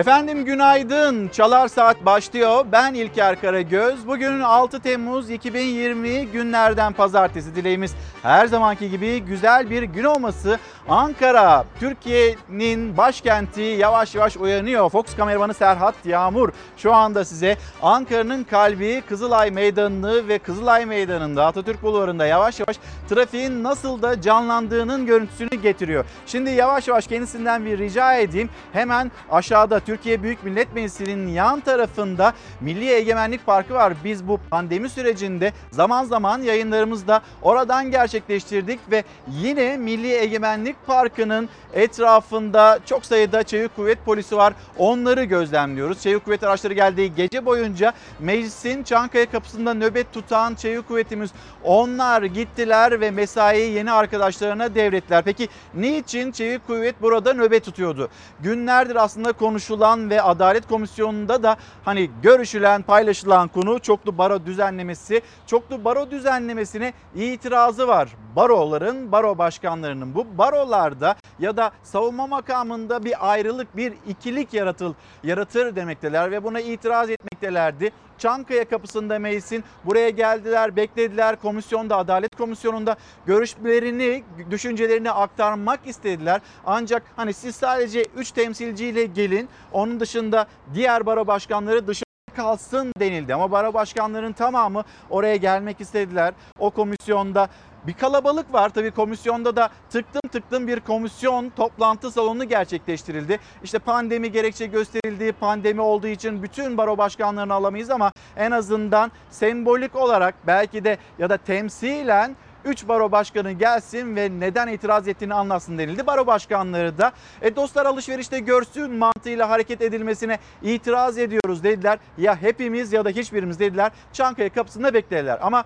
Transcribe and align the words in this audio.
Efendim 0.00 0.44
günaydın. 0.44 1.28
Çalar 1.28 1.68
Saat 1.68 2.04
başlıyor. 2.04 2.66
Ben 2.72 2.94
İlker 2.94 3.40
Karagöz. 3.40 4.06
Bugün 4.06 4.40
6 4.40 4.80
Temmuz 4.80 5.30
2020 5.30 6.26
günlerden 6.26 6.92
pazartesi 6.92 7.54
dileğimiz 7.54 7.94
her 8.22 8.46
zamanki 8.46 8.90
gibi 8.90 9.20
güzel 9.20 9.70
bir 9.70 9.82
gün 9.82 10.04
olması. 10.04 10.58
Ankara, 10.88 11.64
Türkiye'nin 11.80 12.96
başkenti 12.96 13.60
yavaş 13.60 14.14
yavaş 14.14 14.36
uyanıyor. 14.36 14.90
Fox 14.90 15.16
kameramanı 15.16 15.54
Serhat 15.54 15.94
Yağmur 16.04 16.50
şu 16.76 16.94
anda 16.94 17.24
size 17.24 17.56
Ankara'nın 17.82 18.44
kalbi 18.44 19.02
Kızılay 19.08 19.50
Meydanı'nı 19.50 20.28
ve 20.28 20.38
Kızılay 20.38 20.86
Meydanı'nda 20.86 21.46
Atatürk 21.46 21.82
Bulvarı'nda 21.82 22.26
yavaş 22.26 22.60
yavaş 22.60 22.76
trafiğin 23.08 23.62
nasıl 23.62 24.02
da 24.02 24.20
canlandığının 24.20 25.06
görüntüsünü 25.06 25.62
getiriyor. 25.62 26.04
Şimdi 26.26 26.50
yavaş 26.50 26.88
yavaş 26.88 27.06
kendisinden 27.06 27.64
bir 27.64 27.78
rica 27.78 28.14
edeyim. 28.14 28.50
Hemen 28.72 29.10
aşağıda 29.30 29.80
Türkiye 29.90 30.22
Büyük 30.22 30.44
Millet 30.44 30.74
Meclisi'nin 30.74 31.28
yan 31.28 31.60
tarafında 31.60 32.32
Milli 32.60 32.90
Egemenlik 32.90 33.46
Parkı 33.46 33.74
var. 33.74 33.92
Biz 34.04 34.28
bu 34.28 34.40
pandemi 34.50 34.88
sürecinde 34.88 35.52
zaman 35.70 36.04
zaman 36.04 36.42
yayınlarımızda 36.42 37.22
oradan 37.42 37.90
gerçekleştirdik 37.90 38.80
ve 38.90 39.04
yine 39.28 39.76
Milli 39.76 40.12
Egemenlik 40.12 40.76
Parkı'nın 40.86 41.48
etrafında 41.74 42.78
çok 42.86 43.06
sayıda 43.06 43.42
Çevik 43.42 43.76
Kuvvet 43.76 44.04
Polisi 44.04 44.36
var. 44.36 44.54
Onları 44.78 45.24
gözlemliyoruz. 45.24 46.00
Çevik 46.00 46.24
Kuvvet 46.24 46.42
araçları 46.42 46.74
geldiği 46.74 47.14
gece 47.14 47.46
boyunca 47.46 47.92
meclisin 48.18 48.82
Çankaya 48.82 49.30
kapısında 49.30 49.74
nöbet 49.74 50.12
tutan 50.12 50.54
Çevik 50.54 50.88
Kuvvetimiz 50.88 51.30
onlar 51.64 52.22
gittiler 52.22 53.00
ve 53.00 53.10
mesaiyi 53.10 53.72
yeni 53.72 53.92
arkadaşlarına 53.92 54.74
devrettiler. 54.74 55.24
Peki 55.24 55.48
niçin 55.74 56.32
Çevik 56.32 56.66
Kuvvet 56.66 57.02
burada 57.02 57.34
nöbet 57.34 57.64
tutuyordu? 57.64 58.08
Günlerdir 58.40 58.96
aslında 58.96 59.32
konuşulan 59.70 60.10
ve 60.10 60.22
Adalet 60.22 60.68
Komisyonu'nda 60.68 61.42
da 61.42 61.56
hani 61.84 62.10
görüşülen, 62.22 62.82
paylaşılan 62.82 63.48
konu 63.48 63.78
çoklu 63.78 64.18
baro 64.18 64.46
düzenlemesi. 64.46 65.22
Çoklu 65.46 65.84
baro 65.84 66.10
düzenlemesine 66.10 66.92
itirazı 67.14 67.88
var. 67.88 68.08
Baroların, 68.36 69.12
baro 69.12 69.38
başkanlarının 69.38 70.14
bu 70.14 70.38
barolarda 70.38 71.16
ya 71.38 71.56
da 71.56 71.70
savunma 71.82 72.26
makamında 72.26 73.04
bir 73.04 73.30
ayrılık, 73.30 73.76
bir 73.76 73.92
ikilik 74.08 74.54
yaratıl, 74.54 74.94
yaratır 75.24 75.76
demekteler 75.76 76.30
ve 76.30 76.44
buna 76.44 76.60
itiraz 76.60 77.10
etmektelerdi. 77.40 77.92
Çankaya 78.18 78.68
kapısında 78.68 79.18
meclisin 79.18 79.64
buraya 79.84 80.10
geldiler, 80.10 80.76
beklediler. 80.76 81.36
Komisyonda, 81.36 81.96
Adalet 81.96 82.36
Komisyonu'nda 82.36 82.96
görüşlerini, 83.26 84.24
düşüncelerini 84.50 85.10
aktarmak 85.10 85.80
istediler. 85.86 86.40
Ancak 86.66 87.02
hani 87.16 87.32
siz 87.32 87.56
sadece 87.56 88.04
3 88.16 88.30
temsilciyle 88.30 89.04
gelin. 89.06 89.48
Onun 89.72 90.00
dışında 90.00 90.46
diğer 90.74 91.06
baro 91.06 91.26
başkanları 91.26 91.86
dışarı 91.86 92.09
kalsın 92.36 92.92
denildi. 93.00 93.34
Ama 93.34 93.50
baro 93.50 93.74
başkanlarının 93.74 94.32
tamamı 94.32 94.84
oraya 95.10 95.36
gelmek 95.36 95.80
istediler. 95.80 96.34
O 96.58 96.70
komisyonda 96.70 97.48
bir 97.86 97.92
kalabalık 97.92 98.52
var. 98.52 98.68
Tabii 98.68 98.90
komisyonda 98.90 99.56
da 99.56 99.70
tıktım 99.90 100.20
tıktım 100.32 100.66
bir 100.66 100.80
komisyon 100.80 101.50
toplantı 101.50 102.10
salonu 102.10 102.44
gerçekleştirildi. 102.44 103.38
İşte 103.64 103.78
pandemi 103.78 104.32
gerekçe 104.32 104.66
gösterildi. 104.66 105.32
Pandemi 105.32 105.80
olduğu 105.80 106.06
için 106.06 106.42
bütün 106.42 106.78
baro 106.78 106.98
başkanlarını 106.98 107.54
alamayız 107.54 107.90
ama 107.90 108.12
en 108.36 108.50
azından 108.50 109.12
sembolik 109.30 109.96
olarak 109.96 110.34
belki 110.46 110.84
de 110.84 110.98
ya 111.18 111.30
da 111.30 111.36
temsilen 111.36 112.36
3 112.64 112.88
baro 112.88 113.12
başkanı 113.12 113.52
gelsin 113.52 114.16
ve 114.16 114.30
neden 114.38 114.68
itiraz 114.68 115.08
ettiğini 115.08 115.34
anlatsın 115.34 115.78
denildi. 115.78 116.06
Baro 116.06 116.26
başkanları 116.26 116.98
da 116.98 117.12
e, 117.42 117.56
dostlar 117.56 117.86
alışverişte 117.86 118.38
görsün 118.38 118.92
mantığıyla 118.92 119.50
hareket 119.50 119.82
edilmesine 119.82 120.38
itiraz 120.62 121.18
ediyoruz 121.18 121.64
dediler. 121.64 121.98
Ya 122.18 122.42
hepimiz 122.42 122.92
ya 122.92 123.04
da 123.04 123.08
hiçbirimiz 123.08 123.58
dediler. 123.58 123.92
Çankaya 124.12 124.48
kapısında 124.48 124.94
beklediler. 124.94 125.38
Ama 125.42 125.64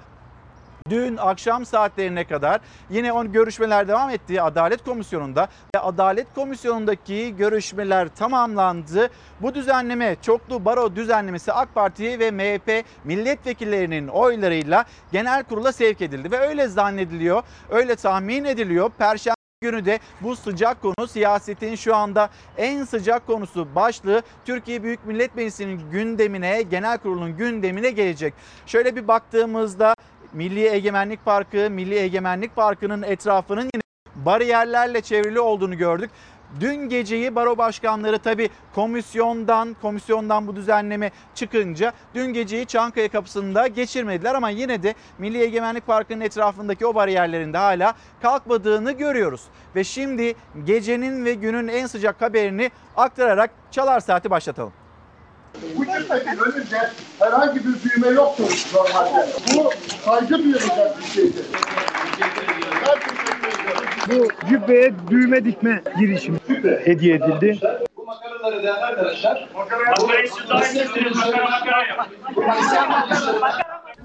Dün 0.90 1.16
akşam 1.16 1.66
saatlerine 1.66 2.24
kadar 2.24 2.60
yine 2.90 3.12
on 3.12 3.32
görüşmeler 3.32 3.88
devam 3.88 4.10
etti 4.10 4.42
Adalet 4.42 4.84
Komisyonu'nda 4.84 5.48
ve 5.76 5.80
Adalet 5.80 6.26
Komisyonu'ndaki 6.34 7.36
görüşmeler 7.36 8.08
tamamlandı. 8.08 9.10
Bu 9.40 9.54
düzenleme 9.54 10.16
çoklu 10.22 10.64
baro 10.64 10.96
düzenlemesi 10.96 11.52
AK 11.52 11.74
Parti 11.74 12.18
ve 12.18 12.30
MHP 12.30 12.84
milletvekillerinin 13.04 14.08
oylarıyla 14.08 14.84
genel 15.12 15.44
kurula 15.44 15.72
sevk 15.72 16.02
edildi 16.02 16.30
ve 16.30 16.38
öyle 16.38 16.68
zannediliyor, 16.68 17.42
öyle 17.70 17.96
tahmin 17.96 18.44
ediliyor. 18.44 18.90
Perşembe 18.98 19.34
günü 19.62 19.84
de 19.84 19.98
bu 20.20 20.36
sıcak 20.36 20.82
konu 20.82 21.08
siyasetin 21.08 21.74
şu 21.74 21.96
anda 21.96 22.30
en 22.56 22.84
sıcak 22.84 23.26
konusu 23.26 23.74
başlığı 23.74 24.22
Türkiye 24.44 24.82
Büyük 24.82 25.06
Millet 25.06 25.36
Meclisi'nin 25.36 25.90
gündemine, 25.90 26.62
genel 26.62 26.98
kurulun 26.98 27.36
gündemine 27.36 27.90
gelecek. 27.90 28.34
Şöyle 28.66 28.96
bir 28.96 29.08
baktığımızda 29.08 29.94
Milli 30.34 30.68
Egemenlik 30.68 31.24
Parkı, 31.24 31.70
Milli 31.70 31.94
Egemenlik 31.94 32.56
Parkı'nın 32.56 33.02
etrafının 33.02 33.70
yine 33.74 33.82
bariyerlerle 34.14 35.00
çevrili 35.00 35.40
olduğunu 35.40 35.76
gördük. 35.76 36.10
Dün 36.60 36.74
geceyi 36.74 37.34
baro 37.34 37.58
başkanları 37.58 38.18
tabi 38.18 38.50
komisyondan 38.74 39.76
komisyondan 39.82 40.46
bu 40.46 40.56
düzenleme 40.56 41.10
çıkınca 41.34 41.92
dün 42.14 42.32
geceyi 42.32 42.66
Çankaya 42.66 43.08
kapısında 43.08 43.66
geçirmediler 43.66 44.34
ama 44.34 44.50
yine 44.50 44.82
de 44.82 44.94
Milli 45.18 45.42
Egemenlik 45.42 45.86
Parkı'nın 45.86 46.20
etrafındaki 46.20 46.86
o 46.86 46.94
bariyerlerin 46.94 47.52
de 47.52 47.58
hala 47.58 47.94
kalkmadığını 48.22 48.92
görüyoruz. 48.92 49.42
Ve 49.76 49.84
şimdi 49.84 50.34
gecenin 50.64 51.24
ve 51.24 51.34
günün 51.34 51.68
en 51.68 51.86
sıcak 51.86 52.22
haberini 52.22 52.70
aktararak 52.96 53.50
Çalar 53.70 54.00
Saati 54.00 54.30
başlatalım. 54.30 54.72
Bu 55.76 55.84
cümlenin 55.84 56.38
önünde 56.38 56.90
herhangi 57.18 57.60
bir 57.60 57.90
düğme 57.90 58.08
yoktur 58.08 58.50
normalde. 58.74 59.26
Bu 59.54 59.70
saygı 60.04 60.44
duyulacak 60.44 60.98
bir 60.98 61.04
şeydir. 61.14 61.44
Bu 64.08 64.28
cübbeye 64.48 64.92
düğme 65.10 65.44
dikme 65.44 65.82
girişimi 65.98 66.38
hediye 66.84 67.14
edildi. 67.14 67.58
Bu 68.04 68.06
makaraları 68.06 68.62
değerli 68.62 68.84
arkadaşlar. 68.84 69.48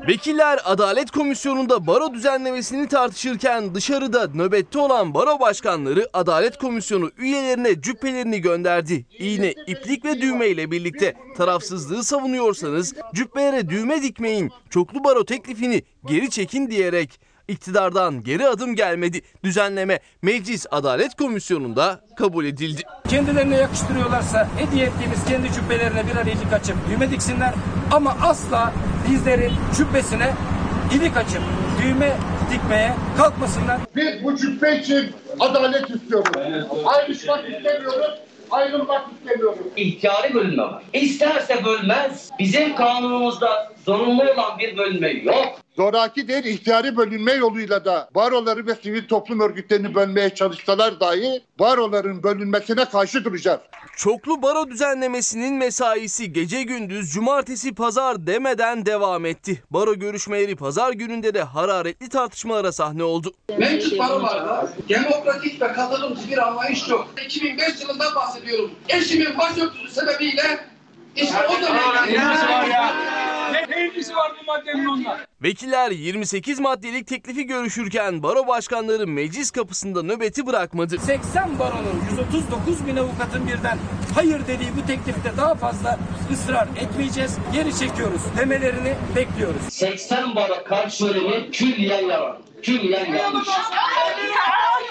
Vekiller 0.08 0.60
Adalet 0.66 1.12
Komisyonu'nda 1.12 1.88
baro 1.88 2.14
düzenlemesini 2.14 2.88
tartışırken 2.88 3.76
dışarıda 3.76 4.28
nöbette 4.34 4.80
olan 4.80 5.14
baro 5.14 5.40
başkanları 5.40 6.10
Adalet 6.14 6.58
Komisyonu 6.58 7.12
üyelerine 7.18 7.82
cübbelerini 7.82 8.42
gönderdi. 8.42 9.06
İğne, 9.20 9.52
iplik 9.52 10.06
ve 10.06 10.22
düğme 10.22 10.48
ile 10.48 10.72
birlikte 10.72 11.16
tarafsızlığı 11.38 12.04
savunuyorsanız 12.04 12.94
cübbelere 13.14 13.70
düğme 13.70 14.02
dikmeyin, 14.02 14.52
çoklu 14.70 15.04
baro 15.04 15.26
teklifini 15.26 15.84
geri 16.06 16.30
çekin 16.30 16.70
diyerek 16.70 17.20
iktidardan 17.50 18.24
geri 18.24 18.48
adım 18.48 18.76
gelmedi. 18.76 19.22
Düzenleme 19.44 20.00
Meclis 20.22 20.66
Adalet 20.72 21.16
Komisyonu'nda 21.16 22.00
kabul 22.18 22.46
edildi. 22.46 22.82
kendilerine 23.10 23.58
yakıştırıyorlarsa 23.58 24.48
hediye 24.58 24.86
ettiğimiz 24.86 25.26
kendi 25.26 25.54
cübbelerine 25.54 26.04
birer 26.08 26.26
ilik 26.26 26.54
açıp 26.54 26.76
düğme 26.90 27.12
diksinler. 27.12 27.54
Ama 27.92 28.18
asla 28.24 28.74
bizlerin 29.12 29.52
cübbesine 29.78 30.34
ilik 30.96 31.18
açıp 31.18 31.42
düğme 31.84 32.18
dikmeye 32.54 32.94
kalkmasınlar. 33.18 33.78
Biz 33.96 34.24
bu 34.24 34.36
cübbe 34.36 34.76
için 34.78 35.12
adalet 35.40 35.90
istiyoruz. 35.90 36.32
Ayrışmak 36.86 37.40
istemiyoruz. 37.50 38.20
Ayrılmak 38.52 39.06
istemiyoruz. 39.14 39.60
ihtiyari 39.76 40.34
bölünme 40.34 40.64
var. 40.64 40.84
İsterse 40.94 41.66
bölmez. 41.66 42.30
Bizim 42.40 42.76
kanunumuzda 42.76 43.74
zorunlu 43.86 44.24
olan 44.24 44.60
bir 44.60 44.78
bölünme 44.78 45.10
yok. 45.10 45.60
Zoraki 45.80 46.28
değil, 46.28 46.46
ihtiyari 46.46 46.98
bölünme 46.98 47.34
yoluyla 47.34 47.86
da 47.86 48.10
baroları 48.16 48.68
ve 48.68 48.76
sivil 48.76 49.08
toplum 49.08 49.40
örgütlerini 49.40 49.96
bölmeye 49.96 50.36
çalışsalar 50.36 51.00
dahi 51.00 51.44
baroların 51.60 52.24
bölünmesine 52.24 52.86
karşı 52.86 53.26
duracağız. 53.26 53.60
Çoklu 53.98 54.42
baro 54.42 54.70
düzenlemesinin 54.70 55.54
mesaisi 55.54 56.34
gece 56.34 56.64
gündüz 56.64 57.14
cumartesi 57.14 57.76
pazar 57.76 58.28
demeden 58.28 58.86
devam 58.86 59.26
etti. 59.26 59.64
Baro 59.72 59.96
görüşmeleri 59.96 60.56
pazar 60.56 60.94
gününde 60.94 61.34
de 61.34 61.44
hararetli 61.44 62.10
tartışmalara 62.10 62.72
sahne 62.72 63.04
oldu. 63.04 63.34
Mevcut 63.58 64.00
barolarda 64.00 64.70
demokratik 64.90 65.62
ve 65.62 65.74
katılımcı 65.74 66.30
bir 66.32 66.48
anlayış 66.48 66.90
yok. 66.90 67.08
2005 67.26 67.82
yılından 67.82 68.16
bahsediyorum. 68.16 68.72
Eşimin 68.90 69.38
başörtüsü 69.38 69.92
sebebiyle 69.92 70.60
işte 71.16 71.38
o 71.48 73.39
zaman... 74.04 75.20
Vekiller 75.44 75.92
28 75.92 76.60
maddelik 76.60 77.08
teklifi 77.08 77.46
görüşürken 77.46 78.24
baro 78.24 78.48
başkanları 78.48 79.08
meclis 79.08 79.52
kapısında 79.52 80.04
nöbeti 80.04 80.48
bırakmadı. 80.48 80.98
80 81.00 81.60
baronun 81.60 82.04
139 82.12 82.88
bin 82.88 82.98
avukatın 82.98 83.48
birden 83.48 83.78
hayır 84.16 84.48
dediği 84.48 84.70
bu 84.78 84.88
teklifte 84.88 85.38
daha 85.38 85.56
fazla 85.56 86.00
ısrar 86.34 86.68
etmeyeceğiz. 86.82 87.38
Geri 87.54 87.76
çekiyoruz 87.80 88.22
demelerini 88.38 88.96
bekliyoruz. 89.16 89.62
80 89.70 90.36
baro 90.36 90.64
karşı 90.64 90.98
söylemi 90.98 91.52
külliyen 91.52 92.06
yalan. 92.06 92.38
Külliyen 92.64 93.14
yanlış. 93.14 93.48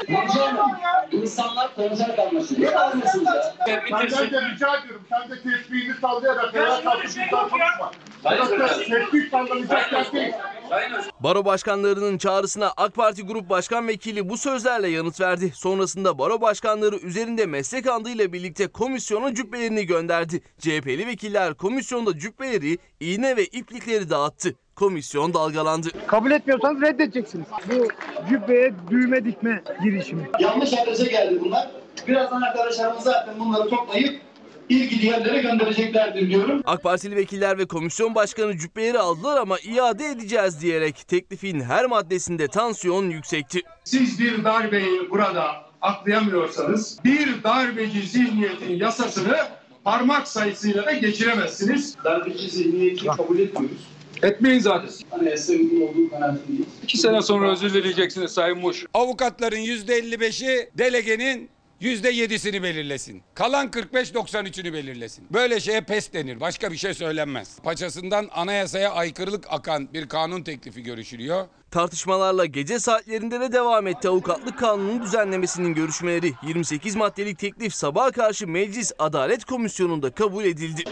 Burcu 0.09 0.41
Hanım, 0.41 0.71
insanlar 1.13 1.75
konser 1.75 2.17
kalmasın. 2.17 2.63
Ne 2.63 2.71
kalmasın 2.71 3.25
ya? 3.25 3.55
Senden 3.89 4.31
de 4.31 4.51
rica 4.51 4.77
ediyorum. 4.77 5.03
Sen 5.09 5.31
de 5.31 5.43
tesbihini 5.43 5.95
sallayarak 6.01 6.55
ayağa 6.55 6.83
kalkıp 6.83 7.31
konuşma. 7.31 7.93
Burası 8.25 8.85
tesbih 8.85 9.31
sallanacak 9.31 10.13
değil. 10.13 10.33
Baro 11.21 11.45
başkanlarının 11.45 12.19
çağrısına 12.19 12.73
AK 12.77 12.95
Parti 12.95 13.23
Grup 13.23 13.51
Başkan 13.51 13.89
Vekili 13.89 14.29
bu 14.29 14.39
sözlerle 14.39 14.89
yanıt 14.89 15.21
verdi. 15.21 15.53
Sonrasında 15.55 16.19
baro 16.19 16.41
başkanları 16.41 16.97
üzerinde 16.97 17.47
meslek 17.47 17.87
andıyla 17.87 18.33
birlikte 18.33 18.67
komisyona 18.67 19.35
cübbelerini 19.35 19.87
gönderdi. 19.87 20.41
CHP'li 20.59 21.07
vekiller 21.07 21.55
komisyonda 21.55 22.19
cübbeleri, 22.19 22.79
iğne 23.01 23.37
ve 23.37 23.45
iplikleri 23.45 24.11
dağıttı. 24.11 24.55
Komisyon 24.79 25.35
dalgalandı. 25.35 25.89
Kabul 26.07 26.31
etmiyorsanız 26.31 26.83
reddedeceksiniz. 26.83 27.47
Bu 27.71 27.89
cübbeye 28.29 28.75
düğme 28.91 29.25
dikme 29.25 29.63
girişimi. 29.83 30.31
Yanlış 30.41 30.73
adrese 30.73 31.07
geldi 31.07 31.41
bunlar. 31.45 31.71
Birazdan 32.09 32.43
arkadaşlarımız 32.43 33.05
zaten 33.05 33.39
bunları 33.39 33.69
toplayıp 33.69 34.21
ilgili 34.69 35.07
yerlere 35.07 35.43
göndereceklerdir 35.43 36.31
diyorum. 36.31 36.63
AK 36.67 36.83
Partili 36.83 37.17
vekiller 37.17 37.59
ve 37.59 37.67
komisyon 37.67 38.15
başkanı 38.15 38.59
cübbeleri 38.59 38.99
aldılar 38.99 39.37
ama 39.41 39.57
iade 39.59 40.07
edeceğiz 40.07 40.61
diyerek 40.61 41.09
teklifin 41.09 41.61
her 41.61 41.85
maddesinde 41.87 42.49
tansiyon 42.49 43.11
yüksekti. 43.11 43.61
Siz 43.85 44.21
bir 44.21 44.45
darbeyi 44.45 45.11
burada 45.11 45.45
aklayamıyorsanız 45.83 46.99
bir 47.05 47.43
darbeci 47.45 48.07
zihniyetin 48.07 48.77
yasasını 48.77 49.37
parmak 49.85 50.29
sayısıyla 50.29 50.87
da 50.87 50.93
geçiremezsiniz. 50.93 51.97
Darbeci 52.05 52.49
zihniyeti 52.51 53.07
kabul 53.07 53.39
etmiyoruz. 53.39 53.98
Etmeyin 54.23 54.61
zaten. 54.61 54.89
Olduğu 55.83 56.11
kanaatindeyiz. 56.11 56.67
İki 56.83 56.99
sene 56.99 57.23
sonra 57.23 57.53
özür 57.53 57.75
dileyeceksiniz 57.75 58.31
Sayın 58.33 58.59
Muş. 58.59 58.87
Avukatların 58.95 59.57
%55'i 59.57 60.71
delegenin 60.79 61.51
%7'sini 61.83 62.63
belirlesin. 62.63 63.23
Kalan 63.35 63.69
45-93'ünü 63.69 64.73
belirlesin. 64.73 65.27
Böyle 65.31 65.61
şeye 65.61 65.81
pes 65.81 66.13
denir. 66.13 66.41
Başka 66.41 66.73
bir 66.73 66.77
şey 66.77 66.95
söylenmez. 66.95 67.59
Paçasından 67.61 68.29
anayasaya 68.33 68.93
aykırılık 68.93 69.45
akan 69.51 69.89
bir 69.95 70.09
kanun 70.09 70.43
teklifi 70.43 70.83
görüşülüyor. 70.83 71.47
Tartışmalarla 71.71 72.45
gece 72.45 72.79
saatlerinde 72.79 73.41
de 73.41 73.53
devam 73.53 73.87
etti 73.87 74.09
avukatlık 74.09 74.59
kanunun 74.59 75.03
düzenlemesinin 75.03 75.75
görüşmeleri. 75.75 76.33
28 76.47 76.97
maddelik 76.97 77.39
teklif 77.39 77.75
sabaha 77.75 78.11
karşı 78.11 78.49
Meclis 78.49 78.93
Adalet 78.99 79.45
Komisyonu'nda 79.45 80.11
kabul 80.11 80.45
edildi. 80.45 80.85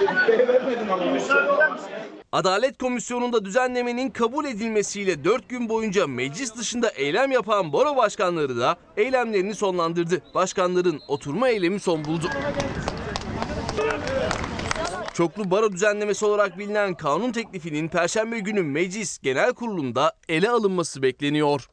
Adalet 2.33 2.79
Komisyonu'nda 2.79 3.45
düzenlemenin 3.45 4.11
kabul 4.11 4.45
edilmesiyle 4.45 5.25
4 5.25 5.49
gün 5.49 5.69
boyunca 5.69 6.07
meclis 6.07 6.57
dışında 6.57 6.89
eylem 6.89 7.33
yapan 7.33 7.73
baro 7.73 7.97
başkanları 7.97 8.57
da 8.61 8.77
eylemlerini 8.97 9.55
sonlandırdı. 9.55 10.23
Başkanların 10.35 11.01
oturma 11.09 11.49
eylemi 11.49 11.81
son 11.81 12.05
buldu. 12.05 12.27
Çoklu 15.15 15.51
baro 15.51 15.73
düzenlemesi 15.73 16.25
olarak 16.25 16.59
bilinen 16.59 16.95
kanun 16.95 17.33
teklifinin 17.33 17.89
Perşembe 17.89 18.39
günü 18.39 18.63
Meclis 18.63 19.19
Genel 19.19 19.53
Kurulu'nda 19.55 20.13
ele 20.29 20.51
alınması 20.51 21.03
bekleniyor. 21.03 21.69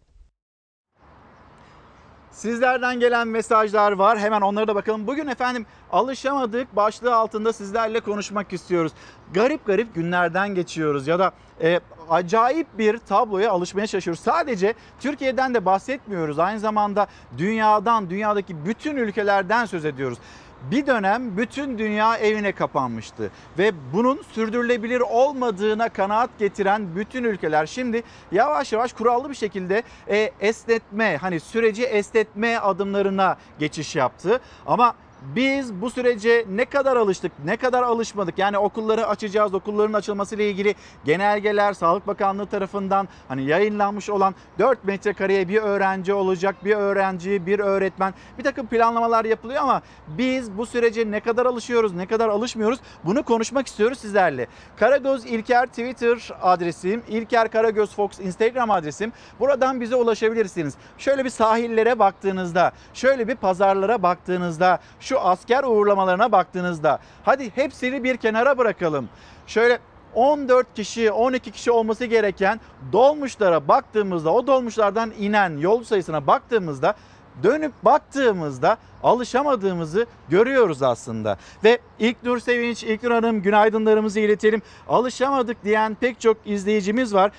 Sizlerden 2.33 2.99
gelen 2.99 3.27
mesajlar 3.27 3.91
var. 3.91 4.19
Hemen 4.19 4.41
onlara 4.41 4.67
da 4.67 4.75
bakalım. 4.75 5.07
Bugün 5.07 5.27
efendim 5.27 5.65
alışamadık 5.91 6.75
başlığı 6.75 7.15
altında 7.15 7.53
sizlerle 7.53 7.99
konuşmak 7.99 8.53
istiyoruz. 8.53 8.91
Garip 9.33 9.65
garip 9.65 9.95
günlerden 9.95 10.55
geçiyoruz 10.55 11.07
ya 11.07 11.19
da 11.19 11.31
e, 11.61 11.79
acayip 12.09 12.67
bir 12.77 12.97
tabloya 12.97 13.51
alışmaya 13.51 13.87
çalışıyoruz. 13.87 14.23
Sadece 14.23 14.73
Türkiye'den 14.99 15.53
de 15.53 15.65
bahsetmiyoruz. 15.65 16.39
Aynı 16.39 16.59
zamanda 16.59 17.07
dünyadan, 17.37 18.09
dünyadaki 18.09 18.65
bütün 18.65 18.95
ülkelerden 18.95 19.65
söz 19.65 19.85
ediyoruz. 19.85 20.17
Bir 20.71 20.87
dönem 20.87 21.37
bütün 21.37 21.77
dünya 21.77 22.17
evine 22.17 22.51
kapanmıştı 22.51 23.31
ve 23.57 23.71
bunun 23.93 24.21
sürdürülebilir 24.31 24.99
olmadığına 24.99 25.89
kanaat 25.89 26.29
getiren 26.39 26.95
bütün 26.95 27.23
ülkeler 27.23 27.65
şimdi 27.65 28.03
yavaş 28.31 28.73
yavaş 28.73 28.93
kurallı 28.93 29.29
bir 29.29 29.35
şekilde 29.35 29.83
e, 30.09 30.31
esnetme 30.39 31.17
hani 31.17 31.39
süreci 31.39 31.83
esnetme 31.83 32.57
adımlarına 32.57 33.37
geçiş 33.59 33.95
yaptı. 33.95 34.39
Ama 34.65 34.95
biz 35.35 35.73
bu 35.73 35.89
sürece 35.89 36.45
ne 36.49 36.65
kadar 36.65 36.97
alıştık, 36.97 37.31
ne 37.45 37.57
kadar 37.57 37.83
alışmadık? 37.83 38.37
Yani 38.37 38.57
okulları 38.57 39.07
açacağız, 39.07 39.53
okulların 39.53 39.93
açılması 39.93 40.35
ile 40.35 40.49
ilgili 40.49 40.75
genelgeler 41.05 41.73
Sağlık 41.73 42.07
Bakanlığı 42.07 42.45
tarafından 42.45 43.07
hani 43.27 43.45
yayınlanmış 43.45 44.09
olan 44.09 44.35
4 44.59 44.83
metrekareye 44.85 45.47
bir 45.47 45.61
öğrenci 45.61 46.13
olacak, 46.13 46.55
bir 46.65 46.75
öğrenci, 46.75 47.45
bir 47.45 47.59
öğretmen 47.59 48.13
bir 48.37 48.43
takım 48.43 48.67
planlamalar 48.67 49.25
yapılıyor 49.25 49.61
ama 49.61 49.81
biz 50.07 50.57
bu 50.57 50.65
sürece 50.65 51.11
ne 51.11 51.19
kadar 51.19 51.45
alışıyoruz, 51.45 51.93
ne 51.93 52.05
kadar 52.05 52.29
alışmıyoruz 52.29 52.79
bunu 53.03 53.23
konuşmak 53.23 53.67
istiyoruz 53.67 53.99
sizlerle. 53.99 54.47
Karagöz 54.77 55.25
İlker 55.25 55.65
Twitter 55.65 56.29
adresim, 56.41 57.03
İlker 57.07 57.51
Karagöz 57.51 57.95
Fox 57.95 58.19
Instagram 58.19 58.71
adresim. 58.71 59.13
Buradan 59.39 59.81
bize 59.81 59.95
ulaşabilirsiniz. 59.95 60.73
Şöyle 60.97 61.25
bir 61.25 61.29
sahillere 61.29 61.99
baktığınızda, 61.99 62.71
şöyle 62.93 63.27
bir 63.27 63.35
pazarlara 63.35 64.03
baktığınızda, 64.03 64.79
şu 64.99 65.12
asker 65.19 65.63
uğurlamalarına 65.63 66.31
baktığınızda 66.31 66.99
hadi 67.23 67.51
hepsini 67.55 68.03
bir 68.03 68.17
kenara 68.17 68.57
bırakalım. 68.57 69.09
Şöyle 69.47 69.79
14 70.15 70.73
kişi, 70.75 71.11
12 71.11 71.51
kişi 71.51 71.71
olması 71.71 72.05
gereken 72.05 72.59
dolmuşlara 72.91 73.67
baktığımızda, 73.67 74.33
o 74.33 74.47
dolmuşlardan 74.47 75.11
inen 75.19 75.57
yol 75.57 75.83
sayısına 75.83 76.27
baktığımızda 76.27 76.95
dönüp 77.43 77.73
baktığımızda 77.83 78.77
alışamadığımızı 79.03 80.05
görüyoruz 80.29 80.83
aslında. 80.83 81.37
Ve 81.63 81.79
İlknur 81.99 82.39
Sevinç, 82.39 82.83
İlknur 82.83 83.11
Hanım 83.11 83.41
günaydınlarımızı 83.41 84.19
iletelim. 84.19 84.61
Alışamadık 84.87 85.63
diyen 85.63 85.95
pek 85.95 86.21
çok 86.21 86.37
izleyicimiz 86.45 87.13
var. 87.13 87.31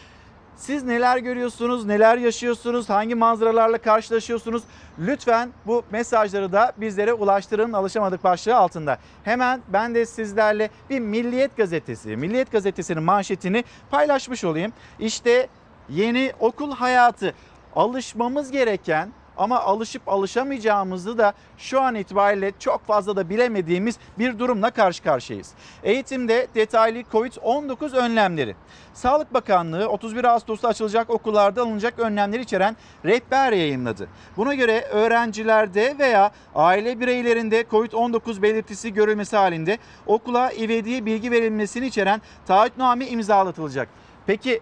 Siz 0.56 0.82
neler 0.82 1.18
görüyorsunuz, 1.18 1.84
neler 1.84 2.16
yaşıyorsunuz, 2.16 2.88
hangi 2.88 3.14
manzaralarla 3.14 3.78
karşılaşıyorsunuz? 3.78 4.62
Lütfen 4.98 5.50
bu 5.66 5.82
mesajları 5.90 6.52
da 6.52 6.72
bizlere 6.76 7.12
ulaştırın 7.12 7.72
alışamadık 7.72 8.24
başlığı 8.24 8.56
altında. 8.56 8.98
Hemen 9.24 9.60
ben 9.68 9.94
de 9.94 10.06
sizlerle 10.06 10.70
bir 10.90 11.00
Milliyet 11.00 11.56
Gazetesi, 11.56 12.16
Milliyet 12.16 12.52
Gazetesi'nin 12.52 13.02
manşetini 13.02 13.64
paylaşmış 13.90 14.44
olayım. 14.44 14.72
İşte 14.98 15.48
yeni 15.88 16.32
okul 16.40 16.72
hayatı 16.72 17.34
alışmamız 17.76 18.50
gereken 18.50 19.12
ama 19.36 19.60
alışıp 19.60 20.08
alışamayacağımızı 20.08 21.19
da 21.19 21.32
şu 21.58 21.81
an 21.81 21.94
itibariyle 21.94 22.53
çok 22.58 22.86
fazla 22.86 23.17
da 23.17 23.31
bilemediğimiz 23.31 23.98
bir 24.19 24.38
durumla 24.38 24.70
karşı 24.70 25.03
karşıyayız. 25.03 25.53
Eğitimde 25.82 26.46
detaylı 26.55 26.98
Covid-19 27.00 27.96
önlemleri. 27.96 28.56
Sağlık 28.94 29.34
Bakanlığı 29.34 29.88
31 29.88 30.24
Ağustos'ta 30.24 30.69
açılacak 30.69 31.10
okullarda 31.10 31.62
alınacak 31.62 31.98
önlemleri 31.98 32.43
içeren 32.43 32.76
rehber 33.05 33.53
yayınladı. 33.53 34.08
Buna 34.36 34.55
göre 34.55 34.81
öğrencilerde 34.81 35.94
veya 35.98 36.31
aile 36.55 37.00
bireylerinde 37.00 37.62
Covid-19 37.62 38.43
belirtisi 38.43 38.94
görülmesi 38.94 39.36
halinde 39.36 39.79
okula 40.06 40.53
ivediye 40.53 41.06
bilgi 41.06 41.31
verilmesini 41.31 41.86
içeren 41.86 42.22
taahhütname 42.46 43.06
imzalatılacak. 43.06 43.88
Peki 44.26 44.60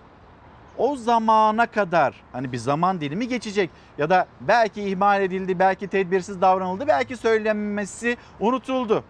o 0.79 0.97
zamana 0.97 1.67
kadar 1.67 2.15
hani 2.33 2.53
bir 2.53 2.59
zaman 2.59 3.01
dilimi 3.01 3.29
geçecek 3.29 3.71
ya 3.99 4.11
da 4.11 4.27
belki 4.41 4.83
ihmal 4.83 5.23
edildi, 5.23 5.59
belki 5.59 5.89
tedbirsiz 5.89 6.41
davranıldı, 6.41 6.89
belki 6.89 7.17
söylenmesi 7.17 8.17
unutuldu. 8.41 9.05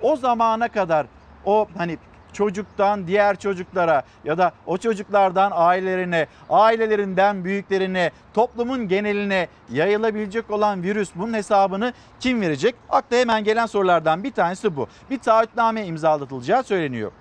O 0.00 0.16
zamana 0.16 0.68
kadar 0.68 1.06
o 1.44 1.68
hani 1.76 1.98
çocuktan 2.32 3.06
diğer 3.06 3.38
çocuklara 3.38 4.02
ya 4.24 4.38
da 4.38 4.52
o 4.66 4.76
çocuklardan 4.76 5.52
ailelerine, 5.54 6.26
ailelerinden 6.50 7.44
büyüklerine, 7.44 8.10
toplumun 8.34 8.88
geneline 8.88 9.48
yayılabilecek 9.70 10.50
olan 10.50 10.82
virüs 10.82 11.10
bunun 11.14 11.34
hesabını 11.34 11.92
kim 12.20 12.40
verecek? 12.40 12.74
Akla 12.90 13.16
hemen 13.16 13.44
gelen 13.44 13.66
sorulardan 13.66 14.24
bir 14.24 14.32
tanesi 14.32 14.76
bu. 14.76 14.88
Bir 15.10 15.18
taahhütname 15.18 15.86
imzalatılacağı 15.86 16.62
söyleniyor. 16.62 17.12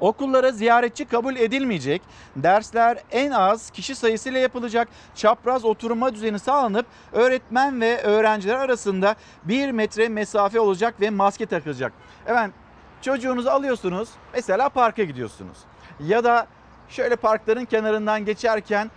Okullara 0.00 0.52
ziyaretçi 0.52 1.04
kabul 1.04 1.36
edilmeyecek. 1.36 2.02
Dersler 2.36 2.98
en 3.10 3.30
az 3.30 3.70
kişi 3.70 3.94
sayısıyla 3.94 4.40
yapılacak. 4.40 4.88
Çapraz 5.14 5.64
oturma 5.64 6.14
düzeni 6.14 6.38
sağlanıp 6.38 6.86
öğretmen 7.12 7.80
ve 7.80 8.02
öğrenciler 8.02 8.56
arasında 8.56 9.14
bir 9.44 9.70
metre 9.70 10.08
mesafe 10.08 10.60
olacak 10.60 11.00
ve 11.00 11.10
maske 11.10 11.46
takılacak. 11.46 11.92
Evet 12.26 12.50
çocuğunuzu 13.02 13.48
alıyorsunuz 13.48 14.08
mesela 14.34 14.68
parka 14.68 15.04
gidiyorsunuz. 15.04 15.58
Ya 16.00 16.24
da 16.24 16.46
şöyle 16.88 17.16
parkların 17.16 17.64
kenarından 17.64 18.24
geçerken 18.24 18.90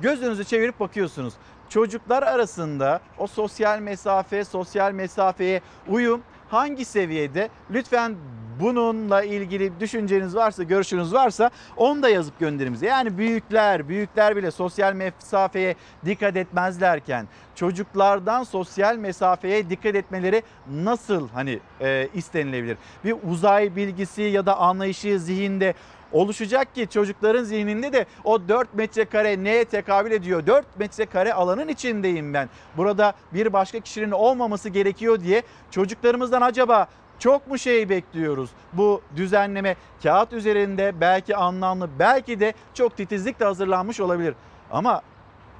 gözünüzü 0.00 0.44
çevirip 0.44 0.80
bakıyorsunuz. 0.80 1.34
Çocuklar 1.68 2.22
arasında 2.22 3.00
o 3.18 3.26
sosyal 3.26 3.78
mesafe, 3.78 4.44
sosyal 4.44 4.92
mesafeye 4.92 5.60
uyum 5.88 6.22
hangi 6.48 6.84
seviyede? 6.84 7.48
Lütfen 7.70 8.16
bununla 8.60 9.22
ilgili 9.22 9.80
düşünceniz 9.80 10.36
varsa, 10.36 10.62
görüşünüz 10.62 11.14
varsa 11.14 11.50
onu 11.76 12.02
da 12.02 12.08
yazıp 12.08 12.38
gönderimize. 12.40 12.86
Yani 12.86 13.18
büyükler, 13.18 13.88
büyükler 13.88 14.36
bile 14.36 14.50
sosyal 14.50 14.92
mesafeye 14.92 15.74
dikkat 16.04 16.36
etmezlerken 16.36 17.28
çocuklardan 17.54 18.42
sosyal 18.42 18.96
mesafeye 18.96 19.70
dikkat 19.70 19.94
etmeleri 19.94 20.42
nasıl 20.70 21.28
hani 21.28 21.58
e, 21.80 22.08
istenilebilir? 22.14 22.78
Bir 23.04 23.16
uzay 23.30 23.76
bilgisi 23.76 24.22
ya 24.22 24.46
da 24.46 24.56
anlayışı 24.58 25.20
zihinde 25.20 25.74
oluşacak 26.12 26.74
ki 26.74 26.86
çocukların 26.90 27.44
zihninde 27.44 27.92
de 27.92 28.06
o 28.24 28.48
4 28.48 28.74
metrekare 28.74 29.44
neye 29.44 29.64
tekabül 29.64 30.10
ediyor? 30.10 30.46
4 30.46 30.78
metrekare 30.78 31.32
alanın 31.34 31.68
içindeyim 31.68 32.34
ben. 32.34 32.48
Burada 32.76 33.12
bir 33.34 33.52
başka 33.52 33.80
kişinin 33.80 34.10
olmaması 34.10 34.68
gerekiyor 34.68 35.20
diye 35.20 35.42
çocuklarımızdan 35.70 36.42
acaba 36.42 36.86
çok 37.18 37.48
mu 37.48 37.58
şey 37.58 37.88
bekliyoruz? 37.88 38.50
Bu 38.72 39.02
düzenleme 39.16 39.76
kağıt 40.02 40.32
üzerinde 40.32 41.00
belki 41.00 41.36
anlamlı 41.36 41.88
belki 41.98 42.40
de 42.40 42.54
çok 42.74 42.96
titizlikle 42.96 43.44
hazırlanmış 43.44 44.00
olabilir. 44.00 44.34
Ama 44.70 45.02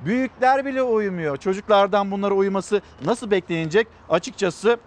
büyükler 0.05 0.65
bile 0.67 0.83
uymuyor. 0.83 1.37
Çocuklardan 1.37 2.11
bunlara 2.11 2.35
uyması 2.35 2.81
nasıl 3.05 3.31
beklenecek? 3.31 3.87
Açıkçası 4.09 4.79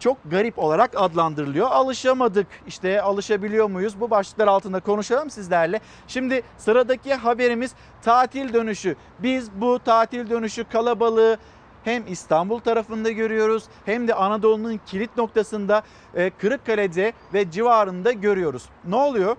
çok 0.00 0.18
garip 0.30 0.58
olarak 0.58 0.90
adlandırılıyor. 0.96 1.70
Alışamadık. 1.70 2.46
İşte 2.66 3.02
alışabiliyor 3.02 3.70
muyuz? 3.70 4.00
Bu 4.00 4.10
başlıklar 4.10 4.46
altında 4.46 4.80
konuşalım 4.80 5.30
sizlerle. 5.30 5.80
Şimdi 6.08 6.42
sıradaki 6.58 7.14
haberimiz 7.14 7.74
tatil 8.02 8.52
dönüşü. 8.52 8.96
Biz 9.18 9.52
bu 9.52 9.78
tatil 9.78 10.30
dönüşü 10.30 10.64
kalabalığı 10.64 11.38
hem 11.84 12.04
İstanbul 12.08 12.58
tarafında 12.58 13.10
görüyoruz 13.10 13.64
hem 13.84 14.08
de 14.08 14.14
Anadolu'nun 14.14 14.80
kilit 14.86 15.16
noktasında 15.16 15.82
e, 16.14 16.30
Kırıkkale'de 16.30 17.12
ve 17.34 17.50
civarında 17.50 18.12
görüyoruz. 18.12 18.64
Ne 18.84 18.96
oluyor? 18.96 19.36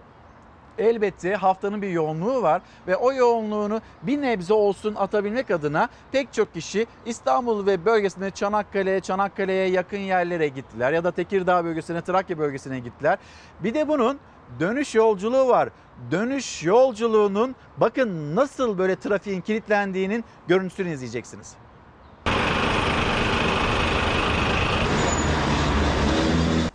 Elbette 0.80 1.36
haftanın 1.36 1.82
bir 1.82 1.90
yoğunluğu 1.90 2.42
var 2.42 2.62
ve 2.88 2.96
o 2.96 3.14
yoğunluğunu 3.14 3.82
bir 4.04 4.22
nebze 4.22 4.54
olsun 4.54 4.96
atabilmek 4.96 5.52
adına 5.52 5.90
pek 6.12 6.34
çok 6.34 6.54
kişi 6.54 6.88
İstanbul 7.06 7.66
ve 7.66 7.86
bölgesine 7.86 8.32
Çanakkale, 8.32 9.00
Çanakkale'ye 9.00 9.70
yakın 9.70 9.98
yerlere 9.98 10.48
gittiler 10.48 10.94
ya 10.94 11.04
da 11.04 11.12
Tekirdağ 11.12 11.66
bölgesine, 11.66 12.02
Trakya 12.02 12.38
bölgesine 12.38 12.80
gittiler. 12.80 13.18
Bir 13.60 13.74
de 13.74 13.88
bunun 13.88 14.20
dönüş 14.60 14.96
yolculuğu 14.96 15.48
var. 15.48 15.70
Dönüş 16.12 16.64
yolculuğunun 16.64 17.56
bakın 17.78 18.36
nasıl 18.36 18.78
böyle 18.78 18.96
trafiğin 18.96 19.42
kilitlendiğinin 19.42 20.24
görüntüsünü 20.48 20.94
izleyeceksiniz. 20.94 21.56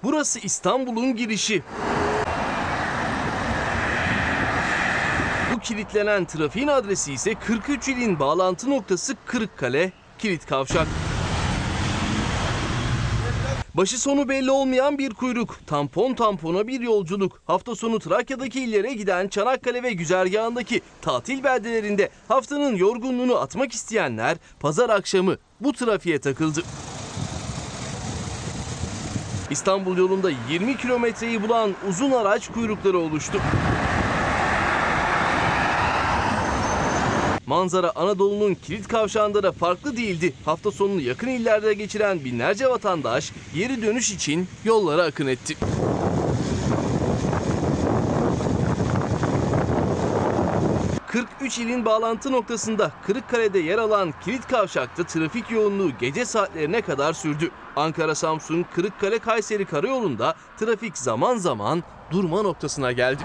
Burası 0.03 0.39
İstanbul'un 0.39 1.17
girişi. 1.17 1.63
Kilitlenen 5.65 6.25
trafiğin 6.25 6.69
adresi 6.69 7.13
ise 7.13 7.35
43 7.35 7.89
ilin 7.89 8.19
bağlantı 8.19 8.71
noktası 8.71 9.17
Kırıkkale, 9.27 9.93
Kilit 10.19 10.47
Kavşak. 10.47 10.87
Başı 13.75 14.01
sonu 14.01 14.29
belli 14.29 14.51
olmayan 14.51 14.99
bir 14.99 15.15
kuyruk, 15.15 15.59
tampon 15.67 16.15
tampona 16.15 16.67
bir 16.67 16.81
yolculuk. 16.81 17.41
Hafta 17.47 17.75
sonu 17.75 17.99
Trakya'daki 17.99 18.61
illere 18.61 18.93
giden 18.93 19.29
Çanakkale 19.29 19.83
ve 19.83 19.93
güzergahındaki 19.93 20.81
tatil 21.03 21.45
beldelerinde 21.45 22.11
haftanın 22.29 22.77
yorgunluğunu 22.77 23.37
atmak 23.37 23.73
isteyenler 23.73 24.37
pazar 24.61 24.91
akşamı 24.91 25.37
bu 25.61 25.73
trafiğe 25.73 26.19
takıldı. 26.19 26.63
İstanbul 29.51 29.97
yolunda 29.97 30.31
20 30.51 30.77
kilometreyi 30.77 31.43
bulan 31.43 31.71
uzun 31.89 32.11
araç 32.11 32.49
kuyrukları 32.49 32.99
oluştu. 32.99 33.41
Manzara 37.47 37.93
Anadolu'nun 37.95 38.55
kilit 38.55 38.89
kavşağında 38.89 39.43
da 39.43 39.53
farklı 39.53 39.97
değildi. 39.97 40.35
Hafta 40.45 40.71
sonunu 40.71 41.01
yakın 41.01 41.29
illerde 41.29 41.75
geçiren 41.75 42.25
binlerce 42.25 42.69
vatandaş 42.69 43.33
geri 43.55 43.83
dönüş 43.83 44.11
için 44.11 44.49
yollara 44.65 45.03
akın 45.03 45.27
etti. 45.27 45.57
...43 51.41 51.63
ilin 51.63 51.85
bağlantı 51.85 52.33
noktasında 52.33 52.93
Kırıkkale'de 53.07 53.59
yer 53.59 53.79
alan 53.79 54.15
kilit 54.25 54.47
kavşakta 54.49 55.05
trafik 55.05 55.51
yoğunluğu 55.51 55.91
gece 56.01 56.25
saatlerine 56.25 56.81
kadar 56.81 57.13
sürdü. 57.13 57.51
Ankara-Samsun, 57.77 58.65
Kırıkkale-Kayseri 58.75 59.65
karayolunda 59.65 60.35
trafik 60.59 60.99
zaman 60.99 61.37
zaman 61.37 61.83
durma 62.11 62.43
noktasına 62.43 62.93
geldi. 62.93 63.23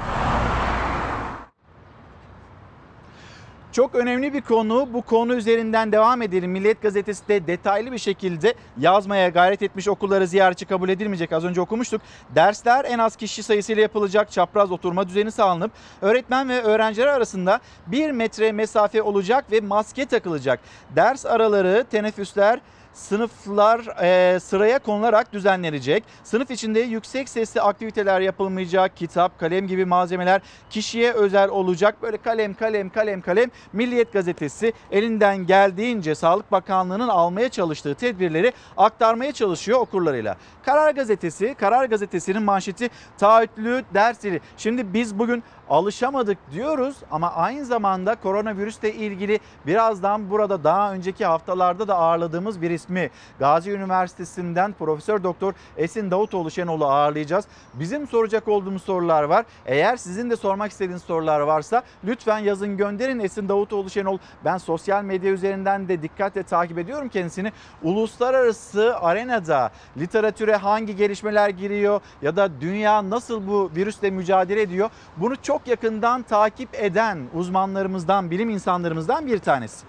Çok 3.80 3.96
önemli 3.96 4.34
bir 4.34 4.42
konu. 4.42 4.90
Bu 4.94 5.02
konu 5.02 5.36
üzerinden 5.36 5.92
devam 5.92 6.22
edelim. 6.22 6.52
Milliyet 6.52 6.82
Gazetesi 6.82 7.28
de 7.28 7.48
detaylı 7.48 7.92
bir 7.92 7.98
şekilde 7.98 8.54
yazmaya 8.78 9.30
gayret 9.30 9.62
etmiş. 9.62 9.88
Okulları 9.88 10.28
ziyaretçi 10.28 10.66
kabul 10.66 10.90
edilmeyecek. 10.90 11.34
Az 11.34 11.46
önce 11.46 11.62
okumuştuk. 11.62 12.02
Dersler 12.36 12.86
en 12.86 13.00
az 13.00 13.16
kişi 13.16 13.44
sayısıyla 13.44 13.82
yapılacak. 13.82 14.32
Çapraz 14.32 14.72
oturma 14.72 15.08
düzeni 15.08 15.32
sağlanıp 15.32 15.72
öğretmen 16.02 16.50
ve 16.50 16.62
öğrenciler 16.62 17.08
arasında 17.08 17.60
bir 17.88 18.12
metre 18.12 18.52
mesafe 18.52 19.02
olacak 19.02 19.52
ve 19.52 19.62
maske 19.62 20.06
takılacak. 20.06 20.60
Ders 20.96 21.26
araları, 21.26 21.86
teneffüsler, 21.92 22.60
sınıflar 22.94 24.04
e, 24.04 24.40
sıraya 24.40 24.80
konularak 24.80 25.34
düzenlenecek. 25.34 26.04
Sınıf 26.24 26.52
içinde 26.52 26.80
yüksek 26.80 27.30
sesli 27.30 27.62
aktiviteler 27.62 28.22
yapılmayacak. 28.22 28.98
Kitap, 28.98 29.40
kalem 29.40 29.68
gibi 29.68 29.86
malzemeler 29.86 30.42
kişiye 30.70 31.14
özel 31.14 31.50
olacak. 31.50 32.02
Böyle 32.02 32.18
kalem, 32.18 32.54
kalem, 32.54 32.90
kalem, 32.90 33.22
kalem. 33.22 33.50
Milliyet 33.74 34.14
gazetesi 34.14 34.74
elinden 34.92 35.38
geldiğince 35.38 36.16
Sağlık 36.16 36.52
Bakanlığı'nın 36.52 37.08
almaya 37.08 37.50
çalıştığı 37.50 37.96
tedbirleri 37.96 38.54
aktarmaya 38.78 39.32
çalışıyor 39.32 39.80
okurlarıyla. 39.80 40.38
Karar 40.66 40.92
gazetesi, 40.92 41.56
Karar 41.60 41.86
gazetesinin 41.86 42.44
manşeti 42.44 42.90
taahhütlü 43.18 43.84
ders 43.94 44.20
zili. 44.20 44.42
Şimdi 44.58 44.94
biz 44.94 45.20
bugün 45.20 45.44
alışamadık 45.70 46.38
diyoruz 46.52 46.96
ama 47.12 47.34
aynı 47.34 47.66
zamanda 47.66 48.16
koronavirüsle 48.16 48.94
ilgili 48.94 49.40
birazdan 49.68 50.30
burada 50.30 50.64
daha 50.64 50.94
önceki 50.94 51.26
haftalarda 51.26 51.88
da 51.88 51.96
ağırladığımız 51.96 52.62
bir 52.62 52.70
ismi 52.90 53.10
Gazi 53.40 53.72
Üniversitesi'nden 53.72 54.74
Profesör 54.74 55.24
Doktor 55.24 55.54
Esin 55.78 56.12
Davutoğlu 56.12 56.52
Şenol'u 56.52 56.86
ağırlayacağız. 56.86 57.46
Bizim 57.74 58.08
soracak 58.08 58.48
olduğumuz 58.48 58.84
sorular 58.84 59.24
var. 59.24 59.46
Eğer 59.66 59.98
sizin 59.98 60.30
de 60.30 60.36
sormak 60.36 60.72
istediğiniz 60.72 61.04
sorular 61.04 61.40
varsa 61.40 61.84
lütfen 62.04 62.40
yazın 62.40 62.78
gönderin 62.78 63.20
Esin 63.20 63.50
Davutoğlu 63.50 63.90
Şenol. 63.90 64.18
Ben 64.46 64.58
sosyal 64.58 65.04
medya 65.04 65.32
üzerinden 65.32 65.88
de 65.88 66.02
dikkatle 66.02 66.44
takip 66.44 66.78
ediyorum 66.78 67.10
kendisini. 67.10 67.52
Uluslararası 67.84 68.98
arenada 69.00 69.72
literatüre 69.98 70.56
hangi 70.56 70.96
gelişmeler 70.96 71.50
giriyor 71.50 72.02
ya 72.22 72.36
da 72.36 72.62
dünya 72.62 73.10
nasıl 73.10 73.48
bu 73.48 73.72
virüsle 73.76 74.10
mücadele 74.10 74.62
ediyor 74.62 74.90
bunu 75.18 75.36
çok 75.42 75.68
yakından 75.68 76.22
takip 76.22 76.70
eden 76.74 77.20
uzmanlarımızdan, 77.34 78.32
bilim 78.32 78.50
insanlarımızdan 78.50 79.28
bir 79.28 79.40
tanesi. 79.40 79.86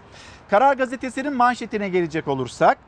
Karar 0.50 0.74
Gazetesi'nin 0.74 1.32
manşetine 1.32 1.88
gelecek 1.88 2.28
olursak, 2.28 2.78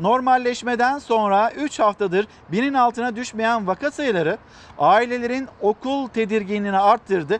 normalleşmeden 0.00 0.98
sonra 0.98 1.50
3 1.52 1.78
haftadır 1.78 2.26
binin 2.52 2.74
altına 2.74 3.16
düşmeyen 3.16 3.66
vaka 3.66 3.90
sayıları 3.90 4.38
ailelerin 4.78 5.48
okul 5.60 6.08
tedirginliğini 6.08 6.78
arttırdı. 6.78 7.38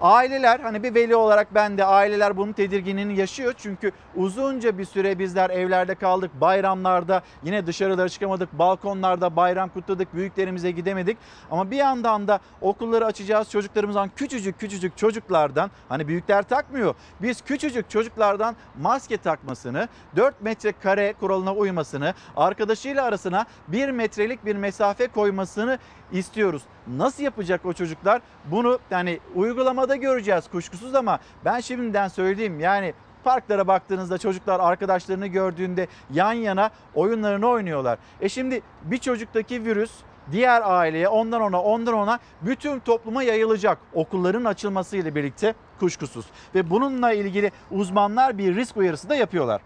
Aileler 0.00 0.60
hani 0.60 0.82
bir 0.82 0.94
veli 0.94 1.16
olarak 1.16 1.54
ben 1.54 1.78
de 1.78 1.84
aileler 1.84 2.36
bunun 2.36 2.52
tedirginliğini 2.52 3.18
yaşıyor. 3.18 3.54
Çünkü 3.56 3.92
uzunca 4.16 4.78
bir 4.78 4.84
süre 4.84 5.18
bizler 5.18 5.50
evlerde 5.50 5.94
kaldık. 5.94 6.30
Bayramlarda 6.40 7.22
yine 7.42 7.66
dışarılara 7.66 8.08
çıkamadık. 8.08 8.52
Balkonlarda 8.52 9.36
bayram 9.36 9.68
kutladık. 9.68 10.14
Büyüklerimize 10.14 10.70
gidemedik. 10.70 11.18
Ama 11.50 11.70
bir 11.70 11.76
yandan 11.76 12.28
da 12.28 12.40
okulları 12.60 13.06
açacağız. 13.06 13.50
Çocuklarımızdan 13.50 14.10
küçücük 14.16 14.60
küçücük 14.60 14.96
çocuklardan 14.96 15.70
hani 15.88 16.08
büyükler 16.08 16.42
takmıyor. 16.42 16.94
Biz 17.22 17.42
küçücük 17.42 17.90
çocuklardan 17.90 18.56
maske 18.80 19.16
takmasını, 19.16 19.88
4 20.16 20.42
metre 20.42 20.72
kare 20.72 21.14
kuralına 21.20 21.54
uymasını, 21.54 22.14
arkadaşıyla 22.36 23.04
arasına 23.04 23.46
1 23.68 23.90
metrelik 23.90 24.44
bir 24.44 24.56
mesafe 24.56 25.06
koymasını 25.06 25.78
istiyoruz. 26.12 26.62
Nasıl 26.96 27.22
yapacak 27.22 27.66
o 27.66 27.72
çocuklar? 27.72 28.22
Bunu 28.44 28.78
yani 28.90 29.20
uygulamada 29.34 29.96
göreceğiz 29.96 30.48
kuşkusuz 30.48 30.94
ama 30.94 31.18
ben 31.44 31.60
şimdiden 31.60 32.08
söyleyeyim 32.08 32.60
yani 32.60 32.94
parklara 33.24 33.66
baktığınızda 33.66 34.18
çocuklar 34.18 34.60
arkadaşlarını 34.60 35.26
gördüğünde 35.26 35.86
yan 36.12 36.32
yana 36.32 36.70
oyunlarını 36.94 37.48
oynuyorlar. 37.48 37.98
E 38.20 38.28
şimdi 38.28 38.62
bir 38.82 38.98
çocuktaki 38.98 39.64
virüs 39.64 39.92
diğer 40.32 40.62
aileye 40.64 41.08
ondan 41.08 41.42
ona 41.42 41.62
ondan 41.62 41.94
ona 41.94 42.18
bütün 42.42 42.78
topluma 42.78 43.22
yayılacak 43.22 43.78
okulların 43.94 44.44
açılmasıyla 44.44 45.14
birlikte 45.14 45.54
kuşkusuz. 45.80 46.26
Ve 46.54 46.70
bununla 46.70 47.12
ilgili 47.12 47.52
uzmanlar 47.70 48.38
bir 48.38 48.56
risk 48.56 48.76
uyarısı 48.76 49.08
da 49.08 49.14
yapıyorlar. 49.14 49.60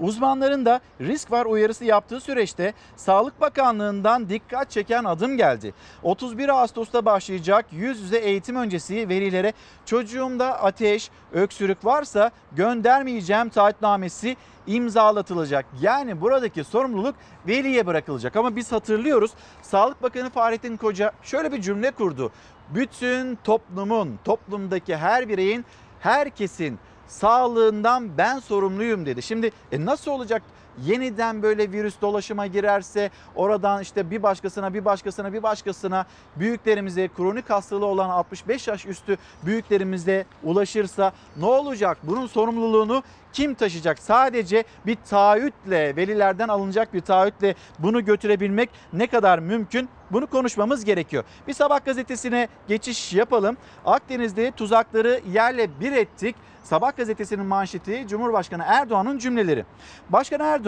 Uzmanların 0.00 0.66
da 0.66 0.80
risk 1.00 1.30
var 1.30 1.46
uyarısı 1.46 1.84
yaptığı 1.84 2.20
süreçte 2.20 2.74
Sağlık 2.96 3.40
Bakanlığı'ndan 3.40 4.28
dikkat 4.28 4.70
çeken 4.70 5.04
adım 5.04 5.36
geldi. 5.36 5.74
31 6.02 6.48
Ağustos'ta 6.48 7.04
başlayacak 7.04 7.66
yüz 7.72 8.00
yüze 8.00 8.18
eğitim 8.18 8.56
öncesi 8.56 9.08
velilere 9.08 9.52
çocuğumda 9.86 10.62
ateş, 10.62 11.10
öksürük 11.32 11.84
varsa 11.84 12.30
göndermeyeceğim 12.52 13.48
taahhütnamesi 13.48 14.36
imzalatılacak. 14.66 15.66
Yani 15.80 16.20
buradaki 16.20 16.64
sorumluluk 16.64 17.14
veliye 17.46 17.86
bırakılacak. 17.86 18.36
Ama 18.36 18.56
biz 18.56 18.72
hatırlıyoruz 18.72 19.30
Sağlık 19.62 20.02
Bakanı 20.02 20.30
Fahrettin 20.30 20.76
Koca 20.76 21.12
şöyle 21.22 21.52
bir 21.52 21.60
cümle 21.60 21.90
kurdu. 21.90 22.32
Bütün 22.74 23.38
toplumun, 23.44 24.18
toplumdaki 24.24 24.96
her 24.96 25.28
bireyin, 25.28 25.64
herkesin 26.00 26.78
sağlığından 27.12 28.18
ben 28.18 28.38
sorumluyum 28.38 29.06
dedi. 29.06 29.22
Şimdi 29.22 29.50
e 29.72 29.84
nasıl 29.84 30.10
olacak? 30.10 30.42
Yeniden 30.84 31.42
böyle 31.42 31.72
virüs 31.72 32.00
dolaşıma 32.00 32.46
girerse 32.46 33.10
oradan 33.34 33.82
işte 33.82 34.10
bir 34.10 34.22
başkasına 34.22 34.74
bir 34.74 34.84
başkasına 34.84 35.32
bir 35.32 35.42
başkasına 35.42 36.06
büyüklerimize 36.36 37.08
kronik 37.08 37.50
hastalığı 37.50 37.86
olan 37.86 38.10
65 38.10 38.68
yaş 38.68 38.86
üstü 38.86 39.16
büyüklerimize 39.42 40.24
ulaşırsa 40.42 41.12
ne 41.36 41.46
olacak? 41.46 41.98
Bunun 42.02 42.26
sorumluluğunu 42.26 43.02
kim 43.32 43.54
taşıyacak? 43.54 43.98
Sadece 43.98 44.64
bir 44.86 44.96
taahhütle 45.10 45.96
velilerden 45.96 46.48
alınacak 46.48 46.94
bir 46.94 47.00
taahhütle 47.00 47.54
bunu 47.78 48.04
götürebilmek 48.04 48.70
ne 48.92 49.06
kadar 49.06 49.38
mümkün? 49.38 49.88
Bunu 50.10 50.26
konuşmamız 50.26 50.84
gerekiyor. 50.84 51.24
Bir 51.48 51.52
sabah 51.52 51.84
gazetesine 51.84 52.48
geçiş 52.68 53.12
yapalım. 53.12 53.56
Akdeniz'de 53.84 54.50
tuzakları 54.50 55.20
yerle 55.32 55.80
bir 55.80 55.92
ettik. 55.92 56.36
Sabah 56.64 56.96
gazetesinin 56.96 57.46
manşeti 57.46 58.04
Cumhurbaşkanı 58.08 58.62
Erdoğan'ın 58.66 59.18
cümleleri. 59.18 59.64
Başkan 60.10 60.40
Erdoğan 60.40 60.61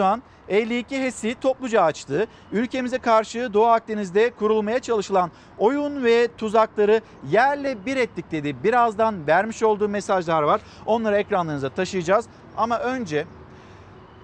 52 0.49 0.99
HES'i 0.99 1.35
topluca 1.41 1.81
açtı. 1.81 2.27
Ülkemize 2.51 2.97
karşı 2.97 3.53
Doğu 3.53 3.65
Akdeniz'de 3.65 4.29
kurulmaya 4.29 4.79
çalışılan 4.79 5.31
oyun 5.57 6.03
ve 6.03 6.27
tuzakları 6.37 7.01
yerle 7.29 7.85
bir 7.85 7.97
ettik 7.97 8.31
dedi. 8.31 8.63
Birazdan 8.63 9.27
vermiş 9.27 9.63
olduğu 9.63 9.89
mesajlar 9.89 10.43
var. 10.43 10.61
Onları 10.85 11.17
ekranlarınıza 11.17 11.69
taşıyacağız. 11.69 12.25
Ama 12.57 12.79
önce 12.79 13.25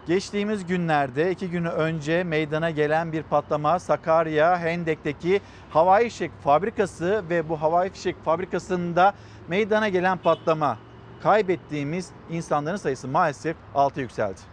Geçtiğimiz 0.07 0.65
günlerde 0.65 1.31
iki 1.31 1.49
günü 1.49 1.69
önce 1.69 2.23
meydana 2.23 2.69
gelen 2.69 3.11
bir 3.11 3.23
patlama 3.23 3.79
Sakarya 3.79 4.59
Hendek'teki 4.59 5.41
havai 5.69 6.09
fişek 6.09 6.31
fabrikası 6.43 7.23
ve 7.29 7.49
bu 7.49 7.61
havai 7.61 7.89
fişek 7.89 8.15
fabrikasında 8.25 9.13
meydana 9.47 9.89
gelen 9.89 10.17
patlama 10.17 10.77
kaybettiğimiz 11.23 12.09
insanların 12.29 12.77
sayısı 12.77 13.07
maalesef 13.07 13.55
6 13.75 14.01
yükseldi. 14.01 14.50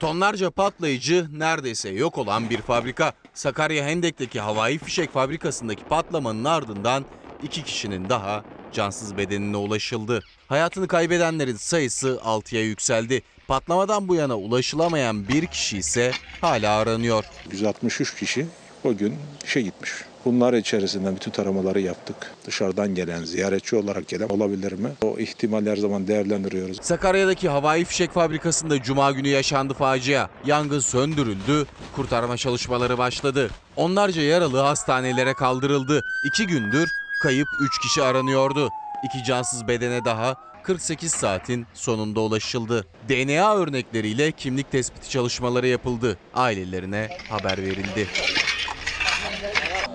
Tonlarca 0.00 0.50
patlayıcı 0.50 1.26
neredeyse 1.32 1.88
yok 1.88 2.18
olan 2.18 2.50
bir 2.50 2.62
fabrika. 2.62 3.12
Sakarya 3.34 3.84
Hendek'teki 3.84 4.40
havai 4.40 4.78
fişek 4.78 5.10
fabrikasındaki 5.10 5.84
patlamanın 5.84 6.44
ardından 6.44 7.06
iki 7.42 7.62
kişinin 7.64 8.08
daha 8.08 8.44
cansız 8.72 9.16
bedenine 9.16 9.56
ulaşıldı. 9.56 10.22
Hayatını 10.48 10.88
kaybedenlerin 10.88 11.56
sayısı 11.56 12.20
6'ya 12.24 12.62
yükseldi. 12.62 13.22
Patlamadan 13.48 14.08
bu 14.08 14.14
yana 14.14 14.38
ulaşılamayan 14.38 15.28
bir 15.28 15.46
kişi 15.46 15.78
ise 15.78 16.12
hala 16.40 16.78
aranıyor. 16.78 17.24
163 17.50 18.14
kişi 18.14 18.46
o 18.84 18.96
gün 18.96 19.14
işe 19.44 19.62
gitmiş. 19.62 19.92
Bunlar 20.24 20.52
içerisinden 20.52 21.16
bütün 21.16 21.30
taramaları 21.30 21.80
yaptık. 21.80 22.16
Dışarıdan 22.46 22.94
gelen, 22.94 23.24
ziyaretçi 23.24 23.76
olarak 23.76 24.08
gelen 24.08 24.28
olabilir 24.28 24.72
mi? 24.72 24.88
O 25.02 25.18
ihtimali 25.18 25.70
her 25.70 25.76
zaman 25.76 26.08
değerlendiriyoruz. 26.08 26.78
Sakarya'daki 26.82 27.48
havai 27.48 27.84
fişek 27.84 28.10
fabrikasında 28.10 28.82
cuma 28.82 29.12
günü 29.12 29.28
yaşandı 29.28 29.74
facia. 29.74 30.28
Yangın 30.46 30.78
söndürüldü, 30.80 31.66
kurtarma 31.96 32.36
çalışmaları 32.36 32.98
başladı. 32.98 33.50
Onlarca 33.76 34.22
yaralı 34.22 34.58
hastanelere 34.58 35.34
kaldırıldı. 35.34 36.04
İki 36.24 36.46
gündür 36.46 36.88
kayıp 37.22 37.48
3 37.60 37.78
kişi 37.78 38.02
aranıyordu. 38.02 38.70
İki 39.02 39.24
cansız 39.24 39.68
bedene 39.68 40.04
daha 40.04 40.36
48 40.62 41.12
saatin 41.12 41.66
sonunda 41.74 42.20
ulaşıldı. 42.20 42.86
DNA 43.08 43.54
örnekleriyle 43.56 44.32
kimlik 44.32 44.72
tespiti 44.72 45.10
çalışmaları 45.10 45.66
yapıldı. 45.66 46.18
Ailelerine 46.34 47.08
haber 47.30 47.58
verildi. 47.58 48.08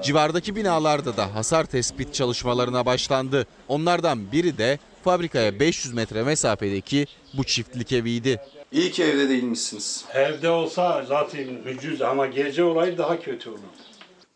Civardaki 0.07 0.55
binalarda 0.55 1.17
da 1.17 1.35
hasar 1.35 1.65
tespit 1.65 2.13
çalışmalarına 2.13 2.85
başlandı. 2.85 3.47
Onlardan 3.67 4.31
biri 4.31 4.57
de 4.57 4.79
fabrikaya 5.03 5.59
500 5.59 5.93
metre 5.93 6.23
mesafedeki 6.23 7.05
bu 7.33 7.43
çiftlik 7.43 7.91
eviydi. 7.91 8.41
İyi 8.71 8.91
ki 8.91 9.03
evde 9.03 9.29
değilmişsiniz. 9.29 10.05
Evde 10.13 10.49
olsa 10.49 11.05
zaten 11.07 11.47
ucuz 11.75 12.01
ama 12.01 12.27
gece 12.27 12.63
olayı 12.63 12.97
daha 12.97 13.19
kötü 13.19 13.49
olur. 13.49 13.59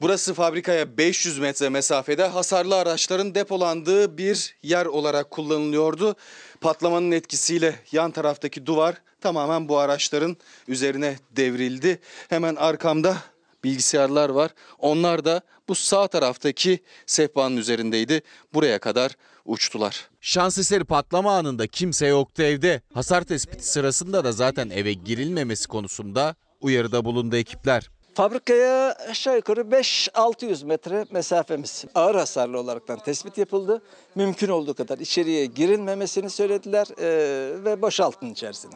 Burası 0.02 0.34
fabrikaya 0.34 0.98
500 0.98 1.40
metre 1.40 1.70
mesafede 1.70 2.28
hasarlı 2.28 2.76
araçların 2.76 3.36
depolandığı 3.36 4.18
bir 4.18 4.56
yer 4.64 4.86
olarak 4.86 5.32
kullanılıyordu. 5.32 6.16
Patlamanın 6.62 7.12
etkisiyle 7.12 7.76
yan 7.92 8.12
taraftaki 8.12 8.66
duvar 8.66 8.96
tamamen 9.22 9.70
bu 9.70 9.78
araçların 9.78 10.38
üzerine 10.68 11.16
devrildi. 11.32 12.00
Hemen 12.30 12.56
arkamda 12.56 13.18
bilgisayarlar 13.64 14.30
var. 14.30 14.52
Onlar 14.80 15.26
da 15.26 15.42
bu 15.70 15.76
sağ 15.76 16.08
taraftaki 16.08 16.80
sehpanın 17.06 17.58
üzerindeydi. 17.58 18.22
Buraya 18.54 18.80
kadar 18.80 19.12
uçtular. 19.46 20.10
Şans 20.22 20.58
eseri 20.58 20.84
patlama 20.84 21.38
anında 21.38 21.68
kimse 21.68 22.08
yoktu 22.08 22.44
evde. 22.44 22.82
Hasar 22.94 23.22
tespiti 23.22 23.68
sırasında 23.68 24.24
da 24.24 24.32
zaten 24.32 24.70
eve 24.70 24.94
girilmemesi 24.94 25.68
konusunda 25.68 26.36
uyarıda 26.62 27.06
bulundu 27.06 27.36
ekipler. 27.36 27.90
Fabrikaya 28.14 28.96
aşağı 29.10 29.36
yukarı 29.36 29.62
5-600 29.62 30.66
metre 30.66 31.06
mesafemiz 31.12 31.86
ağır 31.96 32.16
hasarlı 32.16 32.60
olaraktan 32.60 33.00
tespit 33.00 33.38
yapıldı. 33.38 33.82
Mümkün 34.16 34.50
olduğu 34.50 34.74
kadar 34.74 34.98
içeriye 35.00 35.46
girilmemesini 35.46 36.30
söylediler 36.30 36.88
eee, 37.00 37.66
ve 37.66 37.82
boşaltın 37.82 38.30
içerisine. 38.30 38.74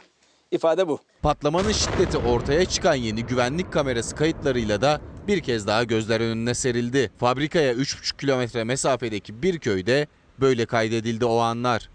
İfade 0.55 0.87
bu. 0.87 0.99
Patlamanın 1.21 1.71
şiddeti 1.71 2.17
ortaya 2.17 2.65
çıkan 2.65 2.95
yeni 2.95 3.25
güvenlik 3.25 3.73
kamerası 3.73 4.15
kayıtlarıyla 4.15 4.81
da 4.81 5.01
bir 5.27 5.39
kez 5.39 5.67
daha 5.67 5.83
gözler 5.83 6.21
önüne 6.21 6.53
serildi. 6.53 7.11
Fabrikaya 7.19 7.73
3,5 7.73 8.17
kilometre 8.17 8.63
mesafedeki 8.63 9.43
bir 9.43 9.59
köyde 9.59 10.07
böyle 10.39 10.65
kaydedildi 10.65 11.25
o 11.25 11.37
anlar. 11.37 11.89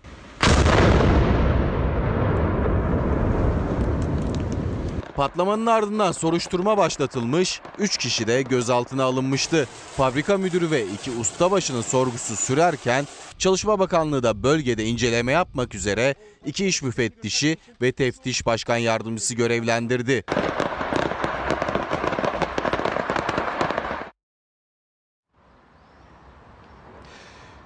Patlamanın 5.20 5.66
ardından 5.66 6.12
soruşturma 6.12 6.76
başlatılmış, 6.76 7.60
3 7.78 7.96
kişi 7.96 8.26
de 8.26 8.42
gözaltına 8.42 9.04
alınmıştı. 9.04 9.68
Fabrika 9.96 10.38
müdürü 10.38 10.70
ve 10.70 10.86
iki 10.86 11.10
ustabaşının 11.10 11.82
sorgusu 11.82 12.36
sürerken 12.36 13.06
Çalışma 13.38 13.78
Bakanlığı 13.78 14.22
da 14.22 14.42
bölgede 14.42 14.84
inceleme 14.84 15.32
yapmak 15.32 15.74
üzere 15.74 16.14
iki 16.46 16.66
iş 16.66 16.82
müfettişi 16.82 17.56
ve 17.82 17.92
teftiş 17.92 18.46
başkan 18.46 18.76
yardımcısı 18.76 19.34
görevlendirdi. 19.34 20.24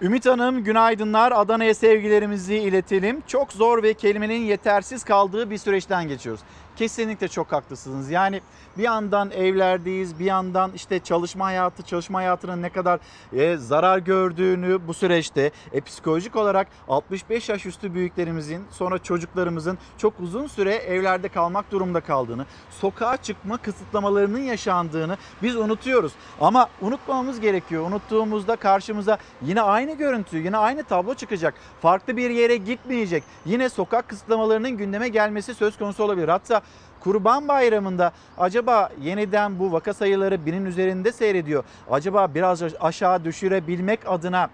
Ümit 0.03 0.27
Hanım 0.27 0.65
günaydınlar. 0.65 1.33
Adana'ya 1.33 1.75
sevgilerimizi 1.75 2.55
iletelim. 2.57 3.23
Çok 3.27 3.53
zor 3.53 3.83
ve 3.83 3.95
kelimenin 3.95 4.45
yetersiz 4.45 5.05
kaldığı 5.05 5.51
bir 5.51 5.59
süreçten 5.59 6.09
geçiyoruz. 6.09 6.41
Kesinlikle 6.77 7.29
çok 7.29 7.53
haklısınız. 7.53 8.11
Yani 8.11 8.41
bir 8.79 8.83
yandan 8.83 9.31
evlerdeyiz, 9.31 10.19
bir 10.19 10.25
yandan 10.25 10.73
işte 10.75 10.99
çalışma 10.99 11.45
hayatı, 11.45 11.83
çalışma 11.83 12.19
hayatının 12.19 12.63
ne 12.63 12.69
kadar 12.69 13.01
e, 13.33 13.57
zarar 13.57 13.99
gördüğünü 13.99 14.79
bu 14.89 14.95
süreçte 14.95 15.51
e, 15.73 15.81
psikolojik 15.81 16.37
olarak 16.37 16.69
65 16.89 17.49
yaş 17.49 17.67
üstü 17.67 17.95
büyüklerimizin 17.95 18.65
sonra 18.71 18.99
çocuklarımızın 18.99 19.79
çok 19.99 20.21
uzun 20.21 20.47
süre 20.47 20.75
evlerde 20.75 21.29
kalmak 21.29 21.71
durumunda 21.71 22.01
kaldığını, 22.01 22.47
sokağa 22.71 23.17
çıkma 23.17 23.57
kısıtlamalarının 23.57 24.43
yaşandığını 24.43 25.17
biz 25.43 25.57
unutuyoruz. 25.57 26.13
Ama 26.41 26.69
unutmamamız 26.83 27.41
gerekiyor. 27.41 27.87
Unuttuğumuzda 27.87 28.57
karşımıza 28.57 29.19
yine 29.43 29.63
aynı 29.63 29.93
görüntü, 29.93 30.39
yine 30.39 30.57
aynı 30.57 30.85
tablo 30.85 31.15
çıkacak. 31.15 31.55
Farklı 31.83 32.17
bir 32.17 32.31
yere 32.31 32.57
gitmeyecek. 32.57 33.25
Yine 33.47 33.69
sokak 33.69 34.09
kısıtlamalarının 34.09 34.71
gündeme 34.71 35.09
gelmesi 35.09 35.55
söz 35.55 35.79
konusu 35.79 36.05
olabilir. 36.05 36.29
Hatta 36.29 36.64
Kurban 37.05 37.49
Bayramı'nda 37.49 38.13
acaba 38.39 38.89
yeniden 39.03 39.59
bu 39.59 39.73
vaka 39.73 39.95
sayıları 39.95 40.47
binin 40.47 40.67
üzerinde 40.67 41.13
seyrediyor. 41.13 41.65
Acaba 41.91 42.35
biraz 42.35 42.63
aşağı 42.81 43.25
düşürebilmek 43.25 44.01
adına 44.07 44.49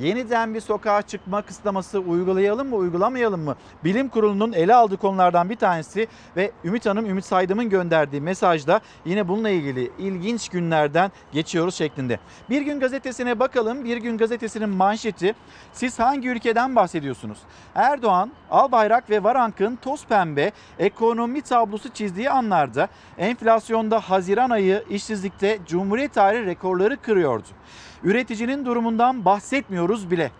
yeniden 0.00 0.54
bir 0.54 0.60
sokağa 0.60 1.02
çıkma 1.02 1.42
kısıtlaması 1.42 1.98
uygulayalım 1.98 2.68
mı 2.68 2.76
uygulamayalım 2.76 3.40
mı? 3.40 3.56
Bilim 3.84 4.08
Kurulu'nun 4.08 4.52
ele 4.52 4.74
aldığı 4.74 4.96
konulardan 4.96 5.50
bir 5.50 5.56
tanesi 5.56 6.06
ve 6.36 6.50
Ümit 6.64 6.86
Hanım 6.86 7.06
Ümit 7.06 7.24
Saydım'ın 7.24 7.70
gönderdiği 7.70 8.20
mesajda 8.20 8.80
yine 9.04 9.28
bununla 9.28 9.50
ilgili 9.50 9.90
ilginç 9.98 10.48
günlerden 10.48 11.12
geçiyoruz 11.32 11.74
şeklinde. 11.74 12.18
Bir 12.50 12.62
gün 12.62 12.80
gazetesine 12.80 13.38
bakalım. 13.38 13.84
Bir 13.84 13.96
gün 13.96 14.18
gazetesinin 14.18 14.68
manşeti 14.68 15.34
siz 15.72 15.98
hangi 15.98 16.28
ülkeden 16.28 16.76
bahsediyorsunuz? 16.76 17.38
Erdoğan, 17.74 18.30
Albayrak 18.50 19.10
ve 19.10 19.22
Varank'ın 19.22 19.76
toz 19.76 20.06
pembe 20.06 20.52
ekonomi 20.78 21.42
tablosu 21.42 21.88
çizdiği 21.88 22.30
anlarda 22.30 22.88
enflasyonda 23.18 24.00
Haziran 24.00 24.50
ayı 24.50 24.84
işsizlikte 24.90 25.58
Cumhuriyet 25.66 26.14
tarihi 26.14 26.46
rekorları 26.46 26.96
kırıyordu. 26.96 27.48
Üreticinin 28.04 28.64
durumundan 28.64 29.24
bahsetmiyoruz 29.24 30.10
bile. 30.10 30.30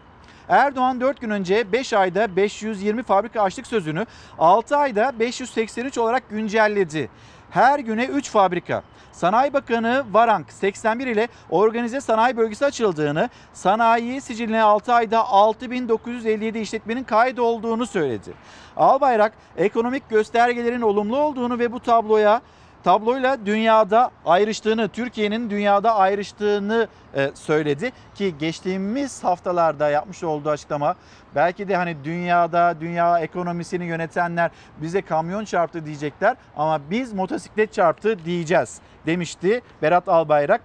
Erdoğan 0.49 1.01
4 1.01 1.21
gün 1.21 1.31
önce 1.31 1.73
5 1.73 1.93
ayda 1.93 2.37
520 2.37 3.03
fabrika 3.03 3.43
açtık 3.43 3.67
sözünü 3.67 4.07
6 4.39 4.77
ayda 4.77 5.13
583 5.19 5.99
olarak 5.99 6.31
güncelledi. 6.31 7.11
Her 7.51 7.79
güne 7.79 8.05
3 8.05 8.31
fabrika. 8.31 8.83
Sanayi 9.13 9.53
Bakanı 9.53 10.05
Varank 10.13 10.53
81 10.53 11.07
ile 11.07 11.29
organize 11.51 12.01
sanayi 12.01 12.37
bölgesi 12.37 12.65
açıldığını, 12.65 13.29
sanayi 13.53 14.21
siciline 14.21 14.63
6 14.63 14.93
ayda 14.93 15.29
6957 15.29 16.59
işletmenin 16.59 17.05
kaydolduğunu 17.05 17.87
söyledi. 17.87 18.33
Albayrak 18.77 19.33
ekonomik 19.57 20.11
göstergelerin 20.11 20.81
olumlu 20.81 21.17
olduğunu 21.17 21.59
ve 21.59 21.73
bu 21.73 21.81
tabloya 21.81 22.43
tabloyla 22.85 23.47
dünyada 23.47 24.11
ayrıştığını, 24.25 24.89
Türkiye'nin 24.89 25.51
dünyada 25.51 25.95
ayrıştığını 25.95 26.89
e, 27.15 27.31
söyledi. 27.35 27.93
Ki 28.15 28.35
geçtiğimiz 28.39 29.25
haftalarda 29.25 29.91
yapmış 29.91 30.25
olduğu 30.25 30.51
açıklama 30.51 30.95
belki 31.35 31.69
de 31.69 31.77
hani 31.77 31.97
dünyada 32.05 32.75
dünya 32.81 33.21
ekonomisini 33.21 33.85
yönetenler 33.85 34.51
bize 34.83 35.03
kamyon 35.03 35.45
çarptı 35.45 35.87
diyecekler 35.87 36.37
ama 36.57 36.81
biz 36.91 37.13
motosiklet 37.13 37.73
çarptı 37.73 38.25
diyeceğiz 38.25 38.81
demişti 39.07 39.61
Berat 39.83 40.09
Albayrak 40.09 40.61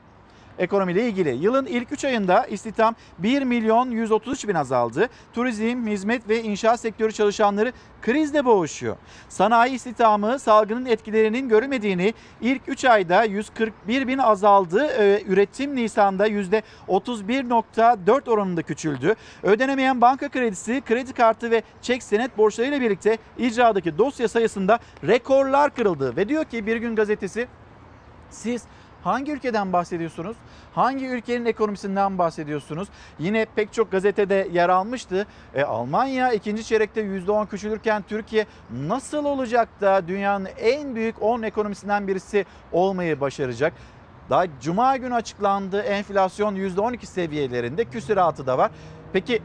ekonomiyle 0.59 1.07
ilgili. 1.07 1.29
Yılın 1.29 1.65
ilk 1.65 1.91
3 1.91 2.05
ayında 2.05 2.45
istihdam 2.45 2.95
1 3.19 3.41
milyon 3.41 3.91
133 3.91 4.47
bin 4.47 4.55
azaldı. 4.55 5.09
Turizm, 5.33 5.87
hizmet 5.87 6.29
ve 6.29 6.43
inşaat 6.43 6.79
sektörü 6.79 7.11
çalışanları 7.11 7.73
krizle 8.01 8.45
boğuşuyor. 8.45 8.95
Sanayi 9.29 9.73
istihdamı 9.73 10.39
salgının 10.39 10.85
etkilerinin 10.85 11.49
görülmediğini 11.49 12.13
ilk 12.41 12.61
3 12.67 12.85
ayda 12.85 13.23
141 13.23 14.07
bin 14.07 14.17
azaldı. 14.17 14.87
Ee, 14.87 15.23
üretim 15.27 15.75
Nisan'da 15.75 16.27
%31.4 16.27 18.29
oranında 18.29 18.61
küçüldü. 18.61 19.15
Ödenemeyen 19.43 20.01
banka 20.01 20.29
kredisi, 20.29 20.81
kredi 20.85 21.13
kartı 21.13 21.51
ve 21.51 21.61
çek 21.81 22.03
senet 22.03 22.37
borçlarıyla 22.37 22.81
birlikte 22.81 23.17
icradaki 23.37 23.97
dosya 23.97 24.27
sayısında 24.27 24.79
rekorlar 25.03 25.75
kırıldı. 25.75 26.15
Ve 26.15 26.29
diyor 26.29 26.45
ki 26.45 26.65
Bir 26.65 26.77
Gün 26.77 26.95
Gazetesi 26.95 27.47
siz 28.29 28.63
hangi 29.03 29.31
ülkeden 29.31 29.73
bahsediyorsunuz? 29.73 30.37
Hangi 30.75 31.07
ülkenin 31.07 31.45
ekonomisinden 31.45 32.17
bahsediyorsunuz? 32.17 32.87
Yine 33.19 33.45
pek 33.55 33.73
çok 33.73 33.91
gazetede 33.91 34.47
yer 34.51 34.69
almıştı. 34.69 35.25
E, 35.55 35.63
Almanya 35.63 36.33
ikinci 36.33 36.63
çeyrekte 36.63 37.01
%10 37.01 37.47
küçülürken 37.47 38.03
Türkiye 38.07 38.45
nasıl 38.87 39.25
olacak 39.25 39.69
da 39.81 40.07
dünyanın 40.07 40.47
en 40.59 40.95
büyük 40.95 41.21
10 41.21 41.41
ekonomisinden 41.41 42.07
birisi 42.07 42.45
olmayı 42.71 43.21
başaracak? 43.21 43.73
Daha 44.29 44.45
cuma 44.61 44.97
günü 44.97 45.13
açıklandı 45.13 45.81
enflasyon 45.81 46.55
%12 46.55 47.05
seviyelerinde 47.05 47.85
küsuratı 47.85 48.47
da 48.47 48.57
var. 48.57 48.71
Peki 49.13 49.41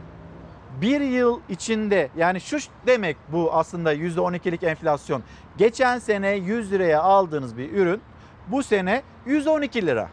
bir 0.80 1.00
yıl 1.00 1.40
içinde 1.48 2.08
yani 2.16 2.40
şu 2.40 2.58
demek 2.86 3.16
bu 3.32 3.52
aslında 3.52 3.94
%12'lik 3.94 4.62
enflasyon. 4.62 5.22
Geçen 5.58 5.98
sene 5.98 6.30
100 6.30 6.72
liraya 6.72 7.02
aldığınız 7.02 7.56
bir 7.56 7.72
ürün 7.72 8.00
bu 8.48 8.62
sene 8.62 9.02
112 9.26 9.87
lira. 9.87 10.09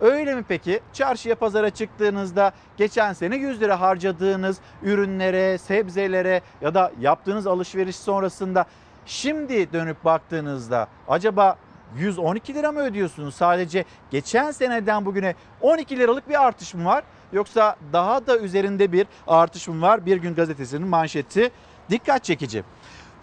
Öyle 0.00 0.34
mi 0.34 0.44
peki? 0.48 0.80
Çarşıya 0.92 1.34
pazara 1.34 1.70
çıktığınızda 1.70 2.52
geçen 2.76 3.12
sene 3.12 3.36
100 3.36 3.60
lira 3.60 3.80
harcadığınız 3.80 4.58
ürünlere, 4.82 5.58
sebzelere 5.58 6.40
ya 6.60 6.74
da 6.74 6.92
yaptığınız 7.00 7.46
alışveriş 7.46 7.96
sonrasında 7.96 8.64
şimdi 9.06 9.72
dönüp 9.72 10.04
baktığınızda 10.04 10.88
acaba 11.08 11.56
112 11.96 12.54
lira 12.54 12.72
mı 12.72 12.80
ödüyorsunuz? 12.80 13.34
Sadece 13.34 13.84
geçen 14.10 14.50
seneden 14.50 15.04
bugüne 15.04 15.34
12 15.60 15.98
liralık 15.98 16.28
bir 16.28 16.46
artış 16.46 16.74
mı 16.74 16.84
var? 16.84 17.04
Yoksa 17.32 17.76
daha 17.92 18.26
da 18.26 18.38
üzerinde 18.38 18.92
bir 18.92 19.06
artış 19.26 19.68
mı 19.68 19.82
var? 19.82 20.06
Bir 20.06 20.16
gün 20.16 20.34
gazetesinin 20.34 20.88
manşeti 20.88 21.50
dikkat 21.90 22.24
çekici. 22.24 22.64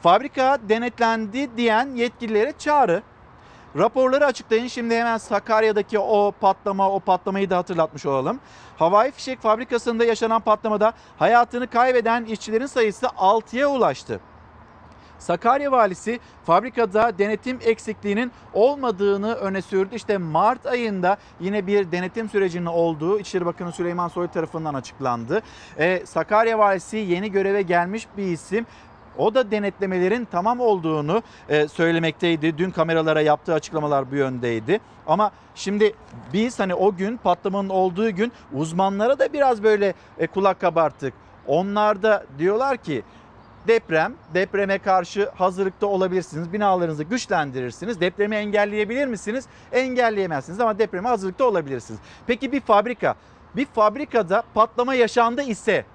Fabrika 0.01 0.57
denetlendi 0.69 1.57
diyen 1.57 1.95
yetkililere 1.95 2.53
çağrı. 2.59 3.03
Raporları 3.77 4.25
açıklayın. 4.25 4.67
Şimdi 4.67 4.95
hemen 4.95 5.17
Sakarya'daki 5.17 5.99
o 5.99 6.31
patlama, 6.41 6.91
o 6.91 6.99
patlamayı 6.99 7.49
da 7.49 7.57
hatırlatmış 7.57 8.05
olalım. 8.05 8.39
Havai 8.77 9.11
fişek 9.11 9.41
fabrikasında 9.41 10.05
yaşanan 10.05 10.41
patlamada 10.41 10.93
hayatını 11.17 11.67
kaybeden 11.67 12.25
işçilerin 12.25 12.65
sayısı 12.65 13.05
6'ya 13.05 13.67
ulaştı. 13.67 14.19
Sakarya 15.19 15.71
valisi 15.71 16.19
fabrikada 16.45 17.17
denetim 17.17 17.59
eksikliğinin 17.61 18.31
olmadığını 18.53 19.33
öne 19.33 19.61
sürdü. 19.61 19.95
İşte 19.95 20.17
Mart 20.17 20.65
ayında 20.65 21.17
yine 21.39 21.67
bir 21.67 21.91
denetim 21.91 22.29
sürecinin 22.29 22.65
olduğu 22.65 23.19
İçişleri 23.19 23.45
Bakanı 23.45 23.71
Süleyman 23.71 24.07
Soylu 24.07 24.31
tarafından 24.31 24.73
açıklandı. 24.73 25.41
Ee, 25.77 26.05
Sakarya 26.05 26.59
valisi 26.59 26.97
yeni 26.97 27.31
göreve 27.31 27.61
gelmiş 27.61 28.07
bir 28.17 28.23
isim. 28.23 28.65
O 29.17 29.35
da 29.35 29.51
denetlemelerin 29.51 30.27
tamam 30.31 30.59
olduğunu 30.59 31.23
e, 31.49 31.67
söylemekteydi. 31.67 32.57
Dün 32.57 32.71
kameralara 32.71 33.21
yaptığı 33.21 33.53
açıklamalar 33.53 34.11
bu 34.11 34.15
yöndeydi. 34.15 34.79
Ama 35.07 35.31
şimdi 35.55 35.93
biz 36.33 36.59
hani 36.59 36.75
o 36.75 36.95
gün 36.95 37.17
patlamanın 37.17 37.69
olduğu 37.69 38.11
gün 38.11 38.31
uzmanlara 38.53 39.19
da 39.19 39.33
biraz 39.33 39.63
böyle 39.63 39.93
e, 40.17 40.27
kulak 40.27 40.61
kabarttık. 40.61 41.13
Onlar 41.47 42.03
da 42.03 42.25
diyorlar 42.37 42.77
ki 42.77 43.03
deprem, 43.67 44.13
depreme 44.33 44.77
karşı 44.77 45.29
hazırlıkta 45.35 45.87
olabilirsiniz. 45.87 46.53
Binalarınızı 46.53 47.03
güçlendirirsiniz. 47.03 48.01
Depremi 48.01 48.35
engelleyebilir 48.35 49.07
misiniz? 49.07 49.45
Engelleyemezsiniz 49.71 50.59
ama 50.59 50.79
depreme 50.79 51.09
hazırlıkta 51.09 51.45
olabilirsiniz. 51.45 51.99
Peki 52.27 52.51
bir 52.51 52.61
fabrika, 52.61 53.15
bir 53.55 53.65
fabrikada 53.65 54.43
patlama 54.53 54.95
yaşandı 54.95 55.41
ise 55.41 55.85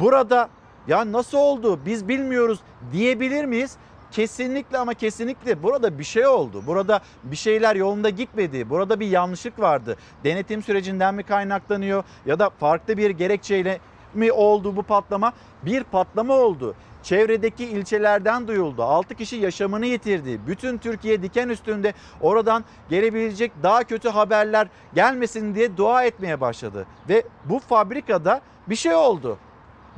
burada 0.00 0.48
ya 0.88 1.12
nasıl 1.12 1.38
oldu 1.38 1.80
biz 1.86 2.08
bilmiyoruz 2.08 2.60
diyebilir 2.92 3.44
miyiz? 3.44 3.76
Kesinlikle 4.10 4.78
ama 4.78 4.94
kesinlikle 4.94 5.62
burada 5.62 5.98
bir 5.98 6.04
şey 6.04 6.26
oldu. 6.26 6.62
Burada 6.66 7.00
bir 7.24 7.36
şeyler 7.36 7.76
yolunda 7.76 8.10
gitmedi. 8.10 8.70
Burada 8.70 9.00
bir 9.00 9.06
yanlışlık 9.06 9.60
vardı. 9.60 9.96
Denetim 10.24 10.62
sürecinden 10.62 11.14
mi 11.14 11.22
kaynaklanıyor 11.22 12.04
ya 12.26 12.38
da 12.38 12.50
farklı 12.50 12.96
bir 12.96 13.10
gerekçeyle 13.10 13.80
mi 14.14 14.32
oldu 14.32 14.76
bu 14.76 14.82
patlama? 14.82 15.32
Bir 15.62 15.84
patlama 15.84 16.34
oldu. 16.34 16.74
Çevredeki 17.02 17.64
ilçelerden 17.64 18.48
duyuldu. 18.48 18.82
6 18.82 19.14
kişi 19.14 19.36
yaşamını 19.36 19.86
yitirdi. 19.86 20.40
Bütün 20.46 20.78
Türkiye 20.78 21.22
diken 21.22 21.48
üstünde 21.48 21.94
oradan 22.20 22.64
gelebilecek 22.90 23.52
daha 23.62 23.84
kötü 23.84 24.08
haberler 24.08 24.68
gelmesin 24.94 25.54
diye 25.54 25.76
dua 25.76 26.04
etmeye 26.04 26.40
başladı. 26.40 26.86
Ve 27.08 27.22
bu 27.44 27.58
fabrikada 27.58 28.40
bir 28.68 28.76
şey 28.76 28.94
oldu 28.94 29.38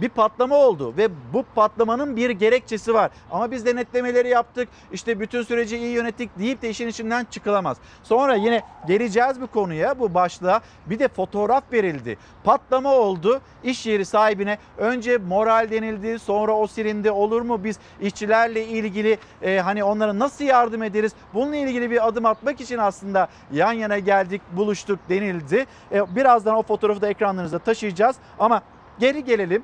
bir 0.00 0.08
patlama 0.08 0.56
oldu 0.56 0.94
ve 0.96 1.08
bu 1.32 1.44
patlamanın 1.54 2.16
bir 2.16 2.30
gerekçesi 2.30 2.94
var. 2.94 3.10
Ama 3.30 3.50
biz 3.50 3.66
denetlemeleri 3.66 4.28
yaptık, 4.28 4.68
işte 4.92 5.20
bütün 5.20 5.42
süreci 5.42 5.76
iyi 5.76 5.92
yönettik 5.92 6.38
deyip 6.38 6.62
de 6.62 6.70
işin 6.70 6.88
içinden 6.88 7.26
çıkılamaz. 7.30 7.76
Sonra 8.02 8.34
yine 8.34 8.62
geleceğiz 8.86 9.40
bu 9.40 9.46
konuya, 9.46 9.98
bu 9.98 10.14
başlığa. 10.14 10.60
Bir 10.86 10.98
de 10.98 11.08
fotoğraf 11.08 11.72
verildi. 11.72 12.18
Patlama 12.44 12.94
oldu. 12.94 13.40
İş 13.64 13.86
yeri 13.86 14.04
sahibine 14.04 14.58
önce 14.78 15.18
moral 15.18 15.70
denildi, 15.70 16.18
sonra 16.18 16.52
o 16.52 16.66
silindi. 16.66 17.10
Olur 17.10 17.42
mu 17.42 17.64
biz 17.64 17.78
işçilerle 18.00 18.66
ilgili 18.66 19.18
e, 19.42 19.58
hani 19.58 19.84
onlara 19.84 20.18
nasıl 20.18 20.44
yardım 20.44 20.82
ederiz? 20.82 21.12
Bununla 21.34 21.56
ilgili 21.56 21.90
bir 21.90 22.08
adım 22.08 22.26
atmak 22.26 22.60
için 22.60 22.78
aslında 22.78 23.28
yan 23.52 23.72
yana 23.72 23.98
geldik, 23.98 24.42
buluştuk 24.52 24.98
denildi. 25.08 25.66
E, 25.92 26.16
birazdan 26.16 26.56
o 26.56 26.62
fotoğrafı 26.62 27.00
da 27.00 27.08
ekranlarınıza 27.08 27.58
taşıyacağız 27.58 28.16
ama 28.38 28.62
geri 28.98 29.24
gelelim 29.24 29.62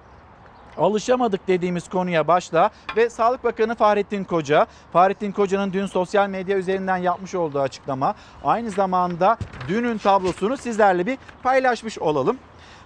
alışamadık 0.79 1.49
dediğimiz 1.49 1.89
konuya 1.89 2.29
başla 2.29 2.71
ve 2.97 3.11
Sağlık 3.11 3.45
Bakanı 3.45 3.75
Fahrettin 3.75 4.25
Koca, 4.25 4.67
Fahrettin 4.93 5.33
Koca'nın 5.33 5.73
dün 5.73 5.87
sosyal 5.87 6.29
medya 6.29 6.57
üzerinden 6.57 6.97
yapmış 6.97 7.35
olduğu 7.35 7.61
açıklama 7.61 8.15
aynı 8.45 8.71
zamanda 8.71 9.39
dünün 9.69 9.99
tablosunu 9.99 10.57
sizlerle 10.57 11.07
bir 11.07 11.19
paylaşmış 11.43 11.99
olalım. 11.99 12.39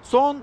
Son 0.03 0.37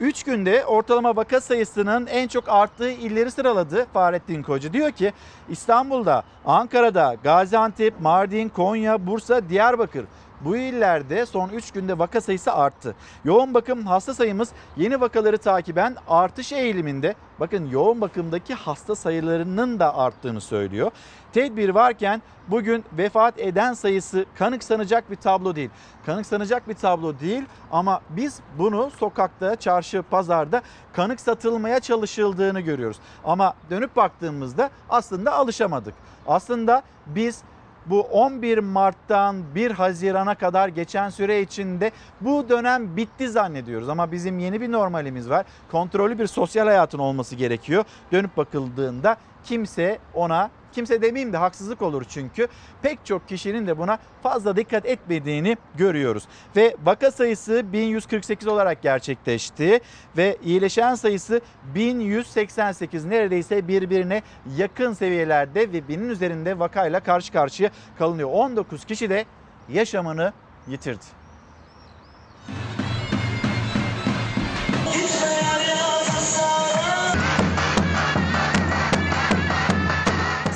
3 0.00 0.22
günde 0.22 0.64
ortalama 0.64 1.16
vaka 1.16 1.40
sayısının 1.40 2.06
en 2.06 2.28
çok 2.28 2.48
arttığı 2.48 2.90
illeri 2.90 3.30
sıraladı 3.30 3.86
Fahrettin 3.92 4.42
Koca. 4.42 4.72
Diyor 4.72 4.90
ki 4.90 5.12
İstanbul'da, 5.48 6.22
Ankara'da, 6.44 7.16
Gaziantep, 7.24 8.00
Mardin, 8.00 8.48
Konya, 8.48 9.06
Bursa, 9.06 9.48
Diyarbakır 9.48 10.04
bu 10.40 10.56
illerde 10.56 11.26
son 11.26 11.48
3 11.48 11.70
günde 11.70 11.98
vaka 11.98 12.20
sayısı 12.20 12.52
arttı. 12.52 12.94
Yoğun 13.24 13.54
bakım 13.54 13.86
hasta 13.86 14.14
sayımız 14.14 14.48
yeni 14.76 15.00
vakaları 15.00 15.38
takiben 15.38 15.96
artış 16.08 16.52
eğiliminde. 16.52 17.14
Bakın 17.40 17.70
yoğun 17.70 18.00
bakımdaki 18.00 18.54
hasta 18.54 18.94
sayılarının 18.94 19.80
da 19.80 19.96
arttığını 19.96 20.40
söylüyor. 20.40 20.90
Tedbir 21.32 21.68
varken 21.68 22.22
bugün 22.48 22.84
vefat 22.92 23.38
eden 23.38 23.72
sayısı 23.72 24.24
kanıksanacak 24.38 25.10
bir 25.10 25.16
tablo 25.16 25.56
değil. 25.56 25.70
Kanıksanacak 26.06 26.68
bir 26.68 26.74
tablo 26.74 27.20
değil 27.20 27.42
ama 27.72 28.00
biz 28.10 28.40
bunu 28.58 28.90
sokakta, 28.98 29.56
çarşı, 29.56 30.02
pazarda 30.02 30.62
kanık 30.92 31.20
satılmaya 31.20 31.80
çalışıldığını 31.80 32.60
görüyoruz. 32.60 32.96
Ama 33.24 33.54
dönüp 33.70 33.96
baktığımızda 33.96 34.70
aslında 34.90 35.32
alışamadık. 35.32 35.94
Aslında 36.26 36.82
biz 37.06 37.42
bu 37.86 38.00
11 38.00 38.58
Mart'tan 38.58 39.54
1 39.54 39.70
Haziran'a 39.70 40.34
kadar 40.34 40.68
geçen 40.68 41.10
süre 41.10 41.40
içinde 41.40 41.90
bu 42.20 42.48
dönem 42.48 42.96
bitti 42.96 43.28
zannediyoruz. 43.28 43.88
Ama 43.88 44.12
bizim 44.12 44.38
yeni 44.38 44.60
bir 44.60 44.72
normalimiz 44.72 45.30
var. 45.30 45.46
Kontrollü 45.70 46.18
bir 46.18 46.26
sosyal 46.26 46.66
hayatın 46.66 46.98
olması 46.98 47.36
gerekiyor. 47.36 47.84
Dönüp 48.12 48.36
bakıldığında 48.36 49.16
kimse 49.44 49.98
ona 50.14 50.50
kimse 50.72 51.02
demeyeyim 51.02 51.32
de 51.32 51.36
haksızlık 51.36 51.82
olur 51.82 52.04
çünkü 52.08 52.48
pek 52.82 53.06
çok 53.06 53.28
kişinin 53.28 53.66
de 53.66 53.78
buna 53.78 53.98
fazla 54.22 54.56
dikkat 54.56 54.86
etmediğini 54.86 55.56
görüyoruz. 55.74 56.24
Ve 56.56 56.76
vaka 56.84 57.10
sayısı 57.10 57.72
1148 57.72 58.48
olarak 58.48 58.82
gerçekleşti 58.82 59.80
ve 60.16 60.36
iyileşen 60.44 60.94
sayısı 60.94 61.40
1188 61.74 63.04
neredeyse 63.04 63.68
birbirine 63.68 64.22
yakın 64.56 64.92
seviyelerde 64.92 65.72
ve 65.72 65.88
binin 65.88 66.08
üzerinde 66.08 66.58
vakayla 66.58 67.00
karşı 67.00 67.32
karşıya 67.32 67.70
kalınıyor. 67.98 68.30
19 68.32 68.84
kişi 68.84 69.10
de 69.10 69.24
yaşamını 69.68 70.32
yitirdi. 70.68 71.04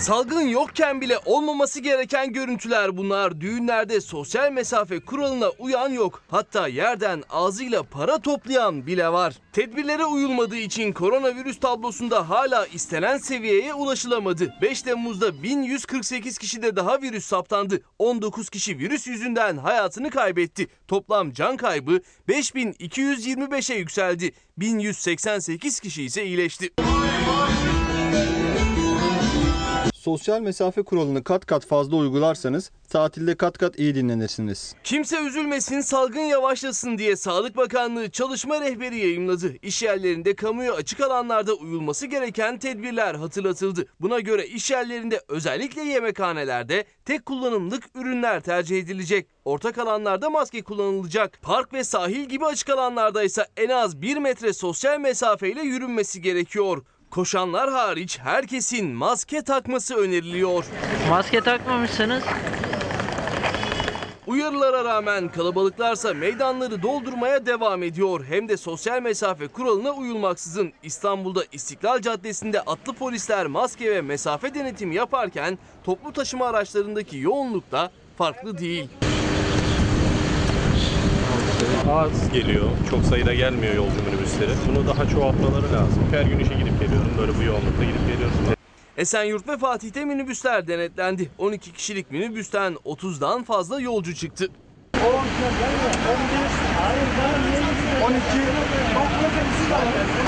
Salgın 0.04 0.40
yokken 0.40 1.00
bile 1.00 1.18
olmaması 1.24 1.80
gereken 1.80 2.32
görüntüler 2.32 2.96
bunlar. 2.96 3.40
Düğünlerde 3.40 4.00
sosyal 4.00 4.52
mesafe 4.52 5.00
kuralına 5.00 5.48
uyan 5.48 5.88
yok. 5.88 6.22
Hatta 6.30 6.68
yerden 6.68 7.22
ağzıyla 7.30 7.82
para 7.82 8.18
toplayan 8.18 8.86
bile 8.86 9.08
var. 9.08 9.34
Tedbirlere 9.52 10.04
uyulmadığı 10.04 10.56
için 10.56 10.92
koronavirüs 10.92 11.60
tablosunda 11.60 12.28
hala 12.28 12.66
istenen 12.66 13.18
seviyeye 13.18 13.74
ulaşılamadı. 13.74 14.54
5 14.62 14.82
Temmuz'da 14.82 15.42
1148 15.42 16.38
kişide 16.38 16.76
daha 16.76 17.02
virüs 17.02 17.24
saptandı. 17.24 17.82
19 17.98 18.50
kişi 18.50 18.78
virüs 18.78 19.06
yüzünden 19.06 19.56
hayatını 19.56 20.10
kaybetti. 20.10 20.66
Toplam 20.88 21.32
can 21.32 21.56
kaybı 21.56 22.00
5225'e 22.28 23.76
yükseldi. 23.76 24.32
1188 24.58 25.80
kişi 25.80 26.02
ise 26.02 26.24
iyileşti. 26.26 26.70
Sosyal 30.04 30.40
mesafe 30.40 30.82
kuralını 30.82 31.24
kat 31.24 31.46
kat 31.46 31.66
fazla 31.66 31.96
uygularsanız 31.96 32.70
tatilde 32.88 33.34
kat 33.34 33.58
kat 33.58 33.78
iyi 33.78 33.94
dinlenirsiniz. 33.94 34.74
Kimse 34.84 35.22
üzülmesin, 35.22 35.80
salgın 35.80 36.20
yavaşlasın 36.20 36.98
diye 36.98 37.16
Sağlık 37.16 37.56
Bakanlığı 37.56 38.10
çalışma 38.10 38.60
rehberi 38.60 38.98
yayımladı. 38.98 39.52
İş 39.62 39.82
yerlerinde, 39.82 40.36
kamuya 40.36 40.74
açık 40.74 41.00
alanlarda 41.00 41.54
uyulması 41.54 42.06
gereken 42.06 42.58
tedbirler 42.58 43.14
hatırlatıldı. 43.14 43.86
Buna 44.00 44.20
göre 44.20 44.46
iş 44.46 44.70
yerlerinde 44.70 45.20
özellikle 45.28 45.82
yemekhanelerde 45.82 46.84
tek 47.04 47.26
kullanımlık 47.26 47.84
ürünler 47.94 48.40
tercih 48.40 48.78
edilecek. 48.78 49.26
Ortak 49.44 49.78
alanlarda 49.78 50.30
maske 50.30 50.62
kullanılacak. 50.62 51.38
Park 51.42 51.72
ve 51.72 51.84
sahil 51.84 52.24
gibi 52.24 52.46
açık 52.46 52.70
alanlarda 52.70 53.22
ise 53.22 53.46
en 53.56 53.68
az 53.68 54.02
1 54.02 54.16
metre 54.16 54.52
sosyal 54.52 55.00
mesafeyle 55.00 55.62
yürünmesi 55.62 56.22
gerekiyor. 56.22 56.82
Koşanlar 57.14 57.70
hariç 57.70 58.18
herkesin 58.18 58.86
maske 58.90 59.42
takması 59.42 59.96
öneriliyor. 59.96 60.64
Maske 61.08 61.40
takmamışsınız. 61.40 62.24
Uyarılara 64.26 64.84
rağmen 64.84 65.28
kalabalıklarsa 65.28 66.14
meydanları 66.14 66.82
doldurmaya 66.82 67.46
devam 67.46 67.82
ediyor. 67.82 68.24
Hem 68.28 68.48
de 68.48 68.56
sosyal 68.56 69.02
mesafe 69.02 69.48
kuralına 69.48 69.90
uyulmaksızın 69.90 70.72
İstanbul'da 70.82 71.44
İstiklal 71.52 72.00
Caddesi'nde 72.00 72.60
atlı 72.60 72.92
polisler 72.92 73.46
maske 73.46 73.90
ve 73.90 74.00
mesafe 74.00 74.54
denetimi 74.54 74.94
yaparken 74.94 75.58
toplu 75.84 76.12
taşıma 76.12 76.46
araçlarındaki 76.46 77.18
yoğunluk 77.18 77.72
da 77.72 77.90
farklı 78.18 78.58
değil. 78.58 78.88
Az 81.90 82.32
geliyor. 82.32 82.64
Çok 82.90 83.04
sayıda 83.04 83.34
gelmiyor 83.34 83.74
yolcu 83.74 84.02
minibüsleri. 84.06 84.50
Bunu 84.68 84.86
daha 84.86 85.08
çoğaltmaları 85.08 85.72
lazım. 85.72 86.04
Her 86.10 86.22
gün 86.22 86.38
işe 86.38 86.54
gidip 86.54 86.80
geliyorum. 86.80 87.10
Böyle 87.18 87.32
bu 87.38 87.42
yoğunlukta 87.42 87.84
gidip 87.84 88.08
geliyorum. 88.08 88.34
Esenyurt 88.96 89.48
ve 89.48 89.58
Fatih'te 89.58 90.04
minibüsler 90.04 90.68
denetlendi. 90.68 91.30
12 91.38 91.72
kişilik 91.72 92.10
minibüsten 92.10 92.72
30'dan 92.84 93.44
fazla 93.44 93.80
yolcu 93.80 94.14
çıktı. 94.14 94.48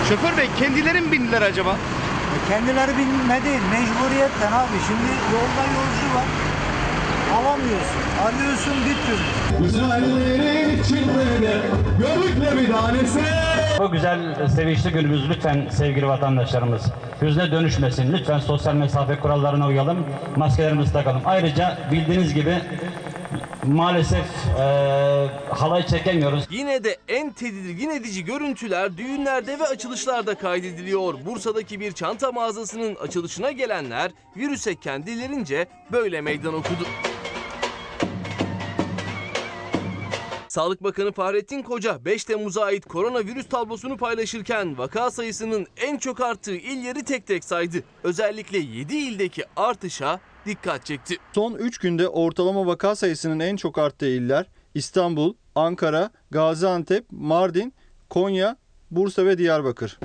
Şoför 0.08 0.36
bey 0.36 0.48
kendileri 0.58 1.00
mi 1.00 1.12
bindiler 1.12 1.42
acaba? 1.42 1.76
Kendileri 2.48 2.98
binme 2.98 3.44
değil, 3.44 3.60
mecburiyetten 3.70 4.52
abi. 4.52 4.76
Şimdi 4.86 5.10
yolda 5.32 5.62
yolcu 5.76 6.14
var. 6.16 6.45
Alamıyorsun. 7.34 8.02
Arıyorsun 8.26 8.74
bir 8.86 8.96
türlü. 9.06 9.64
Güzellerin 9.64 10.82
içinde 10.82 11.60
görükle 11.98 12.60
bir 12.62 12.72
tanesi. 12.72 13.20
Bu 13.78 13.90
güzel 13.90 14.48
sevinçli 14.48 14.90
günümüz 14.90 15.30
lütfen 15.30 15.68
sevgili 15.70 16.06
vatandaşlarımız 16.06 16.82
hüzne 17.22 17.52
dönüşmesin. 17.52 18.12
Lütfen 18.12 18.38
sosyal 18.38 18.74
mesafe 18.74 19.18
kurallarına 19.20 19.66
uyalım. 19.66 20.06
Maskelerimizi 20.36 20.92
takalım. 20.92 21.22
Ayrıca 21.24 21.78
bildiğiniz 21.92 22.34
gibi 22.34 22.54
maalesef 23.64 24.24
e, 24.58 24.62
halay 25.50 25.86
çekemiyoruz. 25.86 26.44
Yine 26.50 26.84
de 26.84 26.96
en 27.08 27.32
tedirgin 27.32 27.90
edici 27.90 28.24
görüntüler 28.24 28.96
düğünlerde 28.96 29.58
ve 29.58 29.64
açılışlarda 29.64 30.34
kaydediliyor. 30.34 31.14
Bursa'daki 31.26 31.80
bir 31.80 31.92
çanta 31.92 32.32
mağazasının 32.32 32.94
açılışına 32.94 33.50
gelenler 33.50 34.10
virüse 34.36 34.74
kendilerince 34.74 35.66
böyle 35.92 36.20
meydan 36.20 36.54
okudu. 36.54 36.86
Sağlık 40.56 40.82
Bakanı 40.82 41.12
Fahrettin 41.12 41.62
Koca 41.62 42.04
5 42.04 42.24
Temmuz'a 42.24 42.64
ait 42.64 42.86
koronavirüs 42.86 43.48
tablosunu 43.48 43.96
paylaşırken 43.96 44.78
vaka 44.78 45.10
sayısının 45.10 45.66
en 45.76 45.98
çok 45.98 46.20
arttığı 46.20 46.56
illeri 46.56 47.04
tek 47.04 47.26
tek 47.26 47.44
saydı. 47.44 47.76
Özellikle 48.04 48.58
7 48.58 48.96
ildeki 48.96 49.44
artışa 49.56 50.20
dikkat 50.46 50.86
çekti. 50.86 51.16
Son 51.34 51.54
3 51.54 51.78
günde 51.78 52.08
ortalama 52.08 52.66
vaka 52.66 52.96
sayısının 52.96 53.40
en 53.40 53.56
çok 53.56 53.78
arttığı 53.78 54.08
iller 54.08 54.46
İstanbul, 54.74 55.34
Ankara, 55.54 56.10
Gaziantep, 56.30 57.06
Mardin, 57.10 57.74
Konya, 58.10 58.56
Bursa 58.90 59.26
ve 59.26 59.38
Diyarbakır. 59.38 59.98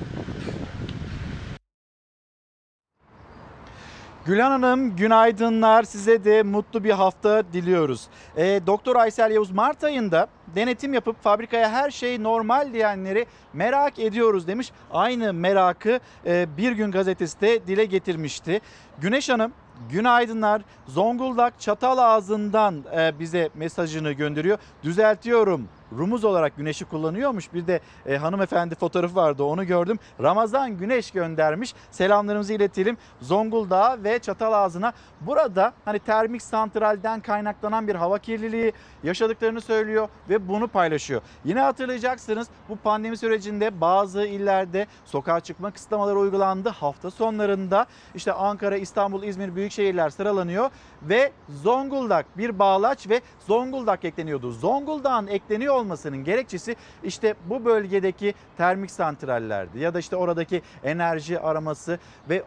Gülhan 4.25 4.51
Hanım 4.51 4.95
günaydınlar. 4.95 5.83
Size 5.83 6.23
de 6.23 6.43
mutlu 6.43 6.83
bir 6.83 6.91
hafta 6.91 7.43
diliyoruz. 7.53 8.07
E, 8.37 8.61
Doktor 8.67 8.95
Aysel 8.95 9.31
Yavuz 9.31 9.51
Mart 9.51 9.83
ayında 9.83 10.27
denetim 10.55 10.93
yapıp 10.93 11.23
fabrikaya 11.23 11.71
her 11.71 11.91
şey 11.91 12.23
normal 12.23 12.73
diyenleri 12.73 13.25
merak 13.53 13.99
ediyoruz 13.99 14.47
demiş. 14.47 14.71
Aynı 14.91 15.33
merakı 15.33 15.99
e, 16.25 16.47
Bir 16.57 16.71
Gün 16.71 16.91
gazetesi 16.91 17.41
de 17.41 17.67
dile 17.67 17.85
getirmişti. 17.85 18.61
Güneş 19.01 19.29
Hanım 19.29 19.51
günaydınlar. 19.91 20.61
Zonguldak 20.87 21.59
çatal 21.59 21.97
ağzından 21.97 22.83
e, 22.97 23.19
bize 23.19 23.49
mesajını 23.55 24.11
gönderiyor. 24.11 24.57
Düzeltiyorum. 24.83 25.67
Rumuz 25.97 26.23
olarak 26.23 26.57
güneşi 26.57 26.85
kullanıyormuş. 26.85 27.53
Bir 27.53 27.67
de 27.67 27.79
e, 28.05 28.17
hanımefendi 28.17 28.75
fotoğrafı 28.75 29.15
vardı 29.15 29.43
onu 29.43 29.65
gördüm. 29.65 29.99
Ramazan 30.21 30.77
Güneş 30.77 31.11
göndermiş. 31.11 31.73
Selamlarımızı 31.91 32.53
iletelim. 32.53 32.97
Zonguldak'a 33.21 34.03
ve 34.03 34.19
Çatalazı'na. 34.19 34.93
Burada 35.21 35.73
hani 35.85 35.99
termik 35.99 36.41
santralden 36.41 37.19
kaynaklanan 37.19 37.87
bir 37.87 37.95
hava 37.95 38.19
kirliliği 38.19 38.73
yaşadıklarını 39.03 39.61
söylüyor 39.61 40.07
ve 40.29 40.47
bunu 40.47 40.67
paylaşıyor. 40.67 41.21
Yine 41.45 41.59
hatırlayacaksınız 41.59 42.47
bu 42.69 42.75
pandemi 42.75 43.17
sürecinde 43.17 43.81
bazı 43.81 44.25
illerde 44.25 44.87
sokağa 45.05 45.39
çıkma 45.39 45.71
kısıtlamaları 45.71 46.19
uygulandı. 46.19 46.69
Hafta 46.69 47.11
sonlarında 47.11 47.85
işte 48.15 48.33
Ankara, 48.33 48.77
İstanbul, 48.77 49.23
İzmir 49.23 49.55
büyük 49.55 49.71
şehirler 49.71 50.09
sıralanıyor 50.09 50.69
ve 51.03 51.31
Zonguldak 51.49 52.37
bir 52.37 52.59
bağlaç 52.59 53.09
ve 53.09 53.21
Zonguldak 53.47 54.05
ekleniyordu. 54.05 54.51
Zonguldak'ın 54.51 55.27
ekleniyor 55.27 55.80
olmasının 55.81 56.23
gerekçesi 56.23 56.75
işte 57.03 57.35
bu 57.49 57.65
bölgedeki 57.65 58.33
termik 58.57 58.91
santrallerdi 58.91 59.79
ya 59.79 59.93
da 59.93 59.99
işte 59.99 60.15
oradaki 60.15 60.61
enerji 60.83 61.39
araması 61.39 61.99
ve 62.29 62.43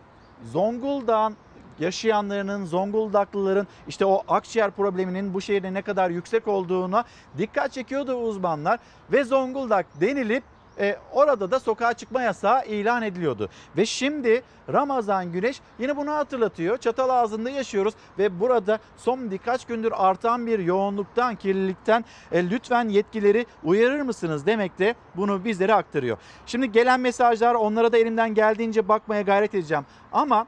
Zonguldak'ın 0.52 1.36
yaşayanlarının, 1.78 2.64
Zonguldaklıların 2.64 3.66
işte 3.88 4.04
o 4.04 4.22
akciğer 4.28 4.70
probleminin 4.70 5.34
bu 5.34 5.40
şehirde 5.40 5.74
ne 5.74 5.82
kadar 5.82 6.10
yüksek 6.10 6.48
olduğuna 6.48 7.04
dikkat 7.38 7.72
çekiyordu 7.72 8.14
uzmanlar 8.14 8.78
ve 9.12 9.24
Zonguldak 9.24 9.86
denilip 10.00 10.44
e, 10.78 10.96
orada 11.12 11.50
da 11.50 11.60
sokağa 11.60 11.92
çıkma 11.92 12.22
yasağı 12.22 12.66
ilan 12.66 13.02
ediliyordu. 13.02 13.48
Ve 13.76 13.86
şimdi 13.86 14.42
Ramazan 14.72 15.32
Güneş 15.32 15.60
yine 15.78 15.96
bunu 15.96 16.12
hatırlatıyor. 16.12 16.78
Çatal 16.78 17.08
ağzında 17.08 17.50
yaşıyoruz 17.50 17.94
ve 18.18 18.40
burada 18.40 18.78
son 18.96 19.30
birkaç 19.30 19.66
gündür 19.66 19.92
artan 19.96 20.46
bir 20.46 20.58
yoğunluktan, 20.58 21.36
kirlilikten 21.36 22.04
e, 22.32 22.50
lütfen 22.50 22.88
yetkileri 22.88 23.46
uyarır 23.64 24.00
mısınız 24.00 24.46
demek 24.46 24.78
de 24.78 24.94
bunu 25.16 25.44
bizlere 25.44 25.74
aktarıyor. 25.74 26.18
Şimdi 26.46 26.72
gelen 26.72 27.00
mesajlar 27.00 27.54
onlara 27.54 27.92
da 27.92 27.98
elimden 27.98 28.34
geldiğince 28.34 28.88
bakmaya 28.88 29.22
gayret 29.22 29.54
edeceğim. 29.54 29.84
Ama 30.12 30.46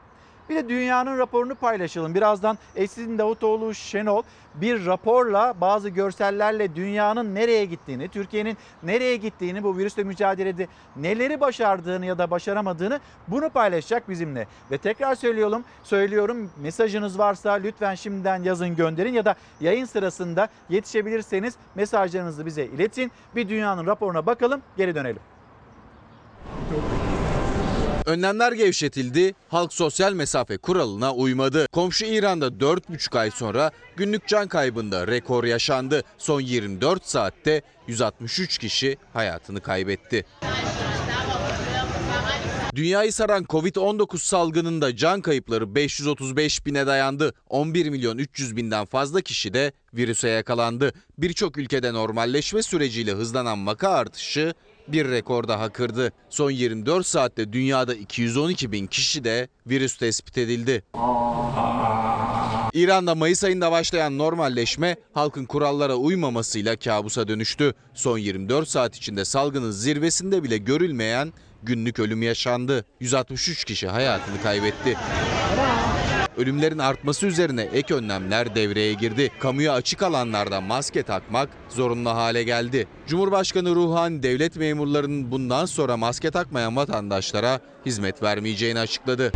bir 0.50 0.56
de 0.56 0.68
dünyanın 0.68 1.18
raporunu 1.18 1.54
paylaşalım. 1.54 2.14
Birazdan 2.14 2.58
Esin 2.76 3.18
Davutoğlu 3.18 3.74
Şenol 3.74 4.22
bir 4.54 4.86
raporla 4.86 5.54
bazı 5.60 5.88
görsellerle 5.88 6.74
dünyanın 6.74 7.34
nereye 7.34 7.64
gittiğini, 7.64 8.08
Türkiye'nin 8.08 8.56
nereye 8.82 9.16
gittiğini 9.16 9.64
bu 9.64 9.76
virüsle 9.76 10.04
mücadelede 10.04 10.66
neleri 10.96 11.40
başardığını 11.40 12.06
ya 12.06 12.18
da 12.18 12.30
başaramadığını 12.30 13.00
bunu 13.28 13.50
paylaşacak 13.50 14.08
bizimle. 14.08 14.46
Ve 14.70 14.78
tekrar 14.78 15.14
söylüyorum, 15.14 15.64
söylüyorum 15.84 16.50
mesajınız 16.62 17.18
varsa 17.18 17.52
lütfen 17.52 17.94
şimdiden 17.94 18.42
yazın 18.42 18.76
gönderin 18.76 19.12
ya 19.12 19.24
da 19.24 19.34
yayın 19.60 19.84
sırasında 19.84 20.48
yetişebilirseniz 20.68 21.54
mesajlarınızı 21.74 22.46
bize 22.46 22.64
iletin. 22.64 23.12
Bir 23.36 23.48
dünyanın 23.48 23.86
raporuna 23.86 24.26
bakalım, 24.26 24.62
geri 24.76 24.94
dönelim. 24.94 25.35
Önlemler 28.06 28.52
gevşetildi, 28.52 29.34
halk 29.48 29.72
sosyal 29.72 30.12
mesafe 30.12 30.56
kuralına 30.56 31.14
uymadı. 31.14 31.66
Komşu 31.72 32.04
İran'da 32.04 32.46
4,5 32.46 33.18
ay 33.18 33.30
sonra 33.30 33.70
günlük 33.96 34.28
can 34.28 34.48
kaybında 34.48 35.06
rekor 35.06 35.44
yaşandı. 35.44 36.02
Son 36.18 36.40
24 36.40 37.06
saatte 37.06 37.62
163 37.86 38.58
kişi 38.58 38.96
hayatını 39.12 39.60
kaybetti. 39.60 40.24
Dünyayı 42.74 43.12
saran 43.12 43.44
Covid-19 43.44 44.18
salgınında 44.18 44.96
can 44.96 45.20
kayıpları 45.20 45.74
535 45.74 46.66
bine 46.66 46.86
dayandı. 46.86 47.34
11 47.48 47.88
milyon 47.88 48.18
300 48.18 48.56
binden 48.56 48.84
fazla 48.84 49.20
kişi 49.20 49.54
de 49.54 49.72
virüse 49.94 50.28
yakalandı. 50.28 50.92
Birçok 51.18 51.58
ülkede 51.58 51.92
normalleşme 51.92 52.62
süreciyle 52.62 53.12
hızlanan 53.12 53.66
vaka 53.66 53.88
artışı 53.88 54.54
bir 54.88 55.10
rekor 55.10 55.48
daha 55.48 55.68
kırdı. 55.68 56.12
Son 56.30 56.50
24 56.50 57.06
saatte 57.06 57.52
dünyada 57.52 57.94
212 57.94 58.72
bin 58.72 58.86
kişi 58.86 59.24
de 59.24 59.48
virüs 59.66 59.96
tespit 59.96 60.38
edildi. 60.38 60.82
İran'da 62.72 63.14
Mayıs 63.14 63.44
ayında 63.44 63.72
başlayan 63.72 64.18
normalleşme 64.18 64.96
halkın 65.14 65.44
kurallara 65.44 65.94
uymamasıyla 65.94 66.76
kabusa 66.76 67.28
dönüştü. 67.28 67.74
Son 67.94 68.18
24 68.18 68.68
saat 68.68 68.96
içinde 68.96 69.24
salgının 69.24 69.70
zirvesinde 69.70 70.42
bile 70.42 70.58
görülmeyen 70.58 71.32
günlük 71.62 71.98
ölüm 71.98 72.22
yaşandı. 72.22 72.84
163 73.00 73.64
kişi 73.64 73.88
hayatını 73.88 74.42
kaybetti. 74.42 74.96
Ölümlerin 76.36 76.78
artması 76.78 77.26
üzerine 77.26 77.62
ek 77.62 77.94
önlemler 77.94 78.54
devreye 78.54 78.92
girdi. 78.92 79.30
Kamuya 79.40 79.72
açık 79.72 80.02
alanlarda 80.02 80.60
maske 80.60 81.02
takmak 81.02 81.48
zorunlu 81.68 82.10
hale 82.10 82.42
geldi. 82.42 82.88
Cumhurbaşkanı 83.06 83.74
Ruhani 83.74 84.22
devlet 84.22 84.56
memurlarının 84.56 85.30
bundan 85.30 85.66
sonra 85.66 85.96
maske 85.96 86.30
takmayan 86.30 86.76
vatandaşlara 86.76 87.60
hizmet 87.86 88.22
vermeyeceğini 88.22 88.78
açıkladı. 88.78 89.32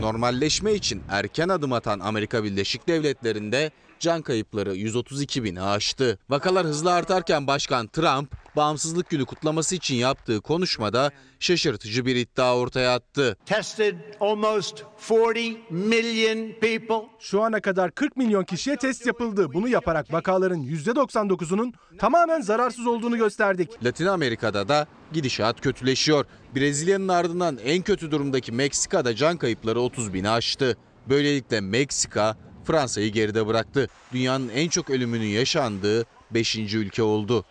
Normalleşme 0.00 0.72
için 0.72 1.02
erken 1.10 1.48
adım 1.48 1.72
atan 1.72 2.00
Amerika 2.00 2.44
Birleşik 2.44 2.88
Devletleri'nde 2.88 3.70
can 4.02 4.22
kayıpları 4.22 4.74
132 4.74 5.44
bini 5.44 5.62
aştı. 5.62 6.18
Vakalar 6.30 6.66
hızla 6.66 6.92
artarken 6.92 7.46
Başkan 7.46 7.86
Trump, 7.86 8.34
bağımsızlık 8.56 9.10
günü 9.10 9.24
kutlaması 9.24 9.74
için 9.74 9.94
yaptığı 9.94 10.40
konuşmada 10.40 11.10
şaşırtıcı 11.40 12.06
bir 12.06 12.16
iddia 12.16 12.56
ortaya 12.56 12.94
attı. 12.94 13.36
tested 13.46 13.94
almost 14.20 14.84
40 15.08 15.70
million 15.70 16.52
people. 16.60 17.08
Şu 17.18 17.42
ana 17.42 17.60
kadar 17.60 17.90
40 17.90 18.16
milyon 18.16 18.44
kişiye 18.44 18.76
test 18.76 19.06
yapıldı. 19.06 19.52
Bunu 19.52 19.68
yaparak 19.68 20.12
vakaların 20.12 20.62
%99'unun 20.62 21.72
tamamen 21.98 22.40
zararsız 22.40 22.86
olduğunu 22.86 23.16
gösterdik. 23.16 23.84
Latin 23.84 24.06
Amerika'da 24.06 24.68
da 24.68 24.86
gidişat 25.12 25.60
kötüleşiyor. 25.60 26.24
Brezilya'nın 26.56 27.08
ardından 27.08 27.58
en 27.64 27.82
kötü 27.82 28.10
durumdaki 28.10 28.52
Meksika'da 28.52 29.16
can 29.16 29.36
kayıpları 29.36 29.80
30 29.80 30.14
bini 30.14 30.30
aştı. 30.30 30.76
Böylelikle 31.08 31.60
Meksika 31.60 32.36
Fransa'yı 32.64 33.12
geride 33.12 33.46
bıraktı. 33.46 33.88
Dünyanın 34.12 34.48
en 34.48 34.68
çok 34.68 34.90
ölümünün 34.90 35.26
yaşandığı 35.26 36.04
5. 36.30 36.56
ülke 36.56 37.02
oldu. 37.02 37.44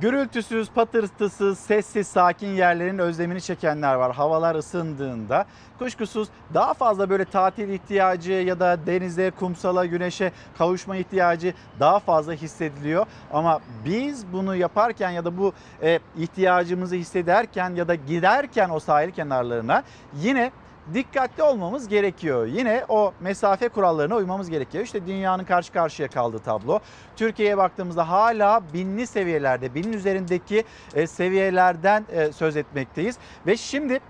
Gürültüsüz, 0.00 0.70
patırtısız, 0.70 1.58
sessiz, 1.58 2.06
sakin 2.08 2.48
yerlerin 2.48 2.98
özlemini 2.98 3.42
çekenler 3.42 3.94
var. 3.94 4.14
Havalar 4.14 4.54
ısındığında 4.54 5.46
kuşkusuz 5.78 6.28
daha 6.54 6.74
fazla 6.74 7.10
böyle 7.10 7.24
tatil 7.24 7.68
ihtiyacı 7.68 8.32
ya 8.32 8.60
da 8.60 8.86
denize, 8.86 9.30
kumsala, 9.30 9.86
güneşe 9.86 10.32
kavuşma 10.58 10.96
ihtiyacı 10.96 11.54
daha 11.80 12.00
fazla 12.00 12.32
hissediliyor. 12.32 13.06
Ama 13.32 13.60
biz 13.84 14.32
bunu 14.32 14.56
yaparken 14.56 15.10
ya 15.10 15.24
da 15.24 15.38
bu 15.38 15.52
e, 15.82 15.98
ihtiyacımızı 16.18 16.94
hissederken 16.94 17.74
ya 17.74 17.88
da 17.88 17.94
giderken 17.94 18.70
o 18.70 18.80
sahil 18.80 19.10
kenarlarına 19.10 19.82
yine 20.22 20.52
dikkatli 20.94 21.42
olmamız 21.42 21.88
gerekiyor. 21.88 22.46
Yine 22.46 22.84
o 22.88 23.12
mesafe 23.20 23.68
kurallarına 23.68 24.16
uymamız 24.16 24.50
gerekiyor. 24.50 24.84
İşte 24.84 25.06
dünyanın 25.06 25.44
karşı 25.44 25.72
karşıya 25.72 26.08
kaldığı 26.08 26.38
tablo. 26.38 26.80
Türkiye'ye 27.16 27.56
baktığımızda 27.56 28.08
hala 28.08 28.62
binli 28.74 29.06
seviyelerde, 29.06 29.74
binin 29.74 29.92
üzerindeki 29.92 30.64
e, 30.94 31.06
seviyelerden 31.06 32.04
e, 32.12 32.32
söz 32.32 32.56
etmekteyiz. 32.56 33.18
Ve 33.46 33.56
şimdi 33.56 34.00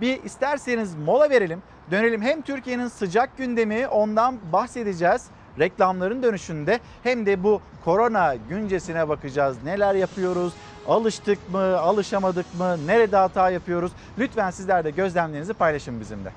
bir 0.00 0.22
isterseniz 0.22 0.94
mola 0.94 1.30
verelim. 1.30 1.62
Dönelim 1.90 2.22
hem 2.22 2.42
Türkiye'nin 2.42 2.88
sıcak 2.88 3.38
gündemi 3.38 3.88
ondan 3.88 4.38
bahsedeceğiz 4.52 5.26
reklamların 5.58 6.22
dönüşünde 6.22 6.80
hem 7.02 7.26
de 7.26 7.44
bu 7.44 7.60
korona 7.84 8.34
güncesine 8.48 9.08
bakacağız. 9.08 9.56
Neler 9.64 9.94
yapıyoruz? 9.94 10.52
Alıştık 10.88 11.52
mı? 11.52 11.78
Alışamadık 11.78 12.54
mı? 12.58 12.86
Nerede 12.86 13.16
hata 13.16 13.50
yapıyoruz? 13.50 13.92
Lütfen 14.18 14.50
sizler 14.50 14.84
de 14.84 14.90
gözlemlerinizi 14.90 15.52
paylaşın 15.54 16.00
bizimle. 16.00 16.32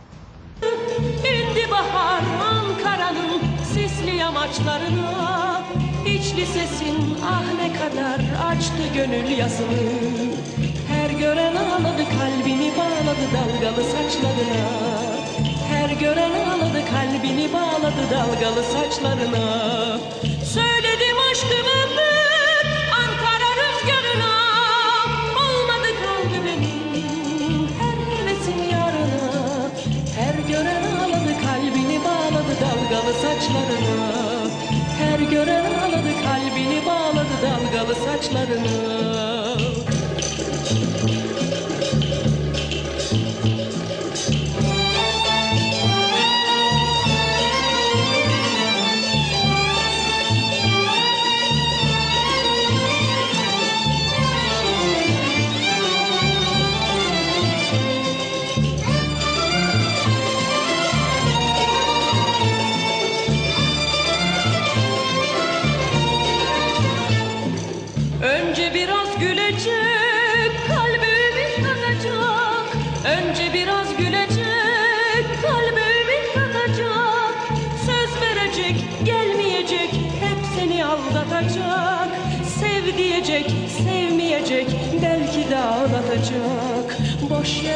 İndi 1.19 1.71
bahar 1.71 2.21
Ankara'nın 2.51 3.41
sisli 3.73 4.15
yamaçlarına 4.15 5.62
İçli 6.05 6.45
sesin 6.45 7.17
ah 7.25 7.43
ne 7.55 7.73
kadar 7.73 8.19
açtı 8.51 8.83
gönül 8.95 9.38
yasını 9.38 9.91
Her 10.88 11.10
gören 11.10 11.55
ağladı 11.55 12.03
kalbini 12.19 12.71
bağladı 12.77 13.25
dalgalı 13.33 13.83
saçlarına 13.83 14.69
Her 15.69 15.89
gören 15.89 16.31
ağladı 16.31 16.81
kalbini 16.91 17.53
bağladı 17.53 18.03
dalgalı 18.12 18.63
saçlarına 18.63 19.97
Söyledim 20.53 21.17
aşkımı 21.31 21.96
dalgalı 38.33 38.87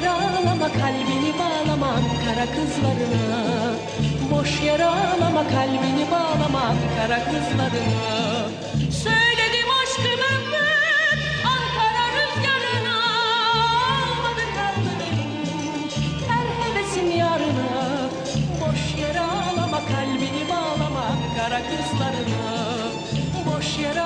yere 0.06 0.68
kalbini 0.82 1.34
bağlama 1.40 1.88
Ankara 1.88 2.46
kızlarına. 2.46 3.74
Boş 4.32 4.62
yere 4.62 4.86
kalbini 5.52 6.06
bağlama 6.12 6.60
Ankara 6.60 7.20
kızlarına. 7.26 8.06
Söyledim 9.04 9.70
aşkımı 9.82 10.32
ben 10.54 11.20
Ankara 11.54 12.06
rüzgarına. 12.16 12.98
Almadı 14.02 14.46
kaldı 14.56 14.92
benim 15.00 15.90
Her 16.30 16.48
hevesim 16.62 17.12
yarına. 17.20 18.10
Boş 18.62 19.00
yere 19.02 19.20
kalbini 19.94 20.50
bağlama 20.50 21.00
Ankara 21.00 21.62
kızlarına. 21.70 22.72
Boş 23.46 23.78
yere 23.78 24.02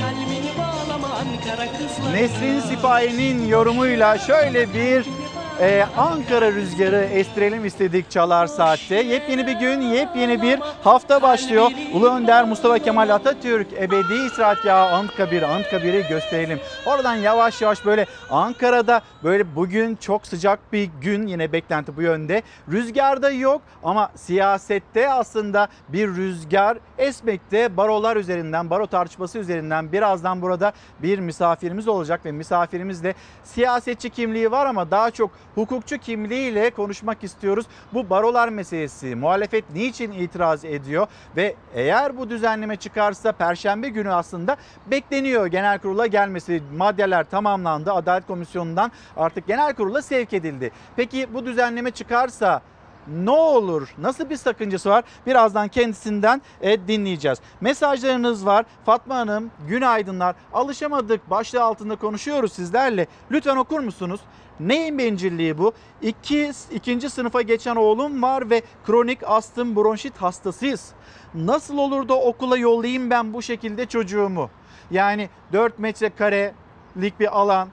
kalbini 0.00 0.52
bağlama 0.58 1.08
Ankara 1.08 1.66
kızlarına. 1.72 2.16
Nesrin 2.16 2.60
Sipahi'nin 2.60 3.48
yorumuyla 3.48 4.18
şöyle 4.18 4.74
bir 4.74 5.21
e, 5.62 5.86
Ankara 5.96 6.52
rüzgarı 6.52 6.96
estirelim 6.96 7.64
istedik 7.64 8.10
Çalar 8.10 8.46
Saat'te. 8.46 8.96
Yepyeni 8.96 9.46
bir 9.46 9.52
gün, 9.52 9.80
yepyeni 9.80 10.42
bir 10.42 10.60
hafta 10.84 11.22
başlıyor. 11.22 11.70
Ulu 11.94 12.10
Önder 12.10 12.44
Mustafa 12.44 12.78
Kemal 12.78 13.08
Atatürk 13.08 13.72
ebedi 13.72 14.14
istirahatgahı 14.26 14.94
Anıtkabir, 14.94 15.42
Anıtkabir'i 15.42 16.06
gösterelim. 16.08 16.60
Oradan 16.86 17.14
yavaş 17.14 17.62
yavaş 17.62 17.84
böyle 17.86 18.06
Ankara'da 18.30 19.02
böyle 19.24 19.56
bugün 19.56 19.96
çok 19.96 20.26
sıcak 20.26 20.72
bir 20.72 20.90
gün 21.00 21.26
yine 21.26 21.52
beklenti 21.52 21.96
bu 21.96 22.02
yönde. 22.02 22.42
Rüzgarda 22.72 23.30
yok 23.30 23.62
ama 23.84 24.10
siyasette 24.16 25.12
aslında 25.12 25.68
bir 25.88 26.08
rüzgar 26.08 26.78
esmekte 27.02 27.76
barolar 27.76 28.16
üzerinden, 28.16 28.70
baro 28.70 28.86
tartışması 28.86 29.38
üzerinden 29.38 29.92
birazdan 29.92 30.42
burada 30.42 30.72
bir 31.02 31.18
misafirimiz 31.18 31.88
olacak 31.88 32.24
ve 32.24 32.32
misafirimiz 32.32 33.04
de 33.04 33.14
siyasetçi 33.44 34.10
kimliği 34.10 34.50
var 34.50 34.66
ama 34.66 34.90
daha 34.90 35.10
çok 35.10 35.30
hukukçu 35.54 35.98
kimliğiyle 35.98 36.70
konuşmak 36.70 37.24
istiyoruz. 37.24 37.66
Bu 37.92 38.10
barolar 38.10 38.48
meselesi, 38.48 39.14
muhalefet 39.14 39.64
niçin 39.74 40.12
itiraz 40.12 40.64
ediyor 40.64 41.06
ve 41.36 41.54
eğer 41.74 42.18
bu 42.18 42.30
düzenleme 42.30 42.76
çıkarsa 42.76 43.32
perşembe 43.32 43.88
günü 43.88 44.12
aslında 44.12 44.56
bekleniyor 44.86 45.46
genel 45.46 45.78
kurula 45.78 46.06
gelmesi. 46.06 46.62
Maddeler 46.76 47.24
tamamlandı. 47.24 47.92
Adalet 47.92 48.26
Komisyonu'ndan 48.26 48.92
artık 49.16 49.46
genel 49.46 49.74
kurula 49.74 50.02
sevk 50.02 50.32
edildi. 50.32 50.70
Peki 50.96 51.34
bu 51.34 51.46
düzenleme 51.46 51.90
çıkarsa 51.90 52.62
ne 53.08 53.30
olur? 53.30 53.94
Nasıl 53.98 54.30
bir 54.30 54.36
sakıncası 54.36 54.90
var? 54.90 55.04
Birazdan 55.26 55.68
kendisinden 55.68 56.42
e, 56.60 56.88
dinleyeceğiz. 56.88 57.38
Mesajlarınız 57.60 58.46
var. 58.46 58.64
Fatma 58.86 59.16
Hanım, 59.16 59.50
günaydınlar. 59.68 60.34
Alışamadık 60.52 61.30
başlığı 61.30 61.62
altında 61.62 61.96
konuşuyoruz 61.96 62.52
sizlerle. 62.52 63.06
Lütfen 63.30 63.56
okur 63.56 63.80
musunuz? 63.80 64.20
Neyin 64.60 64.98
bencilliği 64.98 65.58
bu? 65.58 65.72
İki, 66.02 66.52
ikinci 66.72 67.10
sınıfa 67.10 67.42
geçen 67.42 67.76
oğlum 67.76 68.22
var 68.22 68.50
ve 68.50 68.62
kronik 68.86 69.18
astım 69.26 69.76
bronşit 69.76 70.16
hastasıyız. 70.16 70.92
Nasıl 71.34 71.78
olur 71.78 72.08
da 72.08 72.14
okula 72.14 72.56
yollayayım 72.56 73.10
ben 73.10 73.34
bu 73.34 73.42
şekilde 73.42 73.86
çocuğumu? 73.86 74.50
Yani 74.90 75.28
4 75.52 75.78
metrekarelik 75.78 77.20
bir 77.20 77.38
alan, 77.38 77.68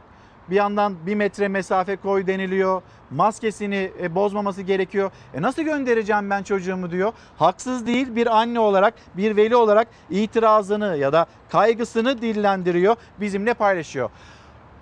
bir 0.49 0.55
yandan 0.55 0.95
bir 1.05 1.15
metre 1.15 1.47
mesafe 1.47 1.95
koy 1.95 2.27
deniliyor. 2.27 2.81
Maskesini 3.11 3.91
e, 4.01 4.15
bozmaması 4.15 4.61
gerekiyor. 4.61 5.11
E 5.33 5.41
nasıl 5.41 5.61
göndereceğim 5.61 6.29
ben 6.29 6.43
çocuğumu 6.43 6.91
diyor. 6.91 7.13
Haksız 7.37 7.87
değil 7.87 8.15
bir 8.15 8.37
anne 8.39 8.59
olarak, 8.59 8.93
bir 9.17 9.37
veli 9.37 9.55
olarak 9.55 9.87
itirazını 10.09 10.97
ya 10.97 11.13
da 11.13 11.25
kaygısını 11.49 12.21
dillendiriyor, 12.21 12.95
bizimle 13.21 13.53
paylaşıyor. 13.53 14.09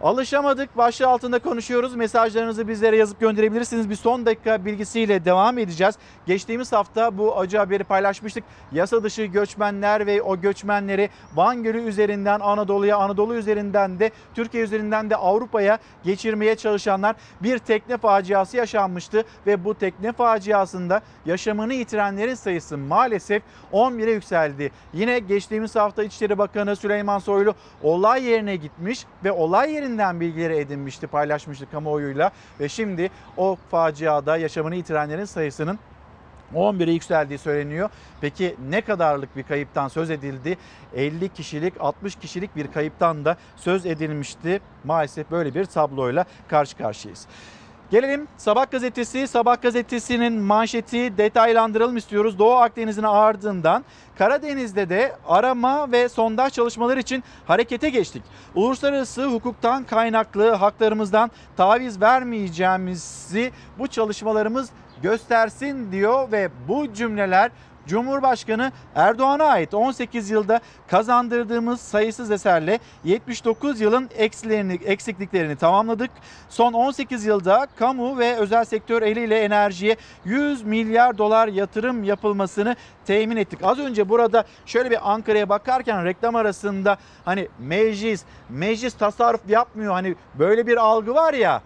Alışamadık 0.03 0.77
başlığı 0.77 1.07
altında 1.07 1.39
konuşuyoruz. 1.39 1.95
Mesajlarınızı 1.95 2.67
bizlere 2.67 2.97
yazıp 2.97 3.19
gönderebilirsiniz. 3.19 3.89
Bir 3.89 3.95
son 3.95 4.25
dakika 4.25 4.65
bilgisiyle 4.65 5.25
devam 5.25 5.57
edeceğiz. 5.57 5.95
Geçtiğimiz 6.25 6.71
hafta 6.71 7.17
bu 7.17 7.39
acı 7.39 7.57
haberi 7.57 7.83
paylaşmıştık. 7.83 8.43
Yasa 8.71 9.03
dışı 9.03 9.23
göçmenler 9.23 10.05
ve 10.07 10.21
o 10.21 10.41
göçmenleri 10.41 11.09
Van 11.35 11.63
Gölü 11.63 11.81
üzerinden 11.81 12.39
Anadolu'ya, 12.39 12.97
Anadolu 12.97 13.35
üzerinden 13.35 13.99
de 13.99 14.11
Türkiye 14.35 14.63
üzerinden 14.63 15.09
de 15.09 15.15
Avrupa'ya 15.15 15.77
geçirmeye 16.03 16.55
çalışanlar 16.55 17.15
bir 17.43 17.57
tekne 17.57 17.97
faciası 17.97 18.57
yaşanmıştı 18.57 19.23
ve 19.47 19.65
bu 19.65 19.73
tekne 19.73 20.11
faciasında 20.11 21.01
yaşamını 21.25 21.73
yitirenlerin 21.73 22.35
sayısı 22.35 22.77
maalesef 22.77 23.43
11'e 23.73 24.11
yükseldi. 24.11 24.71
Yine 24.93 25.19
geçtiğimiz 25.19 25.75
hafta 25.75 26.03
İçişleri 26.03 26.37
Bakanı 26.37 26.75
Süleyman 26.75 27.19
Soylu 27.19 27.53
olay 27.83 28.23
yerine 28.23 28.55
gitmiş 28.55 29.05
ve 29.23 29.31
olay 29.31 29.73
yerinden 29.87 30.19
bilgileri 30.19 30.55
edinmişti, 30.57 31.07
paylaşmıştı 31.07 31.71
kamuoyuyla 31.71 32.31
ve 32.59 32.69
şimdi 32.69 33.09
o 33.37 33.57
faciada 33.71 34.37
yaşamını 34.37 34.75
yitirenlerin 34.75 35.25
sayısının 35.25 35.79
11'e 36.55 36.91
yükseldiği 36.91 37.39
söyleniyor. 37.39 37.89
Peki 38.21 38.55
ne 38.69 38.81
kadarlık 38.81 39.35
bir 39.35 39.43
kayıptan 39.43 39.87
söz 39.87 40.09
edildi? 40.09 40.57
50 40.95 41.29
kişilik, 41.29 41.73
60 41.79 42.15
kişilik 42.15 42.55
bir 42.55 42.71
kayıptan 42.71 43.25
da 43.25 43.37
söz 43.55 43.85
edilmişti. 43.85 44.61
Maalesef 44.83 45.31
böyle 45.31 45.55
bir 45.55 45.65
tabloyla 45.65 46.25
karşı 46.47 46.77
karşıyayız. 46.77 47.27
Gelelim 47.91 48.27
Sabah 48.37 48.71
gazetesi. 48.71 49.27
Sabah 49.27 49.61
gazetesinin 49.61 50.33
manşeti 50.33 51.17
detaylandıralım 51.17 51.97
istiyoruz. 51.97 52.39
Doğu 52.39 52.55
Akdeniz'in 52.55 53.03
ardından 53.03 53.85
Karadeniz'de 54.17 54.89
de 54.89 55.15
arama 55.27 55.91
ve 55.91 56.09
sondaj 56.09 56.53
çalışmaları 56.53 56.99
için 56.99 57.23
harekete 57.45 57.89
geçtik. 57.89 58.23
Uluslararası 58.55 59.25
hukuktan 59.25 59.83
kaynaklı 59.83 60.51
haklarımızdan 60.51 61.31
taviz 61.57 62.01
vermeyeceğimizi 62.01 63.51
bu 63.79 63.87
çalışmalarımız 63.87 64.69
göstersin 65.01 65.91
diyor 65.91 66.31
ve 66.31 66.49
bu 66.67 66.93
cümleler 66.93 67.51
Cumhurbaşkanı 67.87 68.71
Erdoğan'a 68.95 69.43
ait 69.43 69.73
18 69.73 70.29
yılda 70.29 70.59
kazandırdığımız 70.87 71.81
sayısız 71.81 72.31
eserle 72.31 72.79
79 73.03 73.81
yılın 73.81 74.09
eksilerini, 74.17 74.73
eksikliklerini 74.73 75.55
tamamladık. 75.55 76.11
Son 76.49 76.73
18 76.73 77.25
yılda 77.25 77.67
kamu 77.75 78.17
ve 78.17 78.35
özel 78.35 78.65
sektör 78.65 79.01
eliyle 79.01 79.39
enerjiye 79.39 79.95
100 80.25 80.63
milyar 80.63 81.17
dolar 81.17 81.47
yatırım 81.47 82.03
yapılmasını 82.03 82.75
temin 83.05 83.37
ettik. 83.37 83.59
Az 83.63 83.79
önce 83.79 84.09
burada 84.09 84.43
şöyle 84.65 84.91
bir 84.91 85.11
Ankara'ya 85.11 85.49
bakarken 85.49 86.05
reklam 86.05 86.35
arasında 86.35 86.97
hani 87.25 87.47
meclis, 87.59 88.23
meclis 88.49 88.93
tasarruf 88.93 89.49
yapmıyor 89.49 89.93
hani 89.93 90.15
böyle 90.39 90.67
bir 90.67 90.77
algı 90.77 91.13
var 91.13 91.33
ya. 91.33 91.61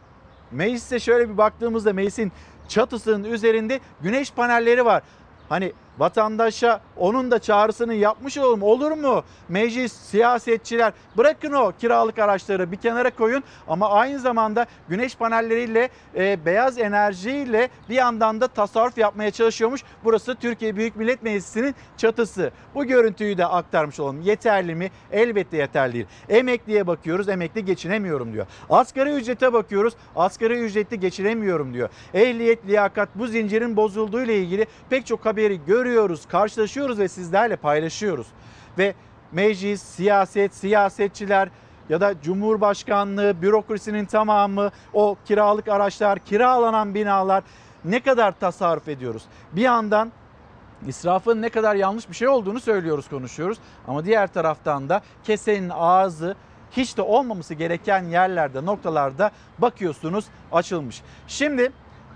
Meclise 0.52 1.00
şöyle 1.00 1.30
bir 1.30 1.38
baktığımızda 1.38 1.94
meclisin 1.94 2.32
çatısının 2.68 3.24
üzerinde 3.24 3.80
güneş 4.02 4.32
panelleri 4.32 4.86
var. 4.86 5.04
Hani 5.50 5.74
vatandaşa 6.02 6.82
onun 6.98 7.32
da 7.32 7.40
çağrısını 7.40 7.94
yapmış 7.94 8.38
olalım 8.38 8.64
olur 8.64 8.92
mu? 8.92 9.24
Meclis, 9.50 9.94
siyasetçiler 9.94 10.94
bırakın 11.18 11.54
o 11.54 11.72
kiralık 11.80 12.20
araçları 12.20 12.72
bir 12.72 12.78
kenara 12.78 13.16
koyun 13.16 13.44
ama 13.68 13.90
aynı 13.90 14.20
zamanda 14.20 14.66
güneş 14.90 15.16
panelleriyle 15.16 15.90
e, 16.16 16.46
beyaz 16.46 16.80
enerjiyle 16.80 17.70
bir 17.90 17.96
yandan 17.96 18.42
da 18.42 18.48
tasarruf 18.48 18.98
yapmaya 18.98 19.32
çalışıyormuş. 19.32 19.84
Burası 20.04 20.36
Türkiye 20.36 20.76
Büyük 20.76 20.96
Millet 20.96 21.24
Meclisi'nin 21.24 21.76
çatısı. 21.98 22.52
Bu 22.76 22.86
görüntüyü 22.86 23.38
de 23.38 23.46
aktarmış 23.46 24.00
olalım. 24.00 24.22
Yeterli 24.22 24.76
mi? 24.76 24.92
Elbette 25.12 25.58
yeterli 25.58 25.94
değil. 25.94 26.06
Emekliye 26.30 26.88
bakıyoruz. 26.88 27.30
Emekli 27.30 27.66
geçinemiyorum 27.66 28.34
diyor. 28.34 28.46
Asgari 28.70 29.10
ücrete 29.10 29.54
bakıyoruz. 29.54 29.94
Asgari 30.16 30.54
ücretli 30.54 31.00
geçinemiyorum 31.00 31.74
diyor. 31.74 31.90
Ehliyet, 32.14 32.68
liyakat 32.68 33.10
bu 33.16 33.28
zincirin 33.28 33.78
bozulduğu 33.78 34.22
ile 34.22 34.38
ilgili 34.40 34.66
pek 34.90 35.06
çok 35.06 35.26
haberi 35.26 35.66
görüyoruz, 35.66 35.91
karşılaşıyoruz 36.28 37.00
ve 37.00 37.08
sizlerle 37.08 37.56
paylaşıyoruz. 37.56 38.28
Ve 38.78 38.94
meclis, 39.32 39.82
siyaset, 39.82 40.56
siyasetçiler 40.56 41.50
ya 41.90 42.02
da 42.02 42.22
Cumhurbaşkanlığı, 42.22 43.42
bürokrasinin 43.42 44.06
tamamı, 44.06 44.72
o 44.94 45.18
kiralık 45.26 45.68
araçlar, 45.68 46.20
kiralanan 46.20 46.96
binalar 46.96 47.44
ne 47.86 48.00
kadar 48.00 48.40
tasarruf 48.40 48.88
ediyoruz? 48.88 49.24
Bir 49.52 49.62
yandan 49.62 50.12
israfın 50.88 51.42
ne 51.42 51.50
kadar 51.50 51.76
yanlış 51.76 52.10
bir 52.10 52.16
şey 52.16 52.28
olduğunu 52.28 52.60
söylüyoruz, 52.60 53.10
konuşuyoruz. 53.10 53.58
Ama 53.88 54.06
diğer 54.06 54.34
taraftan 54.34 54.90
da 54.90 55.02
kesenin 55.24 55.70
ağzı 55.70 56.36
hiç 56.72 56.98
de 56.98 57.02
olmaması 57.02 57.54
gereken 57.54 58.04
yerlerde, 58.04 58.66
noktalarda 58.66 59.32
bakıyorsunuz 59.60 60.26
açılmış. 60.52 61.02
Şimdi 61.28 61.72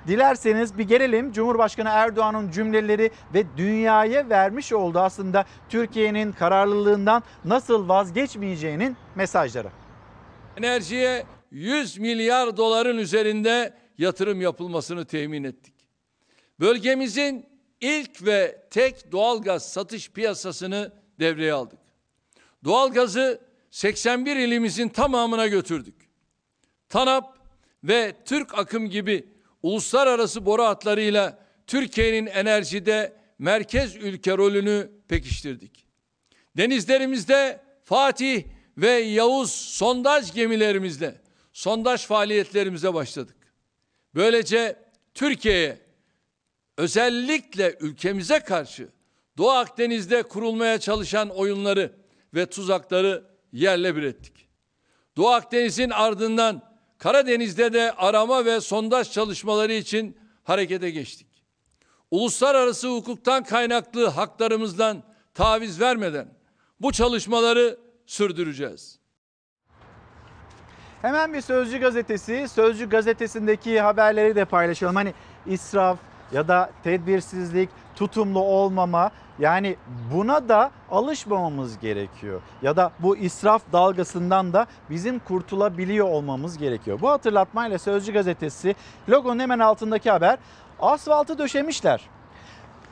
Dilerseniz 0.08 0.78
bir 0.78 0.84
gelelim 0.84 1.32
Cumhurbaşkanı 1.32 1.89
Erdoğan'ın 1.89 2.51
cümleleri 2.51 3.12
ve 3.34 3.43
dünyaya 3.58 4.30
vermiş 4.30 4.74
olduğu 4.74 4.99
aslında 4.99 5.45
Türkiye'nin 5.70 6.32
kararlılığından 6.32 7.24
nasıl 7.45 7.89
vazgeçmeyeceğinin 7.89 8.97
mesajları. 9.16 9.70
Enerjiye 10.58 11.26
100 11.51 11.97
milyar 11.97 12.58
doların 12.58 12.97
üzerinde 12.97 13.74
yatırım 13.97 14.41
yapılmasını 14.41 15.06
temin 15.06 15.43
ettik. 15.43 15.74
Bölgemizin 16.60 17.45
ilk 17.82 18.26
ve 18.26 18.68
tek 18.72 19.12
doğalgaz 19.12 19.72
satış 19.72 20.12
piyasasını 20.12 20.91
devreye 21.20 21.53
aldık. 21.53 21.80
Doğalgazı 22.64 23.41
81 23.72 24.36
ilimizin 24.36 24.89
tamamına 24.89 25.47
götürdük. 25.47 25.95
TANAP 26.89 27.38
ve 27.84 28.16
Türk 28.26 28.60
akım 28.60 28.89
gibi 28.89 29.34
uluslararası 29.66 30.45
boru 30.45 30.63
hatlarıyla 30.63 31.39
Türkiye'nin 31.68 32.26
enerjide 32.26 33.13
merkez 33.39 33.95
ülke 33.95 34.38
rolünü 34.38 34.91
pekiştirdik. 35.07 35.86
Denizlerimizde 36.57 37.61
Fatih 37.84 38.43
ve 38.78 38.89
Yavuz 38.91 39.51
sondaj 39.51 40.34
gemilerimizle 40.34 41.22
sondaj 41.53 42.05
faaliyetlerimize 42.05 42.93
başladık. 42.93 43.36
Böylece 44.16 44.76
Türkiye'ye 45.13 45.78
özellikle 46.78 47.78
ülkemize 47.80 48.39
karşı 48.39 48.89
Doğu 49.38 49.49
Akdeniz'de 49.49 50.24
kurulmaya 50.24 50.80
çalışan 50.80 51.30
oyunları 51.30 51.91
ve 52.34 52.45
tuzakları 52.45 53.24
yerle 53.51 53.95
bir 53.95 54.03
ettik. 54.03 54.47
Doğu 55.18 55.30
Akdeniz'in 55.30 55.89
ardından 55.89 56.74
Karadeniz'de 56.98 57.74
de 57.74 57.91
arama 57.91 58.46
ve 58.46 58.62
sondaj 58.62 59.12
çalışmaları 59.12 59.74
için 59.74 60.18
harekete 60.43 60.89
geçtik. 60.91 61.28
Uluslararası 62.12 62.88
hukuktan 62.88 63.43
kaynaklı 63.43 64.08
haklarımızdan 64.08 65.04
taviz 65.34 65.82
vermeden 65.82 66.28
bu 66.80 66.91
çalışmaları 66.91 67.78
sürdüreceğiz. 68.06 69.00
Hemen 71.02 71.34
bir 71.34 71.41
Sözcü 71.41 71.78
gazetesi, 71.78 72.48
Sözcü 72.48 72.89
gazetesindeki 72.89 73.82
haberleri 73.82 74.36
de 74.36 74.46
paylaşalım. 74.46 74.96
Hani 74.96 75.14
israf 75.46 76.00
ya 76.32 76.48
da 76.48 76.72
tedbirsizlik, 76.84 77.70
tutumlu 77.96 78.39
olmama 78.39 79.12
yani 79.39 79.75
buna 80.13 80.49
da 80.49 80.71
alışmamamız 80.91 81.79
gerekiyor. 81.79 82.41
Ya 82.61 82.75
da 82.75 82.91
bu 82.99 83.17
israf 83.17 83.61
dalgasından 83.73 84.53
da 84.53 84.67
bizim 84.89 85.19
kurtulabiliyor 85.19 86.07
olmamız 86.07 86.57
gerekiyor. 86.57 87.01
Bu 87.01 87.09
hatırlatmayla 87.09 87.79
Sözcü 87.79 88.13
gazetesi 88.13 88.75
logonun 89.09 89.39
hemen 89.39 89.59
altındaki 89.59 90.11
haber 90.11 90.38
asfaltı 90.79 91.38
döşemişler. 91.38 92.09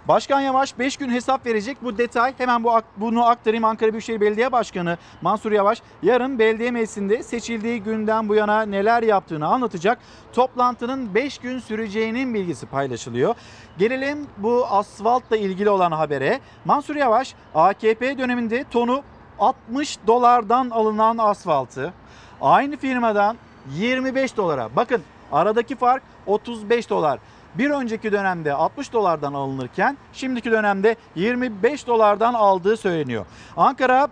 Başkan 0.08 0.40
Yavaş 0.40 0.80
5 0.80 0.98
gün 0.98 1.10
hesap 1.10 1.46
verecek. 1.46 1.78
Bu 1.84 1.98
detay 1.98 2.34
hemen 2.38 2.64
bu 2.64 2.72
bunu 2.98 3.26
aktarayım. 3.26 3.66
Ankara 3.66 3.92
Büyükşehir 3.92 4.22
Belediye 4.22 4.52
Başkanı 4.52 4.98
Mansur 5.22 5.52
Yavaş 5.52 5.82
yarın 6.02 6.40
belediye 6.40 6.72
meclisinde 6.72 7.24
seçildiği 7.24 7.84
günden 7.84 8.30
bu 8.30 8.36
yana 8.36 8.62
neler 8.62 9.04
yaptığını 9.04 9.48
anlatacak. 9.48 10.00
Toplantının 10.34 11.16
5 11.16 11.38
gün 11.38 11.60
süreceğinin 11.60 12.34
bilgisi 12.34 12.66
paylaşılıyor. 12.66 13.36
Gelelim 13.78 14.28
bu 14.38 14.66
asfaltla 14.70 15.38
ilgili 15.38 15.70
olan 15.70 15.92
habere. 15.92 16.40
Mansur 16.66 16.96
Yavaş 16.96 17.36
AKP 17.56 18.18
döneminde 18.18 18.66
tonu 18.72 19.04
60 19.40 19.98
dolardan 20.08 20.70
alınan 20.70 21.18
asfaltı 21.18 21.94
aynı 22.42 22.78
firmadan 22.78 23.38
25 23.76 24.38
dolara. 24.38 24.70
Bakın 24.76 25.02
aradaki 25.32 25.76
fark 25.76 26.04
35 26.26 26.90
dolar. 26.90 27.20
Bir 27.58 27.70
önceki 27.70 28.12
dönemde 28.12 28.54
60 28.54 28.94
dolardan 28.94 29.34
alınırken 29.34 29.98
şimdiki 30.14 30.52
dönemde 30.52 30.96
25 31.16 31.88
dolardan 31.88 32.34
aldığı 32.34 32.78
söyleniyor. 32.78 33.26
Ankara 33.58 34.08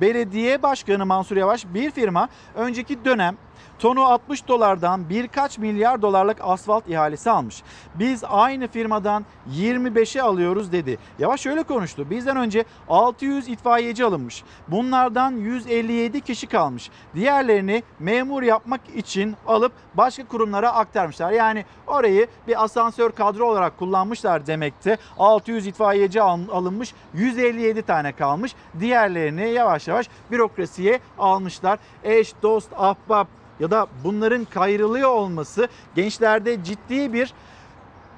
Belediye 0.00 0.62
Başkanı 0.62 1.06
Mansur 1.06 1.36
Yavaş 1.36 1.66
bir 1.74 1.90
firma 1.90 2.28
önceki 2.54 3.04
dönem 3.04 3.36
tonu 3.82 4.04
60 4.04 4.48
dolardan 4.48 5.08
birkaç 5.08 5.58
milyar 5.58 6.02
dolarlık 6.02 6.36
asfalt 6.40 6.88
ihalesi 6.88 7.30
almış. 7.30 7.62
Biz 7.94 8.24
aynı 8.28 8.68
firmadan 8.68 9.24
25'e 9.52 10.22
alıyoruz 10.22 10.72
dedi. 10.72 10.98
Yavaş 11.18 11.40
şöyle 11.40 11.62
konuştu. 11.62 12.10
Bizden 12.10 12.36
önce 12.36 12.64
600 12.88 13.48
itfaiyeci 13.48 14.04
alınmış. 14.04 14.44
Bunlardan 14.68 15.32
157 15.32 16.20
kişi 16.20 16.46
kalmış. 16.46 16.90
Diğerlerini 17.14 17.82
memur 17.98 18.42
yapmak 18.42 18.80
için 18.96 19.36
alıp 19.46 19.72
başka 19.94 20.26
kurumlara 20.26 20.72
aktarmışlar. 20.72 21.32
Yani 21.32 21.64
orayı 21.86 22.26
bir 22.48 22.64
asansör 22.64 23.10
kadro 23.12 23.50
olarak 23.50 23.78
kullanmışlar 23.78 24.46
demekte. 24.46 24.98
600 25.18 25.66
itfaiyeci 25.66 26.22
alınmış, 26.22 26.94
157 27.14 27.82
tane 27.82 28.12
kalmış. 28.12 28.54
Diğerlerini 28.80 29.50
yavaş 29.50 29.88
yavaş 29.88 30.08
bürokrasiye 30.30 31.00
almışlar. 31.18 31.78
Eş, 32.04 32.32
dost, 32.42 32.68
ahbap 32.76 33.41
ya 33.60 33.70
da 33.70 33.86
bunların 34.04 34.44
kayrılıyor 34.44 35.08
olması 35.08 35.68
gençlerde 35.94 36.64
ciddi 36.64 37.12
bir 37.12 37.34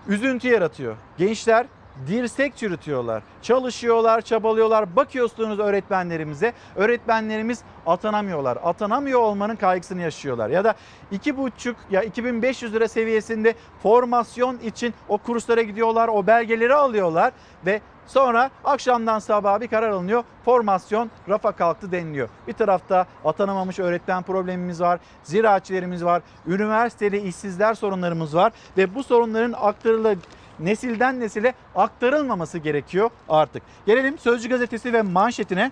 üzüntü 0.08 0.48
yaratıyor. 0.48 0.96
Gençler 1.18 1.66
dirsek 2.06 2.56
çürütüyorlar. 2.56 3.22
Çalışıyorlar, 3.42 4.20
çabalıyorlar. 4.20 4.96
Bakıyorsunuz 4.96 5.58
öğretmenlerimize. 5.58 6.52
Öğretmenlerimiz 6.76 7.62
atanamıyorlar. 7.86 8.58
Atanamıyor 8.64 9.20
olmanın 9.20 9.56
kaygısını 9.56 10.02
yaşıyorlar. 10.02 10.48
Ya 10.48 10.64
da 10.64 10.74
2,5 11.12 11.74
ya 11.90 12.02
2500 12.02 12.74
lira 12.74 12.88
seviyesinde 12.88 13.54
formasyon 13.82 14.58
için 14.58 14.94
o 15.08 15.18
kurslara 15.18 15.62
gidiyorlar. 15.62 16.08
O 16.08 16.26
belgeleri 16.26 16.74
alıyorlar 16.74 17.32
ve 17.66 17.80
Sonra 18.06 18.50
akşamdan 18.64 19.18
sabaha 19.18 19.60
bir 19.60 19.68
karar 19.68 19.90
alınıyor. 19.90 20.24
Formasyon 20.44 21.10
rafa 21.28 21.52
kalktı 21.52 21.92
deniliyor. 21.92 22.28
Bir 22.48 22.52
tarafta 22.52 23.06
atanamamış 23.24 23.78
öğretmen 23.78 24.22
problemimiz 24.22 24.80
var. 24.80 25.00
Ziraatçilerimiz 25.22 26.04
var. 26.04 26.22
Üniversiteli 26.46 27.18
işsizler 27.18 27.74
sorunlarımız 27.74 28.36
var. 28.36 28.52
Ve 28.76 28.94
bu 28.94 29.02
sorunların 29.02 29.54
aktarılı 29.60 30.16
nesilden 30.60 31.20
nesile 31.20 31.54
aktarılmaması 31.74 32.58
gerekiyor 32.58 33.10
artık. 33.28 33.62
Gelelim 33.86 34.18
Sözcü 34.18 34.48
gazetesi 34.48 34.92
ve 34.92 35.02
manşetine. 35.02 35.70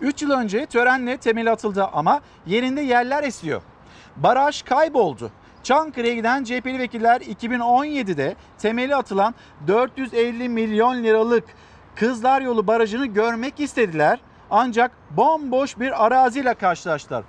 3 0.00 0.22
yıl 0.22 0.30
önce 0.30 0.66
törenle 0.66 1.16
temeli 1.16 1.50
atıldı 1.50 1.84
ama 1.84 2.20
yerinde 2.46 2.80
yerler 2.80 3.24
esiyor. 3.24 3.62
Baraj 4.16 4.62
kayboldu. 4.62 5.30
Çankırı'ya 5.62 6.14
giden 6.14 6.44
CHP'li 6.44 6.78
vekiller 6.78 7.20
2017'de 7.20 8.36
temeli 8.58 8.96
atılan 8.96 9.34
450 9.66 10.48
milyon 10.48 11.04
liralık 11.04 11.44
Kızlar 11.94 12.40
Yolu 12.40 12.66
Barajı'nı 12.66 13.06
görmek 13.06 13.60
istediler. 13.60 14.20
Ancak 14.50 14.90
bomboş 15.10 15.78
bir 15.78 16.06
araziyle 16.06 16.54
karşılaştılar. 16.54 17.24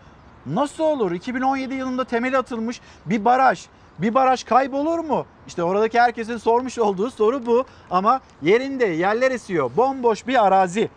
Nasıl 0.46 0.84
olur? 0.84 1.12
2017 1.12 1.74
yılında 1.74 2.06
temeli 2.06 2.38
atılmış 2.38 2.82
bir 3.06 3.26
baraj. 3.26 3.66
Bir 4.00 4.14
baraj 4.14 4.44
kaybolur 4.44 5.00
mu? 5.00 5.26
İşte 5.48 5.64
oradaki 5.64 6.00
herkesin 6.00 6.38
sormuş 6.38 6.80
olduğu 6.80 7.12
soru 7.12 7.46
bu. 7.46 7.66
Ama 7.92 8.22
yerinde 8.42 8.86
yerler 8.86 9.32
esiyor. 9.32 9.72
Bomboş 9.78 10.28
bir 10.28 10.46
arazi. 10.46 10.90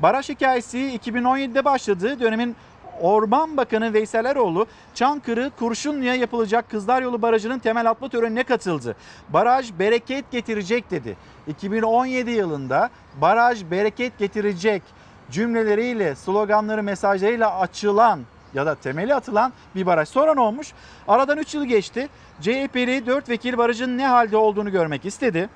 Baraj 0.00 0.28
hikayesi 0.28 0.78
2017'de 0.78 1.64
başladı. 1.64 2.20
Dönemin 2.20 2.56
Orman 3.00 3.56
Bakanı 3.56 3.92
Veysel 3.92 4.24
Eroğlu 4.24 4.66
Çankırı 4.94 5.50
Kurşunlu'ya 5.58 6.14
yapılacak 6.14 6.70
Kızlar 6.70 7.02
Yolu 7.02 7.22
Barajı'nın 7.22 7.58
temel 7.58 7.90
atma 7.90 8.08
törenine 8.08 8.42
katıldı. 8.42 8.96
Baraj 9.28 9.72
bereket 9.78 10.30
getirecek 10.30 10.90
dedi. 10.90 11.16
2017 11.46 12.30
yılında 12.30 12.90
baraj 13.20 13.64
bereket 13.70 14.18
getirecek 14.18 14.82
cümleleriyle, 15.30 16.14
sloganları, 16.14 16.82
mesajlarıyla 16.82 17.60
açılan 17.60 18.20
ya 18.54 18.66
da 18.66 18.74
temeli 18.74 19.14
atılan 19.14 19.52
bir 19.74 19.86
baraj. 19.86 20.08
Sonra 20.08 20.34
ne 20.34 20.40
olmuş? 20.40 20.72
Aradan 21.08 21.38
3 21.38 21.54
yıl 21.54 21.64
geçti. 21.64 22.08
CHP'li 22.40 23.06
4 23.06 23.28
vekil 23.28 23.58
barajın 23.58 23.98
ne 23.98 24.06
halde 24.06 24.36
olduğunu 24.36 24.70
görmek 24.70 25.04
istedi. 25.04 25.48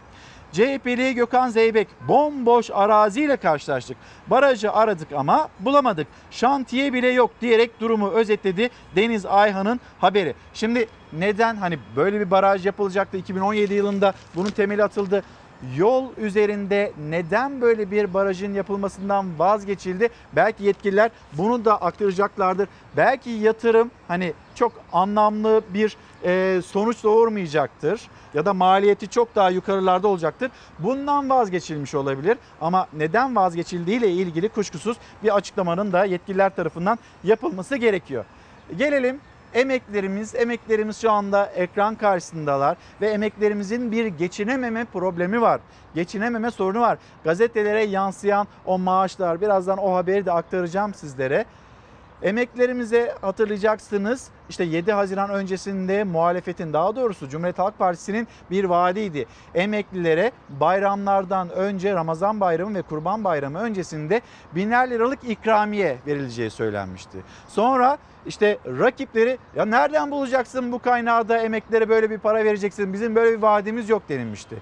CHP'li 0.53 1.15
Gökhan 1.15 1.49
Zeybek 1.49 1.89
bomboş 2.09 2.71
araziyle 2.71 3.37
karşılaştık. 3.37 3.97
Barajı 4.27 4.73
aradık 4.73 5.13
ama 5.13 5.49
bulamadık. 5.61 6.07
Şantiye 6.31 6.93
bile 6.93 7.09
yok 7.09 7.31
diyerek 7.41 7.81
durumu 7.81 8.11
özetledi 8.11 8.71
Deniz 8.97 9.27
Ayhan'ın 9.27 9.81
haberi. 9.99 10.35
Şimdi 10.55 10.89
neden 11.13 11.57
hani 11.57 11.79
böyle 11.97 12.21
bir 12.21 12.31
baraj 12.31 12.67
yapılacaktı 12.67 13.17
2017 13.17 13.75
yılında 13.75 14.13
bunun 14.35 14.51
temeli 14.51 14.85
atıldı. 14.85 15.23
Yol 15.77 16.05
üzerinde 16.17 16.93
neden 17.11 17.61
böyle 17.61 17.91
bir 17.91 18.15
barajın 18.15 18.55
yapılmasından 18.55 19.39
vazgeçildi? 19.39 20.09
Belki 20.37 20.65
yetkililer 20.65 21.11
bunu 21.33 21.65
da 21.65 21.83
aktaracaklardır. 21.83 22.69
Belki 22.97 23.31
yatırım 23.31 23.91
hani 24.09 24.33
çok 24.55 24.73
anlamlı 24.93 25.63
bir 25.75 25.97
e, 26.25 26.63
sonuç 26.63 27.05
doğurmayacaktır 27.05 28.01
ya 28.35 28.45
da 28.45 28.55
maliyeti 28.55 29.09
çok 29.09 29.35
daha 29.35 29.51
yukarılarda 29.51 30.09
olacaktır. 30.09 30.51
Bundan 30.79 31.31
vazgeçilmiş 31.31 31.95
olabilir 31.95 32.39
ama 32.61 32.87
neden 32.93 33.37
vazgeçildiğiyle 33.37 34.11
ilgili 34.11 34.49
kuşkusuz 34.49 34.97
bir 35.23 35.37
açıklamanın 35.37 35.93
da 35.93 36.05
yetkililer 36.05 36.57
tarafından 36.57 36.99
yapılması 37.25 37.77
gerekiyor. 37.77 38.25
Gelelim 38.79 39.21
Emeklerimiz, 39.55 40.35
emeklerimiz 40.35 41.01
şu 41.01 41.11
anda 41.11 41.47
ekran 41.47 41.95
karşısındalar 41.95 42.77
ve 43.01 43.09
emeklerimizin 43.09 43.93
bir 43.93 44.07
geçinememe 44.07 44.85
problemi 44.85 45.41
var. 45.41 45.61
Geçinememe 45.95 46.51
sorunu 46.51 46.81
var. 46.81 46.99
Gazetelere 47.25 47.85
yansıyan 47.85 48.47
o 48.67 48.79
maaşlar, 48.79 49.41
birazdan 49.41 49.79
o 49.79 49.95
haberi 49.95 50.27
de 50.27 50.33
aktaracağım 50.33 50.95
sizlere. 50.95 51.45
Emeklerimize 52.23 53.15
hatırlayacaksınız 53.21 54.29
işte 54.49 54.65
7 54.65 54.93
Haziran 54.93 55.31
öncesinde 55.31 56.05
muhalefetin 56.05 56.73
daha 56.73 56.97
doğrusu 56.97 57.29
Cumhuriyet 57.29 57.59
Halk 57.59 57.79
Partisi'nin 57.79 58.29
bir 58.51 58.65
vaadiydi. 58.65 59.27
Emeklilere 59.55 60.33
bayramlardan 60.49 61.51
önce 61.51 61.95
Ramazan 61.95 62.41
Bayramı 62.41 62.75
ve 62.75 62.83
Kurban 62.83 63.25
Bayramı 63.25 63.59
öncesinde 63.59 64.21
biner 64.55 64.91
liralık 64.91 65.25
ikramiye 65.25 65.99
verileceği 66.07 66.51
söylenmişti. 66.51 67.19
Sonra 67.49 67.99
işte 68.29 68.59
rakipleri 68.67 69.39
ya 69.57 69.65
nereden 69.65 70.11
bulacaksın 70.11 70.73
bu 70.73 70.79
kaynağı 70.79 71.29
da 71.29 71.39
emeklilere 71.39 71.89
böyle 71.89 72.11
bir 72.11 72.19
para 72.19 72.45
vereceksin 72.45 72.93
bizim 72.93 73.15
böyle 73.15 73.37
bir 73.37 73.43
vaadimiz 73.43 73.89
yok 73.89 74.03
denilmişti. 74.09 74.57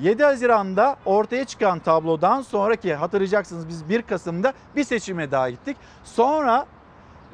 7 0.00 0.24
Haziran'da 0.24 0.96
ortaya 1.04 1.44
çıkan 1.44 1.78
tablodan 1.78 2.42
sonraki 2.42 2.94
hatırlayacaksınız 2.94 3.68
biz 3.68 3.88
1 3.88 4.02
Kasım'da 4.02 4.52
bir 4.76 4.84
seçime 4.84 5.30
daha 5.30 5.50
gittik. 5.50 5.76
Sonra 6.04 6.66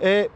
e, 0.03 0.29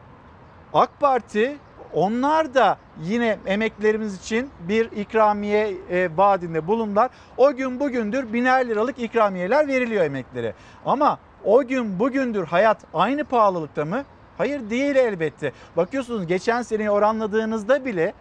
AK 0.75 1.01
Parti 1.01 1.57
onlar 1.93 2.55
da 2.55 2.79
yine 3.03 3.39
emeklerimiz 3.47 4.19
için 4.19 4.51
bir 4.69 4.91
ikramiye 4.91 5.75
e, 5.91 6.17
vaadinde 6.17 6.67
bulundular. 6.67 7.11
O 7.37 7.55
gün 7.55 7.81
bugündür 7.81 8.33
biner 8.33 8.69
liralık 8.69 8.99
ikramiyeler 8.99 9.69
veriliyor 9.69 10.05
emeklilere. 10.05 10.55
Ama 10.85 11.19
o 11.45 11.67
gün 11.67 11.99
bugündür 11.99 12.45
hayat 12.47 12.79
aynı 12.95 13.25
pahalılıkta 13.25 13.85
mı? 13.85 14.05
Hayır 14.39 14.71
değil 14.71 14.97
elbette. 14.97 15.53
Bakıyorsunuz 15.77 16.27
geçen 16.27 16.63
seneyi 16.63 16.91
oranladığınızda 16.91 17.85
bile 17.85 18.15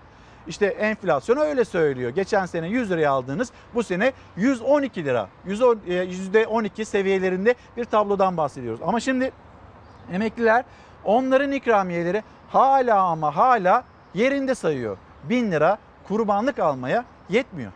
işte 0.48 0.66
enflasyon 0.66 1.38
öyle 1.38 1.66
söylüyor. 1.66 2.10
Geçen 2.10 2.46
sene 2.46 2.68
100 2.68 2.92
liraya 2.92 3.12
aldığınız 3.12 3.52
bu 3.76 3.84
sene 3.84 4.14
112 4.38 5.06
lira. 5.06 5.30
%10, 5.48 5.78
e, 5.88 6.06
%12 6.06 6.86
seviyelerinde 6.86 7.56
bir 7.78 7.86
tablodan 7.86 8.38
bahsediyoruz. 8.38 8.80
Ama 8.84 9.00
şimdi 9.00 9.32
emekliler 10.12 10.66
onların 11.04 11.52
ikramiyeleri 11.52 12.24
hala 12.50 13.02
ama 13.02 13.36
hala 13.36 13.84
yerinde 14.14 14.56
sayıyor. 14.56 14.98
1000 15.24 15.52
lira 15.52 15.78
kurbanlık 16.08 16.60
almaya 16.60 17.06
yetmiyor. 17.30 17.72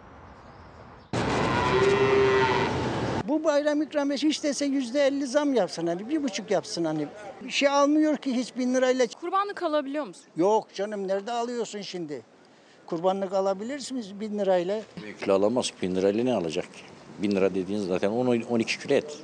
Bu 3.28 3.35
bayram 3.46 3.82
ikramiyesi 3.82 4.28
hiç 4.28 4.44
dese 4.44 4.66
yüzde 4.66 5.08
elli 5.08 5.28
zam 5.28 5.54
yapsın 5.54 5.88
hani 5.88 6.10
bir 6.10 6.24
buçuk 6.24 6.52
yapsın 6.52 6.86
hani. 6.86 7.08
Bir 7.44 7.50
şey 7.50 7.70
almıyor 7.70 8.18
ki 8.18 8.36
hiç 8.36 8.58
bin 8.58 8.74
lirayla. 8.74 9.08
Kurbanlık 9.08 9.64
alabiliyor 9.64 10.06
musun? 10.08 10.26
Yok 10.38 10.68
canım 10.74 11.08
nerede 11.08 11.32
alıyorsun 11.32 11.82
şimdi? 11.82 12.22
Kurbanlık 12.86 13.34
alabilirsiniz 13.34 14.20
bin 14.20 14.40
lirayla. 14.40 14.82
Kilo 15.22 15.34
alamaz. 15.34 15.72
Bin 15.82 15.96
lirayla 15.96 16.24
ne 16.24 16.34
alacak 16.34 16.74
ki? 16.74 16.82
Bin 17.22 17.32
lira 17.32 17.56
dediğiniz 17.56 17.88
zaten 17.88 18.12
10-12 18.12 18.66
kilo 18.66 18.94
et. 18.94 19.18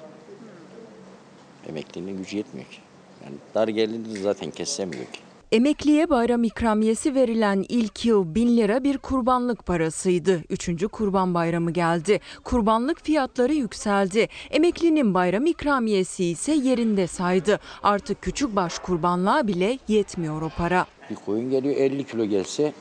Emeklinin 1.70 2.18
gücü 2.18 2.38
yetmiyor 2.38 2.70
ki. 2.70 2.78
Yani 3.24 3.36
dar 3.56 3.68
geldiğinde 3.68 4.20
zaten 4.20 4.52
kesemiyor 4.52 5.06
ki. 5.06 5.20
Emekliye 5.52 6.10
bayram 6.10 6.44
ikramiyesi 6.44 7.16
verilen 7.16 7.66
ilk 7.70 8.06
yıl 8.06 8.36
1000 8.36 8.58
lira 8.58 8.84
bir 8.84 8.98
kurbanlık 8.98 9.66
parasıydı. 9.66 10.42
Üçüncü 10.50 10.88
kurban 10.88 11.34
bayramı 11.34 11.72
geldi. 11.72 12.20
Kurbanlık 12.44 13.06
fiyatları 13.06 13.54
yükseldi. 13.54 14.28
Emeklinin 14.50 15.14
bayram 15.14 15.46
ikramiyesi 15.46 16.26
ise 16.26 16.52
yerinde 16.52 17.08
saydı. 17.08 17.60
Artık 17.84 18.22
küçük 18.22 18.56
baş 18.56 18.80
kurbanlığa 18.80 19.48
bile 19.48 19.80
yetmiyor 19.88 20.42
o 20.42 20.50
para. 20.58 20.86
Bir 21.10 21.16
koyun 21.16 21.50
geliyor 21.50 21.76
50 21.76 22.04
kilo 22.04 22.26
gelse 22.26 22.74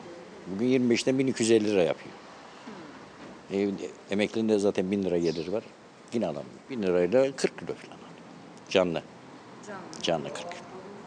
bugün 0.47 0.67
25'ten 0.91 1.19
1250 1.19 1.65
lira 1.65 1.83
yapıyor. 1.83 2.15
E, 3.53 3.71
emeklinin 4.11 4.49
de 4.49 4.59
zaten 4.59 4.91
1000 4.91 5.03
lira 5.03 5.19
geliri 5.19 5.53
var. 5.53 5.65
Yine 6.13 6.27
alamıyor. 6.27 6.45
1000 6.71 6.83
lirayla 6.83 7.33
40 7.37 7.59
kilo 7.59 7.75
falan. 7.75 7.95
alıyor. 7.97 8.11
Canlı. 8.69 9.03
Canlı 10.03 10.25
40 10.29 10.37
kilo. 10.37 10.51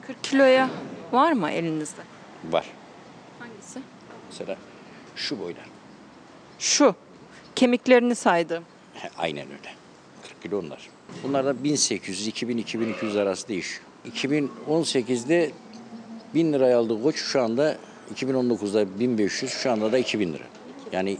40 0.08 0.24
kiloya 0.24 0.70
var 1.14 1.32
mı 1.32 1.52
elinizde? 1.52 2.02
Var. 2.52 2.66
Hangisi? 3.40 3.80
Mesela 4.30 4.58
şu 5.16 5.40
boylar. 5.40 5.66
Şu. 6.60 6.96
Kemiklerini 7.56 8.16
saydım. 8.16 8.64
Aynen 9.18 9.46
öyle. 9.46 9.74
40 10.24 10.42
kilo 10.42 10.60
onlar. 10.60 10.90
Bunlar 11.24 11.46
da 11.46 11.64
1800, 11.64 12.28
2000, 12.28 12.58
2200 12.58 13.16
arası 13.16 13.48
değişiyor. 13.48 13.82
2018'de 14.16 15.52
1000 16.34 16.54
liraya 16.54 16.78
aldığı 16.78 17.04
koç 17.04 17.16
şu 17.16 17.42
anda 17.42 17.78
2019'da 18.16 19.00
1500, 19.00 19.52
şu 19.52 19.72
anda 19.72 19.92
da 19.92 19.98
2000 19.98 20.34
lira. 20.34 20.44
Yani 20.92 21.18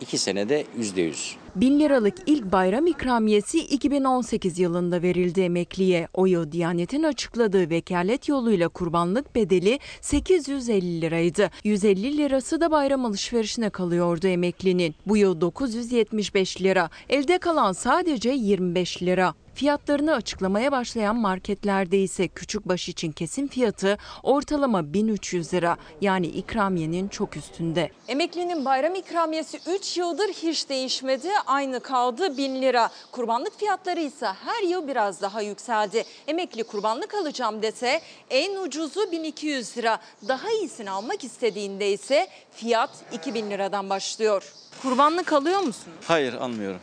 iki 0.00 0.18
senede 0.18 0.64
%100. 0.78 1.34
Bin 1.60 1.80
liralık 1.80 2.14
ilk 2.26 2.52
bayram 2.52 2.86
ikramiyesi 2.86 3.58
2018 3.58 4.58
yılında 4.58 5.02
verildi 5.02 5.40
emekliye. 5.40 6.08
O 6.14 6.26
yıl 6.26 6.52
Diyanet'in 6.52 7.02
açıkladığı 7.02 7.70
vekalet 7.70 8.28
yoluyla 8.28 8.68
kurbanlık 8.68 9.34
bedeli 9.34 9.78
850 10.00 11.00
liraydı. 11.00 11.50
150 11.64 12.16
lirası 12.16 12.60
da 12.60 12.70
bayram 12.70 13.04
alışverişine 13.04 13.70
kalıyordu 13.70 14.26
emeklinin. 14.26 14.94
Bu 15.06 15.16
yıl 15.16 15.40
975 15.40 16.62
lira. 16.62 16.90
Elde 17.08 17.38
kalan 17.38 17.72
sadece 17.72 18.30
25 18.30 19.02
lira. 19.02 19.34
Fiyatlarını 19.58 20.14
açıklamaya 20.14 20.72
başlayan 20.72 21.16
marketlerde 21.16 21.98
ise 21.98 22.28
küçük 22.28 22.68
baş 22.68 22.88
için 22.88 23.12
kesim 23.12 23.48
fiyatı 23.48 23.98
ortalama 24.22 24.92
1300 24.92 25.54
lira. 25.54 25.76
Yani 26.00 26.26
ikramiyenin 26.26 27.08
çok 27.08 27.36
üstünde. 27.36 27.90
Emeklinin 28.08 28.64
bayram 28.64 28.94
ikramiyesi 28.94 29.60
3 29.66 29.96
yıldır 29.96 30.28
hiç 30.28 30.68
değişmedi. 30.68 31.28
Aynı 31.46 31.80
kaldı 31.80 32.36
1000 32.36 32.62
lira. 32.62 32.90
Kurbanlık 33.12 33.58
fiyatları 33.58 34.00
ise 34.00 34.26
her 34.26 34.62
yıl 34.62 34.88
biraz 34.88 35.22
daha 35.22 35.42
yükseldi. 35.42 36.04
Emekli 36.26 36.64
kurbanlık 36.64 37.14
alacağım 37.14 37.62
dese 37.62 38.00
en 38.30 38.56
ucuzu 38.56 39.12
1200 39.12 39.76
lira. 39.78 39.98
Daha 40.28 40.50
iyisini 40.50 40.90
almak 40.90 41.24
istediğinde 41.24 41.92
ise 41.92 42.28
fiyat 42.52 42.90
2000 43.12 43.50
liradan 43.50 43.90
başlıyor. 43.90 44.52
Kurbanlık 44.82 45.32
alıyor 45.32 45.60
musun? 45.60 45.92
Hayır 46.04 46.34
almıyorum. 46.34 46.80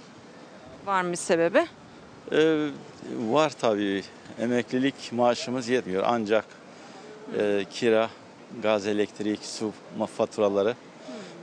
Var 0.85 1.01
mı 1.01 1.17
sebebi? 1.17 1.65
Ee, 2.31 2.67
var 3.29 3.49
tabii. 3.61 4.03
Emeklilik 4.39 4.95
maaşımız 5.11 5.69
yetmiyor. 5.69 6.03
Ancak 6.07 6.45
e, 7.39 7.65
kira, 7.71 8.09
gaz, 8.63 8.87
elektrik, 8.87 9.39
su 9.45 9.71
faturaları 10.17 10.75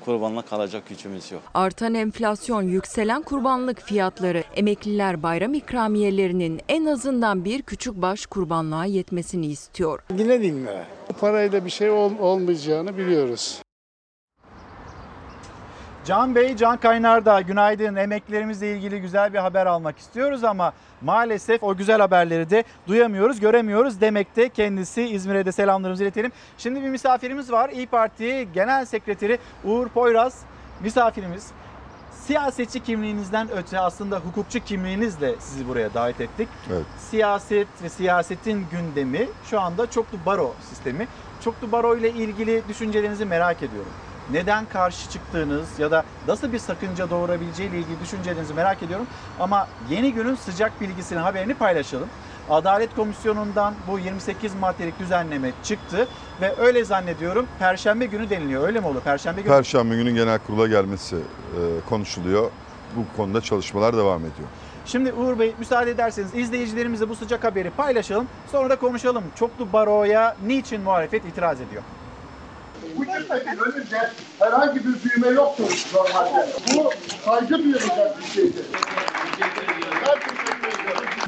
kurbanlık 0.04 0.52
alacak 0.52 0.88
gücümüz 0.88 1.32
yok. 1.32 1.42
Artan 1.54 1.94
enflasyon, 1.94 2.62
yükselen 2.62 3.22
kurbanlık 3.22 3.80
fiyatları, 3.82 4.44
emekliler 4.56 5.22
bayram 5.22 5.54
ikramiyelerinin 5.54 6.60
en 6.68 6.86
azından 6.86 7.44
bir 7.44 7.62
küçük 7.62 7.94
baş 7.94 8.26
kurbanlığa 8.26 8.84
yetmesini 8.84 9.46
istiyor. 9.46 10.02
Yine 10.18 10.40
bin 10.40 10.66
lira. 10.66 10.84
Bu 11.08 11.12
parayla 11.12 11.64
bir 11.64 11.70
şey 11.70 11.90
ol- 11.90 12.18
olmayacağını 12.20 12.96
biliyoruz. 12.98 13.58
Can 16.04 16.34
Bey, 16.34 16.56
Can 16.56 16.76
Kaynardağ 16.76 17.40
günaydın. 17.40 17.96
Emeklilerimizle 17.96 18.72
ilgili 18.76 19.00
güzel 19.00 19.32
bir 19.32 19.38
haber 19.38 19.66
almak 19.66 19.98
istiyoruz 19.98 20.44
ama 20.44 20.72
maalesef 21.02 21.62
o 21.62 21.76
güzel 21.76 22.00
haberleri 22.00 22.50
de 22.50 22.64
duyamıyoruz, 22.86 23.40
göremiyoruz 23.40 24.00
demekte 24.00 24.48
kendisi. 24.48 25.02
İzmir'e 25.02 25.46
de 25.46 25.52
selamlarımızı 25.52 26.02
iletelim. 26.04 26.32
Şimdi 26.58 26.82
bir 26.82 26.88
misafirimiz 26.88 27.52
var. 27.52 27.70
İyi 27.70 27.86
Parti 27.86 28.48
Genel 28.54 28.84
Sekreteri 28.84 29.38
Uğur 29.64 29.88
Poyraz 29.88 30.40
misafirimiz. 30.80 31.50
Siyasetçi 32.26 32.80
kimliğinizden 32.80 33.48
öte 33.56 33.80
aslında 33.80 34.18
hukukçu 34.18 34.60
kimliğinizle 34.60 35.34
sizi 35.40 35.68
buraya 35.68 35.94
davet 35.94 36.20
ettik. 36.20 36.48
Evet. 36.72 36.86
Siyaset 37.10 37.68
ve 37.82 37.88
siyasetin 37.88 38.66
gündemi 38.70 39.28
şu 39.50 39.60
anda 39.60 39.90
çoklu 39.90 40.18
baro 40.26 40.54
sistemi. 40.68 41.08
Çoklu 41.44 41.72
baro 41.72 41.96
ile 41.96 42.10
ilgili 42.10 42.62
düşüncelerinizi 42.68 43.24
merak 43.24 43.62
ediyorum. 43.62 43.92
Neden 44.32 44.64
karşı 44.66 45.10
çıktığınız 45.10 45.78
ya 45.78 45.90
da 45.90 46.04
nasıl 46.28 46.52
bir 46.52 46.58
sakınca 46.58 47.10
doğurabileceği 47.10 47.70
ile 47.70 47.78
ilgili 47.78 48.00
düşüncelerinizi 48.00 48.54
merak 48.54 48.82
ediyorum. 48.82 49.06
Ama 49.40 49.68
yeni 49.90 50.12
günün 50.12 50.34
sıcak 50.34 50.80
bilgisini, 50.80 51.18
haberini 51.18 51.54
paylaşalım. 51.54 52.08
Adalet 52.50 52.94
Komisyonu'ndan 52.94 53.74
bu 53.88 53.98
28 53.98 54.54
maddelik 54.54 54.98
düzenleme 54.98 55.52
çıktı 55.62 56.08
ve 56.40 56.54
öyle 56.58 56.84
zannediyorum 56.84 57.46
Perşembe 57.58 58.06
günü 58.06 58.30
deniliyor. 58.30 58.66
Öyle 58.66 58.80
mi 58.80 58.86
olur? 58.86 59.00
Perşembe 59.00 59.40
günü. 59.40 59.52
Perşembe 59.52 59.96
günü 59.96 60.10
genel 60.14 60.38
kurula 60.38 60.66
gelmesi 60.66 61.16
e, 61.16 61.60
konuşuluyor. 61.88 62.50
Bu 62.96 63.16
konuda 63.16 63.40
çalışmalar 63.40 63.96
devam 63.96 64.20
ediyor. 64.20 64.48
Şimdi 64.86 65.12
Uğur 65.12 65.38
Bey 65.38 65.54
müsaade 65.58 65.90
ederseniz 65.90 66.34
izleyicilerimizle 66.34 67.08
bu 67.08 67.16
sıcak 67.16 67.44
haberi 67.44 67.70
paylaşalım. 67.70 68.28
Sonra 68.52 68.70
da 68.70 68.76
konuşalım. 68.76 69.24
Çoklu 69.34 69.72
baroya 69.72 70.36
niçin 70.46 70.80
muhalefet 70.80 71.24
itiraz 71.24 71.60
ediyor? 71.60 71.82
Bu 72.96 73.04
cümlenin 73.04 73.58
önünde 73.58 74.10
herhangi 74.38 74.80
bir 74.84 75.10
düğme 75.10 75.28
yoktur 75.28 75.86
normalde. 75.94 76.46
Bu 76.74 76.90
saygı 77.24 77.58
duyulacak 77.58 78.18
bir 78.18 78.24
şeydir. 78.24 78.64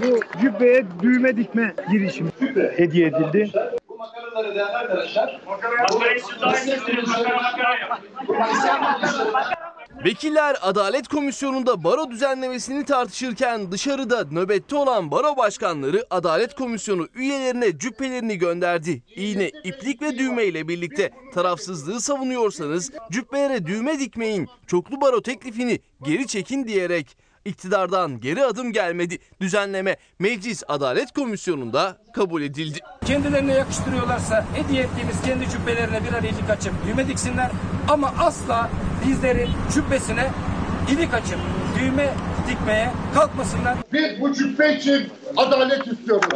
Bu 0.03 0.21
cübbeye 0.41 0.85
düğme 1.03 1.37
dikme 1.37 1.75
girişimi 1.91 2.31
hediye 2.77 3.07
edildi. 3.07 3.51
Bu 3.89 3.97
makaraları 3.99 4.55
değerli 4.55 4.73
arkadaşlar. 4.73 5.41
Makarayı 5.47 6.21
siz 6.21 6.41
daha 6.41 6.59
iyi. 6.59 6.77
Makara 7.07 7.37
makara 7.37 7.75
yap. 7.79 9.61
Vekiller 10.03 10.57
Adalet 10.63 11.09
Komisyonu'nda 11.09 11.85
baro 11.85 12.11
düzenlemesini 12.11 12.85
tartışırken 12.85 13.73
dışarıda 13.73 14.25
nöbette 14.31 14.77
olan 14.77 15.11
baro 15.11 15.37
başkanları 15.37 16.07
Adalet 16.11 16.55
Komisyonu 16.55 17.09
üyelerine 17.15 17.79
cübbelerini 17.79 18.39
gönderdi. 18.39 19.03
İğne, 19.17 19.49
iplik 19.49 20.03
ve 20.03 20.19
düğme 20.19 20.45
ile 20.45 20.69
birlikte 20.69 21.11
tarafsızlığı 21.35 22.01
savunuyorsanız 22.01 22.91
cübbelere 23.11 23.67
düğme 23.67 24.01
dikmeyin, 24.01 24.49
çoklu 24.67 25.01
baro 25.01 25.23
teklifini 25.23 25.81
geri 26.03 26.27
çekin 26.27 26.69
diyerek 26.69 27.17
iktidardan 27.45 28.21
geri 28.21 28.45
adım 28.45 28.73
gelmedi. 28.73 29.19
Düzenleme 29.41 29.97
Meclis 30.19 30.63
Adalet 30.69 31.13
Komisyonu'nda 31.13 31.99
kabul 32.15 32.43
edildi. 32.43 32.79
Kendilerine 33.07 33.55
yakıştırıyorlarsa 33.55 34.47
hediye 34.55 34.83
ettiğimiz 34.83 35.23
kendi 35.23 35.51
cübbelerine 35.51 36.01
birer 36.05 36.23
ilik 36.23 36.51
açıp 36.51 36.73
düğme 36.87 37.09
diksinler. 37.09 37.51
Ama 37.89 38.15
asla 38.19 38.71
bizlerin 39.09 39.49
cübbesine 39.75 40.31
ilik 40.93 41.15
açıp 41.15 41.39
düğme 41.81 42.11
dikmeye 42.49 42.91
kalkmasınlar. 43.15 43.75
Biz 43.93 44.21
bu 44.21 44.33
cübbe 44.35 44.75
için 44.75 45.09
adalet 45.37 45.87
istiyoruz. 45.87 46.29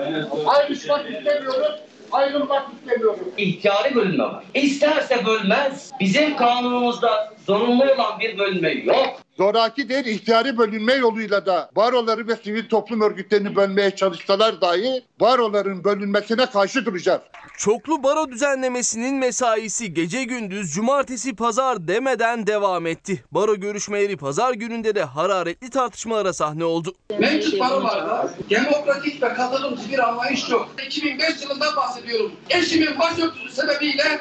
Ayrışmak 0.47 1.01
istemiyoruz, 1.11 1.81
ayrılmak 2.13 2.67
istemiyoruz. 2.73 3.21
İhtiyari 3.39 3.95
bölünme 3.95 4.25
var. 4.25 4.45
İsterse 4.55 5.27
bölmez. 5.27 5.91
Bizim 6.01 6.37
kanunumuzda 6.37 7.33
zorunlu 7.49 7.85
olan 7.85 8.21
bir 8.21 8.39
bölünme 8.39 8.71
yok. 8.73 9.21
Zoraki 9.39 9.89
değil, 9.89 10.07
ihtiyari 10.07 10.59
bölünme 10.59 10.95
yoluyla 10.95 11.47
da 11.47 11.71
baroları 11.77 12.29
ve 12.29 12.37
sivil 12.37 12.69
toplum 12.69 13.01
örgütlerini 13.01 13.57
bölmeye 13.57 13.97
çalışsalar 13.97 14.61
dahi 14.61 15.05
baroların 15.21 15.85
bölünmesine 15.85 16.47
karşı 16.47 16.87
duracağız. 16.87 17.21
Çoklu 17.59 18.03
baro 18.03 18.31
düzenlemesinin 18.31 19.15
mesaisi 19.15 19.95
gece 19.95 20.25
gündüz 20.25 20.75
cumartesi 20.75 21.37
pazar 21.37 21.89
demeden 21.89 22.47
devam 22.47 22.87
etti. 22.87 23.25
Baro 23.33 23.57
görüşmeleri 23.57 24.17
pazar 24.17 24.55
gününde 24.55 24.95
de 24.95 25.03
hararetli 25.05 25.71
tartışmalara 25.71 26.33
sahne 26.33 26.65
oldu. 26.65 26.95
Mevcut 27.19 27.61
barolarda 27.61 28.31
demokratik 28.51 29.23
ve 29.23 29.35
katılımcı 29.35 29.93
bir 29.93 30.09
anlayış 30.09 30.51
yok. 30.51 30.69
2005 30.87 31.43
yılından 31.43 31.77
bahsediyorum. 31.77 32.33
Eşimin 32.51 32.99
başörtüsü 32.99 33.53
sebebiyle 33.53 34.21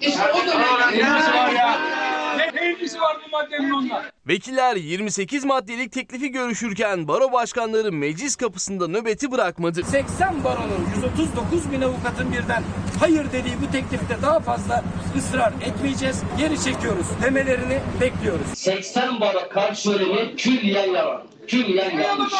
işte 0.00 0.22
o 0.34 0.50
zaman... 0.50 0.92
Ya? 0.94 2.21
Ne, 2.36 2.50
ne 2.54 2.70
ilgisi 2.72 3.00
var 3.00 3.16
bu 3.26 3.30
maddenin 3.30 3.70
onunla? 3.70 4.11
Vekiller 4.28 4.76
28 4.76 5.44
maddelik 5.44 5.92
teklifi 5.92 6.30
görüşürken 6.30 7.08
baro 7.08 7.32
başkanları 7.32 7.92
meclis 7.92 8.36
kapısında 8.36 8.88
nöbeti 8.88 9.30
bırakmadı. 9.32 9.82
80 9.84 10.44
baronun 10.44 10.86
139 10.96 11.72
bin 11.72 11.82
avukatın 11.82 12.32
birden 12.32 12.62
hayır 13.00 13.32
dediği 13.32 13.54
bu 13.66 13.72
teklifte 13.72 14.22
daha 14.22 14.40
fazla 14.40 14.84
ısrar 15.18 15.52
etmeyeceğiz, 15.66 16.22
geri 16.38 16.60
çekiyoruz 16.64 17.06
demelerini 17.22 17.80
bekliyoruz. 18.00 18.46
80 18.54 19.20
baro 19.20 19.48
karşılığını 19.48 20.36
külliyen 20.36 20.90
yalan. 20.90 21.22
Külliyen 21.48 21.98
yanlış. 21.98 22.32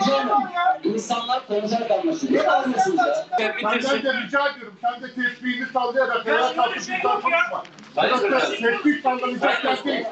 Hanım, 0.00 0.38
insanlar 0.84 1.46
konser 1.46 1.88
kalmasın. 1.88 2.34
Ne 2.34 2.38
kalmasınız 2.38 2.98
ya? 2.98 3.54
Senden 3.62 4.02
de 4.02 4.22
rica 4.22 4.48
ediyorum, 4.48 4.74
sen 4.82 5.02
de 5.02 5.14
tesbihini 5.14 5.66
sallayarak 5.72 6.26
kalkıp 6.56 6.76
bizden 6.76 7.00
konuşma. 7.02 7.62
Burası 7.96 8.50
tesbih 8.50 9.02
sallanacak 9.02 9.64
yer 9.64 9.84
değil. 9.84 10.04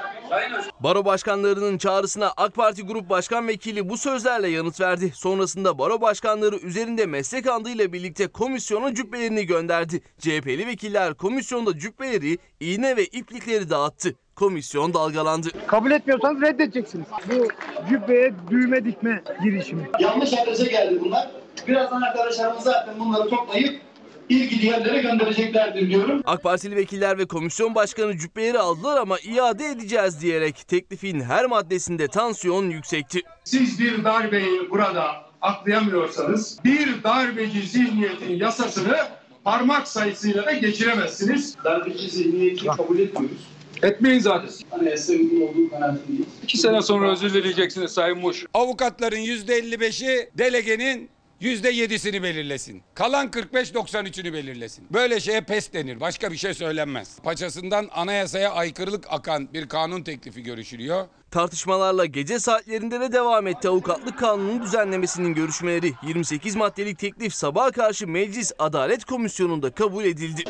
Baro 0.81 1.05
başkanlarının 1.05 1.79
çağrısına 1.79 2.33
AK 2.37 2.55
Parti 2.55 2.83
Grup 2.83 3.11
Başkan 3.11 3.49
Vekili 3.49 3.89
bu 3.89 3.97
sözlerle 3.97 4.49
yanıt 4.49 4.81
verdi. 4.81 5.13
Sonrasında 5.15 5.79
baro 5.79 6.01
başkanları 6.01 6.57
üzerinde 6.57 7.07
meslek 7.07 7.47
andıyla 7.47 7.93
birlikte 7.93 8.27
komisyona 8.27 8.95
cübbelerini 8.95 9.47
gönderdi. 9.47 10.01
CHP'li 10.19 10.67
vekiller 10.67 11.15
komisyonda 11.15 11.79
cübbeleri, 11.79 12.39
iğne 12.61 12.97
ve 12.97 13.05
iplikleri 13.05 13.71
dağıttı. 13.71 14.15
Komisyon 14.35 14.95
dalgalandı. 14.95 15.49
Kabul 15.67 15.91
etmiyorsanız 15.91 16.43
reddedeceksiniz. 16.43 17.07
Bu 17.31 17.49
cübbeye 17.89 18.35
düğme 18.51 18.85
dikme 18.85 19.23
girişimi. 19.43 19.91
Yanlış 20.01 20.33
adrese 20.33 20.67
geldi 20.67 21.01
bunlar. 21.05 21.31
Birazdan 21.69 22.03
arkadaşlarımız 22.03 22.63
zaten 22.65 22.99
bunları 22.99 23.29
toplayıp 23.29 23.81
ilgili 24.29 24.67
yerlere 24.67 25.03
göndereceklerdir 25.03 25.91
diyorum. 25.91 26.23
AK 26.25 26.43
Partili 26.43 26.77
vekiller 26.77 27.19
ve 27.19 27.27
komisyon 27.27 27.75
başkanı 27.75 28.19
cübbeleri 28.19 28.59
aldılar 28.59 28.97
ama 28.97 29.19
iade 29.19 29.67
edeceğiz 29.67 30.21
diyerek 30.21 30.69
teklifin 30.69 31.21
her 31.21 31.45
maddesinde 31.45 32.09
tansiyon 32.09 32.71
yüksekti. 32.71 33.21
Siz 33.45 33.81
bir 33.81 34.05
darbeyi 34.05 34.71
burada 34.71 35.27
aklayamıyorsanız 35.43 36.59
bir 36.65 37.03
darbeci 37.05 37.67
zihniyetin 37.67 38.35
yasasını 38.37 38.97
parmak 39.45 39.89
sayısıyla 39.89 40.47
da 40.47 40.53
geçiremezsiniz. 40.53 41.57
Darbeci 41.65 42.09
zihniyeti 42.11 42.67
kabul 42.67 42.99
etmiyoruz. 42.99 43.47
Etmeyin 43.83 44.19
zaten. 44.19 44.51
Anayasa 44.73 45.13
olduğu 45.13 45.71
kanaatindeyiz. 45.71 46.27
İki 46.43 46.59
sene 46.59 46.83
sonra 46.83 47.13
özür 47.13 47.35
dileyeceksiniz 47.35 47.91
Sayın 47.91 48.19
Muş. 48.19 48.45
Avukatların 48.55 49.17
%55'i 49.17 50.31
delegenin 50.39 51.09
%7'sini 51.41 52.23
belirlesin. 52.23 52.83
Kalan 52.95 53.29
45-93'ünü 53.29 54.33
belirlesin. 54.33 54.87
Böyle 54.91 55.21
şeye 55.21 55.41
pes 55.41 55.73
denir. 55.73 56.01
Başka 56.01 56.33
bir 56.33 56.37
şey 56.37 56.55
söylenmez. 56.55 57.19
Paçasından 57.25 57.89
anayasaya 57.95 58.53
aykırılık 58.53 59.05
akan 59.11 59.49
bir 59.55 59.69
kanun 59.69 60.03
teklifi 60.03 60.43
görüşülüyor. 60.43 61.07
Tartışmalarla 61.31 62.05
gece 62.05 62.39
saatlerinde 62.39 63.01
de 63.01 63.13
devam 63.13 63.47
etti 63.47 63.69
avukatlık 63.69 64.19
kanunun 64.19 64.63
düzenlemesinin 64.63 65.35
görüşmeleri. 65.35 65.93
28 66.03 66.57
maddelik 66.57 66.99
teklif 66.99 67.35
sabaha 67.35 67.71
karşı 67.71 68.09
Meclis 68.09 68.53
Adalet 68.59 69.05
Komisyonu'nda 69.05 69.71
kabul 69.71 70.05
edildi. 70.05 70.45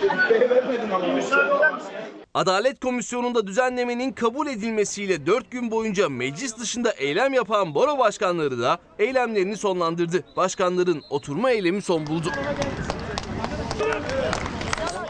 Adalet 2.36 2.80
Komisyonu'nda 2.80 3.46
düzenlemenin 3.46 4.12
kabul 4.12 4.46
edilmesiyle 4.46 5.26
4 5.26 5.50
gün 5.50 5.70
boyunca 5.70 6.08
meclis 6.08 6.58
dışında 6.58 6.90
eylem 6.90 7.34
yapan 7.34 7.74
baro 7.74 7.98
başkanları 7.98 8.58
da 8.60 8.78
eylemlerini 8.98 9.56
sonlandırdı. 9.56 10.24
Başkanların 10.36 11.02
oturma 11.10 11.50
eylemi 11.50 11.82
son 11.82 12.06
buldu. 12.06 12.32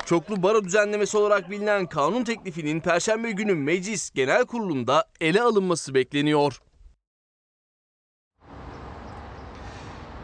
Çoklu 0.04 0.42
baro 0.42 0.64
düzenlemesi 0.64 1.16
olarak 1.16 1.50
bilinen 1.50 1.86
kanun 1.86 2.24
teklifinin 2.24 2.80
Perşembe 2.80 3.30
günü 3.30 3.54
Meclis 3.54 4.10
Genel 4.10 4.44
Kurulu'nda 4.44 5.04
ele 5.20 5.42
alınması 5.42 5.94
bekleniyor. 5.94 6.60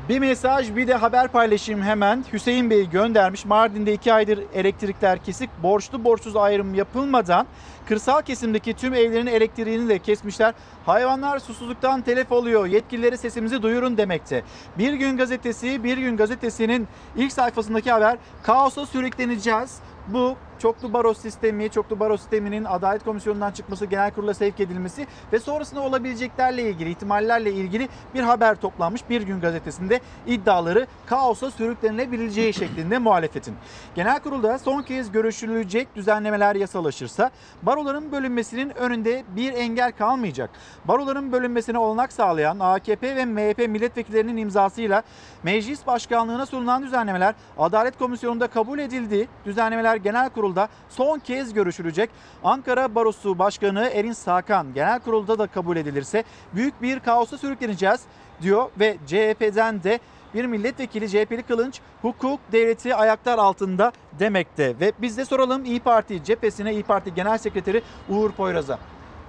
Bir 0.09 0.19
mesaj 0.19 0.77
bir 0.77 0.89
de 0.89 0.95
haber 0.95 1.29
paylaşayım 1.29 1.83
hemen. 1.83 2.25
Hüseyin 2.33 2.71
Bey 2.71 2.91
göndermiş. 2.91 3.45
Mardin'de 3.45 3.93
iki 3.93 4.13
aydır 4.13 4.41
elektrikler 4.55 5.25
kesik. 5.25 5.51
Borçlu 5.63 6.05
borçsuz 6.05 6.37
ayrım 6.37 6.75
yapılmadan 6.75 7.47
kırsal 7.87 8.23
kesimdeki 8.23 8.75
tüm 8.75 8.95
evlerin 8.95 9.27
elektriğini 9.27 9.89
de 9.89 9.99
kesmişler. 9.99 10.55
Hayvanlar 10.87 11.39
susuzluktan 11.39 12.03
telef 12.03 12.33
oluyor. 12.33 12.67
Yetkilileri 12.67 13.19
sesimizi 13.19 13.63
duyurun 13.63 13.97
demekte. 13.97 14.43
Bir 14.79 14.93
gün 14.93 15.17
gazetesi, 15.17 15.85
bir 15.85 15.99
gün 15.99 16.17
gazetesinin 16.17 16.89
ilk 17.17 17.33
sayfasındaki 17.33 17.91
haber 17.91 18.19
kaosa 18.43 18.87
sürükleneceğiz. 18.87 19.79
Bu 20.09 20.37
çoklu 20.63 20.93
baro 20.93 21.15
sistemi, 21.15 21.71
çoklu 21.71 22.01
baro 22.01 22.17
sisteminin 22.17 22.65
Adalet 22.65 23.05
Komisyonu'ndan 23.05 23.53
çıkması, 23.53 23.87
genel 23.87 24.11
kurula 24.11 24.35
sevk 24.35 24.61
edilmesi 24.61 25.07
ve 25.33 25.39
sonrasında 25.39 25.81
olabileceklerle 25.81 26.63
ilgili, 26.63 26.91
ihtimallerle 26.91 27.53
ilgili 27.53 27.89
bir 28.15 28.23
haber 28.23 28.55
toplanmış 28.55 29.09
bir 29.11 29.23
gün 29.23 29.41
gazetesinde 29.41 30.01
iddiaları 30.27 30.87
kaosa 31.07 31.51
sürüklenilebileceği 31.51 32.55
şeklinde 32.55 32.99
muhalefetin. 32.99 33.55
Genel 33.95 34.21
kurulda 34.21 34.59
son 34.59 34.83
kez 34.83 35.13
görüşülecek 35.13 35.97
düzenlemeler 35.97 36.55
yasalaşırsa 36.55 37.31
baroların 37.63 38.13
bölünmesinin 38.13 38.79
önünde 38.79 39.25
bir 39.37 39.53
engel 39.53 39.93
kalmayacak. 39.93 40.51
Baroların 40.85 41.33
bölünmesine 41.33 41.79
olanak 41.79 42.13
sağlayan 42.13 42.59
AKP 42.61 43.17
ve 43.17 43.25
MHP 43.25 43.69
milletvekillerinin 43.69 44.37
imzasıyla 44.37 45.03
meclis 45.43 45.87
başkanlığına 45.87 46.47
sunulan 46.47 46.83
düzenlemeler 46.83 47.35
Adalet 47.59 47.99
Komisyonu'nda 47.99 48.47
kabul 48.47 48.79
edildi. 48.79 49.29
Düzenlemeler 49.45 49.97
genel 49.97 50.31
kurulda 50.31 50.52
son 50.89 51.19
kez 51.19 51.55
görüşülecek. 51.55 52.11
Ankara 52.45 52.95
Barosu 52.95 53.39
Başkanı 53.39 53.91
Erin 53.93 54.13
Sakan 54.13 54.75
genel 54.75 55.01
kurulda 55.01 55.39
da 55.39 55.47
kabul 55.47 55.77
edilirse 55.77 56.25
büyük 56.55 56.83
bir 56.83 57.01
kaosa 57.01 57.39
sürükleneceğiz 57.39 58.01
diyor 58.43 58.71
ve 58.81 58.97
CHP'den 59.07 59.83
de 59.83 60.01
bir 60.35 60.45
milletvekili 60.45 61.09
CHP'li 61.09 61.43
Kılınç 61.43 61.81
hukuk 62.03 62.41
devleti 62.53 62.95
ayaklar 62.95 63.39
altında 63.39 63.93
demekte. 64.19 64.81
Ve 64.81 64.93
biz 64.99 65.19
de 65.19 65.25
soralım 65.25 65.65
İyi 65.65 65.81
Parti 65.81 66.25
cephesine 66.25 66.73
İyi 66.73 66.83
Parti 66.83 67.15
Genel 67.15 67.39
Sekreteri 67.39 67.83
Uğur 68.09 68.31
Poyraz'a. 68.31 68.79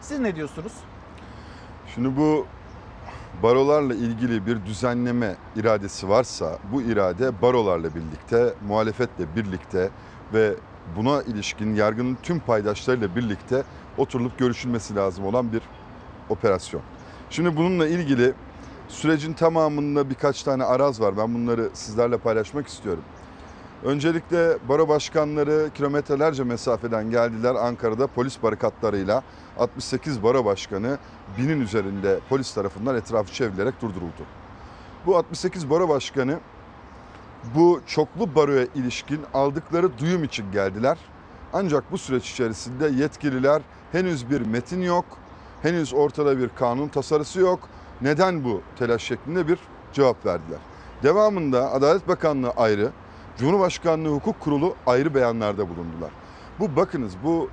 Siz 0.02 0.20
ne 0.20 0.36
diyorsunuz? 0.36 0.74
Şimdi 1.96 2.18
bu 2.18 2.46
barolarla 3.44 3.94
ilgili 3.94 4.46
bir 4.46 4.66
düzenleme 4.66 5.36
iradesi 5.56 6.10
varsa 6.10 6.58
bu 6.72 6.82
irade 6.82 7.42
barolarla 7.42 7.96
birlikte, 7.96 8.54
muhalefetle 8.68 9.36
birlikte 9.36 9.90
ve 10.34 10.54
buna 10.96 11.22
ilişkin 11.22 11.76
yargının 11.76 12.18
tüm 12.24 12.40
paydaşlarıyla 12.40 13.16
birlikte 13.16 13.64
oturulup 13.98 14.40
görüşülmesi 14.40 14.96
lazım 14.96 15.26
olan 15.26 15.54
bir 15.54 15.62
operasyon. 16.30 16.82
Şimdi 17.30 17.58
bununla 17.58 17.88
ilgili 17.88 18.34
sürecin 18.88 19.34
tamamında 19.34 20.10
birkaç 20.10 20.44
tane 20.44 20.64
araz 20.64 21.02
var. 21.02 21.18
Ben 21.18 21.34
bunları 21.34 21.70
sizlerle 21.74 22.18
paylaşmak 22.18 22.68
istiyorum. 22.68 23.04
Öncelikle 23.84 24.58
baro 24.70 24.88
başkanları 24.88 25.70
kilometrelerce 25.74 26.44
mesafeden 26.44 27.10
geldiler 27.10 27.56
Ankara'da 27.56 28.08
polis 28.08 28.44
barikatlarıyla 28.44 29.24
68 29.60 30.24
baro 30.24 30.46
başkanı 30.46 30.98
binin 31.38 31.62
üzerinde 31.62 32.20
polis 32.30 32.54
tarafından 32.54 32.96
etrafı 32.96 33.34
çevrilerek 33.34 33.82
durduruldu. 33.82 34.24
Bu 35.06 35.18
68 35.18 35.70
baro 35.70 35.90
başkanı 35.90 36.40
bu 37.56 37.82
çoklu 37.88 38.36
baroya 38.36 38.68
ilişkin 38.76 39.22
aldıkları 39.34 39.98
duyum 39.98 40.24
için 40.24 40.52
geldiler. 40.52 40.98
Ancak 41.54 41.92
bu 41.92 41.98
süreç 41.98 42.32
içerisinde 42.32 42.88
yetkililer 42.88 43.62
henüz 43.92 44.30
bir 44.30 44.42
metin 44.42 44.82
yok, 44.82 45.06
henüz 45.62 45.94
ortada 45.94 46.40
bir 46.40 46.50
kanun 46.50 46.88
tasarısı 46.88 47.40
yok. 47.40 47.60
Neden 48.02 48.44
bu 48.44 48.62
telaş 48.80 49.04
şeklinde 49.04 49.48
bir 49.48 49.60
cevap 49.94 50.26
verdiler. 50.26 50.60
Devamında 51.04 51.72
Adalet 51.72 52.08
Bakanlığı 52.08 52.52
ayrı, 52.52 52.92
Cumhurbaşkanlığı 53.38 54.10
Hukuk 54.10 54.40
Kurulu 54.40 54.76
ayrı 54.88 55.16
beyanlarda 55.16 55.70
bulundular. 55.70 56.12
Bu 56.60 56.76
bakınız 56.76 57.14
bu 57.24 57.50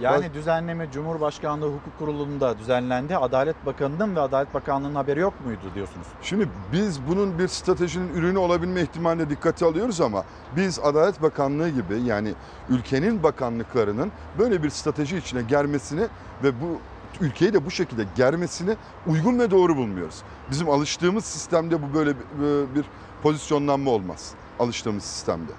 Yani 0.00 0.34
düzenleme 0.34 0.90
Cumhurbaşkanlığı 0.90 1.66
Hukuk 1.66 1.98
Kurulu'nda 1.98 2.58
düzenlendi. 2.58 3.16
Adalet 3.16 3.66
Bakanı'nın 3.66 4.16
ve 4.16 4.20
Adalet 4.20 4.54
Bakanlığı'nın 4.54 4.94
haberi 4.94 5.20
yok 5.20 5.34
muydu 5.44 5.60
diyorsunuz? 5.74 6.06
Şimdi 6.22 6.48
biz 6.72 7.08
bunun 7.08 7.38
bir 7.38 7.48
stratejinin 7.48 8.14
ürünü 8.14 8.38
olabilme 8.38 8.82
ihtimalini 8.82 9.30
dikkate 9.30 9.66
alıyoruz 9.66 10.00
ama 10.00 10.24
biz 10.56 10.78
Adalet 10.78 11.22
Bakanlığı 11.22 11.68
gibi 11.68 12.00
yani 12.04 12.34
ülkenin 12.68 13.22
bakanlıklarının 13.22 14.12
böyle 14.38 14.62
bir 14.62 14.70
strateji 14.70 15.16
içine 15.16 15.42
germesini 15.42 16.06
ve 16.42 16.60
bu 16.60 16.78
ülkeyi 17.20 17.52
de 17.52 17.66
bu 17.66 17.70
şekilde 17.70 18.04
germesini 18.16 18.76
uygun 19.06 19.38
ve 19.38 19.50
doğru 19.50 19.76
bulmuyoruz. 19.76 20.22
Bizim 20.50 20.70
alıştığımız 20.70 21.24
sistemde 21.24 21.82
bu 21.82 21.94
böyle 21.94 22.10
bir, 22.16 22.74
bir 22.74 22.84
pozisyonlanma 23.22 23.90
olmaz. 23.90 24.34
Alıştığımız 24.58 25.04
sistemde. 25.04 25.52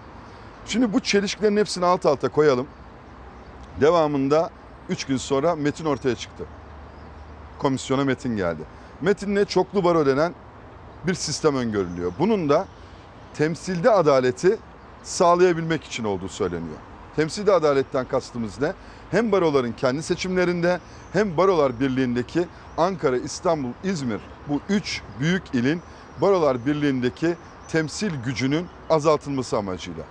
Şimdi 0.65 0.93
bu 0.93 0.99
çelişkilerin 0.99 1.57
hepsini 1.57 1.85
alt 1.85 2.05
alta 2.05 2.29
koyalım. 2.29 2.67
Devamında 3.81 4.49
3 4.89 5.05
gün 5.05 5.17
sonra 5.17 5.55
metin 5.55 5.85
ortaya 5.85 6.15
çıktı. 6.15 6.43
Komisyona 7.59 8.03
metin 8.03 8.37
geldi. 8.37 8.61
Metinle 9.01 9.45
çoklu 9.45 9.83
baro 9.83 10.05
denen 10.05 10.33
bir 11.07 11.13
sistem 11.13 11.55
öngörülüyor. 11.55 12.11
Bunun 12.19 12.49
da 12.49 12.67
temsilde 13.33 13.91
adaleti 13.91 14.57
sağlayabilmek 15.03 15.83
için 15.83 16.03
olduğu 16.03 16.29
söyleniyor. 16.29 16.77
Temsilde 17.15 17.51
adaletten 17.51 18.05
kastımız 18.05 18.61
ne? 18.61 18.73
Hem 19.11 19.31
baroların 19.31 19.71
kendi 19.71 20.03
seçimlerinde 20.03 20.79
hem 21.13 21.37
barolar 21.37 21.79
birliğindeki 21.79 22.47
Ankara, 22.77 23.17
İstanbul, 23.17 23.69
İzmir 23.83 24.21
bu 24.47 24.59
üç 24.69 25.01
büyük 25.19 25.43
ilin 25.53 25.81
barolar 26.21 26.65
birliğindeki 26.65 27.35
temsil 27.67 28.11
gücünün 28.25 28.67
azaltılması 28.89 29.57
amacıyla. 29.57 30.03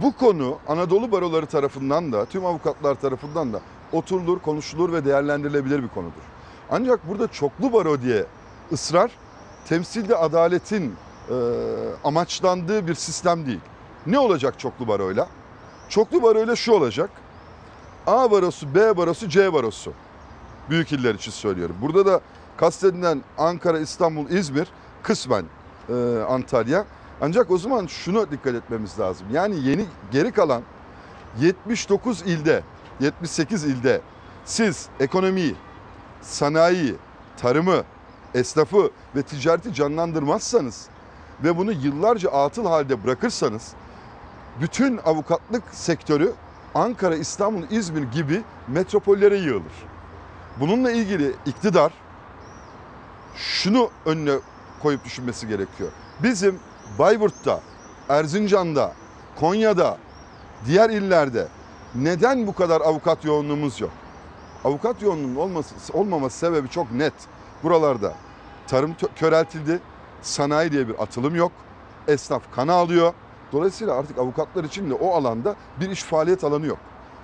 Bu 0.00 0.12
konu 0.16 0.58
Anadolu 0.68 1.12
baroları 1.12 1.46
tarafından 1.46 2.12
da 2.12 2.24
tüm 2.24 2.46
avukatlar 2.46 2.94
tarafından 2.94 3.52
da 3.52 3.60
oturulur, 3.92 4.38
konuşulur 4.38 4.92
ve 4.92 5.04
değerlendirilebilir 5.04 5.82
bir 5.82 5.88
konudur. 5.88 6.22
Ancak 6.70 7.08
burada 7.08 7.28
çoklu 7.28 7.72
baro 7.72 8.02
diye 8.02 8.26
ısrar 8.72 9.10
temsilde 9.68 10.16
adaletin 10.16 10.94
e, 11.30 11.34
amaçlandığı 12.04 12.86
bir 12.86 12.94
sistem 12.94 13.46
değil. 13.46 13.60
Ne 14.06 14.18
olacak 14.18 14.58
çoklu 14.58 14.88
baroyla? 14.88 15.28
Çoklu 15.88 16.22
baroyla 16.22 16.56
şu 16.56 16.72
olacak. 16.72 17.10
A 18.06 18.30
barosu, 18.30 18.74
B 18.74 18.96
barosu, 18.96 19.28
C 19.28 19.52
barosu. 19.52 19.92
Büyük 20.70 20.92
iller 20.92 21.14
için 21.14 21.30
söylüyorum. 21.30 21.76
Burada 21.82 22.06
da 22.06 22.20
kastedilen 22.56 23.22
Ankara, 23.38 23.78
İstanbul, 23.78 24.30
İzmir, 24.30 24.68
kısmen 25.02 25.44
e, 25.88 25.94
Antalya. 26.28 26.84
Ancak 27.22 27.50
o 27.50 27.58
zaman 27.58 27.86
şunu 27.86 28.30
dikkat 28.30 28.54
etmemiz 28.54 28.98
lazım. 28.98 29.26
Yani 29.32 29.68
yeni 29.68 29.84
geri 30.12 30.32
kalan 30.32 30.62
79 31.40 32.22
ilde, 32.22 32.62
78 33.00 33.64
ilde 33.64 34.00
siz 34.44 34.88
ekonomiyi, 35.00 35.54
sanayiyi, 36.22 36.94
tarımı, 37.36 37.82
esnafı 38.34 38.90
ve 39.16 39.22
ticareti 39.22 39.74
canlandırmazsanız 39.74 40.88
ve 41.44 41.56
bunu 41.56 41.72
yıllarca 41.72 42.30
atıl 42.30 42.66
halde 42.66 43.04
bırakırsanız 43.04 43.72
bütün 44.60 45.00
avukatlık 45.04 45.62
sektörü 45.72 46.32
Ankara, 46.74 47.16
İstanbul, 47.16 47.62
İzmir 47.70 48.02
gibi 48.02 48.42
metropollere 48.68 49.36
yığılır. 49.36 49.72
Bununla 50.60 50.92
ilgili 50.92 51.34
iktidar 51.46 51.92
şunu 53.36 53.90
önüne 54.06 54.34
koyup 54.82 55.04
düşünmesi 55.04 55.48
gerekiyor. 55.48 55.90
Bizim 56.22 56.60
Bayburt'ta, 56.98 57.60
Erzincan'da, 58.08 58.92
Konya'da, 59.40 59.98
diğer 60.66 60.90
illerde 60.90 61.48
neden 61.94 62.46
bu 62.46 62.54
kadar 62.54 62.80
avukat 62.80 63.24
yoğunluğumuz 63.24 63.80
yok? 63.80 63.90
Avukat 64.64 65.02
yoğunluğunun 65.02 65.36
olması, 65.36 65.74
olmaması 65.92 66.38
sebebi 66.38 66.68
çok 66.68 66.92
net. 66.92 67.12
Buralarda 67.62 68.14
tarım 68.66 68.96
köreltildi, 69.16 69.80
sanayi 70.22 70.72
diye 70.72 70.88
bir 70.88 71.02
atılım 71.02 71.34
yok, 71.34 71.52
esnaf 72.08 72.42
kana 72.54 72.72
alıyor. 72.72 73.12
Dolayısıyla 73.52 73.94
artık 73.94 74.18
avukatlar 74.18 74.64
için 74.64 74.90
de 74.90 74.94
o 74.94 75.14
alanda 75.14 75.54
bir 75.80 75.90
iş 75.90 76.02
faaliyet 76.02 76.44
alanı 76.44 76.66
yok. 76.66 76.78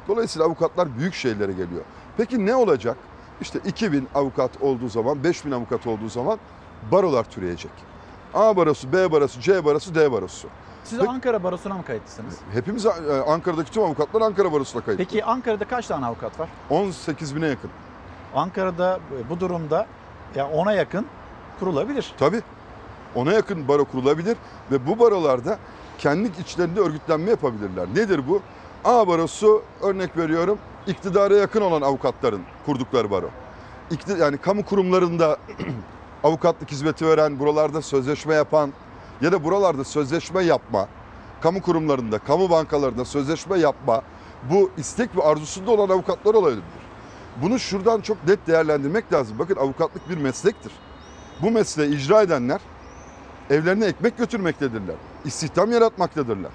Dolayısıyla 0.09 0.47
avukatlar 0.47 0.99
büyük 0.99 1.15
şeylere 1.15 1.53
geliyor. 1.53 1.83
Peki 2.17 2.47
ne 2.47 2.57
olacak? 2.57 2.97
İşte 3.41 3.61
2000 3.67 4.09
avukat 4.15 4.63
olduğu 4.63 4.89
zaman, 4.89 5.25
5000 5.25 5.51
avukat 5.51 5.87
olduğu 5.87 6.09
zaman 6.09 6.39
barolar 6.93 7.25
türeyecek. 7.25 7.73
A 8.35 8.57
barosu, 8.57 8.93
B 8.93 9.13
barosu, 9.13 9.41
C 9.41 9.65
barosu, 9.65 9.95
D 9.95 10.13
barosu. 10.13 10.49
Siz 10.85 10.99
Peki- 10.99 11.11
Ankara 11.11 11.43
Barosu'na 11.43 11.75
mı 11.75 11.85
kayıtlısınız? 11.85 12.35
Hepimiz 12.53 12.87
e, 12.87 12.91
Ankara'daki 13.27 13.71
tüm 13.71 13.83
avukatlar 13.83 14.23
Ankara 14.23 14.53
Barosu'na 14.53 14.85
kayıtlı. 14.85 15.05
Peki 15.05 15.25
Ankara'da 15.25 15.65
kaç 15.65 15.87
tane 15.87 16.07
avukat 16.07 16.41
var? 16.41 16.49
18 16.71 17.37
bine 17.37 17.47
yakın. 17.47 17.71
Ankara'da 18.35 19.01
bu 19.31 19.41
durumda 19.41 19.87
ya 20.35 20.49
ona 20.49 20.73
yakın 20.73 21.07
kurulabilir. 21.61 22.15
Tabii. 22.19 22.43
Ona 23.15 23.33
yakın 23.33 23.69
baro 23.69 23.85
kurulabilir 23.85 24.37
ve 24.71 24.87
bu 24.87 24.99
barolarda 24.99 25.59
kendi 25.99 26.41
içlerinde 26.41 26.81
örgütlenme 26.81 27.31
yapabilirler. 27.31 27.87
Nedir 27.95 28.29
bu? 28.29 28.41
A 28.85 29.09
barosu 29.09 29.63
örnek 29.83 30.17
veriyorum 30.17 30.59
iktidara 30.87 31.35
yakın 31.37 31.61
olan 31.61 31.83
avukatların 31.83 32.43
kurdukları 32.67 33.11
baro. 33.11 33.31
İkti- 33.91 34.19
yani 34.21 34.39
kamu 34.39 34.65
kurumlarında 34.65 35.37
avukatlık 36.25 36.71
hizmeti 36.71 37.07
veren, 37.07 37.39
buralarda 37.39 37.83
sözleşme 37.83 38.35
yapan 38.35 38.73
ya 39.21 39.33
da 39.33 39.45
buralarda 39.45 39.85
sözleşme 39.85 40.43
yapma, 40.43 40.89
kamu 41.41 41.63
kurumlarında, 41.63 42.19
kamu 42.19 42.51
bankalarında 42.51 43.05
sözleşme 43.05 43.59
yapma 43.59 44.03
bu 44.51 44.71
istek 44.77 45.17
ve 45.17 45.23
arzusunda 45.23 45.71
olan 45.71 45.89
avukatlar 45.89 46.35
olabilir. 46.35 46.63
Bunu 47.43 47.59
şuradan 47.59 48.01
çok 48.01 48.29
net 48.29 48.47
değerlendirmek 48.47 49.13
lazım. 49.13 49.39
Bakın 49.39 49.57
avukatlık 49.57 50.09
bir 50.09 50.17
meslektir. 50.17 50.73
Bu 51.43 51.51
mesleği 51.51 51.97
icra 51.97 52.23
edenler 52.23 52.61
evlerine 53.51 53.87
ekmek 53.87 54.19
götürmektedirler. 54.19 54.97
İstihdam 55.25 55.73
yaratmaktadırlar. 55.73 56.53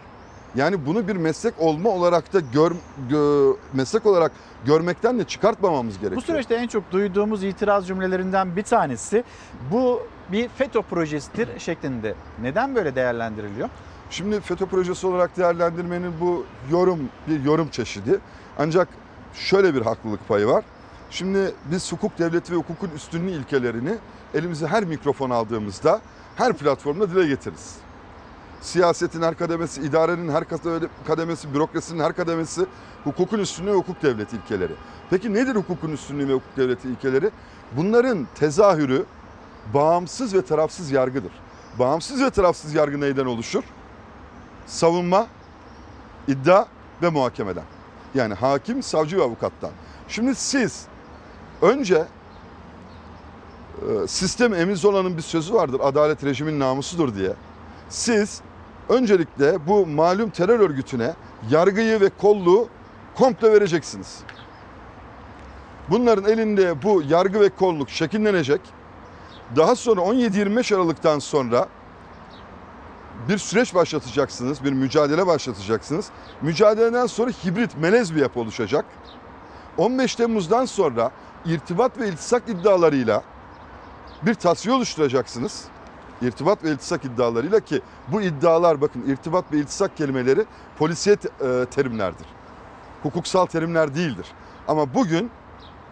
Yani 0.55 0.85
bunu 0.85 1.07
bir 1.07 1.15
meslek 1.15 1.53
olma 1.59 1.89
olarak 1.89 2.33
da 2.33 2.39
gör, 2.39 2.71
gö- 3.09 3.55
meslek 3.73 4.05
olarak 4.05 4.31
görmekten 4.65 5.19
de 5.19 5.23
çıkartmamamız 5.23 5.93
gerekiyor. 5.93 6.21
Bu 6.21 6.21
süreçte 6.21 6.55
en 6.55 6.67
çok 6.67 6.91
duyduğumuz 6.91 7.43
itiraz 7.43 7.87
cümlelerinden 7.87 8.55
bir 8.55 8.63
tanesi 8.63 9.23
bu 9.71 10.01
bir 10.31 10.49
FETÖ 10.49 10.81
projesidir 10.81 11.59
şeklinde. 11.59 12.15
Neden 12.41 12.75
böyle 12.75 12.95
değerlendiriliyor? 12.95 13.69
Şimdi 14.09 14.39
FETÖ 14.39 14.65
projesi 14.65 15.07
olarak 15.07 15.37
değerlendirmenin 15.37 16.13
bu 16.21 16.45
yorum 16.71 16.99
bir 17.27 17.43
yorum 17.43 17.69
çeşidi. 17.69 18.19
Ancak 18.57 18.87
şöyle 19.33 19.75
bir 19.75 19.81
haklılık 19.81 20.27
payı 20.27 20.47
var. 20.47 20.63
Şimdi 21.11 21.51
biz 21.71 21.91
hukuk 21.91 22.19
devleti 22.19 22.53
ve 22.53 22.57
hukukun 22.57 22.89
üstünlüğü 22.95 23.31
ilkelerini 23.31 23.95
elimize 24.33 24.67
her 24.67 24.83
mikrofon 24.83 25.29
aldığımızda 25.29 26.01
her 26.35 26.53
platformda 26.53 27.11
dile 27.11 27.27
getiririz. 27.27 27.75
Siyasetin 28.63 29.21
her 29.21 29.37
kademesi, 29.37 29.81
idarenin 29.81 30.31
her 30.31 30.43
kademesi, 31.07 31.53
bürokrasinin 31.53 32.03
her 32.03 32.15
kademesi 32.15 32.65
hukukun 33.03 33.39
üstünlüğü 33.39 33.71
ve 33.71 33.75
hukuk 33.75 34.03
devleti 34.03 34.35
ilkeleri. 34.35 34.73
Peki 35.09 35.33
nedir 35.33 35.55
hukukun 35.55 35.91
üstünlüğü 35.91 36.27
ve 36.27 36.33
hukuk 36.33 36.57
devleti 36.57 36.89
ilkeleri? 36.89 37.31
Bunların 37.77 38.27
tezahürü 38.35 39.05
bağımsız 39.73 40.33
ve 40.33 40.41
tarafsız 40.41 40.91
yargıdır. 40.91 41.31
Bağımsız 41.79 42.21
ve 42.21 42.29
tarafsız 42.29 42.73
yargı 42.73 43.01
neyden 43.01 43.25
oluşur? 43.25 43.63
Savunma, 44.65 45.27
iddia 46.27 46.65
ve 47.01 47.09
muhakemeden. 47.09 47.65
Yani 48.15 48.33
hakim, 48.33 48.83
savcı 48.83 49.17
ve 49.17 49.23
avukattan. 49.23 49.71
Şimdi 50.07 50.35
siz 50.35 50.85
önce 51.61 52.05
e, 53.81 54.07
sistem 54.07 54.53
emiz 54.53 54.85
olanın 54.85 55.17
bir 55.17 55.21
sözü 55.21 55.53
vardır. 55.53 55.81
Adalet 55.83 56.23
rejimin 56.23 56.59
namusudur 56.59 57.15
diye. 57.15 57.33
Siz 57.89 58.41
öncelikle 58.89 59.67
bu 59.67 59.87
malum 59.87 60.29
terör 60.29 60.59
örgütüne 60.59 61.13
yargıyı 61.49 62.01
ve 62.01 62.09
kolluğu 62.09 62.67
komple 63.15 63.51
vereceksiniz. 63.51 64.19
Bunların 65.89 66.31
elinde 66.31 66.83
bu 66.83 67.03
yargı 67.07 67.39
ve 67.39 67.49
kolluk 67.49 67.89
şekillenecek. 67.89 68.61
Daha 69.55 69.75
sonra 69.75 70.01
17-25 70.01 70.75
Aralık'tan 70.75 71.19
sonra 71.19 71.67
bir 73.29 73.37
süreç 73.37 73.75
başlatacaksınız, 73.75 74.63
bir 74.63 74.71
mücadele 74.73 75.27
başlatacaksınız. 75.27 76.09
Mücadeleden 76.41 77.05
sonra 77.05 77.31
hibrit, 77.31 77.77
melez 77.77 78.15
bir 78.15 78.21
yapı 78.21 78.39
oluşacak. 78.39 78.85
15 79.77 80.15
Temmuz'dan 80.15 80.65
sonra 80.65 81.11
irtibat 81.45 81.99
ve 81.99 82.07
iltisak 82.07 82.43
iddialarıyla 82.49 83.23
bir 84.21 84.33
tasfiye 84.33 84.75
oluşturacaksınız. 84.75 85.63
İrtibat 86.23 86.63
ve 86.63 86.71
iltisak 86.71 87.05
iddialarıyla 87.05 87.59
ki 87.59 87.81
bu 88.07 88.21
iddialar 88.21 88.81
bakın 88.81 89.03
irtibat 89.07 89.51
ve 89.51 89.57
iltisak 89.57 89.97
kelimeleri 89.97 90.45
polisiyet 90.77 91.25
e, 91.25 91.65
terimlerdir. 91.65 92.27
Hukuksal 93.03 93.45
terimler 93.45 93.95
değildir. 93.95 94.27
Ama 94.67 94.93
bugün 94.93 95.31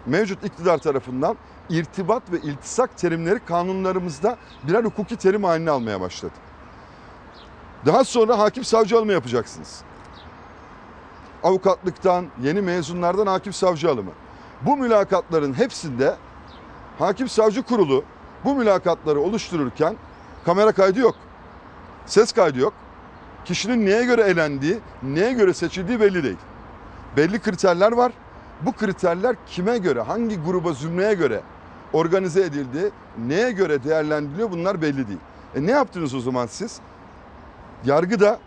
mevcut 0.05 0.43
iktidar 0.43 0.77
tarafından 0.77 1.37
irtibat 1.69 2.31
ve 2.31 2.37
iltisak 2.37 2.97
terimleri 2.97 3.39
kanunlarımızda 3.45 4.37
birer 4.63 4.83
hukuki 4.83 5.15
terim 5.15 5.43
haline 5.43 5.71
almaya 5.71 6.01
başladı. 6.01 6.33
Daha 7.85 8.03
sonra 8.03 8.39
hakim 8.39 8.63
savcı 8.63 8.97
alımı 8.97 9.11
yapacaksınız. 9.11 9.81
Avukatlıktan, 11.43 12.25
yeni 12.41 12.61
mezunlardan 12.61 13.27
hakim 13.27 13.53
savcı 13.53 13.89
alımı. 13.89 14.11
Bu 14.61 14.77
mülakatların 14.77 15.53
hepsinde 15.53 16.15
hakim 16.99 17.29
savcı 17.29 17.63
kurulu 17.63 18.03
bu 18.43 18.55
mülakatları 18.55 19.19
oluştururken 19.21 19.95
kamera 20.45 20.71
kaydı 20.71 20.99
yok. 20.99 21.15
Ses 22.05 22.31
kaydı 22.31 22.59
yok. 22.59 22.73
Kişinin 23.45 23.85
neye 23.85 24.03
göre 24.03 24.21
elendiği, 24.21 24.79
neye 25.03 25.33
göre 25.33 25.53
seçildiği 25.53 25.99
belli 25.99 26.23
değil. 26.23 26.37
Belli 27.17 27.39
kriterler 27.39 27.91
var. 27.91 28.11
Bu 28.61 28.71
kriterler 28.71 29.35
kime 29.47 29.77
göre, 29.77 30.01
hangi 30.01 30.41
gruba, 30.43 30.73
zümreye 30.73 31.13
göre 31.13 31.41
organize 31.93 32.41
edildi, 32.41 32.91
neye 33.27 33.51
göre 33.51 33.83
değerlendiriliyor 33.83 34.51
bunlar 34.51 34.81
belli 34.81 35.07
değil. 35.07 35.19
E 35.55 35.65
ne 35.65 35.71
yaptınız 35.71 36.13
o 36.13 36.19
zaman 36.19 36.47
siz? 36.47 36.79
Yargıda 37.85 38.39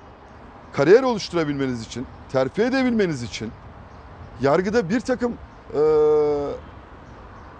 kariyer 0.72 1.02
oluşturabilmeniz 1.02 1.82
için, 1.82 2.06
terfi 2.32 2.62
edebilmeniz 2.62 3.22
için, 3.22 3.52
yargıda 4.40 4.88
bir 4.88 5.00
takım 5.00 5.32
e, 5.74 5.80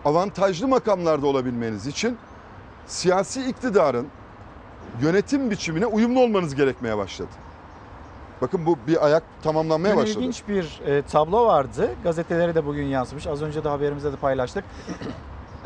avantajlı 0.05 0.69
makamlarda 0.69 1.27
olabilmeniz 1.27 1.87
için 1.87 2.17
siyasi 2.87 3.45
iktidarın 3.45 4.07
yönetim 5.03 5.51
biçimine 5.51 5.87
uyumlu 5.87 6.21
olmanız 6.21 6.55
gerekmeye 6.55 6.97
başladı. 6.97 7.29
Bakın 8.43 8.67
bu 8.67 8.79
bir 8.87 9.05
ayak 9.07 9.23
tamamlanmaya 9.43 9.95
Dün 9.95 10.03
başladı. 10.03 10.19
ilginç 10.19 10.43
bir 10.49 10.81
e, 10.87 11.03
tablo 11.03 11.47
vardı. 11.47 11.91
Gazetelere 12.05 12.55
de 12.55 12.67
bugün 12.67 12.85
yansımış. 12.85 13.27
Az 13.27 13.43
önce 13.43 13.65
de 13.65 13.69
haberimizde 13.69 14.13
de 14.13 14.17
paylaştık. 14.17 14.65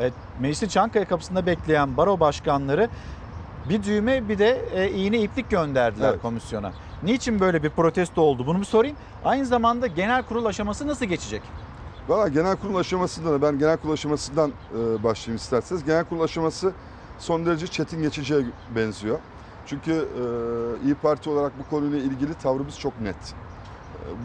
Evet, 0.01 0.13
Meclisin 0.41 0.69
Çankaya 0.69 1.09
kapısında 1.09 1.47
bekleyen 1.47 1.97
baro 1.97 2.21
başkanları 2.21 2.89
bir 3.69 3.83
düğme 3.83 4.29
bir 4.29 4.39
de 4.39 4.61
e, 4.75 4.91
iğne 4.91 5.19
iplik 5.19 5.51
gönderdiler 5.51 6.09
Evet. 6.11 6.23
komisyona. 6.23 6.73
Niçin 7.03 7.41
böyle 7.41 7.63
bir 7.63 7.71
protesto 7.71 8.23
oldu 8.23 8.47
bunu 8.47 8.61
bir 8.61 8.65
sorayım. 8.65 8.97
Aynı 9.25 9.47
zamanda 9.47 9.87
genel 9.87 10.23
kurul 10.23 10.45
aşaması 10.45 10.87
nasıl 10.87 11.05
geçecek? 11.07 11.43
Valla 12.09 12.29
genel 12.29 12.57
kurul 12.57 12.77
aşamasında 12.77 13.33
da 13.33 13.43
ben 13.43 13.59
genel 13.59 13.77
kurul 13.77 13.93
aşamasından 13.93 14.51
e, 14.51 15.03
başlayayım 15.05 15.37
isterseniz. 15.37 15.85
Genel 15.85 16.05
kurul 16.05 16.21
aşaması 16.21 16.73
son 17.19 17.47
derece 17.47 17.67
çetin 17.67 18.03
geçeceğe 18.03 18.45
benziyor. 18.77 19.19
Çünkü 19.67 19.93
e, 19.93 20.85
İyi 20.85 20.95
Parti 20.95 21.31
olarak 21.31 21.53
bu 21.59 21.71
konuyla 21.71 21.99
ilgili 21.99 22.35
tavrımız 22.35 22.79
çok 22.79 23.01
net. 23.01 23.35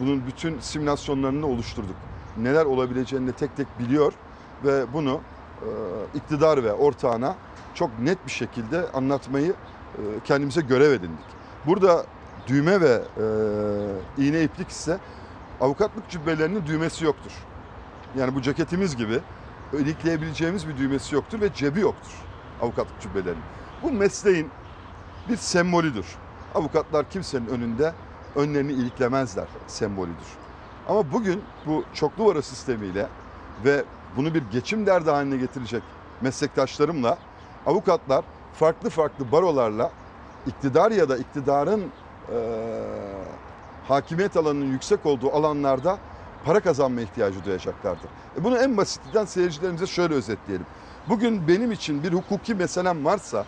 Bunun 0.00 0.26
bütün 0.26 0.60
simülasyonlarını 0.60 1.46
oluşturduk. 1.46 1.96
Neler 2.36 2.64
olabileceğini 2.64 3.26
de 3.26 3.32
tek 3.32 3.56
tek 3.56 3.78
biliyor 3.78 4.12
ve 4.64 4.92
bunu 4.92 5.20
e, 5.62 5.68
iktidar 6.14 6.64
ve 6.64 6.72
ortağına 6.72 7.36
çok 7.74 7.98
net 7.98 8.26
bir 8.26 8.30
şekilde 8.30 8.90
anlatmayı 8.90 9.50
e, 9.50 10.02
kendimize 10.24 10.60
görev 10.60 10.92
edindik. 10.92 11.26
Burada 11.66 12.06
düğme 12.46 12.80
ve 12.80 13.02
e, 14.18 14.24
iğne 14.24 14.42
iplik 14.42 14.68
ise 14.68 14.98
avukatlık 15.60 16.08
cübbelerinin 16.08 16.66
düğmesi 16.66 17.04
yoktur. 17.04 17.32
Yani 18.18 18.34
bu 18.34 18.42
ceketimiz 18.42 18.96
gibi 18.96 19.20
ilikleyebileceğimiz 19.72 20.68
bir 20.68 20.76
düğmesi 20.76 21.14
yoktur 21.14 21.40
ve 21.40 21.54
cebi 21.54 21.80
yoktur 21.80 22.23
avukatlık 22.64 23.00
cübbelerinin. 23.00 23.42
Bu 23.82 23.92
mesleğin 23.92 24.50
bir 25.28 25.36
sembolüdür. 25.36 26.06
Avukatlar 26.54 27.10
kimsenin 27.10 27.46
önünde 27.46 27.92
önlerini 28.36 28.72
iliklemezler 28.72 29.46
sembolüdür. 29.66 30.26
Ama 30.88 31.12
bugün 31.12 31.42
bu 31.66 31.84
çoklu 31.94 32.26
vara 32.26 32.42
sistemiyle 32.42 33.08
ve 33.64 33.84
bunu 34.16 34.34
bir 34.34 34.42
geçim 34.52 34.86
derdi 34.86 35.10
haline 35.10 35.36
getirecek 35.36 35.82
meslektaşlarımla 36.20 37.18
avukatlar 37.66 38.24
farklı 38.54 38.90
farklı 38.90 39.32
barolarla 39.32 39.90
iktidar 40.46 40.90
ya 40.90 41.08
da 41.08 41.16
iktidarın 41.16 41.80
eee, 42.32 42.38
hakimiyet 43.88 44.36
alanının 44.36 44.72
yüksek 44.72 45.06
olduğu 45.06 45.32
alanlarda 45.32 45.98
para 46.44 46.60
kazanma 46.60 47.00
ihtiyacı 47.00 47.44
duyacaklardır. 47.44 48.10
E 48.40 48.44
bunu 48.44 48.58
en 48.58 48.76
basitinden 48.76 49.24
seyircilerimize 49.24 49.86
şöyle 49.86 50.14
özetleyelim. 50.14 50.66
Bugün 51.08 51.48
benim 51.48 51.72
için 51.72 52.02
bir 52.02 52.12
hukuki 52.12 52.54
meselem 52.54 53.04
varsa 53.04 53.44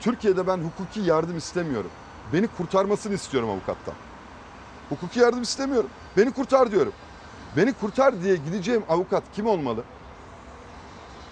Türkiye'de 0.00 0.46
ben 0.46 0.58
hukuki 0.58 1.00
yardım 1.00 1.36
istemiyorum. 1.36 1.90
Beni 2.32 2.46
kurtarmasını 2.46 3.14
istiyorum 3.14 3.50
avukattan. 3.50 3.94
Hukuki 4.88 5.20
yardım 5.20 5.42
istemiyorum. 5.42 5.90
Beni 6.16 6.32
kurtar 6.32 6.70
diyorum. 6.70 6.92
Beni 7.56 7.72
kurtar 7.72 8.22
diye 8.22 8.36
gideceğim 8.36 8.82
avukat 8.88 9.22
kim 9.34 9.46
olmalı? 9.46 9.84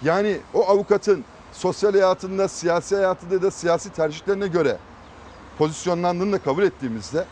Yani 0.01 0.37
o 0.53 0.69
avukatın 0.69 1.25
sosyal 1.53 1.91
hayatında, 1.91 2.47
siyasi 2.47 2.95
hayatında 2.95 3.41
da 3.41 3.51
siyasi 3.51 3.89
tercihlerine 3.89 4.47
göre 4.47 4.77
pozisyonlandığını 5.57 6.31
da 6.31 6.37
kabul 6.39 6.63
ettiğimizde 6.63 7.25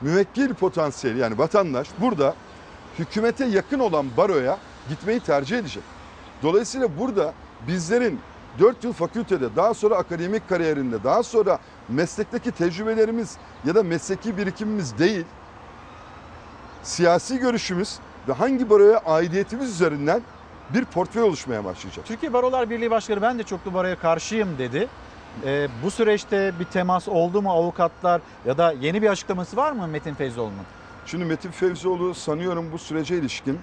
müvekkil 0.00 0.54
potansiyeli 0.54 1.18
yani 1.18 1.38
vatandaş 1.38 1.88
burada 2.00 2.34
hükümete 2.98 3.44
yakın 3.44 3.78
olan 3.78 4.06
baroya 4.16 4.58
gitmeyi 4.88 5.20
tercih 5.20 5.58
edecek. 5.58 5.93
Dolayısıyla 6.44 6.98
burada 6.98 7.34
bizlerin 7.68 8.20
4 8.58 8.84
yıl 8.84 8.92
fakültede, 8.92 9.56
daha 9.56 9.74
sonra 9.74 9.96
akademik 9.96 10.48
kariyerinde, 10.48 11.04
daha 11.04 11.22
sonra 11.22 11.58
meslekteki 11.88 12.50
tecrübelerimiz 12.50 13.36
ya 13.64 13.74
da 13.74 13.82
mesleki 13.82 14.36
birikimimiz 14.36 14.98
değil, 14.98 15.24
siyasi 16.82 17.38
görüşümüz 17.38 17.98
ve 18.28 18.32
hangi 18.32 18.70
baroya 18.70 18.98
aidiyetimiz 18.98 19.70
üzerinden 19.70 20.22
bir 20.74 20.84
portföy 20.84 21.22
oluşmaya 21.22 21.64
başlayacak. 21.64 22.06
Türkiye 22.06 22.32
Barolar 22.32 22.70
Birliği 22.70 22.90
Başkanı 22.90 23.22
ben 23.22 23.38
de 23.38 23.42
çoklu 23.42 23.74
baroya 23.74 23.98
karşıyım 23.98 24.58
dedi. 24.58 24.88
E, 25.44 25.68
bu 25.84 25.90
süreçte 25.90 26.52
bir 26.60 26.64
temas 26.64 27.08
oldu 27.08 27.42
mu 27.42 27.52
avukatlar 27.52 28.20
ya 28.46 28.58
da 28.58 28.72
yeni 28.80 29.02
bir 29.02 29.08
açıklaması 29.10 29.56
var 29.56 29.72
mı 29.72 29.86
Metin 29.88 30.14
Feyzoğlu'nun? 30.14 30.64
Şimdi 31.06 31.24
Metin 31.24 31.50
Fevzioğlu 31.50 32.14
sanıyorum 32.14 32.72
bu 32.72 32.78
sürece 32.78 33.18
ilişkin 33.18 33.60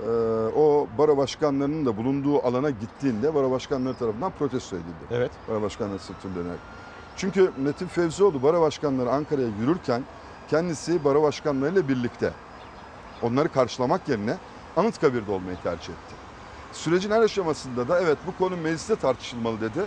e, 0.00 0.08
o 0.56 0.88
baro 0.98 1.16
başkanlarının 1.16 1.86
da 1.86 1.96
bulunduğu 1.96 2.46
alana 2.46 2.70
gittiğinde 2.70 3.34
baro 3.34 3.50
başkanları 3.50 3.94
tarafından 3.94 4.30
protesto 4.30 4.76
edildi. 4.76 5.04
Evet. 5.10 5.32
Baro 5.48 5.62
başkanları 5.62 5.98
sırtını 5.98 6.34
dönerek. 6.34 6.60
Çünkü 7.16 7.52
Metin 7.56 7.86
Fevzioğlu 7.86 8.42
baro 8.42 8.60
başkanları 8.60 9.10
Ankara'ya 9.10 9.48
yürürken 9.60 10.02
kendisi 10.50 11.04
baro 11.04 11.22
başkanlarıyla 11.22 11.88
birlikte 11.88 12.32
onları 13.22 13.48
karşılamak 13.48 14.08
yerine 14.08 14.36
Anıtkabir'de 14.76 15.30
olmayı 15.30 15.56
tercih 15.62 15.92
etti. 15.92 16.14
Sürecin 16.72 17.10
her 17.10 17.20
aşamasında 17.20 17.88
da 17.88 18.00
evet 18.00 18.18
bu 18.26 18.44
konu 18.44 18.56
mecliste 18.56 18.96
tartışılmalı 18.96 19.60
dedi. 19.60 19.80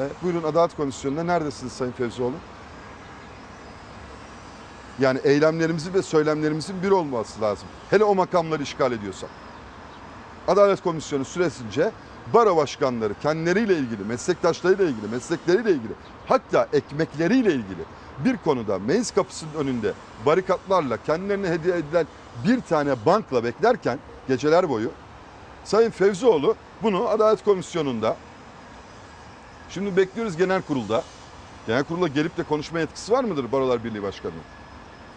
E, 0.00 0.08
buyurun 0.22 0.42
Adalet 0.42 0.76
Komisyonu'nda 0.76 1.24
neredesiniz 1.24 1.72
Sayın 1.72 1.92
Fevzioğlu? 1.92 2.34
Yani 5.00 5.18
eylemlerimizin 5.24 5.94
ve 5.94 6.02
söylemlerimizin 6.02 6.82
bir 6.82 6.90
olması 6.90 7.40
lazım. 7.40 7.68
Hele 7.90 8.04
o 8.04 8.14
makamları 8.14 8.62
işgal 8.62 8.92
ediyorsak. 8.92 9.30
Adalet 10.48 10.82
Komisyonu 10.82 11.24
süresince 11.24 11.90
baro 12.34 12.56
başkanları 12.56 13.12
kendileriyle 13.22 13.76
ilgili, 13.76 14.04
meslektaşlarıyla 14.04 14.84
ilgili, 14.84 15.08
meslekleriyle 15.08 15.70
ilgili, 15.70 15.92
hatta 16.26 16.68
ekmekleriyle 16.72 17.50
ilgili 17.52 17.82
bir 18.24 18.36
konuda 18.36 18.78
meclis 18.78 19.10
kapısının 19.10 19.54
önünde 19.54 19.92
barikatlarla 20.26 21.02
kendilerine 21.02 21.48
hediye 21.48 21.76
edilen 21.76 22.06
bir 22.44 22.60
tane 22.60 23.06
bankla 23.06 23.44
beklerken 23.44 23.98
geceler 24.28 24.68
boyu 24.68 24.90
Sayın 25.64 25.90
Fevzioğlu 25.90 26.54
bunu 26.82 27.08
Adalet 27.08 27.44
Komisyonu'nda 27.44 28.16
şimdi 29.70 29.96
bekliyoruz 29.96 30.36
genel 30.36 30.62
kurulda. 30.62 31.02
Genel 31.66 31.84
kurula 31.84 32.08
gelip 32.08 32.36
de 32.36 32.42
konuşma 32.42 32.80
yetkisi 32.80 33.12
var 33.12 33.24
mıdır 33.24 33.52
Barolar 33.52 33.84
Birliği 33.84 34.02
Başkanı'nın? 34.02 34.57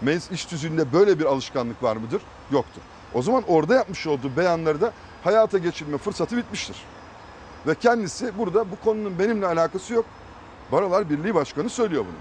Meclis 0.02 0.32
iş 0.32 0.46
tüzüğünde 0.46 0.94
böyle 0.94 1.20
bir 1.20 1.26
alışkanlık 1.26 1.84
var 1.84 1.96
mıdır? 1.96 2.22
Yoktur. 2.52 2.82
O 3.14 3.22
zaman 3.22 3.44
orada 3.48 3.76
yapmış 3.76 4.08
olduğu 4.08 4.38
beyanları 4.38 4.82
da 4.82 4.92
hayata 5.24 5.58
geçirme 5.58 5.98
fırsatı 5.98 6.38
bitmiştir. 6.38 6.76
Ve 7.68 7.76
kendisi 7.76 8.38
burada 8.38 8.72
bu 8.72 8.76
konunun 8.84 9.20
benimle 9.20 9.48
alakası 9.48 9.94
yok. 9.94 10.06
Barolar 10.72 11.10
Birliği 11.10 11.36
Başkanı 11.36 11.70
söylüyor 11.70 12.06
bunu. 12.06 12.18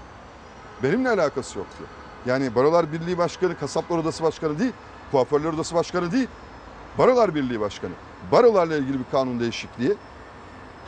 Benimle 0.83 1.09
alakası 1.09 1.59
yok 1.59 1.67
diyor. 1.77 1.89
Yani 2.25 2.55
Barolar 2.55 2.93
Birliği 2.93 3.17
Başkanı, 3.17 3.59
Kasaplar 3.59 3.97
Odası 3.97 4.23
Başkanı 4.23 4.59
değil, 4.59 4.73
Kuaförler 5.11 5.49
Odası 5.49 5.75
Başkanı 5.75 6.11
değil. 6.11 6.27
Barolar 6.97 7.35
Birliği 7.35 7.59
Başkanı. 7.59 7.91
Barolarla 8.31 8.77
ilgili 8.77 8.99
bir 8.99 9.05
kanun 9.11 9.39
değişikliği. 9.39 9.95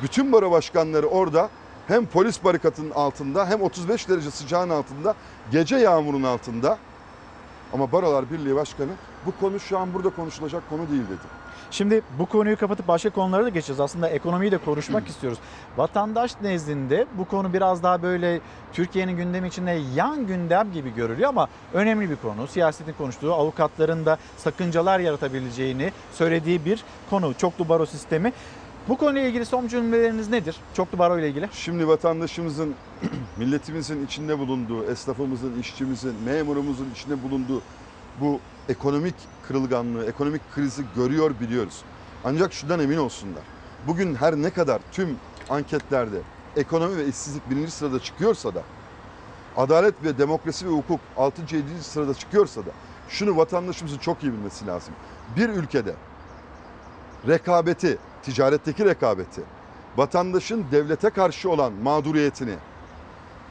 Bütün 0.04 0.32
baro 0.32 0.52
başkanları 0.52 1.08
orada 1.08 1.50
hem 1.88 2.06
polis 2.06 2.44
barikatının 2.44 2.92
altında 2.92 3.50
hem 3.50 3.62
35 3.62 4.10
derece 4.10 4.32
sıcağın 4.32 4.70
altında 4.70 5.16
gece 5.52 5.76
yağmurun 5.76 6.24
altında 6.24 6.78
ama 7.74 7.92
Barolar 7.92 8.32
Birliği 8.32 8.56
Başkanı 8.56 8.92
bu 9.26 9.34
konu 9.40 9.60
şu 9.60 9.80
an 9.80 9.94
burada 9.94 10.10
konuşulacak 10.10 10.70
konu 10.70 10.90
değil 10.90 11.04
dedi. 11.08 11.44
Şimdi 11.72 12.02
bu 12.20 12.26
konuyu 12.26 12.58
kapatıp 12.58 12.88
başka 12.88 13.10
konulara 13.10 13.44
da 13.46 13.50
geçeceğiz. 13.50 13.80
Aslında 13.80 14.10
ekonomiyi 14.10 14.52
de 14.52 14.58
konuşmak 14.58 15.08
istiyoruz. 15.10 15.40
Vatandaş 15.78 16.42
nezdinde 16.42 17.06
bu 17.18 17.26
konu 17.26 17.54
biraz 17.54 17.84
daha 17.84 18.02
böyle 18.02 18.40
Türkiye'nin 18.74 19.18
gündemi 19.18 19.48
içinde 19.48 19.82
yan 19.96 20.28
gündem 20.28 20.72
gibi 20.72 20.94
görülüyor 20.96 21.30
ama 21.30 21.48
önemli 21.74 22.10
bir 22.10 22.16
konu. 22.16 22.48
Siyasetin 22.48 22.94
konuştuğu, 22.94 23.34
avukatların 23.34 24.06
da 24.06 24.18
sakıncalar 24.38 25.00
yaratabileceğini 25.00 25.92
söylediği 26.14 26.66
bir 26.66 26.84
konu. 27.10 27.34
Çoklu 27.34 27.70
baro 27.70 27.86
sistemi. 27.86 28.34
Bu 28.90 28.98
konuyla 28.98 29.22
ilgili 29.22 29.46
son 29.46 29.68
cümleleriniz 29.68 30.30
nedir? 30.30 30.56
Çoklu 30.74 31.00
baro 31.00 31.20
ile 31.20 31.30
ilgili. 31.30 31.50
Şimdi 31.52 31.88
vatandaşımızın, 31.88 32.76
milletimizin 33.38 34.06
içinde 34.06 34.40
bulunduğu, 34.40 34.86
esnafımızın, 34.86 35.60
işçimizin, 35.60 36.16
memurumuzun 36.26 36.92
içinde 36.92 37.24
bulunduğu 37.24 37.62
bu 38.22 38.40
ekonomik 38.70 39.16
kırılganlığı, 39.48 40.06
ekonomik 40.06 40.42
krizi 40.56 40.84
görüyor 40.96 41.32
biliyoruz. 41.42 41.82
Ancak 42.24 42.54
şundan 42.54 42.80
emin 42.80 42.98
olsunlar. 42.98 43.44
Bugün 43.88 44.16
her 44.16 44.36
ne 44.36 44.50
kadar 44.50 44.82
tüm 44.92 45.18
anketlerde 45.50 46.18
ekonomi 46.56 46.98
ve 46.98 47.08
işsizlik 47.08 47.50
birinci 47.50 47.72
sırada 47.72 48.00
çıkıyorsa 48.00 48.56
da, 48.56 48.64
adalet 49.58 50.04
ve 50.04 50.18
demokrasi 50.18 50.66
ve 50.66 50.72
hukuk 50.72 51.00
6. 51.18 51.42
7. 51.56 51.66
sırada 51.82 52.14
çıkıyorsa 52.14 52.62
da 52.62 52.70
şunu 53.10 53.38
vatandaşımızın 53.38 53.98
çok 53.98 54.24
iyi 54.24 54.34
bilmesi 54.34 54.68
lazım. 54.68 54.94
Bir 55.38 55.50
ülkede 55.50 55.96
rekabeti, 57.28 57.98
ticaretteki 58.24 58.86
rekabeti, 58.86 59.42
vatandaşın 59.98 60.66
devlete 60.72 61.10
karşı 61.10 61.50
olan 61.50 61.74
mağduriyetini, 61.74 62.56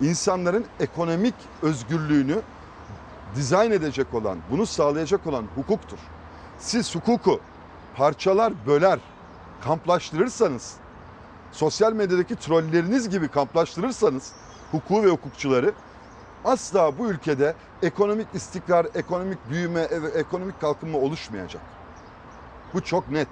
insanların 0.00 0.64
ekonomik 0.80 1.34
özgürlüğünü 1.62 2.42
dizayn 3.36 3.70
edecek 3.70 4.14
olan, 4.14 4.38
bunu 4.50 4.66
sağlayacak 4.66 5.26
olan 5.26 5.44
hukuktur. 5.54 5.98
Siz 6.58 6.94
hukuku 6.94 7.40
parçalar, 7.96 8.52
böler, 8.66 8.98
kamplaştırırsanız, 9.64 10.74
sosyal 11.52 11.92
medyadaki 11.92 12.36
trolleriniz 12.36 13.08
gibi 13.08 13.28
kamplaştırırsanız 13.28 14.32
hukuku 14.72 15.02
ve 15.02 15.10
hukukçuları 15.10 15.72
asla 16.44 16.98
bu 16.98 17.10
ülkede 17.10 17.54
ekonomik 17.82 18.26
istikrar, 18.34 18.86
ekonomik 18.94 19.50
büyüme 19.50 19.80
ve 19.80 20.08
ekonomik 20.08 20.60
kalkınma 20.60 20.98
oluşmayacak. 20.98 21.62
Bu 22.74 22.80
çok 22.80 23.10
net. 23.10 23.28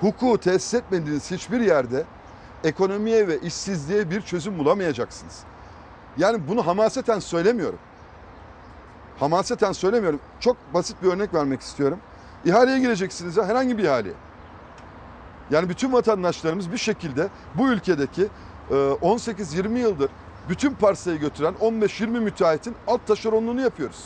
Hukuku 0.00 0.38
tesis 0.38 0.74
etmediğiniz 0.74 1.30
hiçbir 1.30 1.60
yerde 1.60 2.04
ekonomiye 2.64 3.28
ve 3.28 3.40
işsizliğe 3.40 4.10
bir 4.10 4.20
çözüm 4.20 4.58
bulamayacaksınız. 4.58 5.38
Yani 6.18 6.48
bunu 6.48 6.66
hamaseten 6.66 7.18
söylemiyorum. 7.18 7.78
Hamaseten 9.18 9.72
söylemiyorum. 9.72 10.20
Çok 10.40 10.56
basit 10.74 11.02
bir 11.02 11.08
örnek 11.08 11.34
vermek 11.34 11.60
istiyorum. 11.60 11.98
İhaleye 12.44 12.78
gireceksiniz 12.78 13.36
ya 13.36 13.46
herhangi 13.46 13.78
bir 13.78 13.84
ihaleye. 13.84 14.14
Yani 15.50 15.68
bütün 15.68 15.92
vatandaşlarımız 15.92 16.72
bir 16.72 16.78
şekilde 16.78 17.28
bu 17.54 17.68
ülkedeki 17.68 18.28
18-20 18.70 19.78
yıldır 19.78 20.10
bütün 20.48 20.74
parsayı 20.74 21.18
götüren 21.18 21.54
15-20 21.60 22.06
müteahhitin 22.06 22.74
alt 22.86 23.06
taşeronluğunu 23.06 23.60
yapıyoruz. 23.60 24.04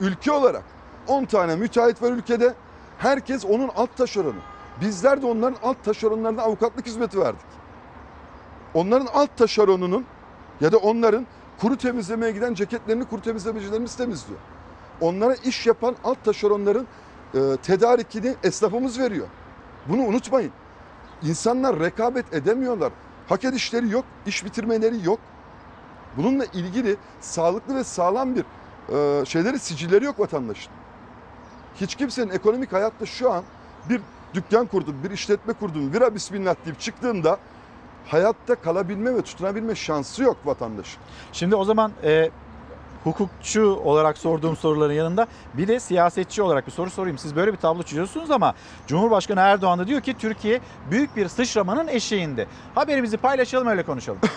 Ülke 0.00 0.32
olarak 0.32 0.62
10 1.06 1.24
tane 1.24 1.56
müteahhit 1.56 2.02
var 2.02 2.12
ülkede. 2.12 2.54
Herkes 2.98 3.44
onun 3.44 3.70
alt 3.76 3.96
taşeronu. 3.96 4.51
Bizler 4.82 5.22
de 5.22 5.26
onların 5.26 5.56
alt 5.62 5.84
taşeronlarına 5.84 6.42
avukatlık 6.42 6.86
hizmeti 6.86 7.20
verdik. 7.20 7.46
Onların 8.74 9.06
alt 9.14 9.36
taşeronunun 9.36 10.04
ya 10.60 10.72
da 10.72 10.76
onların 10.76 11.26
kuru 11.60 11.76
temizlemeye 11.76 12.32
giden 12.32 12.54
ceketlerini 12.54 13.04
kuru 13.04 13.22
temizlemecilerimiz 13.22 13.96
temizliyor. 13.96 14.40
Onlara 15.00 15.34
iş 15.34 15.66
yapan 15.66 15.96
alt 16.04 16.24
taşeronların 16.24 16.86
e, 17.34 17.56
tedarikini 17.62 18.34
esnafımız 18.44 18.98
veriyor. 18.98 19.26
Bunu 19.88 20.02
unutmayın. 20.02 20.52
İnsanlar 21.22 21.80
rekabet 21.80 22.34
edemiyorlar. 22.34 22.92
Hak 23.28 23.44
edişleri 23.44 23.90
yok, 23.90 24.04
iş 24.26 24.44
bitirmeleri 24.44 25.06
yok. 25.06 25.18
Bununla 26.16 26.44
ilgili 26.44 26.96
sağlıklı 27.20 27.74
ve 27.74 27.84
sağlam 27.84 28.34
bir 28.34 28.44
e, 28.94 29.24
şeyleri, 29.24 29.58
sicilleri 29.58 30.04
yok 30.04 30.20
vatandaşın. 30.20 30.72
Hiç 31.74 31.94
kimsenin 31.94 32.30
ekonomik 32.30 32.72
hayatta 32.72 33.06
şu 33.06 33.32
an 33.32 33.44
bir 33.88 34.00
dükkan 34.34 34.66
kurdum, 34.66 34.96
bir 35.04 35.10
işletme 35.10 35.52
kurdum, 35.52 35.92
vira 35.92 36.14
bismillah 36.14 36.54
deyip 36.64 36.80
çıktığında 36.80 37.38
hayatta 38.06 38.54
kalabilme 38.54 39.14
ve 39.14 39.22
tutunabilme 39.22 39.74
şansı 39.74 40.22
yok 40.22 40.36
vatandaşın. 40.44 41.00
Şimdi 41.32 41.56
o 41.56 41.64
zaman 41.64 41.92
e, 42.04 42.30
hukukçu 43.04 43.74
olarak 43.84 44.18
sorduğum 44.18 44.56
soruların 44.56 44.92
yanında 44.92 45.26
bir 45.54 45.68
de 45.68 45.80
siyasetçi 45.80 46.42
olarak 46.42 46.66
bir 46.66 46.72
soru 46.72 46.90
sorayım. 46.90 47.18
Siz 47.18 47.36
böyle 47.36 47.52
bir 47.52 47.58
tablo 47.58 47.82
çiziyorsunuz 47.82 48.30
ama 48.30 48.54
Cumhurbaşkanı 48.86 49.40
Erdoğan 49.40 49.78
da 49.78 49.86
diyor 49.86 50.00
ki 50.00 50.14
Türkiye 50.18 50.60
büyük 50.90 51.16
bir 51.16 51.28
sıçramanın 51.28 51.88
eşiğinde. 51.88 52.46
Haberimizi 52.74 53.16
paylaşalım 53.16 53.66
öyle 53.66 53.82
konuşalım. 53.82 54.20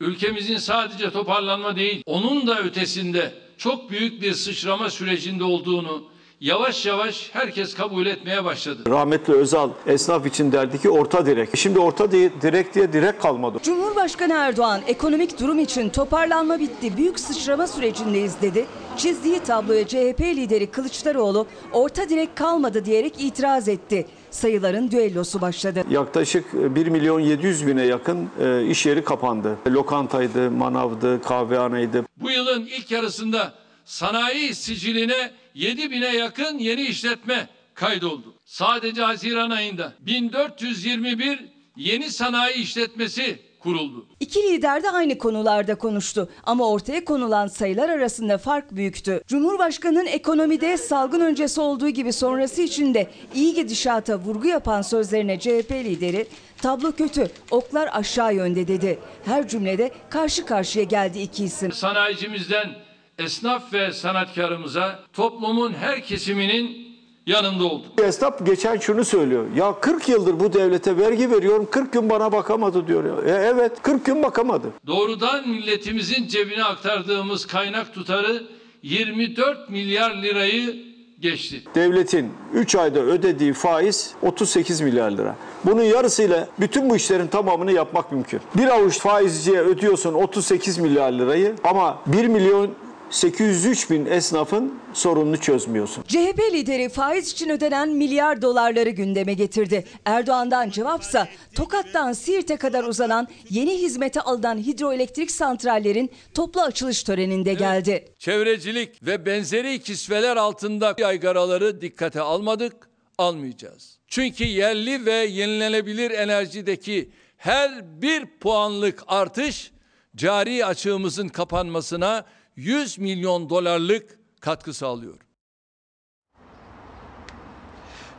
Ülkemizin 0.00 0.56
sadece 0.56 1.10
toparlanma 1.10 1.76
değil, 1.76 2.02
onun 2.06 2.46
da 2.46 2.62
ötesinde 2.62 3.32
çok 3.58 3.90
büyük 3.90 4.22
bir 4.22 4.32
sıçrama 4.32 4.90
sürecinde 4.90 5.44
olduğunu 5.44 6.04
yavaş 6.40 6.86
yavaş 6.86 7.30
herkes 7.32 7.74
kabul 7.74 8.06
etmeye 8.06 8.44
başladı. 8.44 8.82
Rahmetli 8.90 9.32
Özal 9.34 9.70
esnaf 9.86 10.26
için 10.26 10.52
derdi 10.52 10.80
ki 10.80 10.90
orta 10.90 11.26
direk. 11.26 11.56
Şimdi 11.56 11.78
orta 11.78 12.12
direk 12.12 12.74
diye 12.74 12.92
direk 12.92 13.20
kalmadı. 13.20 13.58
Cumhurbaşkanı 13.62 14.32
Erdoğan 14.32 14.80
ekonomik 14.86 15.40
durum 15.40 15.58
için 15.58 15.88
toparlanma 15.88 16.58
bitti, 16.58 16.96
büyük 16.96 17.20
sıçrama 17.20 17.66
sürecindeyiz 17.66 18.42
dedi. 18.42 18.66
Çizdiği 18.96 19.40
tabloya 19.40 19.86
CHP 19.86 20.20
lideri 20.20 20.66
Kılıçdaroğlu 20.70 21.46
orta 21.72 22.08
direk 22.08 22.36
kalmadı 22.36 22.84
diyerek 22.84 23.14
itiraz 23.18 23.68
etti. 23.68 24.06
Sayıların 24.30 24.90
düellosu 24.90 25.40
başladı. 25.40 25.84
Yaklaşık 25.90 26.54
1 26.54 26.86
milyon 26.86 27.20
700 27.20 27.66
bine 27.66 27.82
yakın 27.82 28.30
e, 28.40 28.66
iş 28.66 28.86
yeri 28.86 29.04
kapandı. 29.04 29.58
Lokantaydı, 29.66 30.50
manavdı, 30.50 31.22
kahvehaneydi. 31.22 32.02
Bu 32.16 32.30
yılın 32.30 32.66
ilk 32.66 32.90
yarısında 32.90 33.54
sanayi 33.84 34.54
siciline 34.54 35.30
7 35.56 35.90
bine 35.90 36.16
yakın 36.16 36.58
yeni 36.58 36.82
işletme 36.82 37.48
kaydoldu. 37.74 38.34
Sadece 38.44 39.02
Haziran 39.02 39.50
ayında 39.50 39.92
1421 40.00 41.38
yeni 41.76 42.10
sanayi 42.10 42.54
işletmesi 42.54 43.38
kuruldu. 43.60 44.06
İki 44.20 44.42
lider 44.42 44.82
de 44.82 44.90
aynı 44.90 45.18
konularda 45.18 45.74
konuştu 45.74 46.28
ama 46.44 46.68
ortaya 46.68 47.04
konulan 47.04 47.46
sayılar 47.46 47.88
arasında 47.88 48.38
fark 48.38 48.72
büyüktü. 48.76 49.22
Cumhurbaşkanının 49.26 50.06
ekonomide 50.06 50.76
salgın 50.76 51.20
öncesi 51.20 51.60
olduğu 51.60 51.88
gibi 51.88 52.12
sonrası 52.12 52.62
için 52.62 52.94
de 52.94 53.10
iyi 53.34 53.54
gidişata 53.54 54.18
vurgu 54.18 54.48
yapan 54.48 54.82
sözlerine 54.82 55.38
CHP 55.38 55.70
lideri 55.70 56.26
tablo 56.62 56.92
kötü, 56.92 57.30
oklar 57.50 57.88
aşağı 57.92 58.34
yönde 58.34 58.68
dedi. 58.68 58.98
Her 59.24 59.48
cümlede 59.48 59.90
karşı 60.10 60.46
karşıya 60.46 60.84
geldi 60.84 61.18
iki 61.18 61.44
isim. 61.44 61.72
Sanayicimizden 61.72 62.85
esnaf 63.18 63.72
ve 63.72 63.92
sanatkarımıza 63.92 64.98
toplumun 65.12 65.72
her 65.72 66.02
kesiminin 66.04 66.86
yanında 67.26 67.64
olduk. 67.64 68.00
Esnaf 68.02 68.46
geçen 68.46 68.78
şunu 68.78 69.04
söylüyor. 69.04 69.44
Ya 69.56 69.80
40 69.80 70.08
yıldır 70.08 70.40
bu 70.40 70.52
devlete 70.52 70.96
vergi 70.96 71.30
veriyorum 71.30 71.68
40 71.70 71.92
gün 71.92 72.10
bana 72.10 72.32
bakamadı 72.32 72.86
diyor. 72.86 73.24
E, 73.24 73.30
evet 73.30 73.72
40 73.82 74.04
gün 74.04 74.22
bakamadı. 74.22 74.66
Doğrudan 74.86 75.48
milletimizin 75.48 76.26
cebine 76.26 76.64
aktardığımız 76.64 77.46
kaynak 77.46 77.94
tutarı 77.94 78.42
24 78.82 79.70
milyar 79.70 80.14
lirayı 80.22 80.86
geçti. 81.20 81.62
Devletin 81.74 82.32
3 82.54 82.74
ayda 82.74 83.00
ödediği 83.00 83.52
faiz 83.52 84.14
38 84.22 84.80
milyar 84.80 85.10
lira. 85.10 85.36
Bunun 85.64 85.82
yarısıyla 85.82 86.48
bütün 86.60 86.90
bu 86.90 86.96
işlerin 86.96 87.26
tamamını 87.26 87.72
yapmak 87.72 88.12
mümkün. 88.12 88.40
Bir 88.56 88.66
avuç 88.66 88.98
faizciye 88.98 89.60
ödüyorsun 89.60 90.14
38 90.14 90.78
milyar 90.78 91.12
lirayı 91.12 91.54
ama 91.64 91.98
1 92.06 92.26
milyon 92.28 92.70
803 93.10 93.90
bin 93.90 94.06
esnafın 94.06 94.78
sorununu 94.92 95.40
çözmüyorsun. 95.40 96.02
CHP 96.02 96.40
lideri 96.52 96.88
faiz 96.88 97.32
için 97.32 97.50
ödenen 97.50 97.88
milyar 97.88 98.42
dolarları 98.42 98.90
gündeme 98.90 99.34
getirdi. 99.34 99.84
Erdoğan'dan 100.04 100.70
cevapsa 100.70 101.28
Tokat'tan 101.54 102.12
Siirt'e 102.12 102.56
kadar 102.56 102.84
uzanan 102.84 103.28
yeni 103.50 103.78
hizmete 103.78 104.20
alınan 104.20 104.58
hidroelektrik 104.58 105.30
santrallerin 105.30 106.10
toplu 106.34 106.60
açılış 106.60 107.02
töreninde 107.02 107.54
geldi. 107.54 108.04
Çevrecilik 108.18 109.06
ve 109.06 109.26
benzeri 109.26 109.78
kisveler 109.82 110.36
altında 110.36 110.94
yaygaraları 110.98 111.80
dikkate 111.80 112.20
almadık, 112.20 112.88
almayacağız. 113.18 113.98
Çünkü 114.08 114.44
yerli 114.44 115.06
ve 115.06 115.12
yenilenebilir 115.12 116.10
enerjideki 116.10 117.10
her 117.36 118.02
bir 118.02 118.26
puanlık 118.40 119.02
artış 119.06 119.70
cari 120.16 120.66
açığımızın 120.66 121.28
kapanmasına 121.28 122.24
100 122.56 122.98
milyon 122.98 123.50
dolarlık 123.50 124.18
katkı 124.40 124.74
sağlıyor. 124.74 125.16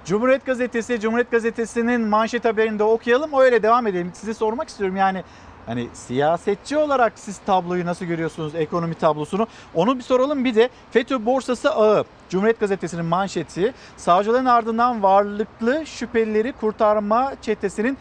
Cumhuriyet 0.05 0.45
Gazetesi, 0.45 0.99
Cumhuriyet 0.99 1.31
Gazetesi'nin 1.31 2.01
manşet 2.01 2.45
haberinde 2.45 2.83
okuyalım. 2.83 3.31
Öyle 3.39 3.63
devam 3.63 3.87
edelim. 3.87 4.11
Size 4.13 4.33
sormak 4.33 4.69
istiyorum 4.69 4.95
yani 4.95 5.23
hani 5.65 5.87
siyasetçi 5.93 6.77
olarak 6.77 7.13
siz 7.15 7.37
tabloyu 7.37 7.85
nasıl 7.85 8.05
görüyorsunuz 8.05 8.55
ekonomi 8.55 8.95
tablosunu? 8.95 9.47
Onu 9.73 9.97
bir 9.97 10.03
soralım. 10.03 10.45
Bir 10.45 10.55
de 10.55 10.69
FETÖ 10.91 11.25
borsası 11.25 11.71
ağı. 11.71 12.05
Cumhuriyet 12.29 12.59
Gazetesi'nin 12.59 13.05
manşeti. 13.05 13.73
Savcılığın 13.97 14.45
ardından 14.45 15.03
varlıklı 15.03 15.85
şüphelileri 15.85 16.51
kurtarma 16.51 17.33
çetesinin 17.41 17.97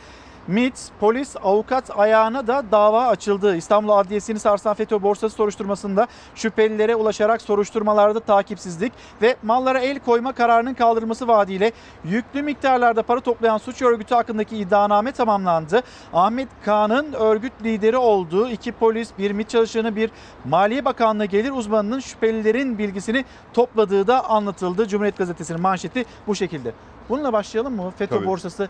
MİT, 0.48 0.90
polis, 1.00 1.36
avukat 1.42 1.98
ayağına 1.98 2.46
da 2.46 2.64
dava 2.72 3.06
açıldı. 3.06 3.56
İstanbul 3.56 3.90
Adliyesi'ni 3.90 4.38
sarsan 4.38 4.74
FETÖ 4.74 5.02
borsası 5.02 5.36
soruşturmasında 5.36 6.06
şüphelilere 6.34 6.94
ulaşarak 6.94 7.42
soruşturmalarda 7.42 8.20
takipsizlik 8.20 8.92
ve 9.22 9.36
mallara 9.42 9.78
el 9.78 9.98
koyma 9.98 10.32
kararının 10.32 10.74
kaldırılması 10.74 11.28
vaadiyle 11.28 11.72
yüklü 12.04 12.42
miktarlarda 12.42 13.02
para 13.02 13.20
toplayan 13.20 13.58
suç 13.58 13.82
örgütü 13.82 14.14
hakkındaki 14.14 14.56
iddianame 14.56 15.12
tamamlandı. 15.12 15.82
Ahmet 16.12 16.48
Kağan'ın 16.64 17.12
örgüt 17.12 17.52
lideri 17.62 17.96
olduğu 17.96 18.48
iki 18.48 18.72
polis, 18.72 19.10
bir 19.18 19.30
MİT 19.30 19.50
çalışanı, 19.50 19.96
bir 19.96 20.10
Maliye 20.44 20.84
Bakanlığı 20.84 21.24
gelir 21.24 21.50
uzmanının 21.50 22.00
şüphelilerin 22.00 22.78
bilgisini 22.78 23.24
topladığı 23.54 24.06
da 24.06 24.24
anlatıldı. 24.30 24.88
Cumhuriyet 24.88 25.18
Gazetesi'nin 25.18 25.60
manşeti 25.60 26.04
bu 26.26 26.34
şekilde. 26.34 26.72
Bununla 27.08 27.32
başlayalım 27.32 27.76
mı? 27.76 27.92
FETÖ 27.98 28.16
Tabii. 28.16 28.26
borsası 28.26 28.68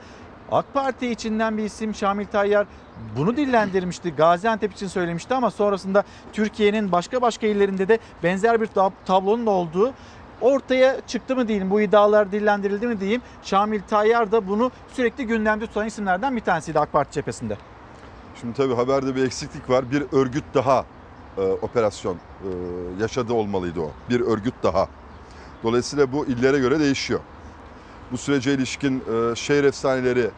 AK 0.52 0.74
Parti 0.74 1.10
içinden 1.10 1.59
bir 1.59 1.64
isim 1.64 1.94
Şamil 1.94 2.27
Tayyar 2.27 2.66
bunu 3.16 3.36
dillendirmişti. 3.36 4.10
Gaziantep 4.10 4.73
için 4.73 4.86
söylemişti 4.86 5.35
ama 5.35 5.51
sonrasında 5.51 6.05
Türkiye'nin 6.32 6.93
başka 6.93 7.23
başka 7.23 7.47
illerinde 7.47 7.89
de 7.89 7.98
benzer 8.23 8.60
bir 8.60 8.66
tab- 8.66 8.93
tablonun 9.06 9.47
olduğu 9.47 9.93
ortaya 10.40 10.97
çıktı 11.06 11.36
mı 11.36 11.48
diyeyim. 11.48 11.70
Bu 11.70 11.81
iddialar 11.81 12.32
dillendirildi 12.32 12.86
mi 12.86 13.01
diyeyim. 13.01 13.23
Şamil 13.43 13.81
Tayyar 13.82 14.32
da 14.32 14.48
bunu 14.48 14.70
sürekli 14.93 15.27
gündemde 15.27 15.66
tutan 15.66 15.86
isimlerden 15.86 16.36
bir 16.36 16.40
tanesiydi 16.40 16.81
AK 16.81 16.93
Parti 16.93 17.12
cephesinde. 17.12 17.56
Şimdi 18.40 18.55
tabii 18.55 18.74
haberde 18.74 19.16
bir 19.16 19.24
eksiklik 19.24 19.70
var. 19.70 19.90
Bir 19.90 20.05
örgüt 20.12 20.44
daha 20.55 20.85
e, 21.39 21.40
operasyon 21.40 22.14
e, 22.14 22.18
yaşadı 23.01 23.32
olmalıydı 23.32 23.81
o. 23.81 23.90
Bir 24.10 24.20
örgüt 24.20 24.55
daha. 24.62 24.89
Dolayısıyla 25.62 26.12
bu 26.12 26.27
illere 26.27 26.59
göre 26.59 26.81
değişiyor. 26.81 27.20
Bu 28.12 28.19
sürece 28.19 28.55
ilişkin 28.55 28.99
e, 29.01 29.37
şehir 29.37 29.65
efsaneleri 29.65 30.31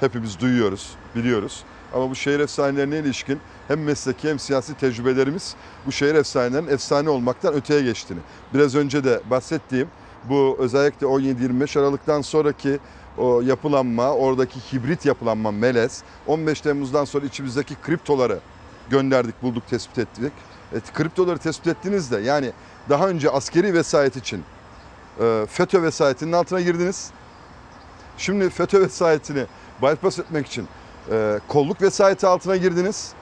hepimiz 0.00 0.40
duyuyoruz, 0.40 0.90
biliyoruz. 1.14 1.64
Ama 1.94 2.10
bu 2.10 2.14
şehir 2.14 2.40
efsanelerine 2.40 2.98
ilişkin 2.98 3.40
hem 3.68 3.82
mesleki 3.82 4.30
hem 4.30 4.38
siyasi 4.38 4.74
tecrübelerimiz 4.74 5.54
bu 5.86 5.92
şehir 5.92 6.14
efsanelerinin 6.14 6.70
efsane 6.70 7.10
olmaktan 7.10 7.54
öteye 7.54 7.82
geçtiğini. 7.82 8.20
Biraz 8.54 8.74
önce 8.74 9.04
de 9.04 9.20
bahsettiğim 9.30 9.88
bu 10.24 10.56
özellikle 10.58 11.06
17-25 11.06 11.80
Aralık'tan 11.80 12.20
sonraki 12.20 12.78
o 13.18 13.40
yapılanma, 13.40 14.12
oradaki 14.12 14.60
hibrit 14.60 15.06
yapılanma 15.06 15.50
melez, 15.50 16.02
15 16.26 16.60
Temmuz'dan 16.60 17.04
sonra 17.04 17.26
içimizdeki 17.26 17.74
kriptoları 17.74 18.38
gönderdik, 18.90 19.42
bulduk, 19.42 19.68
tespit 19.68 19.98
ettik. 19.98 20.32
Et, 20.72 20.92
kriptoları 20.92 21.38
tespit 21.38 21.66
ettiğinizde 21.66 22.18
yani 22.20 22.52
daha 22.88 23.08
önce 23.08 23.30
askeri 23.30 23.74
vesayet 23.74 24.16
için 24.16 24.38
e, 24.38 24.42
FETÖ 25.46 25.82
vesayetinin 25.82 26.32
altına 26.32 26.60
girdiniz. 26.60 27.10
Şimdi 28.18 28.50
FETÖ 28.50 28.80
vesayetini 28.80 29.46
bypass 29.82 30.18
etmek 30.18 30.46
için 30.46 30.68
e, 31.10 31.40
kolluk 31.48 31.82
vesayeti 31.82 32.26
altına 32.26 32.56
girdiniz. 32.56 33.12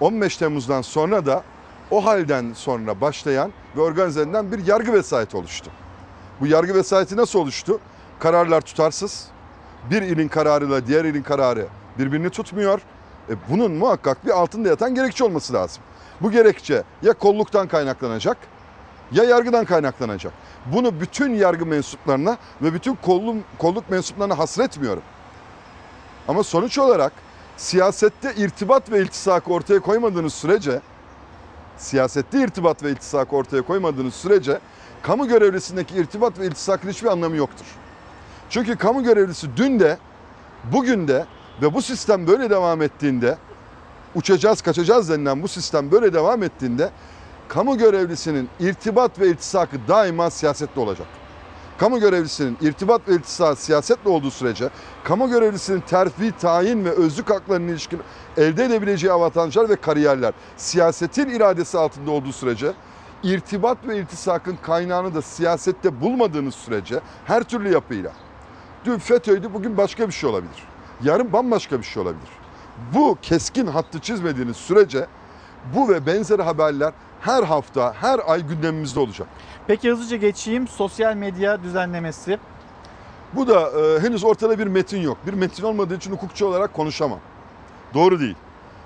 15 0.00 0.36
Temmuz'dan 0.36 0.82
sonra 0.82 1.26
da 1.26 1.42
o 1.90 2.04
halden 2.04 2.52
sonra 2.54 3.00
başlayan 3.00 3.52
ve 3.76 3.80
organize 3.80 4.20
edilen 4.20 4.52
bir 4.52 4.66
yargı 4.66 4.92
vesayeti 4.92 5.36
oluştu. 5.36 5.70
Bu 6.40 6.46
yargı 6.46 6.74
vesayeti 6.74 7.16
nasıl 7.16 7.38
oluştu? 7.38 7.80
Kararlar 8.18 8.60
tutarsız. 8.60 9.26
Bir 9.90 10.02
ilin 10.02 10.28
kararıyla 10.28 10.86
diğer 10.86 11.04
ilin 11.04 11.22
kararı 11.22 11.66
birbirini 11.98 12.30
tutmuyor. 12.30 12.80
E, 13.28 13.32
bunun 13.50 13.72
muhakkak 13.72 14.26
bir 14.26 14.30
altında 14.30 14.68
yatan 14.68 14.94
gerekçe 14.94 15.24
olması 15.24 15.52
lazım. 15.52 15.82
Bu 16.20 16.30
gerekçe 16.30 16.82
ya 17.02 17.12
kolluktan 17.12 17.68
kaynaklanacak 17.68 18.36
ya 19.12 19.24
yargıdan 19.24 19.64
kaynaklanacak. 19.64 20.32
Bunu 20.66 21.00
bütün 21.00 21.34
yargı 21.34 21.66
mensuplarına 21.66 22.36
ve 22.62 22.74
bütün 22.74 22.94
kolluk, 22.94 23.36
kolluk 23.58 23.90
mensuplarına 23.90 24.38
hasretmiyorum. 24.38 25.02
Ama 26.28 26.42
sonuç 26.42 26.78
olarak 26.78 27.12
siyasette 27.56 28.34
irtibat 28.34 28.90
ve 28.90 29.00
iltisak 29.00 29.50
ortaya 29.50 29.80
koymadığınız 29.80 30.34
sürece 30.34 30.80
siyasette 31.76 32.42
irtibat 32.42 32.82
ve 32.82 32.90
iltisak 32.90 33.32
ortaya 33.32 33.62
koymadığınız 33.62 34.14
sürece 34.14 34.58
kamu 35.02 35.28
görevlisindeki 35.28 35.94
irtibat 35.94 36.38
ve 36.38 36.46
iltisakın 36.46 36.88
hiçbir 36.88 37.08
anlamı 37.08 37.36
yoktur. 37.36 37.66
Çünkü 38.50 38.76
kamu 38.76 39.04
görevlisi 39.04 39.56
dün 39.56 39.80
de 39.80 39.98
bugün 40.72 41.08
de 41.08 41.26
ve 41.62 41.74
bu 41.74 41.82
sistem 41.82 42.26
böyle 42.26 42.50
devam 42.50 42.82
ettiğinde 42.82 43.38
uçacağız 44.14 44.62
kaçacağız 44.62 45.10
denilen 45.10 45.42
bu 45.42 45.48
sistem 45.48 45.90
böyle 45.90 46.12
devam 46.12 46.42
ettiğinde 46.42 46.90
kamu 47.54 47.78
görevlisinin 47.78 48.48
irtibat 48.60 49.20
ve 49.20 49.28
iltisakı 49.28 49.76
daima 49.88 50.30
siyasetle 50.30 50.80
olacak. 50.80 51.06
Kamu 51.78 52.00
görevlisinin 52.00 52.58
irtibat 52.60 53.08
ve 53.08 53.14
iltisakı 53.14 53.62
siyasetle 53.62 54.10
olduğu 54.10 54.30
sürece 54.30 54.68
kamu 55.04 55.30
görevlisinin 55.30 55.80
terfi, 55.80 56.32
tayin 56.40 56.84
ve 56.84 56.90
özlük 56.90 57.30
haklarına 57.30 57.70
ilişkin 57.70 58.00
elde 58.36 58.64
edebileceği 58.64 59.12
avantajlar 59.12 59.68
ve 59.68 59.76
kariyerler 59.76 60.32
siyasetin 60.56 61.28
iradesi 61.28 61.78
altında 61.78 62.10
olduğu 62.10 62.32
sürece 62.32 62.72
irtibat 63.22 63.88
ve 63.88 63.98
iltisakın 63.98 64.58
kaynağını 64.62 65.14
da 65.14 65.22
siyasette 65.22 66.00
bulmadığınız 66.00 66.54
sürece 66.54 67.00
her 67.24 67.42
türlü 67.42 67.72
yapıyla 67.72 68.12
dün 68.84 68.98
FETÖ'ydü 68.98 69.54
bugün 69.54 69.76
başka 69.76 70.08
bir 70.08 70.12
şey 70.12 70.30
olabilir. 70.30 70.68
Yarın 71.02 71.32
bambaşka 71.32 71.78
bir 71.78 71.84
şey 71.84 72.02
olabilir. 72.02 72.28
Bu 72.94 73.18
keskin 73.22 73.66
hattı 73.66 73.98
çizmediğiniz 74.00 74.56
sürece 74.56 75.06
bu 75.74 75.88
ve 75.88 76.06
benzeri 76.06 76.42
haberler 76.42 76.92
her 77.22 77.42
hafta, 77.42 77.94
her 78.00 78.20
ay 78.26 78.46
gündemimizde 78.46 79.00
olacak. 79.00 79.28
Peki 79.66 79.90
hızlıca 79.90 80.16
geçeyim. 80.16 80.68
Sosyal 80.68 81.14
medya 81.14 81.62
düzenlemesi. 81.62 82.38
Bu 83.32 83.48
da 83.48 83.70
e, 83.70 84.00
henüz 84.00 84.24
ortada 84.24 84.58
bir 84.58 84.66
metin 84.66 85.00
yok. 85.00 85.18
Bir 85.26 85.32
metin 85.32 85.62
olmadığı 85.62 85.96
için 85.96 86.12
hukukçu 86.12 86.46
olarak 86.46 86.74
konuşamam. 86.74 87.18
Doğru 87.94 88.20
değil. 88.20 88.36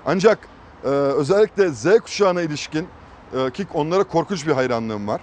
Ancak 0.05 0.39
e, 0.83 0.87
özellikle 0.87 1.69
Z 1.69 1.99
kuşağına 1.99 2.41
ilişkin 2.41 2.87
e, 3.37 3.51
ki 3.51 3.67
onlara 3.73 4.03
korkunç 4.03 4.47
bir 4.47 4.51
hayranlığım 4.51 5.07
var. 5.07 5.21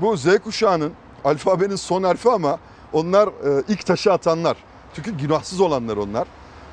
Bu 0.00 0.16
Z 0.16 0.38
kuşağının 0.38 0.92
alfabenin 1.24 1.76
son 1.76 2.02
harfi 2.02 2.30
ama 2.30 2.58
onlar 2.92 3.28
e, 3.28 3.62
ilk 3.68 3.86
taşı 3.86 4.12
atanlar. 4.12 4.56
Çünkü 4.94 5.16
günahsız 5.16 5.60
olanlar 5.60 5.96
onlar. 5.96 6.28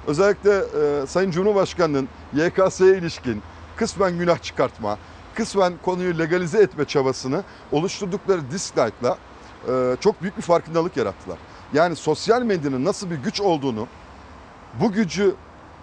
Özellikle 0.08 0.52
e, 0.58 1.08
Sayın 1.08 1.32
Cumhurbaşkanı'nın 1.32 2.08
YKS'ye 2.34 2.98
ilişkin 2.98 3.42
kısmen 3.76 4.18
günah 4.18 4.42
çıkartma, 4.42 4.98
kısmen 5.36 5.74
konuyu 5.82 6.20
legalize 6.20 6.62
etme 6.62 6.86
çabasını 6.86 7.44
oluşturdukları 7.72 8.52
dislike'la 8.52 9.18
e, 9.68 9.96
çok 10.00 10.22
büyük 10.22 10.38
bir 10.38 10.42
farkındalık 10.42 10.98
yarattılar. 10.98 11.38
Yani 11.74 11.96
sosyal 11.96 12.42
medyanın 12.42 12.86
nasıl 12.86 13.12
bir 13.12 13.16
güç 13.16 13.42
olduğunu, 13.42 13.88
bu 14.82 14.92
gücü 14.92 15.36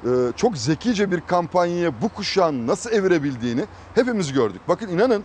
e, 0.05 0.09
çok 0.37 0.57
zekice 0.57 1.11
bir 1.11 1.21
kampanyaya 1.21 2.03
bu 2.03 2.09
kuşağın 2.09 2.67
nasıl 2.67 2.91
evirebildiğini 2.91 3.65
hepimiz 3.95 4.33
gördük. 4.33 4.61
Bakın 4.69 4.89
inanın 4.89 5.25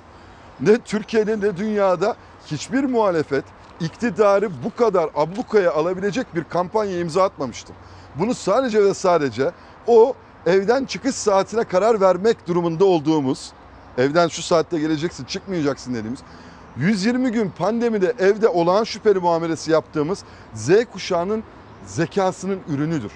ne 0.62 0.80
Türkiye'de 0.80 1.40
ne 1.40 1.58
dünyada 1.58 2.16
hiçbir 2.46 2.84
muhalefet 2.84 3.44
iktidarı 3.80 4.50
bu 4.64 4.76
kadar 4.76 5.10
ablukaya 5.16 5.74
alabilecek 5.74 6.36
bir 6.36 6.44
kampanya 6.44 7.00
imza 7.00 7.24
atmamıştı. 7.24 7.74
Bunu 8.16 8.34
sadece 8.34 8.84
ve 8.84 8.94
sadece 8.94 9.52
o 9.88 10.14
evden 10.46 10.86
çıkış 10.86 11.16
saatine 11.16 11.64
karar 11.64 12.02
vermek 12.02 12.48
durumunda 12.48 12.86
olduğumuz, 12.86 13.52
evden 13.98 14.28
şu 14.28 14.44
saatte 14.44 14.80
geleceksin 14.80 15.26
çıkmayacaksın 15.26 15.94
dediğimiz, 15.94 16.20
120 16.78 17.32
gün 17.32 17.50
pandemide 17.50 18.14
evde 18.20 18.48
olağan 18.48 18.84
şüpheli 18.84 19.20
muamelesi 19.20 19.72
yaptığımız 19.72 20.24
Z 20.54 20.70
kuşağının 20.94 21.44
zekasının 21.86 22.60
ürünüdür. 22.70 23.12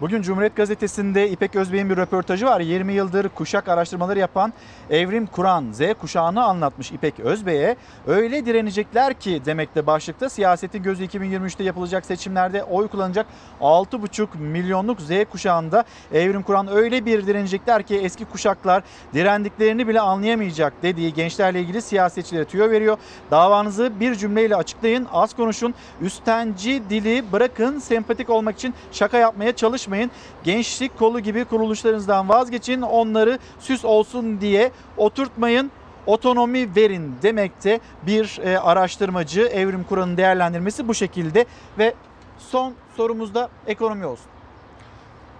Bugün 0.00 0.22
Cumhuriyet 0.22 0.56
Gazetesi'nde 0.56 1.30
İpek 1.30 1.56
Özbey'in 1.56 1.90
bir 1.90 1.96
röportajı 1.96 2.46
var. 2.46 2.60
20 2.60 2.92
yıldır 2.92 3.28
kuşak 3.28 3.68
araştırmaları 3.68 4.18
yapan 4.18 4.52
Evrim 4.90 5.26
Kur'an 5.26 5.72
Z 5.72 5.80
kuşağını 6.00 6.44
anlatmış 6.44 6.92
İpek 6.92 7.20
Özbey'e. 7.20 7.76
Öyle 8.06 8.46
direnecekler 8.46 9.14
ki 9.14 9.42
demekle 9.44 9.86
başlıkta 9.86 10.28
siyasetin 10.28 10.82
gözü 10.82 11.04
2023'te 11.04 11.64
yapılacak 11.64 12.06
seçimlerde 12.06 12.64
oy 12.64 12.88
kullanacak 12.88 13.26
6,5 13.60 14.38
milyonluk 14.38 15.00
Z 15.00 15.10
kuşağında 15.30 15.84
Evrim 16.12 16.42
Kur'an 16.42 16.68
öyle 16.68 17.06
bir 17.06 17.26
direnecekler 17.26 17.82
ki 17.82 17.96
eski 17.96 18.24
kuşaklar 18.24 18.82
direndiklerini 19.14 19.88
bile 19.88 20.00
anlayamayacak 20.00 20.72
dediği 20.82 21.14
gençlerle 21.14 21.60
ilgili 21.60 21.82
siyasetçilere 21.82 22.44
tüyo 22.44 22.70
veriyor. 22.70 22.96
Davanızı 23.30 24.00
bir 24.00 24.14
cümleyle 24.14 24.56
açıklayın, 24.56 25.06
az 25.12 25.36
konuşun, 25.36 25.74
üstenci 26.00 26.82
dili 26.90 27.32
bırakın, 27.32 27.78
sempatik 27.78 28.30
olmak 28.30 28.56
için 28.56 28.74
şaka 28.92 29.18
yapmaya 29.18 29.56
çalışmayın. 29.88 30.10
Gençlik 30.44 30.98
kolu 30.98 31.20
gibi 31.20 31.44
kuruluşlarınızdan 31.44 32.28
vazgeçin, 32.28 32.82
onları 32.82 33.38
süs 33.60 33.84
olsun 33.84 34.40
diye 34.40 34.72
oturtmayın. 34.96 35.70
otonomi 36.06 36.76
verin 36.76 37.14
demekte 37.22 37.80
bir 38.06 38.38
e, 38.44 38.58
araştırmacı. 38.58 39.40
Evrim 39.40 39.84
Kur'an'ın 39.84 40.16
değerlendirmesi 40.16 40.88
bu 40.88 40.94
şekilde 40.94 41.46
ve 41.78 41.94
son 42.38 42.74
sorumuz 42.96 43.34
da 43.34 43.48
ekonomi 43.66 44.06
olsun. 44.06 44.26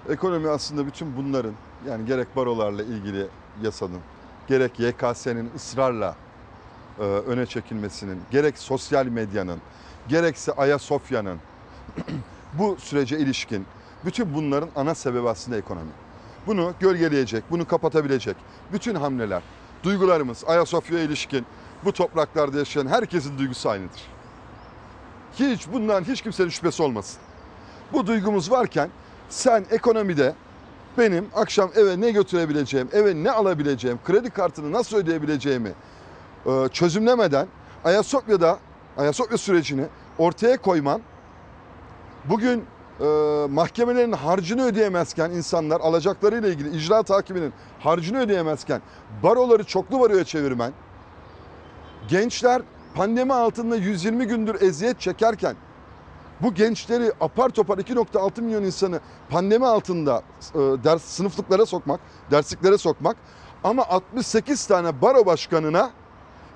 Ekonomi 0.08 0.48
aslında 0.48 0.86
bütün 0.86 1.16
bunların 1.16 1.52
yani 1.88 2.06
gerek 2.06 2.36
barolarla 2.36 2.82
ilgili 2.82 3.26
yasanın, 3.62 4.00
gerek 4.48 4.80
YKS'nin 4.80 5.50
ısrarla 5.56 6.14
e, 6.98 7.02
öne 7.02 7.46
çekilmesinin, 7.46 8.20
gerek 8.30 8.58
sosyal 8.58 9.06
medyanın, 9.06 9.60
gerekse 10.08 10.52
Ayasofya'nın 10.52 11.38
bu 12.58 12.76
sürece 12.80 13.18
ilişkin 13.18 13.66
bütün 14.04 14.34
bunların 14.34 14.68
ana 14.76 14.94
sebebi 14.94 15.28
aslında 15.28 15.56
ekonomi. 15.56 15.90
Bunu 16.46 16.74
gölgeleyecek, 16.80 17.44
bunu 17.50 17.66
kapatabilecek 17.66 18.36
bütün 18.72 18.94
hamleler, 18.94 19.42
duygularımız 19.82 20.44
Ayasofya'ya 20.46 21.04
ilişkin 21.04 21.46
bu 21.84 21.92
topraklarda 21.92 22.58
yaşayan 22.58 22.86
herkesin 22.86 23.38
duygusu 23.38 23.68
aynıdır. 23.68 24.02
Hiç 25.38 25.72
bundan 25.72 26.04
hiç 26.04 26.22
kimsenin 26.22 26.48
şüphesi 26.48 26.82
olmasın. 26.82 27.20
Bu 27.92 28.06
duygumuz 28.06 28.50
varken 28.50 28.90
sen 29.28 29.64
ekonomide 29.70 30.34
benim 30.98 31.28
akşam 31.34 31.70
eve 31.74 32.00
ne 32.00 32.10
götürebileceğim, 32.10 32.88
eve 32.92 33.14
ne 33.14 33.30
alabileceğim, 33.30 33.98
kredi 34.04 34.30
kartını 34.30 34.72
nasıl 34.72 34.96
ödeyebileceğimi 34.96 35.72
e, 36.46 36.68
çözümlemeden 36.72 37.46
Ayasofya'da 37.84 38.58
Ayasofya 38.96 39.38
sürecini 39.38 39.84
ortaya 40.18 40.56
koyman 40.56 41.00
bugün 42.24 42.64
e, 43.00 43.04
mahkemelerin 43.50 44.12
harcını 44.12 44.64
ödeyemezken 44.64 45.30
insanlar 45.30 45.80
alacaklarıyla 45.80 46.48
ilgili 46.48 46.76
icra 46.76 47.02
takibinin 47.02 47.52
harcını 47.80 48.18
ödeyemezken 48.18 48.80
baroları 49.22 49.64
çoklu 49.64 50.00
baroya 50.00 50.24
çevirmen 50.24 50.72
gençler 52.08 52.62
pandemi 52.94 53.34
altında 53.34 53.76
120 53.76 54.26
gündür 54.26 54.60
eziyet 54.60 55.00
çekerken 55.00 55.56
bu 56.40 56.54
gençleri 56.54 57.12
apar 57.20 57.48
topar 57.48 57.78
2.6 57.78 58.40
milyon 58.40 58.62
insanı 58.62 59.00
pandemi 59.30 59.66
altında 59.66 60.22
e, 60.54 60.58
ders 60.58 61.02
sınıflıklara 61.04 61.66
sokmak, 61.66 62.00
dersliklere 62.30 62.78
sokmak 62.78 63.16
ama 63.64 63.82
68 63.82 64.66
tane 64.66 65.02
baro 65.02 65.26
başkanına 65.26 65.90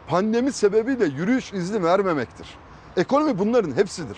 pandemi 0.09 0.53
sebebiyle 0.53 1.05
yürüyüş 1.05 1.53
izni 1.53 1.85
vermemektir. 1.85 2.47
Ekonomi 2.97 3.39
bunların 3.39 3.77
hepsidir. 3.77 4.17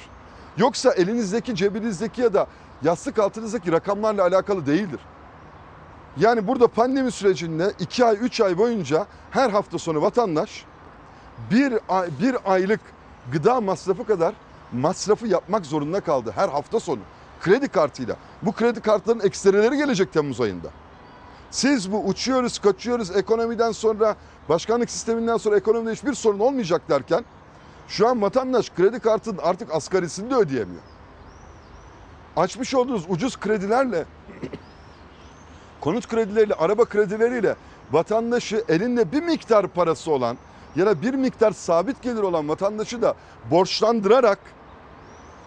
Yoksa 0.56 0.92
elinizdeki, 0.92 1.54
cebinizdeki 1.54 2.20
ya 2.22 2.34
da 2.34 2.46
yastık 2.82 3.18
altınızdaki 3.18 3.72
rakamlarla 3.72 4.22
alakalı 4.22 4.66
değildir. 4.66 5.00
Yani 6.16 6.46
burada 6.46 6.68
pandemi 6.68 7.10
sürecinde 7.10 7.72
2 7.80 8.04
ay, 8.04 8.16
3 8.20 8.40
ay 8.40 8.58
boyunca 8.58 9.06
her 9.30 9.50
hafta 9.50 9.78
sonu 9.78 10.02
vatandaş 10.02 10.64
bir, 11.50 11.78
ay, 11.88 12.08
bir 12.20 12.36
aylık 12.44 12.80
gıda 13.32 13.60
masrafı 13.60 14.04
kadar 14.06 14.34
masrafı 14.72 15.26
yapmak 15.26 15.66
zorunda 15.66 16.00
kaldı 16.00 16.32
her 16.36 16.48
hafta 16.48 16.80
sonu. 16.80 17.00
Kredi 17.40 17.68
kartıyla. 17.68 18.16
Bu 18.42 18.52
kredi 18.52 18.80
kartlarının 18.80 19.24
ekstreleri 19.24 19.76
gelecek 19.76 20.12
Temmuz 20.12 20.40
ayında. 20.40 20.68
Siz 21.50 21.92
bu 21.92 21.98
uçuyoruz, 21.98 22.58
kaçıyoruz 22.58 23.16
ekonomiden 23.16 23.72
sonra, 23.72 24.16
başkanlık 24.48 24.90
sisteminden 24.90 25.36
sonra 25.36 25.56
ekonomide 25.56 25.92
hiçbir 25.92 26.14
sorun 26.14 26.38
olmayacak 26.38 26.82
derken 26.88 27.24
şu 27.88 28.08
an 28.08 28.22
vatandaş 28.22 28.70
kredi 28.70 28.98
kartının 28.98 29.38
artık 29.42 29.74
asgarisini 29.74 30.30
de 30.30 30.34
ödeyemiyor. 30.34 30.82
Açmış 32.36 32.74
olduğunuz 32.74 33.04
ucuz 33.08 33.40
kredilerle, 33.40 34.04
konut 35.80 36.08
kredileriyle, 36.08 36.54
araba 36.54 36.84
kredileriyle 36.84 37.56
vatandaşı 37.92 38.64
elinde 38.68 39.12
bir 39.12 39.22
miktar 39.22 39.68
parası 39.68 40.10
olan 40.10 40.36
ya 40.76 40.86
da 40.86 41.02
bir 41.02 41.14
miktar 41.14 41.52
sabit 41.52 42.02
gelir 42.02 42.22
olan 42.22 42.48
vatandaşı 42.48 43.02
da 43.02 43.14
borçlandırarak 43.50 44.38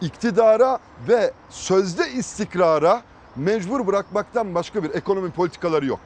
iktidara 0.02 0.80
ve 1.08 1.34
sözde 1.50 2.12
istikrara 2.12 3.02
mecbur 3.36 3.88
bırakmaktan 3.88 4.56
başka 4.56 4.84
bir 4.84 4.90
ekonomi 4.96 5.32
politikaları 5.32 5.86
yok. 5.86 6.00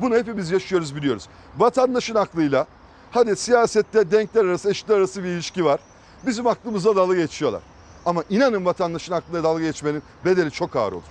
Bunu 0.00 0.14
hepimiz 0.14 0.50
yaşıyoruz 0.50 0.96
biliyoruz. 0.96 1.28
Vatandaşın 1.58 2.14
aklıyla 2.14 2.66
hadi 3.10 3.36
siyasette 3.36 4.10
denkler 4.10 4.44
arası 4.44 4.70
eşitler 4.70 4.96
arası 4.96 5.24
bir 5.24 5.28
ilişki 5.28 5.64
var. 5.64 5.80
Bizim 6.26 6.46
aklımıza 6.46 6.96
dalga 6.96 7.14
geçiyorlar. 7.14 7.62
Ama 8.06 8.24
inanın 8.30 8.64
vatandaşın 8.64 9.12
aklına 9.12 9.44
dalga 9.44 9.62
geçmenin 9.62 10.02
bedeli 10.24 10.50
çok 10.50 10.76
ağır 10.76 10.92
olur. 10.92 11.02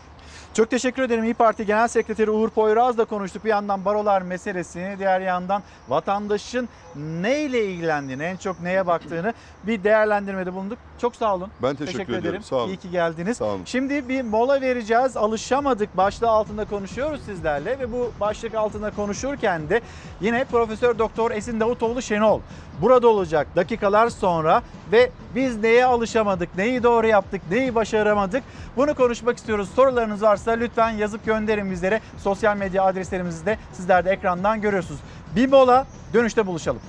Çok 0.55 0.69
teşekkür 0.69 1.03
ederim. 1.03 1.23
İyi 1.23 1.33
Parti 1.33 1.65
Genel 1.65 1.87
Sekreteri 1.87 2.31
Uğur 2.31 2.49
Poyraz'la 2.49 3.05
konuştuk. 3.05 3.45
Bir 3.45 3.49
yandan 3.49 3.85
barolar 3.85 4.21
meselesini, 4.21 4.99
diğer 4.99 5.21
yandan 5.21 5.63
vatandaşın 5.87 6.69
neyle 6.95 7.65
ilgilendiğini, 7.65 8.23
en 8.23 8.37
çok 8.37 8.61
neye 8.61 8.87
baktığını 8.87 9.33
bir 9.63 9.83
değerlendirmede 9.83 10.53
bulunduk. 10.53 10.77
Çok 11.01 11.15
sağ 11.15 11.35
olun. 11.35 11.49
Ben 11.63 11.75
teşekkür 11.75 12.13
ediyorum. 12.13 12.43
Sağ 12.43 12.55
olun. 12.55 12.67
İyi 12.67 12.77
ki 12.77 12.91
geldiniz. 12.91 13.37
Sağ 13.37 13.45
olun. 13.45 13.61
Şimdi 13.65 14.09
bir 14.09 14.21
mola 14.21 14.61
vereceğiz. 14.61 15.17
Alışamadık 15.17 15.97
başlığı 15.97 16.29
altında 16.29 16.65
konuşuyoruz 16.65 17.21
sizlerle 17.25 17.79
ve 17.79 17.91
bu 17.91 18.11
başlık 18.19 18.55
altında 18.55 18.91
konuşurken 18.91 19.69
de 19.69 19.81
yine 20.21 20.43
Profesör 20.45 20.99
Doktor 20.99 21.31
Esin 21.31 21.59
Davutoğlu 21.59 22.01
Şenol 22.01 22.39
burada 22.81 23.07
olacak 23.07 23.47
dakikalar 23.55 24.09
sonra 24.09 24.61
ve 24.91 25.11
biz 25.35 25.57
neye 25.57 25.85
alışamadık, 25.85 26.57
neyi 26.57 26.83
doğru 26.83 27.07
yaptık, 27.07 27.41
neyi 27.51 27.75
başaramadık 27.75 28.43
bunu 28.77 28.95
konuşmak 28.95 29.37
istiyoruz. 29.37 29.69
Sorularınız 29.75 30.21
varsa 30.21 30.44
lütfen 30.51 30.89
yazıp 30.89 31.25
gönderin 31.25 31.71
bizlere. 31.71 32.01
Sosyal 32.17 32.57
medya 32.57 32.83
adreslerimizi 32.83 33.45
de 33.45 33.57
sizler 33.73 34.05
de 34.05 34.11
ekrandan 34.11 34.61
görüyorsunuz. 34.61 34.99
Bir 35.35 35.49
mola 35.49 35.85
dönüşte 36.13 36.47
buluşalım. 36.47 36.81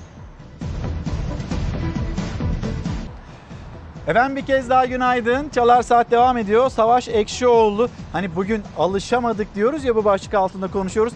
Efendim 4.07 4.37
bir 4.37 4.47
kez 4.47 4.71
daha 4.71 4.87
günaydın. 4.87 5.49
Çalar 5.49 5.83
Saat 5.83 6.11
devam 6.11 6.39
ediyor. 6.39 6.71
Savaş 6.71 7.09
Ekşioğlu 7.09 7.89
hani 8.13 8.37
bugün 8.37 8.63
alışamadık 8.79 9.55
diyoruz 9.55 9.85
ya 9.85 9.97
bu 9.97 10.05
başlık 10.05 10.35
altında 10.35 10.69
konuşuyoruz. 10.69 11.13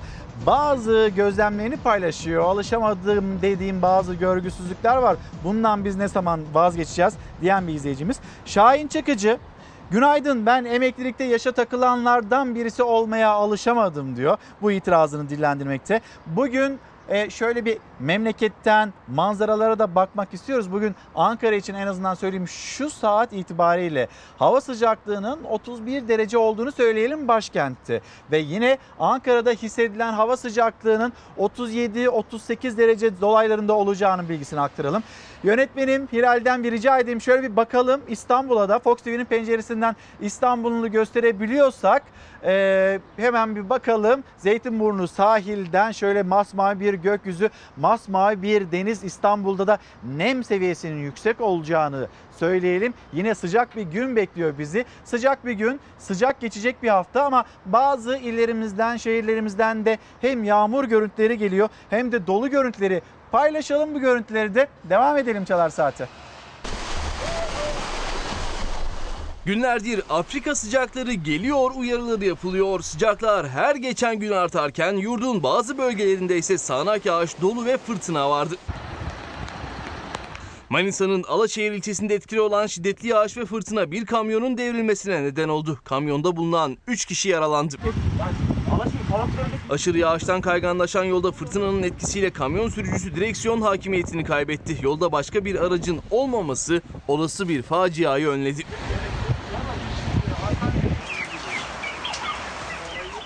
Bazı 0.47 1.11
gözlemlerini 1.17 1.77
paylaşıyor. 1.77 2.45
Alışamadığım 2.45 3.43
dediğim 3.43 3.83
bazı 3.83 4.15
görgüsüzlükler 4.15 4.97
var. 4.97 5.17
Bundan 5.45 5.85
biz 5.85 5.97
ne 5.97 6.09
zaman 6.09 6.41
vazgeçeceğiz 6.53 7.15
diyen 7.43 7.69
bir 7.69 7.75
izleyicimiz. 7.75 8.21
Şahin 8.45 8.89
Çakıcı 8.89 9.39
Günaydın 9.91 10.47
ben 10.47 10.65
emeklilikte 10.65 11.25
yaşa 11.25 11.53
takılanlardan 11.53 12.55
birisi 12.55 12.83
olmaya 12.83 13.31
alışamadım 13.31 14.17
diyor. 14.17 14.39
Bu 14.63 14.73
itirazını 14.73 15.29
dillendirmekte. 15.29 16.01
Bugün 16.27 16.79
e, 17.09 17.31
şöyle 17.31 17.65
bir 17.65 17.79
memleketten 18.01 18.93
manzaralara 19.09 19.79
da 19.79 19.95
bakmak 19.95 20.35
istiyoruz. 20.35 20.73
Bugün 20.73 20.95
Ankara 21.15 21.55
için 21.55 21.75
en 21.75 21.87
azından 21.87 22.15
söyleyeyim 22.15 22.49
şu 22.49 22.91
saat 22.91 23.33
itibariyle 23.33 24.09
hava 24.39 24.61
sıcaklığının 24.61 25.45
31 25.45 26.09
derece 26.09 26.39
olduğunu 26.39 26.73
söyleyelim 26.73 27.29
başkentte. 27.29 28.01
Ve 28.31 28.39
yine 28.39 28.79
Ankara'da 28.99 29.51
hissedilen 29.51 30.13
hava 30.13 30.37
sıcaklığının 30.37 31.13
37-38 31.39 32.77
derece 32.77 33.21
dolaylarında 33.21 33.73
olacağının 33.73 34.29
bilgisini 34.29 34.61
aktaralım. 34.61 35.03
Yönetmenim 35.43 36.09
Hilal'den 36.13 36.65
bir 36.65 36.73
rica 36.73 36.99
edeyim 36.99 37.21
şöyle 37.21 37.51
bir 37.51 37.57
bakalım 37.57 38.01
İstanbul'a 38.09 38.69
da 38.69 38.79
Fox 38.79 38.97
TV'nin 38.97 39.25
penceresinden 39.25 39.97
İstanbul'u 40.21 40.91
gösterebiliyorsak 40.91 42.03
e, 42.45 42.99
hemen 43.17 43.57
bir 43.57 43.71
bakalım. 43.71 44.25
Zeytinburnu 44.39 45.09
sahilden 45.09 45.93
şöyle 45.93 46.23
masmavi 46.23 46.81
bir 46.81 46.95
gökyüzü, 46.95 47.51
masmavi 47.77 47.90
bir 48.43 48.73
deniz 48.73 49.05
İstanbul'da 49.05 49.67
da 49.67 49.79
nem 50.17 50.45
seviyesinin 50.45 51.03
yüksek 51.03 51.41
olacağını 51.41 52.09
söyleyelim. 52.37 52.95
Yine 53.13 53.35
sıcak 53.35 53.77
bir 53.77 53.83
gün 53.83 54.17
bekliyor 54.17 54.59
bizi. 54.59 54.85
Sıcak 55.05 55.47
bir 55.47 55.53
gün, 55.53 55.81
sıcak 55.99 56.41
geçecek 56.41 56.83
bir 56.83 56.89
hafta 56.89 57.25
ama 57.25 57.45
bazı 57.67 58.17
illerimizden, 58.17 58.97
şehirlerimizden 58.97 59.85
de 59.85 59.99
hem 60.21 60.45
yağmur 60.45 60.85
görüntüleri 60.85 61.39
geliyor 61.39 61.69
hem 61.91 62.13
de 62.13 62.27
dolu 62.27 62.51
görüntüleri 62.51 63.03
Paylaşalım 63.33 63.95
bu 63.95 64.01
görüntüleri 64.01 64.55
de. 64.55 64.69
Devam 64.85 65.17
edelim 65.17 65.45
Çalar 65.45 65.71
Saati. 65.71 66.09
Günlerdir 69.51 70.03
Afrika 70.11 70.55
sıcakları 70.55 71.13
geliyor 71.13 71.71
uyarıları 71.77 72.25
yapılıyor. 72.25 72.81
Sıcaklar 72.81 73.49
her 73.49 73.77
geçen 73.77 74.19
gün 74.19 74.31
artarken 74.31 74.97
yurdun 74.97 75.43
bazı 75.43 75.79
bölgelerinde 75.79 76.39
ise 76.39 76.59
sağanak 76.59 77.07
yağış, 77.07 77.41
dolu 77.41 77.65
ve 77.65 77.79
fırtına 77.79 78.31
vardı. 78.31 78.55
Manisa'nın 80.69 81.23
Alaşehir 81.23 81.73
ilçesinde 81.73 82.15
etkili 82.15 82.41
olan 82.41 82.67
şiddetli 82.67 83.09
yağış 83.09 83.37
ve 83.37 83.47
fırtına 83.47 83.91
bir 83.91 84.07
kamyonun 84.07 84.59
devrilmesine 84.59 85.23
neden 85.23 85.49
oldu. 85.49 85.79
Kamyonda 85.85 86.37
bulunan 86.37 86.77
3 86.87 87.05
kişi 87.05 87.29
yaralandı. 87.29 87.77
Aşırı 89.71 89.99
yağıştan 89.99 90.41
kayganlaşan 90.41 91.05
yolda 91.05 91.33
fırtınanın 91.33 91.83
etkisiyle 91.83 92.31
kamyon 92.31 92.69
sürücüsü 92.69 93.15
direksiyon 93.15 93.61
hakimiyetini 93.61 94.25
kaybetti. 94.25 94.79
Yolda 94.83 95.13
başka 95.13 95.45
bir 95.45 95.65
aracın 95.65 96.01
olmaması 96.11 96.83
olası 97.09 97.49
bir 97.49 97.63
faciayı 97.63 98.29
önledi. 98.29 98.63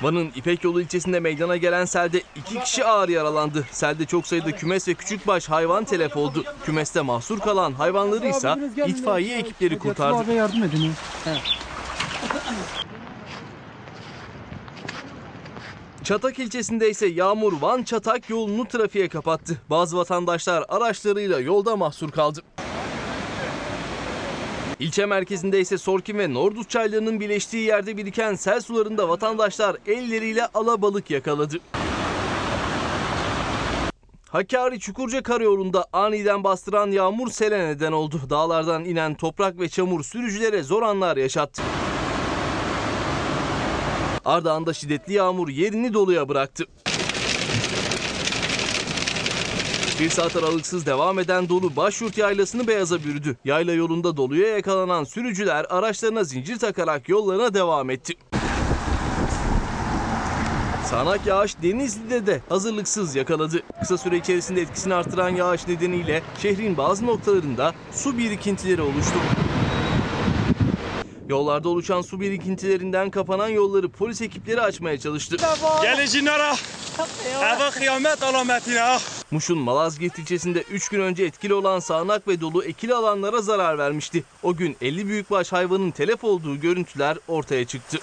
Van'ın 0.05 0.32
İpek 0.36 0.64
Yolu 0.64 0.81
ilçesinde 0.81 1.20
meydana 1.20 1.56
gelen 1.56 1.85
selde 1.85 2.22
iki 2.36 2.60
kişi 2.60 2.85
ağır 2.85 3.09
yaralandı. 3.09 3.64
Selde 3.70 4.05
çok 4.05 4.26
sayıda 4.26 4.52
kümes 4.52 4.89
ve 4.89 4.94
küçükbaş 4.94 5.48
hayvan 5.48 5.85
telef 5.85 6.16
oldu. 6.16 6.44
Kümeste 6.64 7.01
mahsur 7.01 7.40
kalan 7.40 7.72
hayvanları 7.72 8.28
ise 8.28 8.55
itfaiye 8.86 9.39
ekipleri 9.39 9.78
kurtardı. 9.78 10.32
yardım 10.32 10.62
edin. 10.62 10.93
Çatak 16.05 16.39
ilçesinde 16.39 16.90
ise 16.90 17.06
yağmur 17.06 17.60
Van 17.60 17.82
Çatak 17.82 18.31
yolunu 18.31 18.68
trafiğe 18.68 19.09
kapattı. 19.09 19.60
Bazı 19.70 19.97
vatandaşlar 19.97 20.64
araçlarıyla 20.68 21.40
yolda 21.40 21.76
mahsur 21.76 22.10
kaldı. 22.10 22.43
İlçe 24.80 25.06
merkezinde 25.06 25.60
ise 25.60 25.78
Sorkin 25.78 26.18
ve 26.18 26.34
Norduz 26.34 26.68
çaylarının 26.68 27.20
birleştiği 27.20 27.66
yerde 27.66 27.96
biriken 27.96 28.34
sel 28.34 28.60
sularında 28.60 29.09
vatandaşlar 29.09 29.76
elleriyle 29.86 30.46
alabalık 30.46 31.10
yakaladı. 31.10 31.56
Hakkari 34.28 34.80
Çukurca 34.80 35.22
karayolunda 35.22 35.86
aniden 35.92 36.44
bastıran 36.44 36.90
yağmur 36.90 37.30
sele 37.30 37.68
neden 37.68 37.92
oldu. 37.92 38.20
Dağlardan 38.30 38.84
inen 38.84 39.14
toprak 39.14 39.60
ve 39.60 39.68
çamur 39.68 40.05
sürücülere 40.05 40.62
zor 40.62 40.82
anlar 40.82 41.16
yaşattı. 41.16 41.62
Ardahan'da 44.24 44.72
şiddetli 44.72 45.12
yağmur 45.12 45.48
yerini 45.48 45.94
doluya 45.94 46.28
bıraktı. 46.28 46.64
Bir 50.01 50.11
saat 50.11 50.37
aralıksız 50.37 50.87
devam 50.87 51.19
eden 51.19 51.49
dolu 51.49 51.77
Başyurt 51.77 52.19
yaylasını 52.19 52.66
beyaza 52.66 53.05
bürüdü. 53.05 53.37
Yayla 53.45 53.73
yolunda 53.75 54.16
doluya 54.16 54.49
yakalanan 54.49 55.05
sürücüler 55.05 55.66
araçlarına 55.71 56.25
zincir 56.25 56.59
takarak 56.59 57.09
yollarına 57.09 57.55
devam 57.55 57.91
etti. 57.91 58.15
Sağanak 60.91 61.27
yağış 61.27 61.57
Denizli'de 61.62 62.27
de 62.27 62.41
hazırlıksız 62.49 63.16
yakaladı. 63.16 63.62
Kısa 63.81 63.99
süre 63.99 64.16
içerisinde 64.16 64.61
etkisini 64.61 64.95
artıran 64.95 65.29
yağış 65.29 65.69
nedeniyle 65.69 66.23
şehrin 66.43 66.77
bazı 66.77 67.07
noktalarında 67.07 67.75
su 67.93 68.19
birikintileri 68.19 68.83
oluştu. 68.83 69.19
Yollarda 71.28 71.68
oluşan 71.68 72.02
su 72.02 72.20
birikintilerinden 72.20 73.10
kapanan 73.10 73.48
yolları 73.48 73.88
polis 73.88 74.22
ekipleri 74.22 74.60
açmaya 74.60 74.98
çalıştı. 74.98 75.36
Gelin 75.82 76.26
ara. 76.26 76.55
Eve 77.42 77.70
kıyamet 77.70 78.22
alametine. 78.22 78.98
Muş'un 79.30 79.59
Malazgirt 79.59 80.18
ilçesinde 80.18 80.62
3 80.62 80.88
gün 80.88 81.01
önce 81.01 81.24
etkili 81.24 81.55
olan 81.55 81.78
sağanak 81.78 82.28
ve 82.28 82.40
dolu 82.40 82.64
ekili 82.64 82.94
alanlara 82.94 83.40
zarar 83.40 83.78
vermişti. 83.78 84.24
O 84.42 84.56
gün 84.56 84.76
50 84.80 85.06
büyükbaş 85.06 85.52
hayvanın 85.52 85.90
telef 85.90 86.24
olduğu 86.24 86.60
görüntüler 86.60 87.18
ortaya 87.28 87.64
çıktı. 87.64 87.98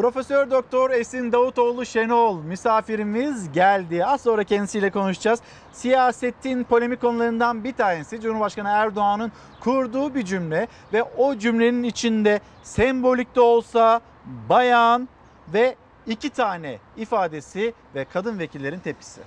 Profesör 0.00 0.50
Doktor 0.50 0.90
Esin 0.90 1.32
Davutoğlu 1.32 1.86
Şenol 1.86 2.42
misafirimiz 2.42 3.52
geldi. 3.52 4.04
Az 4.04 4.20
sonra 4.20 4.44
kendisiyle 4.44 4.90
konuşacağız. 4.90 5.40
Siyasetin 5.72 6.64
polemik 6.64 7.00
konularından 7.00 7.64
bir 7.64 7.72
tanesi 7.72 8.20
Cumhurbaşkanı 8.20 8.68
Erdoğan'ın 8.68 9.32
kurduğu 9.60 10.14
bir 10.14 10.24
cümle 10.24 10.68
ve 10.92 11.02
o 11.02 11.38
cümlenin 11.38 11.82
içinde 11.82 12.40
sembolik 12.62 13.36
de 13.36 13.40
olsa 13.40 14.00
bayan 14.48 15.08
ve 15.54 15.76
iki 16.06 16.30
tane 16.30 16.78
ifadesi 16.96 17.74
ve 17.94 18.04
kadın 18.04 18.38
vekillerin 18.38 18.80
tepkisi. 18.80 19.20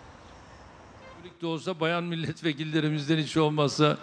de 1.41 1.48
olsa 1.48 1.80
bayan 1.80 2.03
milletvekillerimizden 2.03 3.18
hiç 3.18 3.38
olmazsa 3.38 3.98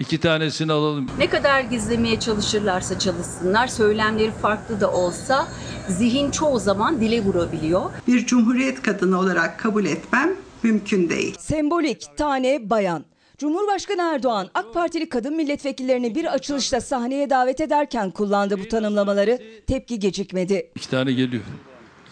iki 0.00 0.20
tanesini 0.20 0.72
alalım. 0.72 1.06
Ne 1.18 1.28
kadar 1.28 1.60
gizlemeye 1.60 2.20
çalışırlarsa 2.20 2.98
çalışsınlar, 2.98 3.66
söylemleri 3.66 4.30
farklı 4.30 4.80
da 4.80 4.92
olsa 4.92 5.48
zihin 5.88 6.30
çoğu 6.30 6.58
zaman 6.58 7.00
dile 7.00 7.24
vurabiliyor. 7.24 7.90
Bir 8.06 8.26
cumhuriyet 8.26 8.82
kadını 8.82 9.18
olarak 9.18 9.58
kabul 9.58 9.84
etmem 9.84 10.30
mümkün 10.62 11.08
değil. 11.10 11.34
Sembolik 11.38 12.16
tane 12.16 12.70
bayan. 12.70 13.04
Cumhurbaşkanı 13.38 14.02
Erdoğan 14.02 14.48
AK 14.54 14.74
Partili 14.74 15.08
kadın 15.08 15.36
milletvekillerini 15.36 16.14
bir 16.14 16.34
açılışta 16.34 16.80
sahneye 16.80 17.30
davet 17.30 17.60
ederken 17.60 18.10
kullandı 18.10 18.58
bu 18.60 18.68
tanımlamaları. 18.68 19.38
Tepki 19.66 19.98
gecikmedi. 19.98 20.70
İki 20.76 20.90
tane 20.90 21.12
geliyor. 21.12 21.42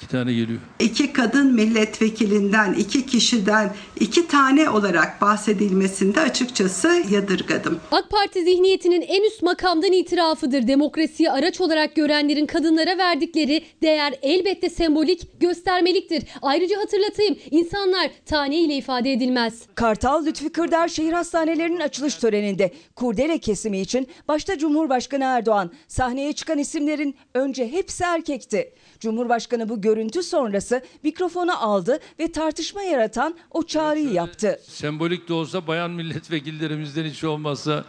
İki 0.01 0.09
tane 0.09 0.33
geliyor. 0.33 0.59
İki 0.79 1.13
kadın 1.13 1.55
milletvekilinden, 1.55 2.73
iki 2.73 3.07
kişiden 3.07 3.71
iki 4.01 4.29
tane 4.29 4.71
olarak 4.71 5.21
bahsedilmesinde 5.21 6.21
açıkçası 6.21 7.03
yadırgadım. 7.11 7.81
AK 7.91 8.11
Parti 8.11 8.45
zihniyetinin 8.45 9.01
en 9.01 9.23
üst 9.27 9.43
makamdan 9.43 9.93
itirafıdır. 9.93 10.67
Demokrasiyi 10.67 11.31
araç 11.31 11.61
olarak 11.61 11.97
görenlerin 11.97 12.47
kadınlara 12.47 12.99
verdikleri 12.99 13.63
değer 13.83 14.15
elbette 14.23 14.71
sembolik, 14.71 15.41
göstermeliktir. 15.41 16.25
Ayrıca 16.43 16.79
hatırlatayım 16.79 17.37
insanlar 17.51 18.11
tane 18.27 18.57
ile 18.57 18.75
ifade 18.77 19.13
edilmez. 19.13 19.63
Kartal 19.75 20.27
Lütfi 20.27 20.49
Kırdar 20.53 20.89
şehir 20.89 21.13
hastanelerinin 21.13 21.81
açılış 21.81 22.15
töreninde 22.15 22.73
kurdele 22.97 23.39
kesimi 23.39 23.81
için 23.81 24.09
başta 24.29 24.59
Cumhurbaşkanı 24.59 25.25
Erdoğan 25.25 25.71
sahneye 25.89 26.33
çıkan 26.33 26.59
isimlerin 26.59 27.17
önce 27.35 27.73
hepsi 27.73 28.05
erkekti. 28.05 28.73
Cumhurbaşkanı 29.01 29.69
bu 29.69 29.81
görüntü 29.91 30.23
sonrası 30.23 30.83
mikrofonu 31.03 31.65
aldı 31.65 31.99
ve 32.19 32.33
tartışma 32.33 32.83
yaratan 32.83 33.35
o 33.51 33.62
çağrıyı 33.62 34.12
yaptı. 34.12 34.61
Sembolik 34.69 35.29
de 35.29 35.33
olsa 35.33 35.67
bayan 35.67 35.91
milletvekillerimizden 35.91 37.05
hiç 37.05 37.25
olmazsa 37.25 37.85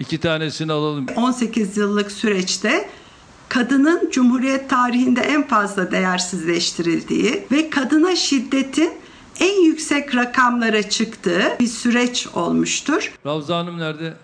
iki 0.00 0.20
tanesini 0.20 0.72
alalım. 0.72 1.06
18 1.16 1.76
yıllık 1.76 2.12
süreçte 2.12 2.88
kadının 3.48 4.10
Cumhuriyet 4.10 4.70
tarihinde 4.70 5.20
en 5.20 5.48
fazla 5.48 5.90
değersizleştirildiği 5.90 7.46
ve 7.52 7.70
kadına 7.70 8.16
şiddetin 8.16 8.92
en 9.40 9.64
yüksek 9.64 10.14
rakamlara 10.14 10.82
çıktığı 10.90 11.56
bir 11.60 11.66
süreç 11.66 12.26
olmuştur. 12.34 13.12
Ravza 13.26 13.58
Hanım 13.58 13.78
nerede? 13.78 14.14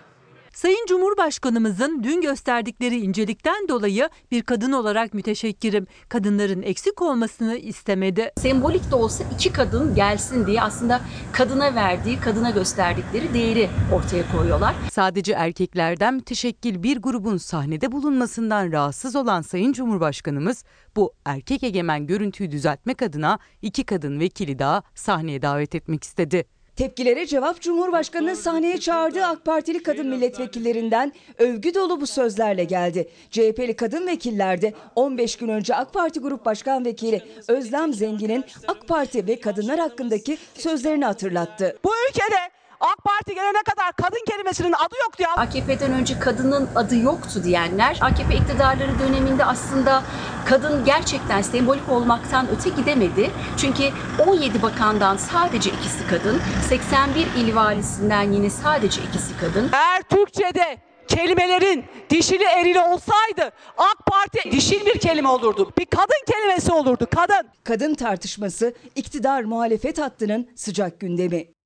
Sayın 0.53 0.85
Cumhurbaşkanımızın 0.89 2.03
dün 2.03 2.21
gösterdikleri 2.21 2.99
incelikten 2.99 3.67
dolayı 3.67 4.09
bir 4.31 4.41
kadın 4.41 4.71
olarak 4.71 5.13
müteşekkirim. 5.13 5.87
Kadınların 6.09 6.61
eksik 6.61 7.01
olmasını 7.01 7.57
istemedi. 7.57 8.31
Sembolik 8.37 8.91
de 8.91 8.95
olsa 8.95 9.23
iki 9.33 9.53
kadın 9.53 9.95
gelsin 9.95 10.47
diye 10.47 10.61
aslında 10.61 11.01
kadına 11.31 11.75
verdiği, 11.75 12.19
kadına 12.19 12.49
gösterdikleri 12.49 13.33
değeri 13.33 13.69
ortaya 13.93 14.31
koyuyorlar. 14.31 14.75
Sadece 14.91 15.33
erkeklerden 15.33 16.13
müteşekkil 16.13 16.83
bir 16.83 16.97
grubun 16.97 17.37
sahnede 17.37 17.91
bulunmasından 17.91 18.71
rahatsız 18.71 19.15
olan 19.15 19.41
Sayın 19.41 19.73
Cumhurbaşkanımız 19.73 20.63
bu 20.95 21.13
erkek 21.25 21.63
egemen 21.63 22.07
görüntüyü 22.07 22.51
düzeltmek 22.51 23.01
adına 23.01 23.39
iki 23.61 23.83
kadın 23.83 24.19
vekili 24.19 24.59
daha 24.59 24.83
sahneye 24.95 25.41
davet 25.41 25.75
etmek 25.75 26.03
istedi. 26.03 26.45
Tepkilere 26.75 27.25
cevap 27.25 27.61
Cumhurbaşkanı'nın 27.61 28.33
sahneye 28.33 28.77
çağırdığı 28.77 29.25
AK 29.25 29.45
Partili 29.45 29.83
kadın 29.83 30.07
milletvekillerinden 30.07 31.13
övgü 31.37 31.73
dolu 31.73 32.01
bu 32.01 32.07
sözlerle 32.07 32.63
geldi. 32.63 33.09
CHP'li 33.31 33.75
kadın 33.75 34.07
vekiller 34.07 34.61
de 34.61 34.73
15 34.95 35.35
gün 35.35 35.47
önce 35.47 35.75
AK 35.75 35.93
Parti 35.93 36.19
Grup 36.19 36.45
Başkan 36.45 36.85
Vekili 36.85 37.21
Özlem 37.47 37.93
Zengin'in 37.93 38.43
AK 38.67 38.87
Parti 38.87 39.27
ve 39.27 39.39
kadınlar 39.39 39.79
hakkındaki 39.79 40.37
sözlerini 40.53 41.05
hatırlattı. 41.05 41.77
Bu 41.83 41.91
ülkede 42.09 42.60
AK 42.81 43.03
Parti 43.03 43.35
gelene 43.35 43.63
kadar 43.63 43.91
kadın 43.91 44.25
kelimesinin 44.29 44.73
adı 44.73 44.95
yoktu 45.03 45.23
ya. 45.23 45.35
AKP'den 45.35 45.93
önce 45.93 46.19
kadının 46.19 46.69
adı 46.75 46.95
yoktu 46.95 47.43
diyenler 47.43 47.97
AKP 48.01 48.35
iktidarları 48.35 48.99
döneminde 48.99 49.45
aslında 49.45 50.03
kadın 50.45 50.85
gerçekten 50.85 51.41
sembolik 51.41 51.89
olmaktan 51.89 52.47
öte 52.49 52.69
gidemedi. 52.69 53.31
Çünkü 53.57 53.83
17 54.27 54.61
bakandan 54.61 55.17
sadece 55.17 55.69
ikisi 55.69 56.07
kadın, 56.07 56.41
81 56.69 57.27
il 57.37 57.55
valisinden 57.55 58.31
yine 58.31 58.49
sadece 58.49 59.01
ikisi 59.01 59.37
kadın. 59.37 59.69
Eğer 59.73 60.01
Türkçe'de 60.01 60.77
kelimelerin 61.07 61.85
dişili 62.09 62.43
erili 62.43 62.79
olsaydı 62.79 63.51
AK 63.77 64.05
Parti 64.05 64.51
dişil 64.51 64.85
bir 64.85 64.99
kelime 64.99 65.29
olurdu. 65.29 65.71
Bir 65.77 65.85
kadın 65.85 66.25
kelimesi 66.27 66.71
olurdu. 66.73 67.07
Kadın. 67.15 67.49
Kadın 67.63 67.95
tartışması 67.95 68.73
iktidar 68.95 69.43
muhalefet 69.43 69.99
hattının 69.99 70.49
sıcak 70.55 70.99
gündemi. 70.99 71.60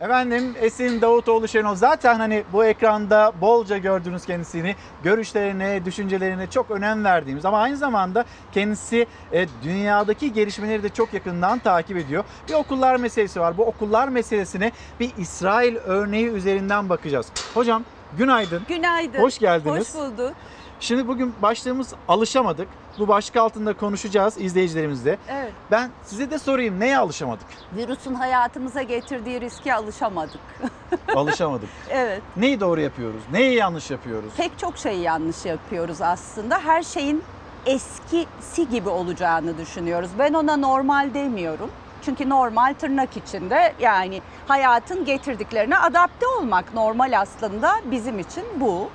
Efendim 0.00 0.54
Esin 0.60 1.00
Davutoğlu 1.00 1.48
Şenol 1.48 1.74
zaten 1.74 2.18
hani 2.18 2.44
bu 2.52 2.64
ekranda 2.64 3.32
bolca 3.40 3.78
gördünüz 3.78 4.26
kendisini. 4.26 4.76
Görüşlerine, 5.02 5.84
düşüncelerine 5.84 6.50
çok 6.50 6.70
önem 6.70 7.04
verdiğimiz 7.04 7.44
ama 7.44 7.58
aynı 7.58 7.76
zamanda 7.76 8.24
kendisi 8.52 9.06
e, 9.32 9.46
dünyadaki 9.62 10.32
gelişmeleri 10.32 10.82
de 10.82 10.88
çok 10.88 11.14
yakından 11.14 11.58
takip 11.58 11.96
ediyor. 11.96 12.24
Bir 12.48 12.54
okullar 12.54 12.96
meselesi 12.96 13.40
var. 13.40 13.58
Bu 13.58 13.64
okullar 13.64 14.08
meselesine 14.08 14.72
bir 15.00 15.12
İsrail 15.18 15.76
örneği 15.76 16.26
üzerinden 16.28 16.88
bakacağız. 16.88 17.26
Hocam 17.54 17.84
günaydın. 18.18 18.62
Günaydın. 18.68 19.18
Hoş 19.18 19.38
geldiniz. 19.38 19.94
Hoş 19.94 20.02
bulduk. 20.02 20.32
Şimdi 20.80 21.08
bugün 21.08 21.34
başlığımız 21.42 21.94
alışamadık. 22.08 22.68
Bu 22.98 23.08
başlık 23.08 23.36
altında 23.36 23.72
konuşacağız 23.76 24.38
izleyicilerimizle. 24.38 25.18
Evet. 25.28 25.52
Ben 25.70 25.90
size 26.04 26.30
de 26.30 26.38
sorayım 26.38 26.80
neye 26.80 26.98
alışamadık? 26.98 27.46
Virüsün 27.76 28.14
hayatımıza 28.14 28.82
getirdiği 28.82 29.40
riske 29.40 29.74
alışamadık. 29.74 30.40
Alışamadık. 31.14 31.68
evet. 31.90 32.22
Neyi 32.36 32.60
doğru 32.60 32.80
yapıyoruz? 32.80 33.22
Neyi 33.32 33.54
yanlış 33.54 33.90
yapıyoruz? 33.90 34.32
Pek 34.36 34.58
çok 34.58 34.78
şeyi 34.78 35.00
yanlış 35.00 35.44
yapıyoruz 35.44 36.02
aslında. 36.02 36.60
Her 36.60 36.82
şeyin 36.82 37.22
eskisi 37.66 38.68
gibi 38.70 38.88
olacağını 38.88 39.58
düşünüyoruz. 39.58 40.10
Ben 40.18 40.32
ona 40.32 40.56
normal 40.56 41.14
demiyorum. 41.14 41.70
Çünkü 42.04 42.28
normal 42.28 42.74
tırnak 42.80 43.16
içinde 43.16 43.74
yani 43.80 44.22
hayatın 44.48 45.04
getirdiklerine 45.04 45.78
adapte 45.78 46.26
olmak 46.26 46.74
normal 46.74 47.20
aslında 47.20 47.72
bizim 47.84 48.18
için 48.18 48.44
bu. 48.56 48.90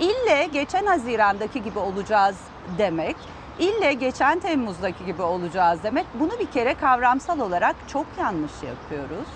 İlle 0.00 0.48
geçen 0.52 0.86
Haziran'daki 0.86 1.62
gibi 1.62 1.78
olacağız 1.78 2.36
demek, 2.78 3.16
ille 3.58 3.92
geçen 3.92 4.40
Temmuz'daki 4.40 5.06
gibi 5.06 5.22
olacağız 5.22 5.82
demek 5.82 6.06
bunu 6.14 6.30
bir 6.40 6.46
kere 6.46 6.74
kavramsal 6.74 7.40
olarak 7.40 7.76
çok 7.88 8.06
yanlış 8.18 8.52
yapıyoruz. 8.62 9.28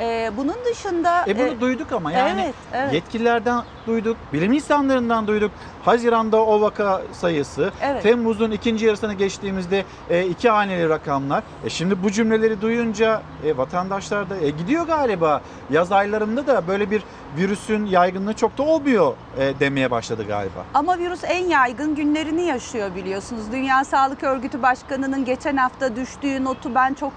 Ee, 0.00 0.30
bunun 0.36 0.56
dışında... 0.70 1.24
E 1.28 1.38
bunu 1.38 1.46
e, 1.46 1.60
duyduk 1.60 1.92
ama 1.92 2.12
yani 2.12 2.40
Evet, 2.44 2.54
evet. 2.72 2.94
yetkililerden 2.94 3.62
duyduk, 3.86 4.16
bilim 4.32 4.52
insanlarından 4.52 5.26
duyduk. 5.26 5.50
Haziran'da 5.84 6.44
o 6.44 6.60
vaka 6.60 7.02
sayısı, 7.12 7.72
Evet. 7.82 8.02
Temmuz'un 8.02 8.50
ikinci 8.50 8.86
yarısını 8.86 9.14
geçtiğimizde 9.14 9.84
e, 10.10 10.26
iki 10.26 10.50
haneli 10.50 10.88
rakamlar. 10.88 11.42
E 11.64 11.70
şimdi 11.70 12.02
bu 12.02 12.10
cümleleri 12.10 12.60
duyunca 12.60 13.22
e, 13.46 13.56
vatandaşlar 13.56 14.30
da 14.30 14.36
e, 14.36 14.50
gidiyor 14.50 14.86
galiba. 14.86 15.40
Yaz 15.70 15.92
aylarında 15.92 16.46
da 16.46 16.68
böyle 16.68 16.90
bir 16.90 17.02
virüsün 17.36 17.86
yaygınlığı 17.86 18.34
çok 18.34 18.58
da 18.58 18.62
olmuyor 18.62 19.12
e, 19.38 19.60
demeye 19.60 19.90
başladı 19.90 20.24
galiba. 20.28 20.64
Ama 20.74 20.98
virüs 20.98 21.24
en 21.24 21.44
yaygın 21.44 21.94
günlerini 21.94 22.42
yaşıyor 22.42 22.94
biliyorsunuz. 22.94 23.42
Dünya 23.52 23.84
Sağlık 23.84 24.22
Örgütü 24.22 24.62
Başkanı'nın 24.62 25.24
geçen 25.24 25.56
hafta 25.56 25.96
düştüğü 25.96 26.44
notu 26.44 26.74
ben 26.74 26.94
çok 26.94 27.12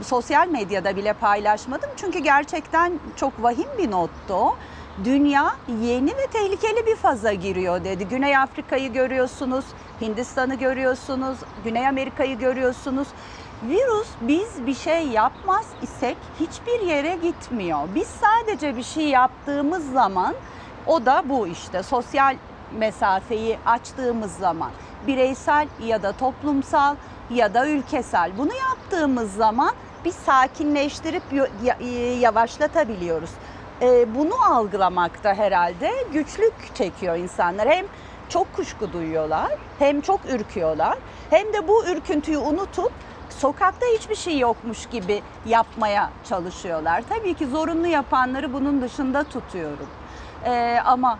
sosyal 0.00 0.48
medyada 0.48 0.96
bile 0.96 1.12
paylaşmadım. 1.12 1.90
Çünkü 1.96 2.18
gerçekten 2.18 2.92
çok 3.16 3.42
vahim 3.42 3.68
bir 3.78 3.90
nottu. 3.90 4.56
Dünya 5.04 5.54
yeni 5.82 6.10
ve 6.10 6.26
tehlikeli 6.32 6.86
bir 6.86 6.96
faza 6.96 7.32
giriyor 7.32 7.84
dedi. 7.84 8.08
Güney 8.08 8.36
Afrika'yı 8.36 8.92
görüyorsunuz, 8.92 9.64
Hindistan'ı 10.00 10.54
görüyorsunuz, 10.54 11.38
Güney 11.64 11.88
Amerika'yı 11.88 12.38
görüyorsunuz. 12.38 13.08
Virüs 13.68 14.08
biz 14.20 14.66
bir 14.66 14.74
şey 14.74 15.06
yapmaz 15.08 15.66
isek 15.82 16.16
hiçbir 16.40 16.86
yere 16.86 17.18
gitmiyor. 17.22 17.78
Biz 17.94 18.08
sadece 18.08 18.76
bir 18.76 18.82
şey 18.82 19.08
yaptığımız 19.08 19.92
zaman 19.92 20.34
o 20.86 21.06
da 21.06 21.22
bu 21.28 21.46
işte 21.46 21.82
sosyal 21.82 22.36
mesafeyi 22.78 23.58
açtığımız 23.66 24.32
zaman 24.32 24.70
bireysel 25.06 25.68
ya 25.84 26.02
da 26.02 26.12
toplumsal 26.12 26.96
ya 27.34 27.54
da 27.54 27.68
ülkesel 27.68 28.38
bunu 28.38 28.50
yaptığımız 28.54 29.34
zaman 29.34 29.70
biz 30.04 30.14
sakinleştirip 30.14 31.22
ya- 31.64 31.76
yavaşlatabiliyoruz. 32.20 33.30
Ee, 33.82 34.14
bunu 34.14 34.34
algılamakta 34.54 35.34
herhalde 35.34 35.90
güçlük 36.12 36.74
çekiyor 36.74 37.16
insanlar. 37.16 37.68
Hem 37.68 37.86
çok 38.28 38.56
kuşku 38.56 38.92
duyuyorlar, 38.92 39.48
hem 39.78 40.00
çok 40.00 40.20
ürküyorlar, 40.30 40.98
hem 41.30 41.52
de 41.52 41.68
bu 41.68 41.84
ürküntüyü 41.86 42.38
unutup 42.38 42.92
sokakta 43.30 43.86
hiçbir 43.86 44.14
şey 44.14 44.38
yokmuş 44.38 44.86
gibi 44.86 45.22
yapmaya 45.46 46.10
çalışıyorlar. 46.28 47.02
Tabii 47.08 47.34
ki 47.34 47.46
zorunlu 47.46 47.86
yapanları 47.86 48.52
bunun 48.52 48.82
dışında 48.82 49.24
tutuyorum. 49.24 49.86
Ee, 50.44 50.78
ama 50.84 51.18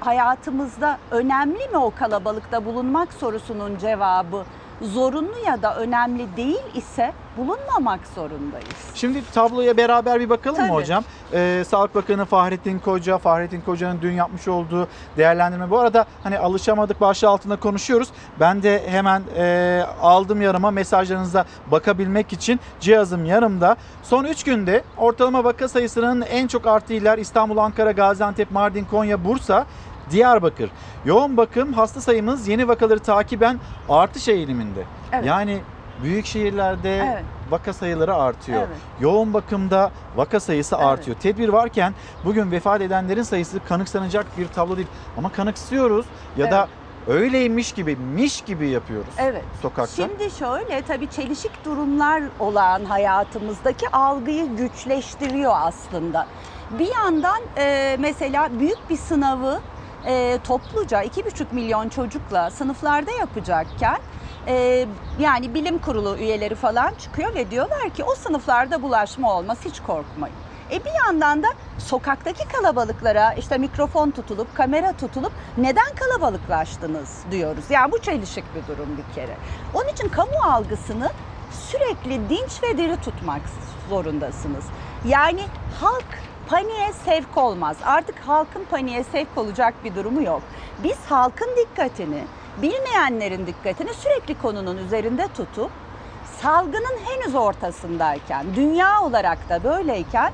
hayatımızda 0.00 0.98
önemli 1.10 1.68
mi 1.68 1.76
o 1.78 1.92
kalabalıkta 1.98 2.64
bulunmak 2.64 3.12
sorusunun 3.12 3.78
cevabı 3.78 4.44
zorunlu 4.82 5.38
ya 5.46 5.62
da 5.62 5.76
önemli 5.76 6.36
değil 6.36 6.62
ise 6.74 7.12
bulunmamak 7.36 8.00
zorundayız. 8.14 8.90
Şimdi 8.94 9.22
tabloya 9.34 9.76
beraber 9.76 10.20
bir 10.20 10.30
bakalım 10.30 10.56
Tabii. 10.56 10.68
mı 10.68 10.74
hocam? 10.74 11.04
Ee, 11.32 11.64
Sağlık 11.68 11.94
Bakanı 11.94 12.24
Fahrettin 12.24 12.78
Koca, 12.78 13.18
Fahrettin 13.18 13.60
Koca'nın 13.60 14.02
dün 14.02 14.12
yapmış 14.12 14.48
olduğu 14.48 14.88
değerlendirme. 15.16 15.70
Bu 15.70 15.78
arada 15.78 16.04
hani 16.22 16.38
alışamadık 16.38 17.00
başlığı 17.00 17.28
altında 17.28 17.56
konuşuyoruz. 17.56 18.08
Ben 18.40 18.62
de 18.62 18.82
hemen 18.90 19.22
e, 19.36 19.82
aldım 20.02 20.42
yanıma 20.42 20.70
mesajlarınıza 20.70 21.44
bakabilmek 21.66 22.32
için 22.32 22.60
cihazım 22.80 23.24
yanımda. 23.24 23.76
Son 24.02 24.24
3 24.24 24.44
günde 24.44 24.82
ortalama 24.96 25.44
vaka 25.44 25.68
sayısının 25.68 26.20
en 26.20 26.46
çok 26.46 26.66
arttığı 26.66 26.94
iller 26.94 27.18
İstanbul, 27.18 27.56
Ankara, 27.56 27.92
Gaziantep, 27.92 28.50
Mardin, 28.50 28.84
Konya, 28.84 29.24
Bursa. 29.24 29.66
Diyarbakır. 30.10 30.70
Yoğun 31.04 31.36
bakım 31.36 31.72
hasta 31.72 32.00
sayımız 32.00 32.48
yeni 32.48 32.68
vakaları 32.68 32.98
takiben 33.00 33.60
artış 33.88 34.28
eğiliminde. 34.28 34.84
Evet. 35.12 35.24
Yani 35.26 35.60
büyük 36.02 36.26
şehirlerde 36.26 36.96
Evet. 36.96 37.24
vaka 37.50 37.72
sayıları 37.72 38.14
artıyor. 38.14 38.58
Evet. 38.58 38.76
Yoğun 39.00 39.34
bakımda 39.34 39.90
vaka 40.16 40.40
sayısı 40.40 40.78
artıyor. 40.78 41.16
Tedbir 41.16 41.48
varken 41.48 41.94
bugün 42.24 42.50
vefat 42.50 42.80
edenlerin 42.80 43.22
sayısı 43.22 43.64
kanıksanacak 43.68 44.26
bir 44.38 44.48
tablo 44.48 44.76
değil. 44.76 44.88
Ama 45.16 45.32
kanıksıyoruz 45.32 46.06
ya 46.36 46.50
da 46.50 46.68
öyleymiş 47.06 47.72
gibi, 47.72 47.96
miş 47.96 48.40
gibi 48.40 48.68
yapıyoruz 48.68 49.14
Evet. 49.18 49.44
sokakta. 49.62 50.02
Şimdi 50.08 50.30
şöyle 50.30 50.82
tabii 50.82 51.10
çelişik 51.10 51.64
durumlar 51.64 52.22
olan 52.40 52.84
hayatımızdaki 52.84 53.88
algıyı 53.88 54.56
güçleştiriyor 54.56 55.52
aslında. 55.54 56.26
Bir 56.78 56.94
yandan 56.94 57.40
e, 57.58 57.96
mesela 58.00 58.48
büyük 58.60 58.90
bir 58.90 58.96
sınavı 58.96 59.60
e, 60.08 60.38
topluca 60.44 61.04
2,5 61.04 61.44
milyon 61.52 61.88
çocukla 61.88 62.50
sınıflarda 62.50 63.10
yapacakken 63.10 63.98
e, 64.46 64.86
yani 65.20 65.54
bilim 65.54 65.78
kurulu 65.78 66.16
üyeleri 66.16 66.54
falan 66.54 66.94
çıkıyor 66.94 67.34
ve 67.34 67.50
diyorlar 67.50 67.90
ki 67.90 68.04
o 68.04 68.14
sınıflarda 68.14 68.82
bulaşma 68.82 69.36
olmaz 69.36 69.58
hiç 69.64 69.80
korkmayın. 69.80 70.36
E 70.70 70.84
bir 70.84 70.92
yandan 71.06 71.42
da 71.42 71.48
sokaktaki 71.78 72.48
kalabalıklara 72.48 73.32
işte 73.32 73.58
mikrofon 73.58 74.10
tutulup 74.10 74.56
kamera 74.56 74.92
tutulup 74.92 75.32
neden 75.58 75.94
kalabalıklaştınız 75.94 77.18
diyoruz. 77.30 77.64
Yani 77.70 77.92
bu 77.92 77.98
çelişik 77.98 78.44
bir 78.54 78.74
durum 78.74 78.88
bir 78.98 79.14
kere. 79.14 79.36
Onun 79.74 79.88
için 79.88 80.08
kamu 80.08 80.38
algısını 80.44 81.10
sürekli 81.50 82.28
dinç 82.28 82.62
ve 82.62 82.78
diri 82.78 82.96
tutmak 83.00 83.40
zorundasınız. 83.90 84.64
Yani 85.04 85.42
halk 85.80 86.22
paniğe 86.48 86.92
sevk 87.04 87.36
olmaz. 87.36 87.76
Artık 87.84 88.18
halkın 88.18 88.64
paniğe 88.70 89.04
sevk 89.04 89.28
olacak 89.36 89.74
bir 89.84 89.94
durumu 89.94 90.22
yok. 90.22 90.42
Biz 90.84 90.96
halkın 91.08 91.48
dikkatini, 91.56 92.24
bilmeyenlerin 92.62 93.46
dikkatini 93.46 93.94
sürekli 93.94 94.38
konunun 94.38 94.76
üzerinde 94.76 95.28
tutup 95.28 95.70
salgının 96.42 96.96
henüz 97.06 97.34
ortasındayken, 97.34 98.46
dünya 98.56 99.02
olarak 99.02 99.48
da 99.48 99.64
böyleyken 99.64 100.32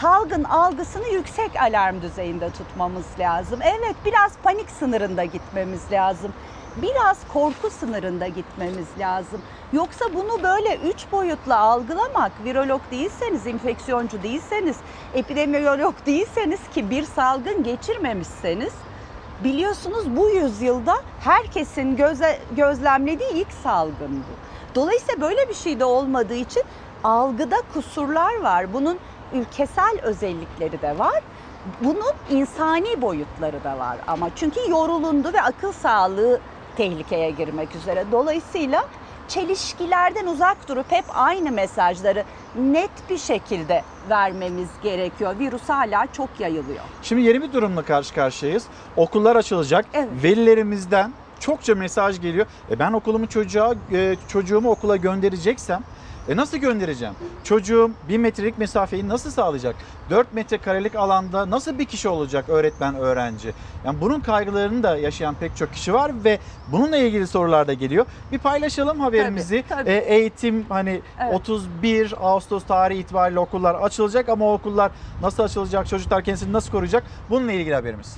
salgın 0.00 0.44
algısını 0.44 1.08
yüksek 1.08 1.50
alarm 1.62 2.02
düzeyinde 2.02 2.50
tutmamız 2.50 3.06
lazım. 3.18 3.60
Evet 3.62 3.96
biraz 4.04 4.32
panik 4.42 4.70
sınırında 4.70 5.24
gitmemiz 5.24 5.92
lazım. 5.92 6.32
Biraz 6.76 7.18
korku 7.28 7.70
sınırında 7.70 8.26
gitmemiz 8.26 8.86
lazım. 8.98 9.42
Yoksa 9.72 10.04
bunu 10.14 10.42
böyle 10.42 10.76
üç 10.76 11.12
boyutlu 11.12 11.54
algılamak, 11.54 12.32
virolog 12.44 12.80
değilseniz, 12.90 13.46
infeksiyoncu 13.46 14.22
değilseniz, 14.22 14.76
epidemiyolog 15.14 15.94
değilseniz 16.06 16.60
ki 16.74 16.90
bir 16.90 17.02
salgın 17.02 17.62
geçirmemişseniz 17.62 18.72
biliyorsunuz 19.44 20.16
bu 20.16 20.30
yüzyılda 20.30 20.94
herkesin 21.20 21.96
göze, 21.96 22.40
gözlemlediği 22.56 23.30
ilk 23.32 23.52
salgın 23.52 24.16
bu. 24.18 24.48
Dolayısıyla 24.74 25.20
böyle 25.20 25.48
bir 25.48 25.54
şey 25.54 25.80
de 25.80 25.84
olmadığı 25.84 26.34
için 26.34 26.62
algıda 27.04 27.56
kusurlar 27.74 28.40
var. 28.42 28.72
Bunun 28.72 28.98
ülkesel 29.32 30.00
özellikleri 30.02 30.82
de 30.82 30.98
var. 30.98 31.22
Bunun 31.80 32.12
insani 32.30 33.02
boyutları 33.02 33.64
da 33.64 33.78
var 33.78 33.96
ama 34.06 34.30
çünkü 34.36 34.60
yorulundu 34.70 35.32
ve 35.32 35.42
akıl 35.42 35.72
sağlığı 35.72 36.40
tehlikeye 36.78 37.30
girmek 37.30 37.74
üzere. 37.74 38.04
Dolayısıyla 38.12 38.84
çelişkilerden 39.28 40.26
uzak 40.26 40.68
durup 40.68 40.92
hep 40.92 41.04
aynı 41.14 41.52
mesajları 41.52 42.24
net 42.54 42.90
bir 43.10 43.18
şekilde 43.18 43.82
vermemiz 44.10 44.68
gerekiyor. 44.82 45.38
Virüs 45.38 45.68
hala 45.68 46.06
çok 46.12 46.28
yayılıyor. 46.40 46.80
Şimdi 47.02 47.22
yeni 47.22 47.42
bir 47.42 47.52
durumla 47.52 47.82
karşı 47.82 48.14
karşıyayız. 48.14 48.64
Okullar 48.96 49.36
açılacak. 49.36 49.86
Velilerimizden 50.22 51.12
çokça 51.40 51.74
mesaj 51.74 52.20
geliyor. 52.20 52.46
E 52.70 52.78
ben 52.78 52.92
okulumu 52.92 53.28
çocuğa 53.28 53.74
e, 53.92 54.16
çocuğumu 54.28 54.70
okula 54.70 54.96
göndereceksem 54.96 55.82
e 56.28 56.36
nasıl 56.36 56.58
göndereceğim? 56.58 57.14
Çocuğum 57.44 57.90
bir 58.08 58.18
metrelik 58.18 58.58
mesafeyi 58.58 59.08
nasıl 59.08 59.30
sağlayacak? 59.30 59.76
4 60.10 60.32
metrekarelik 60.32 60.94
alanda 60.94 61.50
nasıl 61.50 61.78
bir 61.78 61.84
kişi 61.84 62.08
olacak 62.08 62.48
öğretmen, 62.48 62.94
öğrenci? 62.94 63.54
Yani 63.84 64.00
bunun 64.00 64.20
kaygılarını 64.20 64.82
da 64.82 64.96
yaşayan 64.96 65.34
pek 65.34 65.56
çok 65.56 65.72
kişi 65.72 65.94
var 65.94 66.12
ve 66.24 66.38
bununla 66.72 66.96
ilgili 66.96 67.26
sorular 67.26 67.68
da 67.68 67.72
geliyor. 67.72 68.06
Bir 68.32 68.38
paylaşalım 68.38 69.00
haberimizi. 69.00 69.64
Tabii, 69.68 69.78
tabii. 69.80 69.90
E, 69.90 69.96
eğitim 69.96 70.66
hani 70.68 71.00
Evet. 71.22 71.34
31 71.34 72.14
Ağustos 72.20 72.64
tarihi 72.66 72.98
itibariyle 72.98 73.40
okullar 73.40 73.74
açılacak 73.74 74.28
ama 74.28 74.52
okullar 74.52 74.92
nasıl 75.22 75.42
açılacak? 75.42 75.88
Çocuklar 75.88 76.24
kendisini 76.24 76.52
nasıl 76.52 76.70
koruyacak? 76.70 77.04
Bununla 77.30 77.52
ilgili 77.52 77.74
haberimiz. 77.74 78.16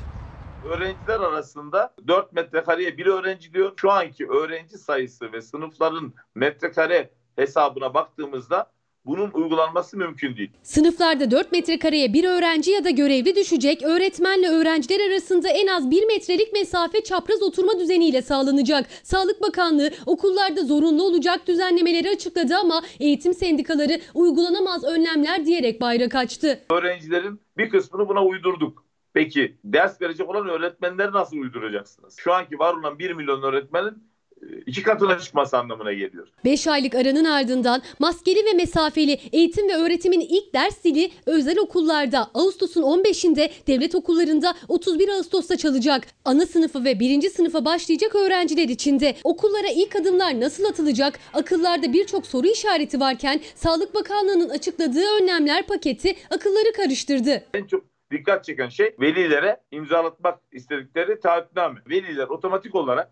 öğrenciler 0.62 1.20
arasında 1.20 1.94
4 2.08 2.32
metrekareye 2.32 2.98
bir 2.98 3.06
öğrenci 3.06 3.52
diyor. 3.54 3.72
Şu 3.76 3.90
anki 3.92 4.26
öğrenci 4.28 4.78
sayısı 4.78 5.32
ve 5.32 5.40
sınıfların 5.42 6.12
metrekare 6.34 7.10
hesabına 7.40 7.94
baktığımızda 7.94 8.66
bunun 9.06 9.30
uygulanması 9.30 9.96
mümkün 9.96 10.36
değil. 10.36 10.50
Sınıflarda 10.62 11.30
4 11.30 11.52
metrekareye 11.52 12.12
bir 12.12 12.24
öğrenci 12.24 12.70
ya 12.70 12.84
da 12.84 12.90
görevli 12.90 13.36
düşecek, 13.36 13.82
öğretmenle 13.82 14.48
öğrenciler 14.48 15.10
arasında 15.10 15.48
en 15.48 15.66
az 15.66 15.90
1 15.90 16.06
metrelik 16.06 16.52
mesafe 16.52 17.04
çapraz 17.04 17.42
oturma 17.42 17.78
düzeniyle 17.78 18.22
sağlanacak. 18.22 18.86
Sağlık 19.02 19.42
Bakanlığı 19.42 19.90
okullarda 20.06 20.64
zorunlu 20.64 21.02
olacak 21.02 21.46
düzenlemeleri 21.46 22.10
açıkladı 22.10 22.54
ama 22.56 22.82
eğitim 23.00 23.34
sendikaları 23.34 24.00
uygulanamaz 24.14 24.84
önlemler 24.84 25.46
diyerek 25.46 25.80
bayrak 25.80 26.14
açtı. 26.14 26.60
Öğrencilerin 26.70 27.40
bir 27.56 27.70
kısmını 27.70 28.08
buna 28.08 28.24
uydurduk. 28.24 28.84
Peki 29.12 29.56
ders 29.64 30.02
verecek 30.02 30.28
olan 30.30 30.48
öğretmenleri 30.48 31.12
nasıl 31.12 31.36
uyduracaksınız? 31.36 32.16
Şu 32.18 32.32
anki 32.32 32.58
var 32.58 32.74
olan 32.74 32.98
1 32.98 33.10
milyon 33.10 33.42
öğretmenin 33.42 34.09
iki 34.66 34.82
katına 34.82 35.18
çıkması 35.18 35.58
anlamına 35.58 35.92
geliyor. 35.92 36.28
5 36.44 36.66
aylık 36.66 36.94
aranın 36.94 37.24
ardından 37.24 37.82
maskeli 37.98 38.44
ve 38.44 38.52
mesafeli 38.52 39.18
eğitim 39.32 39.68
ve 39.68 39.76
öğretimin 39.76 40.20
ilk 40.20 40.54
ders 40.54 40.78
zili 40.82 41.10
özel 41.26 41.58
okullarda 41.58 42.30
Ağustos'un 42.34 42.82
15'inde 42.82 43.50
devlet 43.66 43.94
okullarında 43.94 44.54
31 44.68 45.08
Ağustos'ta 45.08 45.56
çalacak. 45.56 46.06
Ana 46.24 46.46
sınıfı 46.46 46.84
ve 46.84 47.00
1. 47.00 47.30
sınıfa 47.30 47.64
başlayacak 47.64 48.14
öğrenciler 48.14 48.68
için 48.68 49.00
de 49.00 49.16
okullara 49.24 49.68
ilk 49.74 49.96
adımlar 49.96 50.40
nasıl 50.40 50.64
atılacak? 50.64 51.18
Akıllarda 51.32 51.92
birçok 51.92 52.26
soru 52.26 52.46
işareti 52.46 53.00
varken 53.00 53.40
Sağlık 53.54 53.94
Bakanlığı'nın 53.94 54.48
açıkladığı 54.48 55.06
önlemler 55.20 55.66
paketi 55.66 56.16
akılları 56.30 56.72
karıştırdı. 56.76 57.44
En 57.54 57.64
çok 57.64 57.84
dikkat 58.10 58.44
çeken 58.44 58.68
şey 58.68 58.94
velilere 59.00 59.60
imzalatmak 59.70 60.38
istedikleri 60.52 61.20
taahhütname. 61.20 61.80
Veliler 61.90 62.28
otomatik 62.28 62.74
olarak 62.74 63.10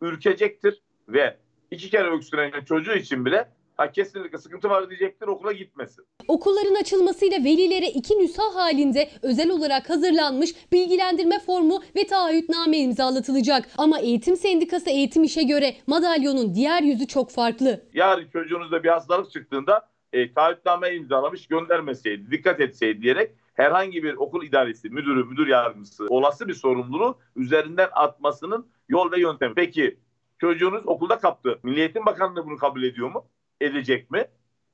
ürkecektir 0.00 0.82
ve 1.08 1.36
iki 1.70 1.90
kere 1.90 2.10
öksüren 2.10 2.64
çocuğu 2.64 2.94
için 2.94 3.24
bile 3.24 3.48
ha 3.76 3.92
kesinlikle 3.92 4.38
sıkıntı 4.38 4.68
var 4.68 4.90
diyecektir 4.90 5.26
okula 5.26 5.52
gitmesin. 5.52 6.04
Okulların 6.28 6.74
açılmasıyla 6.74 7.38
velilere 7.38 7.86
iki 7.86 8.18
nüsha 8.18 8.42
halinde 8.54 9.08
özel 9.22 9.50
olarak 9.50 9.90
hazırlanmış 9.90 10.50
bilgilendirme 10.72 11.38
formu 11.38 11.82
ve 11.96 12.06
taahhütname 12.06 12.78
imzalatılacak. 12.78 13.68
Ama 13.78 13.98
eğitim 13.98 14.36
sendikası 14.36 14.90
eğitim 14.90 15.24
işe 15.24 15.42
göre 15.42 15.76
madalyonun 15.86 16.54
diğer 16.54 16.82
yüzü 16.82 17.06
çok 17.06 17.30
farklı. 17.30 17.80
Yarın 17.94 18.28
çocuğunuzda 18.28 18.82
bir 18.84 18.88
hastalık 18.88 19.30
çıktığında 19.30 19.88
e, 20.12 20.32
taahhütname 20.32 20.94
imzalamış 20.94 21.46
göndermeseydi, 21.46 22.30
dikkat 22.30 22.60
etseydi 22.60 23.02
diyerek 23.02 23.30
herhangi 23.56 24.02
bir 24.02 24.14
okul 24.14 24.44
idaresi, 24.44 24.90
müdürü, 24.90 25.24
müdür 25.24 25.46
yardımcısı 25.46 26.06
olası 26.08 26.48
bir 26.48 26.54
sorumluluğu 26.54 27.18
üzerinden 27.36 27.88
atmasının 27.92 28.66
yol 28.88 29.12
ve 29.12 29.20
yöntemi. 29.20 29.54
Peki 29.54 30.00
çocuğunuz 30.38 30.86
okulda 30.86 31.18
kaptı. 31.18 31.58
Milli 31.62 31.80
Eğitim 31.80 32.06
Bakanlığı 32.06 32.46
bunu 32.46 32.56
kabul 32.56 32.82
ediyor 32.82 33.10
mu? 33.10 33.26
Edecek 33.60 34.10
mi? 34.10 34.24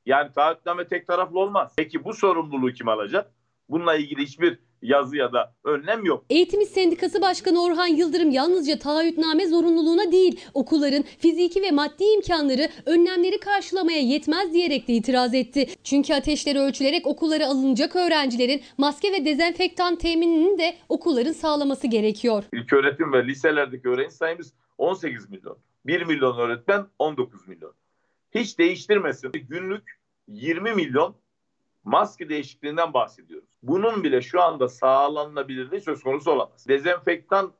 Yani 0.06 0.32
taahhütname 0.32 0.88
tek 0.88 1.06
taraflı 1.06 1.38
olmaz. 1.38 1.72
Peki 1.76 2.04
bu 2.04 2.12
sorumluluğu 2.14 2.72
kim 2.72 2.88
alacak? 2.88 3.30
Bununla 3.68 3.94
ilgili 3.94 4.22
hiçbir 4.22 4.58
yazı 4.82 5.16
ya 5.16 5.32
da 5.32 5.54
önlem 5.64 6.04
yok. 6.04 6.24
Eğitim 6.30 6.60
İş 6.60 6.68
Sendikası 6.68 7.22
Başkanı 7.22 7.62
Orhan 7.64 7.86
Yıldırım 7.86 8.30
yalnızca 8.30 8.78
taahhütname 8.78 9.46
zorunluluğuna 9.46 10.12
değil, 10.12 10.40
okulların 10.54 11.04
fiziki 11.18 11.62
ve 11.62 11.70
maddi 11.70 12.04
imkanları 12.04 12.68
önlemleri 12.86 13.40
karşılamaya 13.40 14.00
yetmez 14.00 14.52
diyerek 14.52 14.88
de 14.88 14.92
itiraz 14.92 15.34
etti. 15.34 15.66
Çünkü 15.84 16.14
ateşleri 16.14 16.58
ölçülerek 16.58 17.06
okullara 17.06 17.46
alınacak 17.46 17.96
öğrencilerin 17.96 18.62
maske 18.78 19.12
ve 19.12 19.24
dezenfektan 19.24 19.96
teminini 19.96 20.58
de 20.58 20.74
okulların 20.88 21.32
sağlaması 21.32 21.86
gerekiyor. 21.86 22.44
İlköğretim 22.52 23.12
ve 23.12 23.26
liselerdeki 23.26 23.88
öğrenci 23.88 24.14
sayımız 24.14 24.52
18 24.78 25.30
milyon. 25.30 25.58
1 25.86 26.02
milyon 26.02 26.38
öğretmen 26.38 26.86
19 26.98 27.48
milyon. 27.48 27.72
Hiç 28.34 28.58
değiştirmesin. 28.58 29.32
Günlük 29.32 29.98
20 30.28 30.74
milyon 30.74 31.14
maske 31.84 32.28
değişikliğinden 32.28 32.94
bahsediyoruz. 32.94 33.48
Bunun 33.62 34.04
bile 34.04 34.22
şu 34.22 34.42
anda 34.42 34.68
sağlanabilirliği 34.68 35.80
söz 35.80 36.02
konusu 36.02 36.30
olamaz. 36.30 36.68
Dezenfektan 36.68 37.52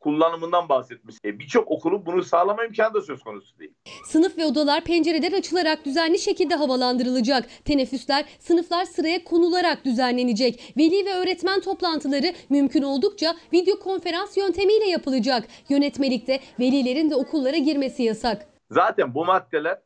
kullanımından 0.00 0.68
bahsetmiş. 0.68 1.16
E, 1.24 1.38
Birçok 1.38 1.70
okulun 1.70 2.06
bunu 2.06 2.22
sağlama 2.22 2.64
imkanı 2.64 2.94
da 2.94 3.00
söz 3.00 3.22
konusu 3.22 3.58
değil. 3.58 3.74
Sınıf 4.06 4.38
ve 4.38 4.44
odalar 4.44 4.84
pencereler 4.84 5.32
açılarak 5.32 5.84
düzenli 5.84 6.18
şekilde 6.18 6.54
havalandırılacak. 6.54 7.48
Teneffüsler 7.64 8.24
sınıflar 8.38 8.84
sıraya 8.84 9.24
konularak 9.24 9.84
düzenlenecek. 9.84 10.74
Veli 10.76 11.06
ve 11.06 11.14
öğretmen 11.14 11.60
toplantıları 11.60 12.32
mümkün 12.50 12.82
oldukça 12.82 13.34
video 13.52 13.78
konferans 13.78 14.36
yöntemiyle 14.36 14.86
yapılacak. 14.86 15.48
Yönetmelikte 15.68 16.40
velilerin 16.60 17.10
de 17.10 17.16
okullara 17.16 17.56
girmesi 17.56 18.02
yasak. 18.02 18.46
Zaten 18.70 19.14
bu 19.14 19.24
maddeler 19.24 19.78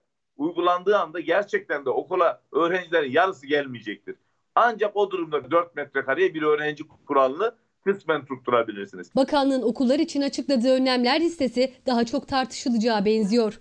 uygulandığı 0.43 0.99
anda 0.99 1.21
gerçekten 1.21 1.85
de 1.85 1.91
okula 1.91 2.43
öğrencilerin 2.53 3.11
yarısı 3.11 3.47
gelmeyecektir. 3.47 4.17
Ancak 4.55 4.97
o 4.97 5.11
durumda 5.11 5.51
4 5.51 5.77
metrekareye 5.77 6.35
bir 6.35 6.43
öğrenci 6.43 6.85
kuralını 7.07 7.55
kısmen 7.85 8.25
tutturabilirsiniz. 8.25 9.17
Bakanlığın 9.17 9.63
okullar 9.63 9.99
için 9.99 10.23
açıkladığı 10.23 10.75
önlemler 10.75 11.21
listesi 11.21 11.73
daha 11.87 12.05
çok 12.05 12.29
tartışılacağı 12.29 13.05
benziyor. 13.05 13.59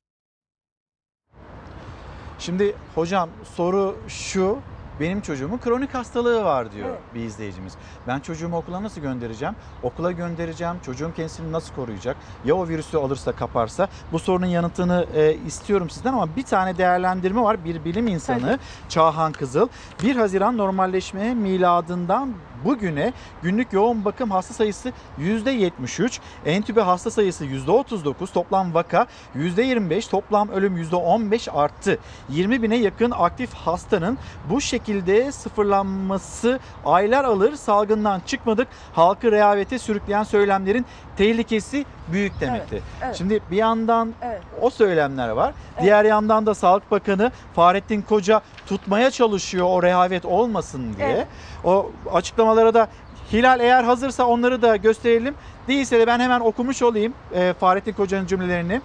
Şimdi 2.40 2.76
hocam 2.96 3.30
soru 3.56 3.98
şu. 4.08 4.58
Benim 5.00 5.22
çocuğumun 5.22 5.58
kronik 5.58 5.94
hastalığı 5.94 6.44
var 6.44 6.72
diyor 6.72 6.98
bir 7.16 7.20
izleyicimiz. 7.20 7.74
Ben 8.08 8.20
çocuğumu 8.20 8.58
okula 8.58 8.84
nasıl 8.84 9.02
göndereceğim? 9.02 9.56
Okula 9.84 10.12
göndereceğim. 10.12 10.76
Çocuğum 10.86 11.12
kendisini 11.16 11.52
nasıl 11.52 11.76
koruyacak? 11.76 12.18
Ya 12.46 12.56
o 12.56 12.68
virüsü 12.68 12.98
alırsa 12.98 13.32
kaparsa? 13.32 13.88
Bu 14.12 14.20
sorunun 14.20 14.46
yanıtını 14.46 15.06
e, 15.16 15.34
istiyorum 15.34 15.90
sizden 15.90 16.14
ama 16.14 16.36
bir 16.36 16.44
tane 16.44 16.78
değerlendirme 16.78 17.42
var. 17.42 17.66
Bir 17.66 17.86
bilim 17.86 18.08
insanı 18.08 18.42
Tabii. 18.42 18.90
Çağhan 18.90 19.32
Kızıl 19.32 19.68
1 20.04 20.16
Haziran 20.16 20.58
normalleşme 20.58 21.34
miladından 21.34 22.34
bugüne 22.66 23.14
günlük 23.42 23.74
yoğun 23.74 24.06
bakım 24.06 24.32
hasta 24.32 24.54
sayısı 24.54 24.92
%73, 25.20 26.20
entübe 26.46 26.82
hasta 26.82 27.12
sayısı 27.12 27.46
%39, 27.46 28.34
toplam 28.34 28.74
vaka 28.74 29.08
%25, 29.36 30.10
toplam 30.10 30.50
ölüm 30.50 30.78
%15 30.78 31.52
arttı. 31.52 32.00
20 32.30 32.64
bine 32.64 32.76
yakın 32.76 33.12
aktif 33.12 33.54
hastanın 33.54 34.18
bu 34.50 34.62
şekilde 34.62 35.32
sıfırlanması 35.32 36.60
aylar 36.86 37.24
alır. 37.24 37.56
Salgından 37.56 38.20
çıkmadık. 38.20 38.68
Halkı 38.94 39.32
rehavete 39.32 39.80
sürükleyen 39.80 40.24
söylemlerin 40.24 40.86
tehlikesi 41.18 41.86
büyük 42.12 42.40
demekti. 42.42 42.68
Evet, 42.76 42.84
evet. 43.04 43.16
Şimdi 43.16 43.40
bir 43.52 43.58
yandan 43.58 44.14
Evet. 44.22 44.42
o 44.62 44.70
söylemler 44.70 45.30
var. 45.30 45.54
Diğer 45.82 46.06
yandan 46.06 46.46
da 46.46 46.56
Sağlık 46.56 46.92
Bakanı 46.92 47.32
Fahrettin 47.56 48.02
Koca 48.02 48.42
tutmaya 48.66 49.12
çalışıyor 49.12 49.68
o 49.70 49.84
rehavet 49.84 50.26
olmasın 50.26 50.94
diye. 50.98 51.08
Evet. 51.10 51.28
O 51.64 51.92
açıklamalara 52.12 52.74
da 52.74 52.88
Hilal 53.34 53.60
eğer 53.60 53.84
hazırsa 53.84 54.26
onları 54.26 54.62
da 54.62 54.76
gösterelim. 54.76 55.36
Değilse 55.68 56.00
de 56.00 56.08
ben 56.08 56.20
hemen 56.20 56.40
okumuş 56.40 56.82
olayım 56.82 57.14
e, 57.34 57.54
Fahrettin 57.60 57.94
Koca'nın 57.94 58.28
cümlelerini. 58.28 58.82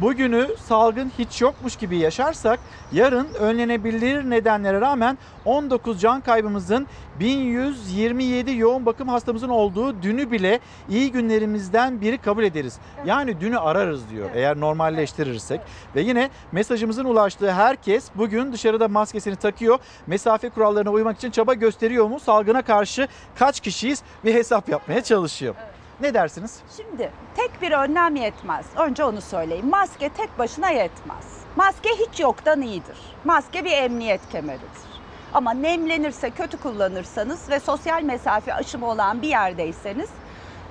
Bugünü 0.00 0.48
salgın 0.68 1.12
hiç 1.18 1.40
yokmuş 1.40 1.76
gibi 1.76 1.98
yaşarsak 1.98 2.60
yarın 2.92 3.28
önlenebilir 3.34 4.30
nedenlere 4.30 4.80
rağmen 4.80 5.18
19 5.44 6.00
can 6.00 6.20
kaybımızın 6.20 6.86
1127 7.20 8.56
yoğun 8.56 8.86
bakım 8.86 9.08
hastamızın 9.08 9.48
olduğu 9.48 10.02
dünü 10.02 10.30
bile 10.30 10.60
iyi 10.88 11.12
günlerimizden 11.12 12.00
biri 12.00 12.18
kabul 12.18 12.44
ederiz. 12.44 12.78
Yani 13.06 13.40
dünü 13.40 13.58
ararız 13.58 14.10
diyor 14.10 14.30
eğer 14.34 14.60
normalleştirirsek. 14.60 15.60
Ve 15.94 16.00
yine 16.00 16.30
mesajımızın 16.52 17.04
ulaştığı 17.04 17.52
herkes 17.52 18.10
bugün 18.14 18.52
dışarıda 18.52 18.88
maskesini 18.88 19.36
takıyor. 19.36 19.78
Mesafe 20.06 20.48
kurallarına 20.48 20.90
uymak 20.90 21.16
için 21.16 21.30
çaba 21.30 21.54
gösteriyor 21.54 22.06
mu? 22.06 22.20
Salgına 22.20 22.62
karşı 22.62 23.08
kaç 23.38 23.60
kişiyiz 23.60 24.02
bir 24.24 24.34
hesap 24.34 24.68
yapmaya 24.68 25.02
çalışıyor. 25.02 25.54
Ne 26.00 26.14
dersiniz? 26.14 26.58
Şimdi 26.76 27.12
tek 27.36 27.62
bir 27.62 27.72
önlem 27.72 28.16
yetmez. 28.16 28.66
Önce 28.76 29.04
onu 29.04 29.20
söyleyeyim. 29.20 29.68
Maske 29.68 30.08
tek 30.08 30.38
başına 30.38 30.70
yetmez. 30.70 31.24
Maske 31.56 31.88
hiç 31.88 32.20
yoktan 32.20 32.62
iyidir. 32.62 32.98
Maske 33.24 33.64
bir 33.64 33.72
emniyet 33.72 34.28
kemeridir. 34.32 34.86
Ama 35.34 35.50
nemlenirse, 35.50 36.30
kötü 36.30 36.60
kullanırsanız 36.60 37.50
ve 37.50 37.60
sosyal 37.60 38.02
mesafe 38.02 38.54
aşımı 38.54 38.86
olan 38.86 39.22
bir 39.22 39.28
yerdeyseniz 39.28 40.08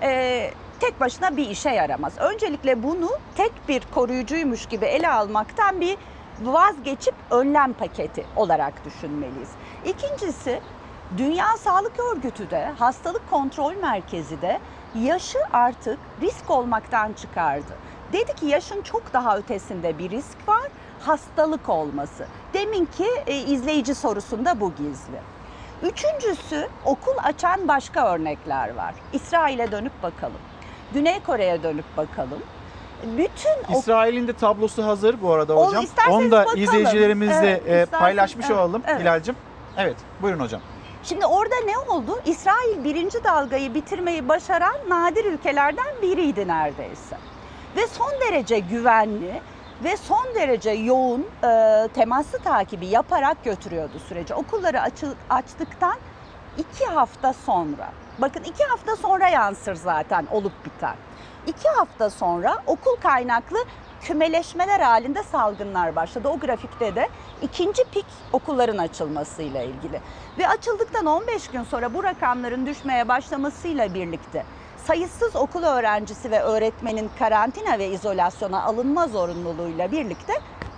e, 0.01 0.51
tek 0.79 0.99
başına 0.99 1.37
bir 1.37 1.49
işe 1.49 1.69
yaramaz. 1.69 2.13
Öncelikle 2.17 2.83
bunu 2.83 3.09
tek 3.35 3.51
bir 3.67 3.83
koruyucuymuş 3.93 4.65
gibi 4.65 4.85
ele 4.85 5.09
almaktan 5.09 5.81
bir 5.81 5.97
vazgeçip 6.41 7.15
önlem 7.31 7.73
paketi 7.73 8.25
olarak 8.35 8.85
düşünmeliyiz. 8.85 9.49
İkincisi 9.85 10.61
Dünya 11.17 11.57
Sağlık 11.57 11.99
Örgütü 11.99 12.49
de 12.49 12.71
Hastalık 12.79 13.29
Kontrol 13.29 13.73
Merkezi 13.73 14.41
de 14.41 14.59
yaşı 15.03 15.37
artık 15.53 15.99
risk 16.21 16.49
olmaktan 16.49 17.13
çıkardı. 17.13 17.73
Dedi 18.13 18.35
ki 18.35 18.45
yaşın 18.45 18.81
çok 18.81 19.13
daha 19.13 19.37
ötesinde 19.37 19.97
bir 19.97 20.09
risk 20.09 20.47
var, 20.47 20.71
hastalık 20.99 21.69
olması. 21.69 22.25
Deminki 22.53 23.05
e, 23.27 23.37
izleyici 23.37 23.95
sorusunda 23.95 24.59
bu 24.61 24.71
gizli. 24.75 25.19
Üçüncüsü 25.83 26.67
okul 26.85 27.13
açan 27.23 27.67
başka 27.67 28.13
örnekler 28.13 28.75
var. 28.75 28.95
İsrail'e 29.13 29.71
dönüp 29.71 30.03
bakalım. 30.03 30.37
Güney 30.93 31.19
Kore'ye 31.19 31.63
dönüp 31.63 31.97
bakalım. 31.97 32.39
Bütün 33.17 33.73
ok- 33.73 33.79
İsrail'in 33.79 34.27
de 34.27 34.33
tablosu 34.33 34.85
hazır 34.85 35.21
bu 35.21 35.33
arada 35.33 35.53
hocam. 35.53 35.83
isterseniz 35.83 36.17
Onu 36.17 36.31
da 36.31 36.39
bakalım. 36.39 36.59
izleyicilerimizle 36.61 37.61
Evet, 37.67 37.87
e, 37.93 37.97
paylaşmış 37.97 38.45
evet, 38.45 38.57
olalım 38.57 38.81
evet. 38.87 39.01
Hilal'cim. 39.01 39.35
Evet 39.77 39.95
buyurun 40.21 40.39
hocam. 40.39 40.61
Şimdi 41.05 41.25
orada 41.25 41.55
ne 41.65 41.77
oldu? 41.77 42.19
İsrail 42.25 42.83
birinci 42.83 43.23
dalgayı 43.23 43.73
bitirmeyi 43.73 44.29
başaran 44.29 44.75
nadir 44.89 45.25
ülkelerden 45.25 46.01
biriydi 46.01 46.47
neredeyse. 46.47 47.17
Ve 47.75 47.87
son 47.87 48.11
derece 48.21 48.59
güvenli 48.59 49.41
ve 49.83 49.97
son 49.97 50.25
derece 50.35 50.71
yoğun 50.71 51.27
e, 51.43 51.87
temaslı 51.93 52.39
takibi 52.39 52.85
yaparak 52.87 53.43
götürüyordu 53.43 53.99
süreci. 54.09 54.33
Okulları 54.33 54.81
açı- 54.81 55.13
açtıktan 55.29 55.95
iki 56.57 56.85
hafta 56.85 57.33
sonra, 57.33 57.91
bakın 58.19 58.43
iki 58.43 58.63
hafta 58.63 58.95
sonra 58.95 59.27
yansır 59.27 59.75
zaten 59.75 60.27
olup 60.31 60.65
biter. 60.65 60.93
İki 61.47 61.69
hafta 61.69 62.09
sonra 62.09 62.57
okul 62.67 62.95
kaynaklı 62.95 63.57
kümeleşmeler 64.07 64.79
halinde 64.79 65.23
salgınlar 65.23 65.95
başladı. 65.95 66.27
O 66.27 66.39
grafikte 66.39 66.95
de 66.95 67.09
ikinci 67.41 67.83
pik 67.83 68.05
okulların 68.33 68.77
açılmasıyla 68.77 69.61
ilgili. 69.61 70.01
Ve 70.37 70.47
açıldıktan 70.47 71.05
15 71.05 71.47
gün 71.47 71.63
sonra 71.63 71.93
bu 71.93 72.03
rakamların 72.03 72.65
düşmeye 72.65 73.07
başlamasıyla 73.07 73.93
birlikte 73.93 74.45
sayısız 74.87 75.35
okul 75.35 75.63
öğrencisi 75.63 76.31
ve 76.31 76.41
öğretmenin 76.41 77.09
karantina 77.19 77.79
ve 77.79 77.87
izolasyona 77.87 78.63
alınma 78.63 79.07
zorunluluğuyla 79.07 79.91
birlikte 79.91 80.33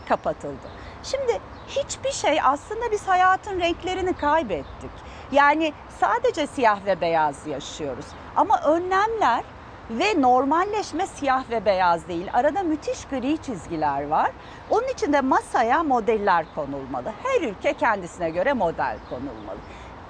kapatıldı. 0.09 0.67
Şimdi 1.03 1.39
hiçbir 1.67 2.11
şey 2.11 2.39
aslında 2.43 2.91
biz 2.91 3.07
hayatın 3.07 3.59
renklerini 3.59 4.13
kaybettik. 4.13 4.91
Yani 5.31 5.73
sadece 5.99 6.47
siyah 6.47 6.85
ve 6.85 7.01
beyaz 7.01 7.47
yaşıyoruz. 7.47 8.05
Ama 8.35 8.61
önlemler 8.61 9.43
ve 9.89 10.21
normalleşme 10.21 11.07
siyah 11.07 11.49
ve 11.49 11.65
beyaz 11.65 12.07
değil. 12.07 12.29
Arada 12.33 12.63
müthiş 12.63 13.05
gri 13.05 13.37
çizgiler 13.37 14.07
var. 14.07 14.31
Onun 14.69 14.87
için 14.87 15.13
de 15.13 15.21
masaya 15.21 15.83
modeller 15.83 16.45
konulmalı. 16.55 17.11
Her 17.23 17.41
ülke 17.41 17.73
kendisine 17.73 18.29
göre 18.29 18.53
model 18.53 18.97
konulmalı. 19.09 19.57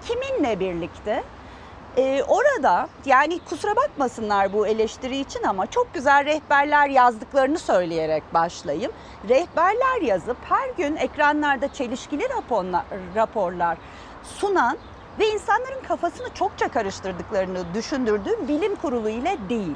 Kiminle 0.05 0.59
birlikte? 0.59 1.23
Ee, 1.97 2.23
orada 2.27 2.87
yani 3.05 3.39
kusura 3.39 3.75
bakmasınlar 3.75 4.53
bu 4.53 4.67
eleştiri 4.67 5.17
için 5.17 5.43
ama 5.43 5.67
çok 5.67 5.93
güzel 5.93 6.25
rehberler 6.25 6.89
yazdıklarını 6.89 7.59
söyleyerek 7.59 8.33
başlayayım. 8.33 8.91
Rehberler 9.29 10.01
yazıp 10.01 10.37
her 10.49 10.69
gün 10.69 10.95
ekranlarda 10.95 11.73
çelişkili 11.73 12.29
raporlar, 12.29 12.83
raporlar 13.15 13.77
sunan 14.23 14.77
ve 15.19 15.27
insanların 15.27 15.81
kafasını 15.87 16.33
çokça 16.33 16.67
karıştırdıklarını 16.67 17.73
düşündürdüğüm 17.73 18.47
bilim 18.47 18.75
kurulu 18.75 19.09
ile 19.09 19.37
değil. 19.49 19.75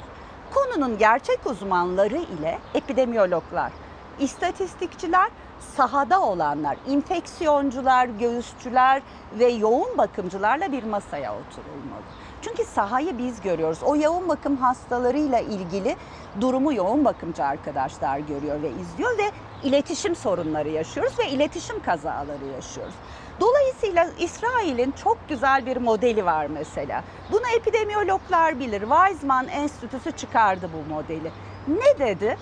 Konunun 0.54 0.98
gerçek 0.98 1.40
uzmanları 1.46 2.18
ile 2.18 2.60
epidemiyologlar, 2.74 3.72
istatistikçiler, 4.20 5.30
sahada 5.76 6.22
olanlar, 6.22 6.78
infeksiyoncular, 6.88 8.06
göğüsçüler 8.06 9.02
ve 9.40 9.46
yoğun 9.46 9.98
bakımcılarla 9.98 10.72
bir 10.72 10.84
masaya 10.84 11.32
oturulmalı. 11.34 12.02
Çünkü 12.42 12.66
sahayı 12.66 13.18
biz 13.18 13.42
görüyoruz. 13.42 13.84
O 13.84 13.96
yoğun 13.96 14.30
bakım 14.30 14.58
hastalarıyla 14.58 15.40
ilgili 15.40 15.96
durumu 16.42 16.74
yoğun 16.74 17.06
bakımcı 17.06 17.44
arkadaşlar 17.44 18.20
görüyor 18.20 18.62
ve 18.62 18.70
izliyor 18.70 19.18
ve 19.18 19.32
iletişim 19.64 20.16
sorunları 20.16 20.70
yaşıyoruz 20.70 21.20
ve 21.20 21.30
iletişim 21.30 21.84
kazaları 21.84 22.46
yaşıyoruz. 22.56 22.94
Dolayısıyla 23.42 24.08
İsrail'in 24.20 24.92
çok 24.92 25.18
güzel 25.30 25.66
bir 25.66 25.78
modeli 25.78 26.26
var 26.26 26.46
mesela. 26.46 27.04
Bunu 27.32 27.42
epidemiyologlar 27.58 28.60
bilir. 28.60 28.80
Weizmann 28.80 29.48
Enstitüsü 29.48 30.12
çıkardı 30.12 30.70
bu 30.74 30.94
modeli. 30.94 31.32
Ne 31.68 32.00
dedi? 32.00 32.38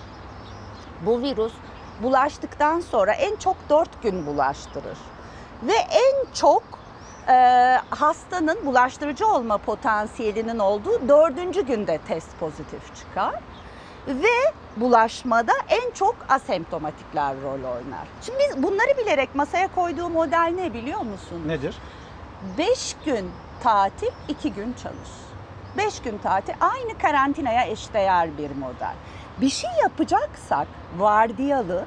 Bu 1.06 1.20
virüs 1.22 1.52
bulaştıktan 2.02 2.80
sonra 2.80 3.12
en 3.12 3.36
çok 3.36 3.56
4 3.70 4.02
gün 4.02 4.26
bulaştırır. 4.26 4.98
Ve 5.62 5.76
en 5.90 6.32
çok 6.34 6.62
e, 7.28 7.32
hastanın 7.90 8.66
bulaştırıcı 8.66 9.26
olma 9.26 9.58
potansiyelinin 9.58 10.58
olduğu 10.58 11.08
dördüncü 11.08 11.66
günde 11.66 11.98
test 12.08 12.38
pozitif 12.40 12.96
çıkar. 12.96 13.34
Ve 14.08 14.52
bulaşmada 14.76 15.52
en 15.68 15.90
çok 15.90 16.16
asemptomatikler 16.28 17.34
rol 17.42 17.64
oynar. 17.64 18.08
Şimdi 18.22 18.38
biz 18.38 18.62
bunları 18.62 18.98
bilerek 18.98 19.34
masaya 19.34 19.68
koyduğu 19.74 20.08
model 20.08 20.52
ne 20.56 20.72
biliyor 20.74 21.00
musun? 21.00 21.42
Nedir? 21.46 21.76
5 22.58 22.96
gün 23.04 23.30
tatil, 23.62 24.10
2 24.28 24.52
gün 24.52 24.72
çalış. 24.82 25.10
5 25.78 26.00
gün 26.02 26.18
tatil 26.18 26.54
aynı 26.60 26.98
karantinaya 26.98 27.66
eşdeğer 27.66 28.38
bir 28.38 28.50
model. 28.50 28.94
Bir 29.40 29.48
şey 29.50 29.70
yapacaksak 29.82 30.68
vardiyalı 30.98 31.84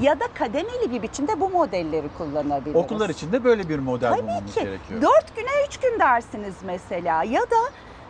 ya 0.00 0.20
da 0.20 0.24
kademeli 0.34 0.90
bir 0.90 1.02
biçimde 1.02 1.40
bu 1.40 1.50
modelleri 1.50 2.08
kullanabiliriz. 2.18 2.76
Okullar 2.84 3.08
için 3.10 3.32
de 3.32 3.44
böyle 3.44 3.68
bir 3.68 3.78
model 3.78 4.10
Tabii 4.10 4.22
bulmamız 4.22 4.54
ki. 4.54 4.60
gerekiyor. 4.60 5.02
4 5.02 5.36
güne 5.36 5.66
3 5.68 5.76
gün 5.76 5.98
dersiniz 6.00 6.54
mesela 6.64 7.24
ya 7.24 7.42
da 7.42 7.56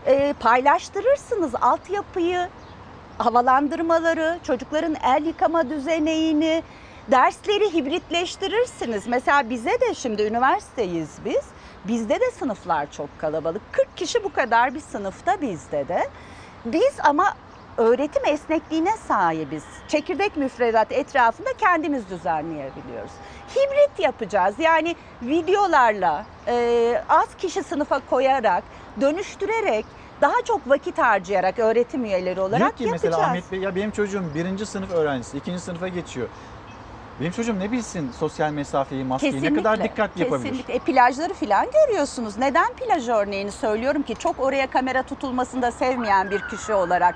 e, 0.07 0.33
paylaştırırsınız 0.33 1.55
altyapıyı, 1.61 2.49
havalandırmaları, 3.19 4.39
çocukların 4.43 4.97
el 5.05 5.27
yıkama 5.27 5.71
düzeneğini, 5.71 6.63
dersleri 7.11 7.75
hibritleştirirsiniz. 7.75 9.07
Mesela 9.07 9.51
bize 9.51 9.81
de 9.81 9.95
şimdi 9.95 10.23
üniversiteyiz 10.23 11.11
biz. 11.25 11.43
Bizde 11.85 12.21
de 12.21 12.31
sınıflar 12.31 12.93
çok 12.93 13.19
kalabalık. 13.19 13.63
40 13.73 13.97
kişi 13.97 14.25
bu 14.25 14.33
kadar 14.33 14.75
bir 14.75 14.81
sınıfta 14.81 15.41
bizde 15.41 15.89
de. 15.89 16.09
Biz 16.65 16.95
ama 17.05 17.35
öğretim 17.77 18.27
esnekliğine 18.27 18.97
sahibiz. 18.97 19.65
Çekirdek 19.89 20.37
müfredat 20.37 20.93
etrafında 20.93 21.53
kendimiz 21.59 22.11
düzenleyebiliyoruz. 22.11 23.11
Hibrit 23.51 23.99
yapacağız. 23.99 24.55
Yani 24.59 24.97
videolarla 25.23 26.27
az 27.09 27.29
kişi 27.39 27.63
sınıfa 27.63 28.01
koyarak, 28.11 28.65
dönüştürerek, 29.01 29.87
daha 30.21 30.43
çok 30.45 30.69
vakit 30.69 30.99
harcayarak 30.99 31.59
öğretim 31.59 32.05
üyeleri 32.05 32.41
olarak 32.41 32.59
Diyor 32.59 32.73
ki 32.73 32.85
yapacağız. 32.85 33.03
mesela 33.05 33.27
Ahmet 33.29 33.53
Bey 33.53 33.61
ya 33.61 33.77
benim 33.77 33.91
çocuğum 33.91 34.25
birinci 34.35 34.67
sınıf 34.67 34.91
öğrencisi, 34.91 35.37
ikinci 35.39 35.61
sınıfa 35.61 35.89
geçiyor. 35.89 36.29
Benim 37.21 37.33
çocuğum 37.33 37.59
ne 37.59 37.73
bilsin 37.73 38.11
sosyal 38.19 38.51
mesafeyi, 38.53 39.05
maskeyi 39.05 39.43
ne 39.43 39.55
kadar 39.55 39.83
dikkatli 39.85 40.23
yapabilir? 40.23 40.49
Kesinlikle. 40.51 40.75
E, 40.75 40.79
plajları 40.79 41.35
falan 41.35 41.67
görüyorsunuz. 41.73 42.37
Neden 42.39 42.73
plaj 42.73 43.09
örneğini 43.09 43.53
söylüyorum 43.53 44.03
ki? 44.03 44.15
Çok 44.19 44.41
oraya 44.41 44.67
kamera 44.67 45.03
tutulmasını 45.03 45.63
da 45.63 45.73
sevmeyen 45.73 46.31
bir 46.31 46.41
kişi 46.41 46.75
olarak. 46.75 47.15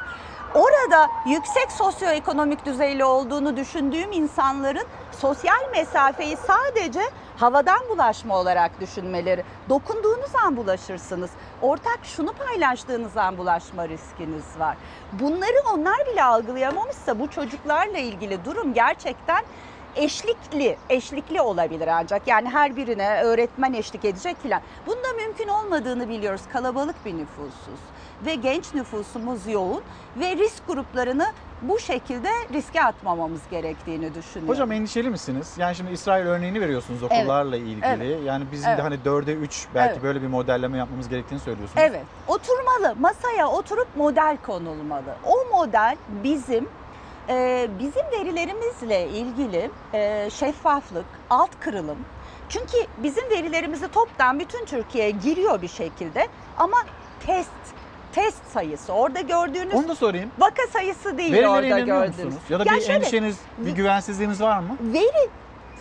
Orada 0.54 1.08
yüksek 1.26 1.72
sosyoekonomik 1.72 2.66
düzeyli 2.66 3.04
olduğunu 3.04 3.56
düşündüğüm 3.56 4.12
insanların 4.12 4.86
sosyal 5.12 5.70
mesafeyi 5.72 6.36
sadece 6.36 7.00
havadan 7.36 7.88
bulaşma 7.88 8.38
olarak 8.38 8.80
düşünmeleri. 8.80 9.44
Dokunduğunuz 9.68 10.34
an 10.44 10.56
bulaşırsınız. 10.56 11.30
Ortak 11.62 11.98
şunu 12.02 12.32
paylaştığınız 12.32 13.16
an 13.16 13.38
bulaşma 13.38 13.88
riskiniz 13.88 14.58
var. 14.58 14.76
Bunları 15.12 15.74
onlar 15.74 15.98
bile 16.12 16.24
algılayamamışsa 16.24 17.18
bu 17.18 17.30
çocuklarla 17.30 17.98
ilgili 17.98 18.44
durum 18.44 18.74
gerçekten 18.74 19.44
eşlikli, 19.96 20.76
eşlikli 20.88 21.40
olabilir 21.40 21.88
ancak. 21.88 22.28
Yani 22.28 22.48
her 22.48 22.76
birine 22.76 23.22
öğretmen 23.22 23.72
eşlik 23.72 24.04
edecek 24.04 24.36
filan. 24.42 24.60
Bunda 24.86 25.12
mümkün 25.16 25.48
olmadığını 25.48 26.08
biliyoruz. 26.08 26.42
Kalabalık 26.52 27.04
bir 27.04 27.18
nüfusuz 27.18 27.80
ve 28.26 28.34
genç 28.34 28.74
nüfusumuz 28.74 29.46
yoğun 29.46 29.82
ve 30.16 30.36
risk 30.36 30.66
gruplarını 30.66 31.26
bu 31.62 31.78
şekilde 31.78 32.28
riske 32.52 32.82
atmamamız 32.84 33.40
gerektiğini 33.50 34.14
düşünüyorum. 34.14 34.48
Hocam 34.54 34.72
endişeli 34.72 35.10
misiniz? 35.10 35.54
Yani 35.58 35.74
şimdi 35.74 35.92
İsrail 35.92 36.26
örneğini 36.26 36.60
veriyorsunuz 36.60 37.00
Evet. 37.02 37.12
okullarla 37.12 37.56
ilgili. 37.56 37.86
Evet. 37.86 38.20
Yani 38.24 38.44
bizim 38.52 38.68
Evet. 38.68 38.78
de 38.78 38.82
hani 38.82 38.94
4'e 39.04 39.34
3 39.34 39.66
belki 39.74 39.92
Evet. 39.92 40.02
böyle 40.02 40.22
bir 40.22 40.26
modelleme 40.26 40.78
yapmamız 40.78 41.08
gerektiğini 41.08 41.40
söylüyorsunuz. 41.40 41.82
Evet, 41.90 42.04
oturmalı. 42.28 42.94
Masaya 43.00 43.48
oturup 43.48 43.88
model 43.96 44.36
konulmalı. 44.46 45.14
O 45.26 45.56
model 45.58 45.96
bizim 46.24 46.68
e, 47.28 47.68
bizim 47.78 48.02
verilerimizle 48.12 49.08
ilgili 49.08 49.70
e, 49.94 50.30
şeffaflık, 50.30 51.06
alt 51.30 51.50
kırılım. 51.60 51.98
Çünkü 52.48 52.76
bizim 53.02 53.30
verilerimizi 53.30 53.88
toptan 53.88 54.38
bütün 54.40 54.64
Türkiye'ye 54.64 55.10
giriyor 55.10 55.62
bir 55.62 55.68
şekilde 55.68 56.28
ama 56.58 56.76
test 57.26 57.50
test 58.12 58.46
sayısı 58.52 58.92
orada 58.92 59.20
gördüğünüz 59.20 59.74
Onu 59.74 59.88
da 59.88 59.94
sorayım. 59.94 60.30
vaka 60.38 60.62
sayısı 60.72 61.18
değil 61.18 61.32
Verilere 61.32 61.48
orada 61.48 61.66
inanıyor 61.66 61.86
gördüğünüz. 61.86 62.18
musunuz? 62.24 62.42
Ya 62.50 62.58
da 62.60 62.64
bir 62.64 62.70
şöyle, 62.70 62.92
endişeniz, 62.92 63.38
bir 63.58 63.70
güvensizliğiniz 63.72 64.40
var 64.40 64.58
mı? 64.58 64.76
Veri 64.80 65.28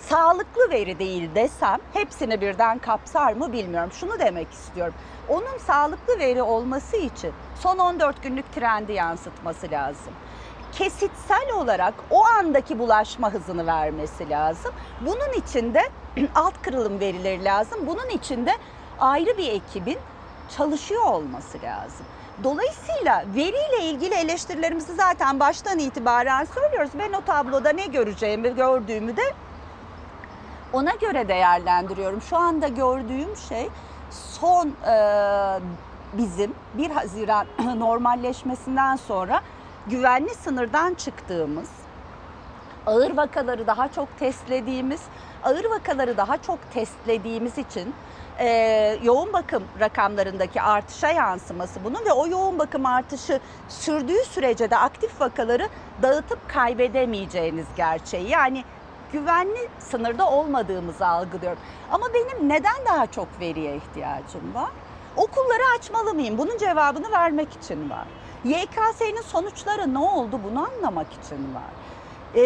sağlıklı 0.10 0.70
veri 0.70 1.00
değil 1.00 1.30
desem 1.36 1.78
hepsini 1.94 2.42
birden 2.42 2.80
kapsar 2.80 3.34
mı 3.34 3.52
bilmiyorum. 3.54 3.92
Şunu 3.92 4.20
demek 4.20 4.52
istiyorum. 4.52 4.94
Onun 5.30 5.58
sağlıklı 5.68 6.20
veri 6.20 6.42
olması 6.42 6.98
için 6.98 7.32
son 7.60 7.78
14 7.78 8.24
günlük 8.24 8.54
trendi 8.56 8.94
yansıtması 8.94 9.72
lazım. 9.72 10.14
Kesitsel 10.72 11.52
olarak 11.56 11.94
o 12.12 12.26
andaki 12.26 12.80
bulaşma 12.80 13.34
hızını 13.34 13.68
vermesi 13.68 14.30
lazım. 14.30 14.72
Bunun 15.02 15.34
için 15.38 15.74
de 15.74 15.82
alt 16.36 16.62
kırılım 16.62 17.00
verileri 17.00 17.44
lazım. 17.44 17.80
Bunun 17.88 18.10
için 18.10 18.46
de 18.46 18.52
ayrı 19.00 19.38
bir 19.38 19.48
ekibin 19.48 19.98
çalışıyor 20.58 21.04
olması 21.06 21.62
lazım. 21.64 22.06
Dolayısıyla 22.44 23.24
veriyle 23.36 23.84
ilgili 23.84 24.14
eleştirilerimizi 24.16 24.94
zaten 24.94 25.40
baştan 25.40 25.80
itibaren 25.80 26.46
söylüyoruz. 26.46 26.92
Ben 27.00 27.14
o 27.14 27.22
tabloda 27.22 27.70
ne 27.70 27.86
göreceğimi 27.86 28.56
gördüğümü 28.56 29.18
de 29.18 29.24
ona 30.74 30.92
göre 30.92 31.28
değerlendiriyorum. 31.28 32.22
Şu 32.22 32.38
anda 32.38 32.68
gördüğüm 32.68 33.38
şey 33.50 33.70
son 34.12 34.68
e, 34.68 34.96
bizim 36.14 36.56
1 36.74 36.90
Haziran 36.90 37.48
normalleşmesinden 37.78 38.96
sonra 38.96 39.42
güvenli 39.88 40.36
sınırdan 40.36 40.94
çıktığımız, 40.94 41.70
ağır 42.86 43.18
vakaları 43.18 43.68
daha 43.68 43.88
çok 43.88 44.20
testlediğimiz, 44.20 45.02
ağır 45.44 45.66
vakaları 45.66 46.18
daha 46.18 46.38
çok 46.38 46.60
testlediğimiz 46.74 47.58
için 47.58 47.94
e, 48.40 49.00
yoğun 49.04 49.34
bakım 49.34 49.64
rakamlarındaki 49.80 50.62
artışa 50.62 51.12
yansıması 51.12 51.84
bunun 51.84 52.06
ve 52.06 52.12
o 52.12 52.28
yoğun 52.28 52.60
bakım 52.60 52.86
artışı 52.86 53.40
sürdüğü 53.70 54.24
sürece 54.24 54.70
de 54.72 54.78
aktif 54.78 55.22
vakaları 55.22 55.70
dağıtıp 56.02 56.50
kaybedemeyeceğiniz 56.50 57.66
gerçeği. 57.78 58.30
Yani 58.30 58.64
güvenli 59.14 59.70
sınırda 59.80 60.30
olmadığımızı 60.30 61.08
algılıyorum. 61.08 61.60
Ama 61.92 62.06
benim 62.14 62.50
neden 62.50 62.86
daha 62.86 63.08
çok 63.08 63.28
veriye 63.40 63.76
ihtiyacım 63.76 64.54
var? 64.56 64.70
Okulları 65.18 65.64
açmalı 65.80 66.14
mıyım? 66.14 66.38
Bunun 66.38 66.58
cevabını 66.58 67.12
vermek 67.12 67.54
için 67.54 67.90
var. 67.90 68.08
YKS'nin 68.44 69.22
sonuçları 69.22 69.94
ne 69.94 70.00
oldu? 70.00 70.40
Bunu 70.44 70.68
anlamak 70.68 71.08
için 71.14 71.56
var. 71.56 71.72
E, 72.36 72.42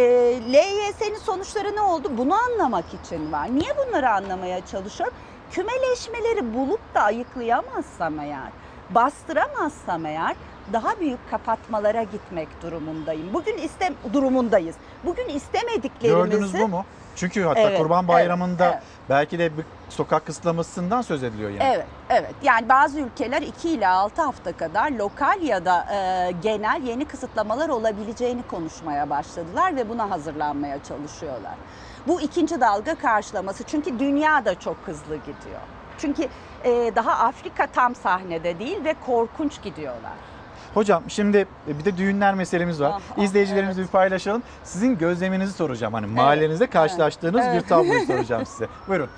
LYS'nin 0.54 1.18
sonuçları 1.18 1.76
ne 1.76 1.82
oldu? 1.82 2.12
Bunu 2.18 2.34
anlamak 2.36 2.86
için 3.04 3.32
var. 3.32 3.56
Niye 3.56 3.78
bunları 3.78 4.10
anlamaya 4.10 4.66
çalışıyorum? 4.66 5.16
Kümeleşmeleri 5.54 6.54
bulup 6.54 6.96
da 6.96 7.02
ayıklayamazsam 7.02 8.20
eğer, 8.20 8.52
bastıramazsam 8.90 10.06
eğer 10.06 10.36
daha 10.74 11.00
büyük 11.00 11.30
kapatmalara 11.32 12.04
gitmek 12.04 12.62
durumundayım. 12.62 13.34
Bugün 13.34 13.58
istem 13.58 13.94
durumundayız. 14.14 14.76
Bugün 15.06 15.30
istemediklerimizi 15.30 16.30
Gördünüz 16.30 16.54
bu 16.54 16.68
mu? 16.68 16.86
Çünkü 17.16 17.44
hatta 17.44 17.60
Evet, 17.60 17.78
Kurban 17.78 18.00
evet, 18.00 18.10
Bayramı'nda 18.10 18.72
evet. 18.72 18.84
belki 19.10 19.40
de 19.40 19.58
bir 19.58 19.66
sokak 19.90 20.26
kısıtlamasından 20.26 21.02
söz 21.02 21.24
ediliyor 21.24 21.50
yani. 21.50 21.64
Evet, 21.76 21.86
evet. 22.10 22.34
Yani 22.44 22.70
bazı 22.70 23.00
ülkeler 23.00 23.42
2 23.42 23.70
ile 23.70 23.88
6 23.88 24.22
hafta 24.22 24.52
kadar 24.52 24.92
lokal 24.92 25.42
ya 25.42 25.66
da 25.66 25.86
e, 25.94 26.32
genel 26.44 26.82
yeni 26.84 27.06
kısıtlamalar 27.06 27.70
olabileceğini 27.70 28.44
konuşmaya 28.44 29.10
başladılar 29.10 29.76
ve 29.76 29.90
buna 29.90 30.10
hazırlanmaya 30.10 30.84
çalışıyorlar. 30.84 31.56
Bu 32.08 32.22
ikinci 32.22 32.62
dalga 32.62 32.96
karşılaması 32.96 33.64
çünkü 33.64 34.00
dünya 34.00 34.46
da 34.46 34.60
çok 34.60 34.78
hızlı 34.86 35.16
gidiyor. 35.16 35.62
Çünkü 35.98 36.28
e, 36.64 36.92
daha 36.96 37.12
Afrika 37.12 37.68
tam 37.68 37.96
sahnede 37.96 38.60
değil 38.60 38.84
ve 38.84 38.96
korkunç 39.06 39.62
gidiyorlar. 39.62 40.14
Hocam 40.74 41.04
şimdi 41.08 41.48
e, 41.68 41.80
bir 41.80 41.86
de 41.86 41.98
düğünler 41.98 42.34
meselemiz 42.34 42.82
var. 42.82 42.92
Ah, 42.94 43.02
ah, 43.18 43.24
İzleyicilerimizle 43.24 43.82
bir 43.82 43.88
paylaşalım. 43.88 44.44
Sizin 44.64 44.98
gözleminizi 44.98 45.54
soracağım. 45.54 45.94
Hani 45.94 46.08
mahallenizde 46.08 46.68
karşılaştığınız 46.68 47.42
evet. 47.46 47.64
bir 47.64 47.70
tabloyu 47.70 48.06
soracağım 48.08 48.46
size. 48.46 48.68
Buyurun. 48.88 49.10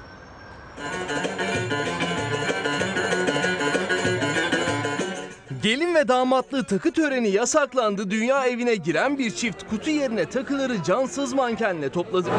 Gelin 5.65 5.95
ve 5.95 6.07
damatlığı 6.07 6.63
takı 6.63 6.91
töreni 6.91 7.29
yasaklandı. 7.29 8.11
Dünya 8.11 8.45
evine 8.45 8.75
giren 8.75 9.17
bir 9.17 9.31
çift 9.31 9.69
kutu 9.69 9.89
yerine 9.89 10.25
takıları 10.25 10.83
cansız 10.83 11.33
mankenle 11.33 11.89
topladı. 11.89 12.29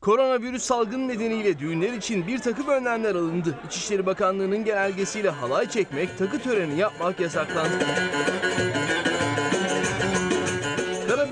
Koronavirüs 0.00 0.62
salgını 0.62 1.08
nedeniyle 1.08 1.58
düğünler 1.58 1.92
için 1.92 2.26
bir 2.26 2.38
takım 2.38 2.68
önlemler 2.68 3.14
alındı. 3.14 3.54
İçişleri 3.66 4.06
Bakanlığı'nın 4.06 4.64
genelgesiyle 4.64 5.30
halay 5.30 5.68
çekmek, 5.68 6.18
takı 6.18 6.38
töreni 6.38 6.78
yapmak 6.78 7.20
yasaklandı. 7.20 7.84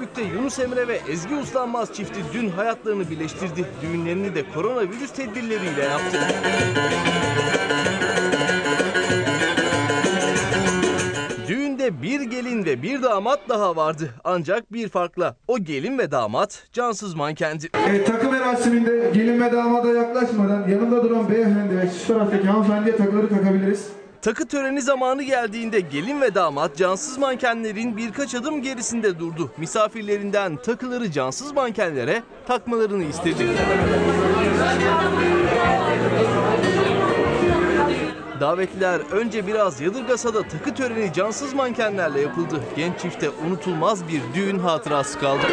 Karabük'te 0.06 0.36
Yunus 0.36 0.58
Emre 0.58 0.88
ve 0.88 1.00
Ezgi 1.08 1.34
Uslanmaz 1.34 1.94
çifti 1.94 2.20
dün 2.34 2.50
hayatlarını 2.50 3.10
birleştirdi. 3.10 3.64
Düğünlerini 3.82 4.34
de 4.34 4.42
koronavirüs 4.54 5.12
tedbirleriyle 5.12 5.84
yaptı. 5.84 6.18
Düğünde 11.48 12.02
bir 12.02 12.20
gelin 12.20 12.64
ve 12.64 12.82
bir 12.82 13.02
damat 13.02 13.40
daha 13.48 13.76
vardı. 13.76 14.10
Ancak 14.24 14.72
bir 14.72 14.88
farkla. 14.88 15.36
O 15.48 15.58
gelin 15.58 15.98
ve 15.98 16.10
damat 16.10 16.68
cansız 16.72 17.14
mankendi. 17.14 17.68
Evet, 17.88 18.06
takım 18.06 18.32
merasiminde 18.32 19.10
gelin 19.14 19.40
ve 19.40 19.52
damada 19.52 19.88
yaklaşmadan 19.88 20.68
yanında 20.68 21.04
duran 21.04 21.30
beyefendi 21.30 21.78
ve 21.78 21.90
şu 22.00 22.06
taraftaki 22.06 22.46
hanımefendiye 22.46 22.96
takıları 22.96 23.28
takabiliriz. 23.28 23.88
Takı 24.26 24.48
töreni 24.48 24.82
zamanı 24.82 25.22
geldiğinde 25.22 25.80
gelin 25.80 26.20
ve 26.20 26.34
damat 26.34 26.76
cansız 26.76 27.18
mankenlerin 27.18 27.96
birkaç 27.96 28.34
adım 28.34 28.62
gerisinde 28.62 29.18
durdu. 29.18 29.50
Misafirlerinden 29.56 30.56
takıları 30.56 31.10
cansız 31.12 31.52
mankenlere 31.52 32.22
takmalarını 32.46 33.04
istedi. 33.04 33.48
Davetliler 38.40 39.00
önce 39.12 39.46
biraz 39.46 39.80
yadırgasa 39.80 40.34
da 40.34 40.42
takı 40.42 40.74
töreni 40.74 41.12
cansız 41.12 41.54
mankenlerle 41.54 42.20
yapıldı. 42.20 42.60
Genç 42.76 43.00
çifte 43.00 43.30
unutulmaz 43.30 44.08
bir 44.08 44.22
düğün 44.34 44.58
hatırası 44.58 45.18
kaldı. 45.18 45.46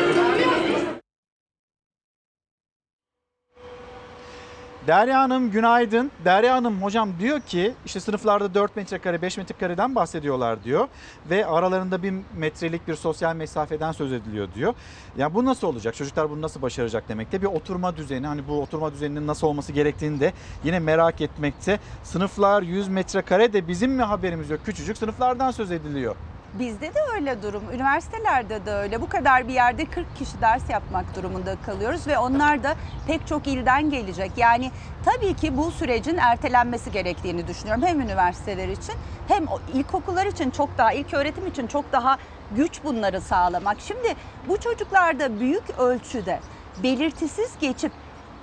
Derya 4.88 5.19
Hanım 5.19 5.51
günaydın. 5.51 6.11
Derya 6.26 6.55
Hanım 6.55 6.81
hocam 6.81 7.10
diyor 7.19 7.39
ki 7.39 7.73
işte 7.85 7.99
sınıflarda 7.99 8.53
4 8.53 8.76
metrekare 8.76 9.22
5 9.22 9.38
metrekareden 9.38 9.95
bahsediyorlar 9.95 10.64
diyor. 10.64 10.88
Ve 11.30 11.45
aralarında 11.45 12.03
bir 12.03 12.14
metrelik 12.38 12.88
bir 12.88 12.95
sosyal 12.95 13.35
mesafeden 13.35 13.91
söz 13.91 14.14
ediliyor 14.14 14.47
diyor. 14.55 14.73
Ya 15.18 15.34
bu 15.34 15.45
nasıl 15.45 15.68
olacak? 15.68 15.95
Çocuklar 15.95 16.30
bunu 16.30 16.41
nasıl 16.41 16.61
başaracak 16.61 17.10
demekte. 17.10 17.41
Bir 17.41 17.47
oturma 17.47 17.97
düzeni 17.97 18.27
hani 18.27 18.47
bu 18.47 18.61
oturma 18.61 18.93
düzeninin 18.93 19.27
nasıl 19.27 19.47
olması 19.47 19.72
gerektiğini 19.72 20.19
de 20.19 20.34
yine 20.64 20.80
merak 20.80 21.22
etmekte. 21.22 21.80
Sınıflar 22.03 22.61
100 22.61 22.88
metrekare 22.88 23.53
de 23.53 23.68
bizim 23.68 23.91
mi 23.91 24.03
haberimiz 24.03 24.49
yok? 24.49 24.60
Küçücük 24.65 24.97
sınıflardan 24.97 25.51
söz 25.51 25.72
ediliyor. 25.72 26.15
Bizde 26.59 26.93
de 26.93 26.99
öyle 27.15 27.41
durum. 27.41 27.63
Üniversitelerde 27.73 28.65
de 28.65 28.71
öyle. 28.71 29.01
Bu 29.01 29.09
kadar 29.09 29.47
bir 29.47 29.53
yerde 29.53 29.85
40 29.85 30.15
kişi 30.15 30.41
ders 30.41 30.69
yapmak 30.69 31.15
durumunda 31.15 31.55
kalıyoruz 31.65 32.07
ve 32.07 32.17
onlar 32.17 32.63
da 32.63 32.75
pek 33.07 33.27
çok 33.27 33.47
ilden 33.47 33.89
gelecek. 33.89 34.31
Yani 34.38 34.71
tabii 35.05 35.34
ki 35.34 35.57
bu 35.57 35.71
sürecin 35.71 36.17
ertelenmesi 36.17 36.91
gerektiğini 36.91 37.47
düşünüyorum. 37.47 37.84
Hem 37.84 38.01
üniversiteler 38.01 38.67
için 38.67 38.95
hem 39.27 39.45
ilkokullar 39.73 40.25
için 40.25 40.51
çok 40.51 40.77
daha, 40.77 40.93
ilk 40.93 41.13
öğretim 41.13 41.47
için 41.47 41.67
çok 41.67 41.91
daha 41.91 42.17
güç 42.55 42.84
bunları 42.84 43.21
sağlamak. 43.21 43.77
Şimdi 43.80 44.15
bu 44.47 44.59
çocuklarda 44.59 45.39
büyük 45.39 45.80
ölçüde 45.80 46.39
belirtisiz 46.84 47.51
geçip 47.61 47.91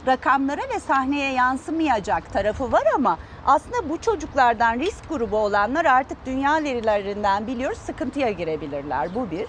rakamlara 0.06 0.62
ve 0.74 0.80
sahneye 0.80 1.32
yansımayacak 1.32 2.32
tarafı 2.32 2.72
var 2.72 2.84
ama 2.94 3.18
aslında 3.46 3.88
bu 3.88 4.00
çocuklardan 4.00 4.78
risk 4.78 5.08
grubu 5.08 5.36
olanlar 5.36 5.84
artık 5.84 6.26
dünya 6.26 6.64
verilerinden 6.64 7.46
biliyoruz 7.46 7.78
sıkıntıya 7.78 8.30
girebilirler. 8.30 9.14
Bu 9.14 9.30
bir. 9.30 9.46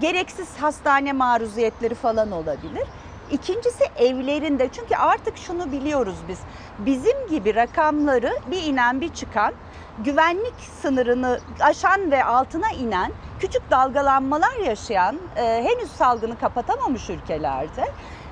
Gereksiz 0.00 0.56
hastane 0.56 1.12
maruziyetleri 1.12 1.94
falan 1.94 2.32
olabilir. 2.32 2.84
İkincisi 3.30 3.84
evlerinde 3.96 4.68
çünkü 4.72 4.96
artık 4.96 5.36
şunu 5.36 5.72
biliyoruz 5.72 6.16
biz. 6.28 6.38
Bizim 6.78 7.28
gibi 7.30 7.54
rakamları 7.54 8.32
bir 8.50 8.62
inen 8.62 9.00
bir 9.00 9.14
çıkan 9.14 9.52
güvenlik 9.98 10.54
sınırını 10.82 11.40
aşan 11.60 12.10
ve 12.10 12.24
altına 12.24 12.70
inen 12.70 13.12
küçük 13.40 13.70
dalgalanmalar 13.70 14.56
yaşayan 14.64 15.18
e, 15.36 15.42
henüz 15.42 15.90
salgını 15.90 16.38
kapatamamış 16.38 17.10
ülkelerde 17.10 17.84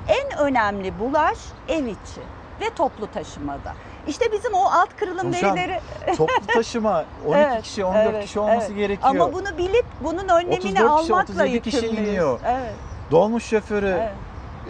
en 0.08 0.38
önemli 0.38 0.98
bulaş 0.98 1.38
ev 1.68 1.86
içi 1.86 2.20
ve 2.60 2.70
toplu 2.76 3.06
taşımada. 3.06 3.74
İşte 4.09 4.32
bizim 4.32 4.55
o 4.55 4.64
alt 4.64 4.97
kırılım 4.97 5.32
Hocam, 5.32 5.56
verileri... 5.56 5.81
toplu 6.16 6.47
taşıma 6.55 7.05
12 7.26 7.39
Evet, 7.40 7.62
kişi 7.62 7.85
14 7.85 8.06
evet, 8.10 8.24
kişi 8.24 8.40
olması 8.40 8.66
evet. 8.66 8.76
gerekiyor. 8.76 9.10
Ama 9.10 9.32
bunu 9.32 9.59
bilip 9.59 9.85
bunun 10.05 10.28
önlemini 10.28 10.56
34 10.56 10.74
kişi 10.74 10.85
almakla 10.85 11.44
37 11.44 11.60
kişi 11.60 11.86
iniyor. 11.86 12.40
Evet. 12.47 12.72
Dolmuş 13.10 13.44
şoförü 13.44 13.86
Evet. 14.01 14.12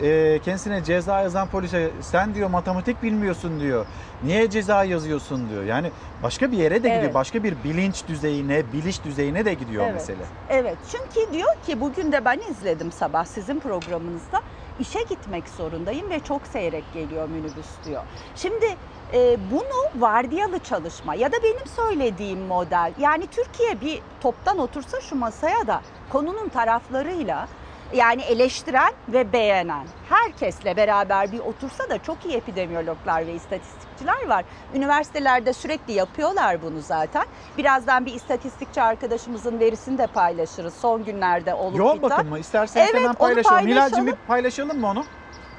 e, 0.03 0.39
kendisine 0.45 0.85
ceza 0.85 1.21
yazan 1.21 1.49
polise 1.49 1.91
sen 2.01 2.35
diyor 2.35 2.51
matematik 2.51 3.03
bilmiyorsun 3.03 3.61
diyor. 3.61 3.87
Niye 4.23 4.51
ceza 4.51 4.85
yazıyorsun 4.85 5.49
diyor. 5.51 5.65
Yani 5.65 5.91
başka 6.23 6.53
bir 6.53 6.57
yere 6.57 6.75
de 6.75 6.89
gidiyor. 6.89 7.03
Evet. 7.05 7.15
Başka 7.15 7.43
bir 7.45 7.55
bilinç 7.65 8.07
düzeyine, 8.09 8.73
biliş 8.73 9.05
düzeyine 9.05 9.45
de 9.45 9.55
gidiyor 9.55 9.85
Evet. 9.85 9.95
mesele. 9.95 10.25
Evet 10.49 10.77
çünkü 10.93 11.33
diyor 11.33 11.55
ki 11.67 11.81
bugün 11.81 12.13
de 12.13 12.25
ben 12.25 12.41
izledim 12.51 12.93
sabah 12.93 13.25
sizin 13.25 13.61
programınızda 13.61 14.41
işe 14.81 15.03
gitmek 15.03 15.49
zorundayım 15.49 16.11
ve 16.11 16.21
çok 16.21 16.47
seyrek 16.47 16.85
geliyor 16.95 17.29
minibüs 17.29 17.67
diyor. 17.85 18.03
Şimdi 18.37 18.67
e, 19.15 19.37
bunu 19.51 20.03
vardiyalı 20.03 20.59
çalışma 20.59 21.15
ya 21.15 21.33
da 21.33 21.37
benim 21.43 21.67
söylediğim 21.77 22.41
model 22.41 22.93
yani 22.99 23.27
Türkiye 23.27 23.81
bir 23.81 24.01
toptan 24.21 24.59
otursa 24.59 25.01
şu 25.01 25.17
masaya 25.17 25.67
da 25.67 25.81
konunun 26.13 26.49
taraflarıyla 26.49 27.49
Yani 27.95 28.23
eleştiren 28.23 28.93
ve 29.09 29.33
beğenen. 29.33 29.87
Herkesle 30.09 30.77
beraber 30.77 31.33
bir 31.33 31.39
otursa 31.39 31.91
da 31.91 32.03
çok 32.03 32.27
iyi 32.27 32.35
epidemiyologlar 32.37 33.27
ve 33.27 33.35
istatistikçiler 33.35 34.29
var. 34.29 34.45
Üniversitelerde 34.75 35.53
sürekli 35.53 35.93
yapıyorlar 35.93 36.63
bunu 36.63 36.81
zaten. 36.81 37.25
Birazdan 37.59 38.07
bir 38.07 38.15
istatistikçi 38.15 38.83
arkadaşımızın 38.83 39.61
verisini 39.61 39.99
de 39.99 40.07
paylaşırız 40.07 40.75
son 40.75 41.05
günlerde 41.05 41.55
olup 41.55 41.79
Yoğun 41.79 41.97
biten. 41.97 42.11
bakım 42.11 42.29
mı? 42.29 42.39
İsterseniz 42.39 42.87
Evet, 42.87 42.95
hemen 42.95 43.09
onu 43.09 43.17
paylaşalım. 43.17 43.59
Hilal'cim 43.59 43.77
paylaşalım. 43.77 44.07
bir 44.07 44.17
paylaşalım 44.27 44.81
mı 44.81 44.87
onu? 44.87 45.05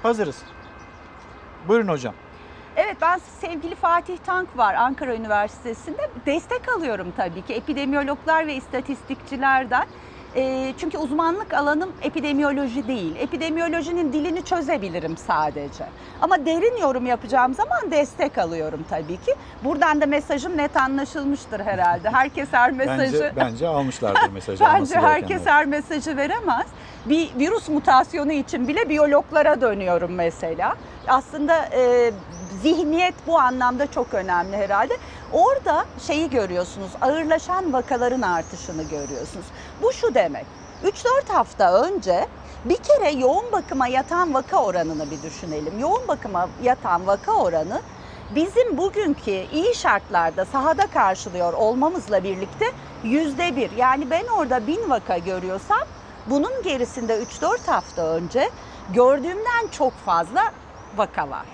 Hazırız. 0.03 0.37
Buyurun 1.67 1.87
hocam. 1.87 2.13
Evet 2.77 2.97
ben 3.01 3.19
sevgili 3.41 3.75
Fatih 3.75 4.17
Tank 4.25 4.57
var 4.57 4.73
Ankara 4.73 5.15
Üniversitesi'nde 5.15 6.09
destek 6.25 6.69
alıyorum 6.77 7.13
tabii 7.17 7.41
ki 7.41 7.53
epidemiyologlar 7.53 8.47
ve 8.47 8.55
istatistikçilerden. 8.55 9.85
E, 10.35 10.73
çünkü 10.77 10.97
uzmanlık 10.97 11.53
alanım 11.53 11.93
epidemiyoloji 12.01 12.87
değil. 12.87 13.15
Epidemiyolojinin 13.19 14.13
dilini 14.13 14.45
çözebilirim 14.45 15.17
sadece. 15.17 15.85
Ama 16.21 16.45
derin 16.45 16.81
yorum 16.81 17.05
yapacağım 17.05 17.53
zaman 17.53 17.91
destek 17.91 18.37
alıyorum 18.37 18.85
tabii 18.89 19.17
ki. 19.17 19.35
Buradan 19.63 20.01
da 20.01 20.05
mesajım 20.05 20.57
net 20.57 20.77
anlaşılmıştır 20.77 21.59
herhalde. 21.59 22.09
Herkes 22.09 22.47
her 22.51 22.71
mesajı... 22.71 23.13
Bence, 23.13 23.33
bence 23.35 23.67
almışlardır 23.67 24.29
mesajı. 24.29 24.63
Bence 24.73 24.99
herkes 24.99 25.45
her 25.45 25.65
mesajı 25.65 26.17
veremez. 26.17 26.65
Bir 27.05 27.39
virüs 27.39 27.69
mutasyonu 27.69 28.31
için 28.31 28.67
bile 28.67 28.89
biyologlara 28.89 29.61
dönüyorum 29.61 30.11
mesela. 30.13 30.75
Aslında 31.07 31.65
e, 31.65 32.11
zihniyet 32.61 33.15
bu 33.27 33.39
anlamda 33.39 33.91
çok 33.91 34.13
önemli 34.13 34.57
herhalde. 34.57 34.93
Orada 35.33 35.85
şeyi 36.07 36.29
görüyorsunuz, 36.29 36.91
ağırlaşan 37.01 37.73
vakaların 37.73 38.21
artışını 38.21 38.83
görüyorsunuz. 38.83 39.45
Bu 39.81 39.93
şu 39.93 40.13
demek, 40.13 40.45
3-4 40.83 41.33
hafta 41.33 41.83
önce 41.83 42.27
bir 42.65 42.77
kere 42.77 43.11
yoğun 43.11 43.51
bakıma 43.51 43.87
yatan 43.87 44.33
vaka 44.33 44.63
oranını 44.63 45.11
bir 45.11 45.21
düşünelim. 45.23 45.79
Yoğun 45.79 46.07
bakıma 46.07 46.49
yatan 46.63 47.07
vaka 47.07 47.31
oranı 47.31 47.81
bizim 48.35 48.77
bugünkü 48.77 49.31
iyi 49.31 49.75
şartlarda 49.75 50.45
sahada 50.45 50.87
karşılıyor 50.87 51.53
olmamızla 51.53 52.23
birlikte 52.23 52.65
yüzde 53.03 53.55
bir. 53.55 53.71
Yani 53.71 54.09
ben 54.09 54.23
orada 54.27 54.67
bin 54.67 54.89
vaka 54.89 55.17
görüyorsam 55.17 55.87
bunun 56.29 56.63
gerisinde 56.63 57.23
3-4 57.23 57.65
hafta 57.65 58.01
önce 58.01 58.49
gördüğümden 58.93 59.67
çok 59.71 59.93
fazla 59.93 60.51
vaka 60.97 61.29
var. 61.29 61.45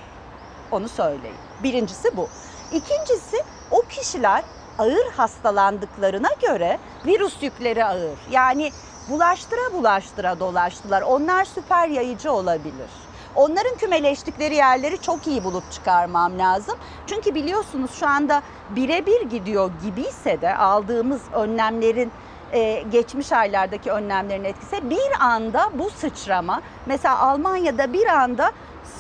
Onu 0.72 0.90
söyleyeyim. 0.90 1.38
Birincisi 1.64 2.18
bu. 2.18 2.30
İkincisi 2.72 3.44
o 3.72 3.82
kişiler 3.82 4.44
ağır 4.80 5.12
hastalandıklarına 5.18 6.30
göre 6.42 6.80
virüs 7.06 7.44
yükleri 7.44 7.86
ağır. 7.86 8.18
Yani 8.32 8.72
bulaştıra 9.10 9.74
bulaştıra 9.74 10.40
dolaştılar. 10.40 11.02
Onlar 11.02 11.46
süper 11.46 11.88
yayıcı 11.88 12.32
olabilir. 12.32 12.90
Onların 13.36 13.78
kümeleştikleri 13.78 14.56
yerleri 14.56 15.02
çok 15.02 15.28
iyi 15.28 15.44
bulup 15.44 15.72
çıkarmam 15.72 16.40
lazım. 16.40 16.76
Çünkü 17.08 17.36
biliyorsunuz 17.36 17.92
şu 18.00 18.08
anda 18.08 18.42
birebir 18.70 19.22
gidiyor 19.22 19.72
gibiyse 19.84 20.42
de 20.42 20.56
aldığımız 20.58 21.22
önlemlerin 21.34 22.12
e, 22.54 22.84
geçmiş 22.92 23.32
aylardaki 23.32 23.92
önlemlerin 23.92 24.44
etkisi 24.44 24.90
bir 24.90 25.12
anda 25.20 25.70
bu 25.74 25.90
sıçrama 25.90 26.62
mesela 26.86 27.20
Almanya'da 27.20 27.94
bir 27.94 28.06
anda 28.08 28.52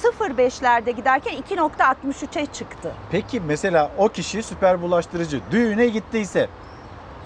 0.5'lerde 0.03 0.91
giderken 0.91 1.33
2.63'e 1.33 2.45
çıktı. 2.45 2.93
Peki 3.11 3.39
mesela 3.39 3.91
o 3.97 4.09
kişi 4.09 4.43
süper 4.43 4.81
bulaştırıcı 4.81 5.39
düğüne 5.51 5.87
gittiyse, 5.87 6.49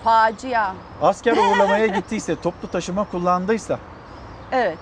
Facia. 0.03 0.73
asker 1.01 1.37
uğurlamaya 1.37 1.87
gittiyse, 1.87 2.41
toplu 2.41 2.67
taşıma 2.67 3.03
kullandıysa 3.11 3.79
Evet, 4.51 4.77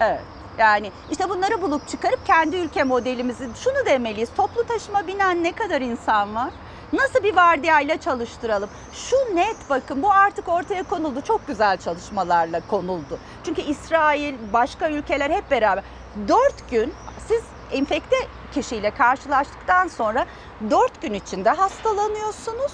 evet. 0.00 0.20
Yani 0.58 0.92
işte 1.10 1.28
bunları 1.28 1.62
bulup 1.62 1.88
çıkarıp 1.88 2.26
kendi 2.26 2.56
ülke 2.56 2.84
modelimizi 2.84 3.48
şunu 3.54 3.86
demeliyiz. 3.86 4.28
Toplu 4.36 4.66
taşıma 4.66 5.06
binen 5.06 5.42
ne 5.44 5.52
kadar 5.52 5.80
insan 5.80 6.34
var? 6.34 6.50
Nasıl 6.94 7.22
bir 7.22 7.36
vardiyayla 7.36 8.00
çalıştıralım? 8.00 8.70
Şu 8.92 9.16
net 9.36 9.56
bakın 9.70 10.02
bu 10.02 10.12
artık 10.12 10.48
ortaya 10.48 10.82
konuldu. 10.82 11.20
Çok 11.20 11.46
güzel 11.46 11.76
çalışmalarla 11.76 12.60
konuldu. 12.70 13.18
Çünkü 13.44 13.62
İsrail, 13.62 14.34
başka 14.52 14.90
ülkeler 14.90 15.30
hep 15.30 15.50
beraber 15.50 15.84
4 16.28 16.70
gün 16.70 16.92
siz 17.28 17.42
enfekte 17.72 18.16
kişiyle 18.54 18.90
karşılaştıktan 18.90 19.88
sonra 19.88 20.26
4 20.70 21.02
gün 21.02 21.12
içinde 21.14 21.50
hastalanıyorsunuz. 21.50 22.72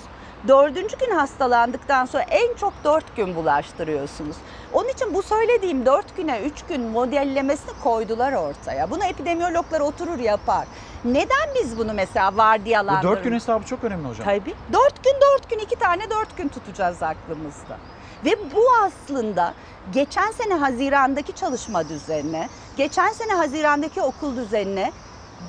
Dördüncü 0.48 0.98
gün 0.98 1.10
hastalandıktan 1.10 2.04
sonra 2.04 2.22
en 2.22 2.54
çok 2.54 2.72
dört 2.84 3.16
gün 3.16 3.36
bulaştırıyorsunuz. 3.36 4.36
Onun 4.72 4.88
için 4.88 5.14
bu 5.14 5.22
söylediğim 5.22 5.86
dört 5.86 6.16
güne 6.16 6.40
üç 6.40 6.62
gün 6.62 6.80
modellemesini 6.80 7.70
koydular 7.84 8.32
ortaya. 8.32 8.90
Bunu 8.90 9.04
epidemiyologlar 9.04 9.80
oturur 9.80 10.18
yapar. 10.18 10.66
Neden 11.04 11.54
biz 11.54 11.78
bunu 11.78 11.92
mesela 11.94 12.32
bu 12.32 12.36
vardiyalandırıyoruz? 12.36 13.16
dört 13.16 13.24
gün 13.24 13.32
hesabı 13.32 13.64
çok 13.64 13.84
önemli 13.84 14.08
hocam. 14.08 14.24
Tabii. 14.24 14.54
Dört 14.72 15.04
gün 15.04 15.14
dört 15.14 15.50
gün 15.50 15.58
iki 15.58 15.76
tane 15.76 16.10
dört 16.10 16.36
gün 16.36 16.48
tutacağız 16.48 17.02
aklımızda. 17.02 17.76
Ve 18.24 18.30
bu 18.54 18.64
aslında 18.82 19.54
geçen 19.92 20.30
sene 20.30 20.54
Haziran'daki 20.54 21.32
çalışma 21.32 21.88
düzenine, 21.88 22.48
geçen 22.76 23.12
sene 23.12 23.32
Haziran'daki 23.32 24.02
okul 24.02 24.36
düzenine 24.36 24.92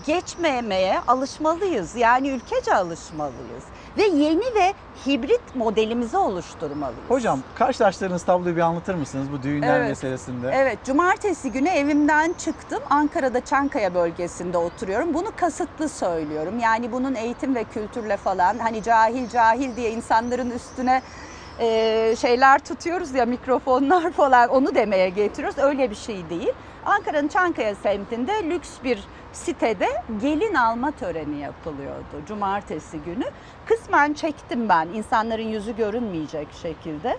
geçmemeye 0.05 0.99
alışmalıyız. 1.07 1.95
Yani 1.95 2.29
ülkece 2.29 2.75
alışmalıyız. 2.75 3.63
Ve 3.97 4.03
yeni 4.03 4.41
ve 4.55 4.73
hibrit 5.05 5.55
modelimizi 5.55 6.17
oluşturmalıyız. 6.17 7.09
Hocam 7.09 7.39
karşılaştığınız 7.55 8.23
tabloyu 8.23 8.55
bir 8.55 8.61
anlatır 8.61 8.95
mısınız 8.95 9.31
bu 9.31 9.43
düğünler 9.43 9.79
Evet. 9.79 9.89
meselesinde? 9.89 10.51
Evet, 10.53 10.79
cumartesi 10.85 11.51
günü 11.51 11.69
evimden 11.69 12.33
çıktım. 12.33 12.79
Ankara'da 12.89 13.45
Çankaya 13.45 13.93
bölgesinde 13.93 14.57
oturuyorum. 14.57 15.13
Bunu 15.13 15.27
kasıtlı 15.35 15.89
söylüyorum. 15.89 16.59
Yani 16.59 16.91
bunun 16.91 17.15
eğitim 17.15 17.55
ve 17.55 17.63
kültürle 17.63 18.17
falan 18.17 18.57
hani 18.59 18.83
cahil 18.83 19.29
cahil 19.29 19.75
diye 19.75 19.91
insanların 19.91 20.49
üstüne 20.49 21.01
e, 21.59 22.15
şeyler 22.21 22.59
tutuyoruz 22.59 23.13
ya 23.13 23.25
mikrofonlar 23.25 24.11
falan 24.11 24.49
onu 24.49 24.75
demeye 24.75 25.09
getiriyoruz. 25.09 25.57
Öyle 25.59 25.89
bir 25.89 25.95
şey 25.95 26.29
değil. 26.29 26.51
Ankara'nın 26.85 27.27
Çankaya 27.27 27.75
semtinde 27.75 28.43
lüks 28.49 28.69
bir 28.83 29.03
sitede 29.33 29.87
gelin 30.21 30.55
alma 30.55 30.91
töreni 30.91 31.39
yapılıyordu 31.39 32.25
cumartesi 32.27 32.99
günü. 32.99 33.25
Kısmen 33.65 34.13
çektim 34.13 34.69
ben 34.69 34.87
insanların 34.87 35.47
yüzü 35.47 35.75
görünmeyecek 35.75 36.47
şekilde. 36.61 37.17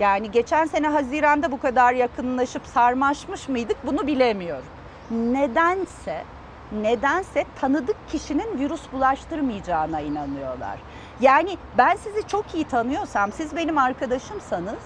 Yani 0.00 0.30
geçen 0.30 0.66
sene 0.66 0.88
Haziran'da 0.88 1.52
bu 1.52 1.60
kadar 1.60 1.92
yakınlaşıp 1.92 2.66
sarmaşmış 2.66 3.48
mıydık 3.48 3.86
bunu 3.86 4.06
bilemiyorum. 4.06 4.64
Nedense, 5.10 6.24
nedense 6.72 7.44
tanıdık 7.60 7.96
kişinin 8.08 8.58
virüs 8.58 8.92
bulaştırmayacağına 8.92 10.00
inanıyorlar. 10.00 10.78
Yani 11.20 11.56
ben 11.78 11.96
sizi 11.96 12.28
çok 12.28 12.54
iyi 12.54 12.64
tanıyorsam, 12.64 13.32
siz 13.32 13.56
benim 13.56 13.78
arkadaşımsanız 13.78 14.78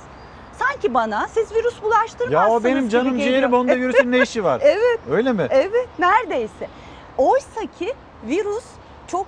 sanki 0.59 0.95
bana 0.95 1.29
siz 1.29 1.53
virüs 1.53 1.83
bulaştırmazsınız 1.83 2.33
Ya 2.33 2.49
o 2.51 2.65
benim 2.65 2.89
canım 2.89 3.12
geliyor. 3.12 3.29
ciğerim 3.29 3.53
onda 3.55 3.77
virüsün 3.77 4.12
ne 4.12 4.19
işi 4.23 4.45
var? 4.45 4.61
evet. 4.65 5.01
Öyle 5.11 5.33
mi? 5.33 5.47
Evet, 5.51 5.89
neredeyse. 5.99 6.69
Oysa 7.19 7.61
ki 7.79 7.95
virüs 8.29 8.65
çok 9.07 9.27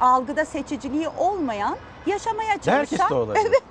algıda 0.00 0.44
seçiciliği 0.44 1.08
olmayan, 1.08 1.76
yaşamaya 2.06 2.52
çalışan. 2.54 2.72
Herkes 2.72 3.10
de 3.10 3.14
olabilir. 3.14 3.46
Evet. 3.48 3.62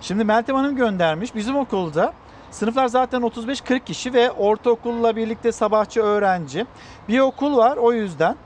Şimdi 0.00 0.24
Meltem 0.24 0.56
Hanım 0.56 0.76
göndermiş. 0.76 1.34
Bizim 1.34 1.56
okulda 1.56 2.12
sınıflar 2.50 2.86
zaten 2.86 3.20
35-40 3.22 3.80
kişi 3.84 4.14
ve 4.14 4.30
ortaokulla 4.30 5.16
birlikte 5.16 5.52
sabahçı 5.52 6.02
öğrenci. 6.02 6.66
Bir 7.08 7.20
okul 7.20 7.56
var 7.56 7.76
o 7.76 7.92
yüzden. 7.92 8.36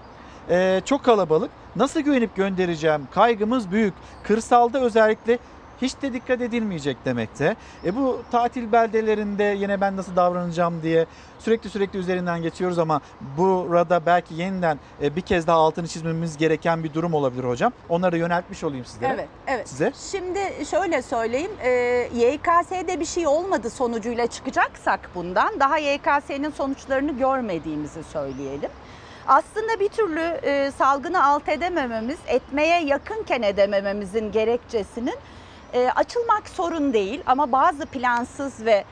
Ee, 0.51 0.81
çok 0.85 1.05
kalabalık. 1.05 1.51
Nasıl 1.77 2.01
güvenip 2.01 2.37
göndereceğim? 2.37 3.09
Kaygımız 3.15 3.71
büyük. 3.71 3.95
Kırsalda 4.23 4.81
özellikle 4.81 5.39
hiç 5.83 6.03
de 6.03 6.13
dikkat 6.13 6.41
edilmeyecek 6.41 7.05
demekte. 7.05 7.57
E 7.85 7.97
bu 7.97 8.23
tatil 8.31 8.73
beldelerinde 8.73 9.45
yine 9.45 9.81
ben 9.81 9.97
nasıl 9.97 10.17
davranacağım 10.17 10.83
diye 10.83 11.07
sürekli 11.39 11.71
sürekli 11.71 11.99
üzerinden 11.99 12.43
geçiyoruz 12.43 12.79
ama 12.79 13.01
burada 13.39 14.07
belki 14.07 14.35
yeniden 14.35 14.79
e, 15.03 15.17
bir 15.17 15.21
kez 15.21 15.47
daha 15.47 15.57
altını 15.57 15.89
çizmemiz 15.89 16.37
gereken 16.37 16.85
bir 16.85 16.95
durum 16.95 17.15
olabilir 17.15 17.45
hocam. 17.45 17.73
Onları 17.89 18.19
yöneltmiş 18.19 18.65
olayım 18.65 18.85
sizlere. 18.85 19.13
Evet, 19.13 19.29
evet. 19.47 19.69
Size. 19.69 19.93
Şimdi 20.11 20.67
şöyle 20.71 21.03
söyleyeyim, 21.03 21.51
e, 21.63 21.71
YKS'de 22.15 23.01
bir 23.01 23.05
şey 23.05 23.27
olmadı 23.27 23.71
sonucuyla 23.71 24.27
çıkacaksak 24.27 25.11
bundan, 25.15 25.61
daha 25.61 25.79
YKS'nin 25.79 26.51
sonuçlarını 26.51 27.19
görmediğimizi 27.19 28.05
söyleyelim. 28.05 28.71
Aslında 29.27 29.81
bir 29.81 29.89
türlü 29.89 30.21
e, 30.21 30.71
salgını 30.71 31.25
alt 31.25 31.49
edemememiz, 31.49 32.19
etmeye 32.27 32.85
yakınken 32.85 33.43
edemememizin 33.43 34.33
gerekçesinin 34.33 35.15
e, 35.75 35.91
açılmak 35.97 36.49
sorun 36.49 36.93
değil 36.93 37.23
ama 37.27 37.53
bazı 37.53 37.87
plansız 37.87 38.65
ve 38.65 38.85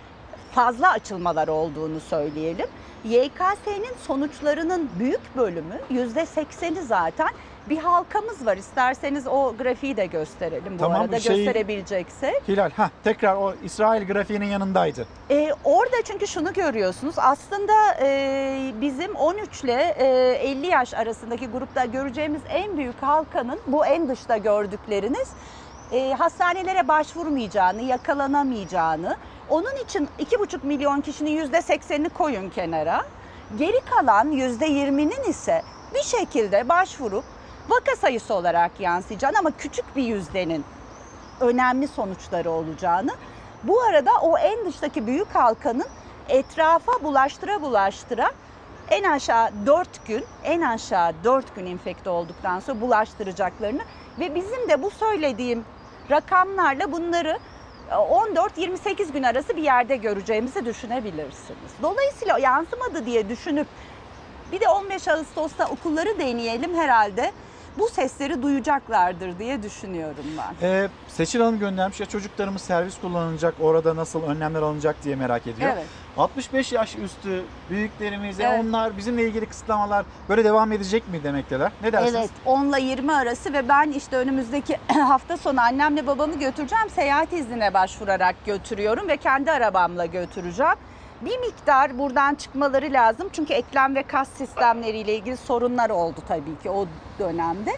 fazla 0.55 0.91
açılmalar 0.91 1.49
olduğunu 1.49 2.01
söyleyelim. 2.01 2.67
YKS'nin 3.05 3.95
sonuçlarının 4.07 4.91
büyük 4.99 5.37
bölümü 5.37 5.81
%80'i 5.93 6.83
zaten 6.83 7.29
bir 7.69 7.79
halkamız 7.79 8.47
var. 8.47 8.57
İsterseniz 8.57 9.27
o 9.27 9.55
grafiği 9.59 9.97
de 9.97 10.07
gösterelim 10.07 10.75
bu 10.75 10.79
Tamam, 10.79 11.01
arada 11.01 11.21
şey- 11.21 11.37
gösterebileceksek. 11.37 12.43
Hilal, 12.49 12.71
ha 12.71 12.91
tekrar 13.05 13.37
o 13.37 13.55
İsrail 13.65 14.07
grafiğinin 14.07 14.47
yanındaydı. 14.47 15.07
Ee, 15.31 15.51
orada 15.65 15.97
çünkü 16.05 16.27
şunu 16.27 16.53
görüyorsunuz 16.53 17.15
aslında 17.19 17.73
e, 18.01 18.73
bizim 18.81 19.15
13 19.15 19.65
ile 19.65 19.95
e, 19.99 20.07
50 20.51 20.67
yaş 20.67 20.95
arasındaki 20.95 21.47
grupta 21.47 21.85
göreceğimiz 21.85 22.43
en 22.49 22.77
büyük 22.77 23.03
halkanın 23.03 23.59
bu 23.67 23.87
en 23.87 24.09
dışta 24.09 24.37
gördükleriniz 24.37 25.29
e, 25.93 26.15
hastanelere 26.15 26.89
başvurmayacağını, 26.89 27.83
yakalanamayacağını, 27.83 29.17
onun 29.49 29.77
için 29.85 30.09
2,5 30.19 30.67
milyon 30.67 31.01
kişinin 31.01 31.47
%80'ini 31.47 32.09
koyun 32.09 32.51
kenara. 32.51 33.03
Geri 33.59 33.81
kalan 33.81 34.33
%20'nin 34.33 35.31
ise 35.31 35.63
bir 35.95 36.03
şekilde 36.03 36.69
başvurup 36.69 37.25
vaka 37.69 37.97
sayısı 37.97 38.35
olarak 38.35 38.81
yansıyacağını 38.81 39.39
ama 39.39 39.51
küçük 39.51 39.97
bir 39.97 40.03
yüzdenin 40.03 40.65
önemli 41.41 41.89
sonuçları 41.89 42.51
olacağını. 42.51 43.13
Bu 43.63 43.83
arada 43.83 44.11
o 44.23 44.39
en 44.39 44.67
dıştaki 44.67 45.07
büyük 45.07 45.35
halkanın 45.35 45.87
etrafa 46.29 46.93
bulaştıra 47.03 47.63
bulaştıra 47.63 48.31
en 48.91 49.03
aşağı 49.03 49.51
4 49.67 50.07
gün, 50.07 50.25
en 50.45 50.61
aşağı 50.61 51.13
4 51.25 51.57
gün 51.57 51.67
infekte 51.67 52.11
olduktan 52.11 52.61
sonra 52.61 52.81
bulaştıracaklarını 52.81 53.83
ve 54.21 54.35
bizim 54.35 54.69
de 54.69 54.83
bu 54.83 54.91
söylediğim 54.91 55.65
rakamlarla 56.11 56.93
bunları 56.93 57.39
e, 57.91 57.95
14-28 57.95 59.13
gün 59.13 59.23
arası 59.23 59.57
bir 59.57 59.63
yerde 59.63 59.97
göreceğimizi 59.97 60.65
düşünebilirsiniz. 60.65 61.73
Dolayısıyla 61.83 62.39
yansımadı 62.39 63.07
diye 63.07 63.29
düşünüp 63.29 63.67
bir 64.53 64.61
de 64.61 64.69
15 64.69 65.09
Ağustos'ta 65.09 65.67
okulları 65.69 66.19
deneyelim 66.19 66.75
herhalde 66.75 67.33
bu 67.79 67.89
sesleri 67.89 68.43
duyacaklardır 68.43 69.39
diye 69.39 69.63
düşünüyorum 69.63 70.25
ben. 70.39 70.67
Ee, 70.67 70.89
Seçil 71.09 71.41
Hanım 71.41 71.59
göndermiş 71.59 72.01
ya 72.01 72.07
çocuklarımız 72.07 72.63
servis 72.63 73.01
kullanılacak, 73.01 73.55
orada 73.61 73.97
nasıl 73.97 74.23
önlemler 74.23 74.63
alınacak 74.63 74.97
diye 75.05 75.17
merak 75.17 75.47
ediyor. 75.47 75.71
Evet. 75.75 75.87
65 76.17 76.73
yaş 76.73 76.97
üstü 76.97 77.43
büyüklerimize 77.71 78.43
Evet. 78.43 78.61
onlar 78.65 78.97
bizimle 78.97 79.25
ilgili 79.29 79.47
kısıtlamalar 79.47 80.07
böyle 80.29 80.45
devam 80.45 80.73
edecek 80.73 81.09
mi 81.09 81.25
demekteler? 81.25 81.73
Ne 81.83 81.93
dersiniz? 81.93 82.15
Evet 82.15 82.31
10 82.47 82.67
ile 82.69 82.81
20 82.83 83.13
arası 83.13 83.53
ve 83.53 83.69
ben 83.69 83.91
işte 83.91 84.17
önümüzdeki 84.17 84.77
hafta 84.89 85.37
sonu 85.37 85.61
annemle 85.61 86.07
babamı 86.07 86.39
götüreceğim. 86.39 86.91
Seyahat 86.91 87.33
iznine 87.33 87.75
başvurarak 87.75 88.37
götürüyorum 88.47 89.09
ve 89.09 89.17
kendi 89.17 89.51
arabamla 89.53 90.07
götüreceğim. 90.07 90.75
Bir 91.25 91.39
miktar 91.39 91.99
buradan 91.99 92.35
çıkmaları 92.35 92.93
lazım 92.93 93.29
çünkü 93.33 93.53
eklem 93.53 93.95
ve 93.95 94.03
kas 94.03 94.29
sistemleriyle 94.29 95.15
ilgili 95.15 95.37
sorunlar 95.37 95.91
oldu 95.91 96.21
tabii 96.29 96.59
ki 96.63 96.71
o 96.71 96.87
dönemde. 97.19 97.71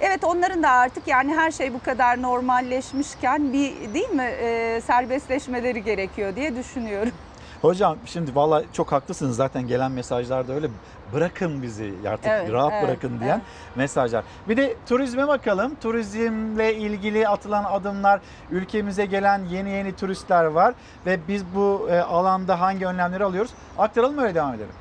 Evet 0.00 0.24
onların 0.24 0.62
da 0.62 0.70
artık 0.70 1.08
yani 1.08 1.34
her 1.36 1.50
şey 1.50 1.74
bu 1.74 1.82
kadar 1.82 2.22
normalleşmişken 2.22 3.52
bir 3.52 3.94
değil 3.94 4.10
mi 4.10 4.22
e, 4.22 4.80
serbestleşmeleri 4.80 5.84
gerekiyor 5.84 6.36
diye 6.36 6.56
düşünüyorum. 6.56 7.12
Hocam 7.62 7.96
şimdi 8.06 8.34
valla 8.34 8.62
çok 8.72 8.92
haklısınız 8.92 9.36
zaten 9.36 9.66
gelen 9.66 9.92
mesajlarda 9.92 10.52
öyle 10.52 10.68
bırakın 11.14 11.62
bizi 11.62 11.94
artık 12.08 12.26
Evet, 12.26 12.52
rahat 12.52 12.72
evet, 12.72 12.88
bırakın 12.88 13.20
diyen 13.20 13.42
mesajlar. 13.76 14.24
Bir 14.48 14.56
de 14.56 14.76
turizme 14.88 15.28
bakalım. 15.28 15.74
Turizmle 15.82 16.74
ilgili 16.74 17.28
atılan 17.28 17.64
adımlar, 17.64 18.20
ülkemize 18.50 19.06
gelen 19.06 19.44
yeni 19.44 19.70
yeni 19.70 19.96
turistler 19.96 20.44
var 20.44 20.74
ve 21.06 21.18
biz 21.28 21.44
bu 21.54 21.88
e, 21.90 22.00
alanda 22.00 22.60
hangi 22.60 22.86
önlemleri 22.86 23.24
alıyoruz? 23.24 23.50
Aktaralım 23.78 24.18
öyle 24.18 24.34
devam 24.34 24.54
edelim. 24.54 24.72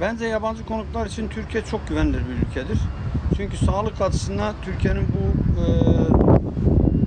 Bence 0.00 0.26
yabancı 0.26 0.66
konuklar 0.66 1.06
için 1.06 1.28
Türkiye 1.28 1.64
çok 1.64 1.88
güvenilir 1.88 2.22
bir 2.28 2.48
ülkedir. 2.48 2.78
Çünkü 3.36 3.56
sağlık 3.56 4.00
açısından 4.00 4.54
Türkiye'nin 4.62 5.08
bu 5.14 5.60
e, 5.60 5.64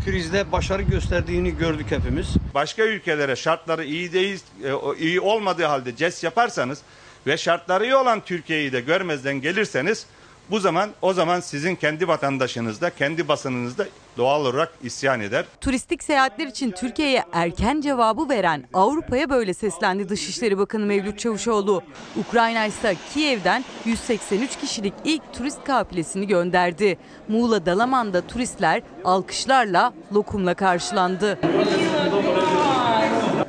krizde 0.07 0.51
başarı 0.51 0.81
gösterdiğini 0.81 1.57
gördük 1.57 1.85
hepimiz. 1.89 2.27
Başka 2.53 2.83
ülkelere 2.83 3.35
şartları 3.35 3.85
iyi 3.85 4.13
değil, 4.13 4.39
e, 4.63 4.99
iyi 4.99 5.19
olmadığı 5.19 5.65
halde 5.65 5.95
CES 5.95 6.23
yaparsanız 6.23 6.81
ve 7.27 7.37
şartları 7.37 7.83
iyi 7.83 7.95
olan 7.95 8.21
Türkiye'yi 8.21 8.71
de 8.71 8.81
görmezden 8.81 9.41
gelirseniz 9.41 10.05
bu 10.51 10.59
zaman 10.59 10.89
o 11.01 11.13
zaman 11.13 11.39
sizin 11.39 11.75
kendi 11.75 12.07
vatandaşınız 12.07 12.81
da 12.81 12.89
kendi 12.89 13.27
basınınız 13.27 13.77
da 13.77 13.85
doğal 14.17 14.41
olarak 14.41 14.73
isyan 14.83 15.21
eder. 15.21 15.45
Turistik 15.61 16.03
seyahatler 16.03 16.47
için 16.47 16.71
Türkiye'ye 16.71 17.23
erken 17.33 17.81
cevabı 17.81 18.29
veren 18.29 18.63
Avrupa'ya 18.73 19.29
böyle 19.29 19.53
seslendi 19.53 20.09
Dışişleri 20.09 20.57
Bakanı 20.57 20.85
Mevlüt 20.85 21.19
Çavuşoğlu. 21.19 21.83
Ukrayna 22.27 22.65
ise 22.65 22.95
Kiev'den 23.13 23.65
183 23.85 24.57
kişilik 24.57 24.93
ilk 25.05 25.33
turist 25.33 25.63
kafilesini 25.63 26.27
gönderdi. 26.27 26.97
Muğla 27.27 27.65
Dalaman'da 27.65 28.27
turistler 28.27 28.81
alkışlarla 29.05 29.93
lokumla 30.13 30.53
karşılandı. 30.53 31.39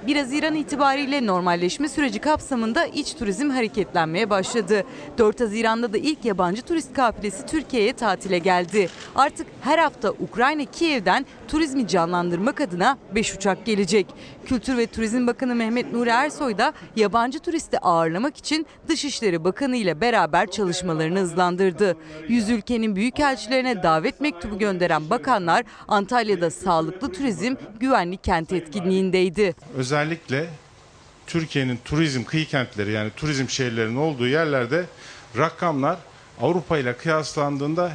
1 0.09 0.17
Haziran 0.17 0.55
itibariyle 0.55 1.27
normalleşme 1.27 1.89
süreci 1.89 2.19
kapsamında 2.19 2.87
iç 2.87 3.15
turizm 3.15 3.51
hareketlenmeye 3.51 4.31
başladı. 4.31 4.85
4 5.19 5.41
Haziran'da 5.41 5.93
da 5.93 5.99
ilk 5.99 6.25
yabancı 6.25 6.63
turist 6.63 6.93
kafilesi 6.93 7.47
Türkiye'ye 7.47 7.93
tatile 7.93 8.39
geldi. 8.39 8.89
Artık 9.15 9.47
her 9.61 9.79
hafta 9.79 10.11
Ukrayna 10.11 10.65
Kiev'den 10.65 11.27
turizmi 11.49 11.89
canlandırmak 11.89 12.61
adına 12.61 12.99
5 13.15 13.35
uçak 13.35 13.67
gelecek. 13.67 14.07
Kültür 14.47 14.77
ve 14.77 14.87
Turizm 14.87 15.27
Bakanı 15.27 15.55
Mehmet 15.55 15.93
Nuri 15.93 16.11
Ersoy 16.11 16.59
da 16.59 16.73
yabancı 16.97 17.39
turisti 17.39 17.79
ağırlamak 17.79 18.37
için 18.37 18.67
Dışişleri 18.89 19.45
Bakanı 19.45 19.77
ile 19.77 20.01
beraber 20.01 20.51
çalışmalarını 20.51 21.19
hızlandırdı. 21.21 21.97
100 22.29 22.49
ülkenin 22.49 22.97
büyükelçilerine 22.97 23.83
davet 23.83 24.21
mektubu 24.21 24.59
gönderen 24.59 25.11
bakanlar 25.11 25.65
Antalya'da 25.89 26.51
sağlıklı 26.51 27.13
turizm 27.13 27.55
güvenli 27.81 28.17
kent 28.17 28.53
etkinliğindeydi. 28.53 29.55
özellikle 29.77 30.47
Türkiye'nin 31.27 31.79
turizm 31.85 32.25
kıyı 32.25 32.47
kentleri 32.47 32.93
yani 32.93 33.11
turizm 33.17 33.49
şehirlerinin 33.49 33.97
olduğu 33.97 34.27
yerlerde 34.27 34.85
rakamlar 35.37 35.99
Avrupa 36.41 36.79
ile 36.79 36.97
kıyaslandığında 36.97 37.93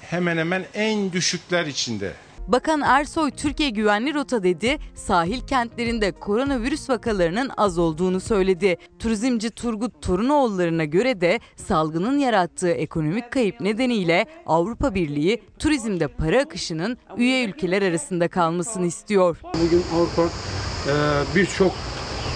hemen 0.00 0.36
hemen 0.36 0.64
en 0.74 1.12
düşükler 1.12 1.66
içinde. 1.66 2.12
Bakan 2.48 2.80
Ersoy 2.80 3.30
Türkiye 3.30 3.70
güvenli 3.70 4.14
rota 4.14 4.42
dedi, 4.42 4.78
sahil 4.94 5.40
kentlerinde 5.40 6.12
koronavirüs 6.12 6.90
vakalarının 6.90 7.50
az 7.56 7.78
olduğunu 7.78 8.20
söyledi. 8.20 8.76
Turizmci 8.98 9.50
Turgut 9.50 10.02
Torunoğulları'na 10.02 10.84
göre 10.84 11.20
de 11.20 11.40
salgının 11.56 12.18
yarattığı 12.18 12.70
ekonomik 12.70 13.30
kayıp 13.32 13.60
nedeniyle 13.60 14.26
Avrupa 14.46 14.94
Birliği 14.94 15.42
turizmde 15.58 16.08
para 16.08 16.40
akışının 16.40 16.98
üye 17.16 17.44
ülkeler 17.44 17.82
arasında 17.82 18.28
kalmasını 18.28 18.86
istiyor. 18.86 19.36
Bugün 19.64 19.82
Avrupa 19.94 20.22
e, 20.22 20.92
birçok 21.36 21.72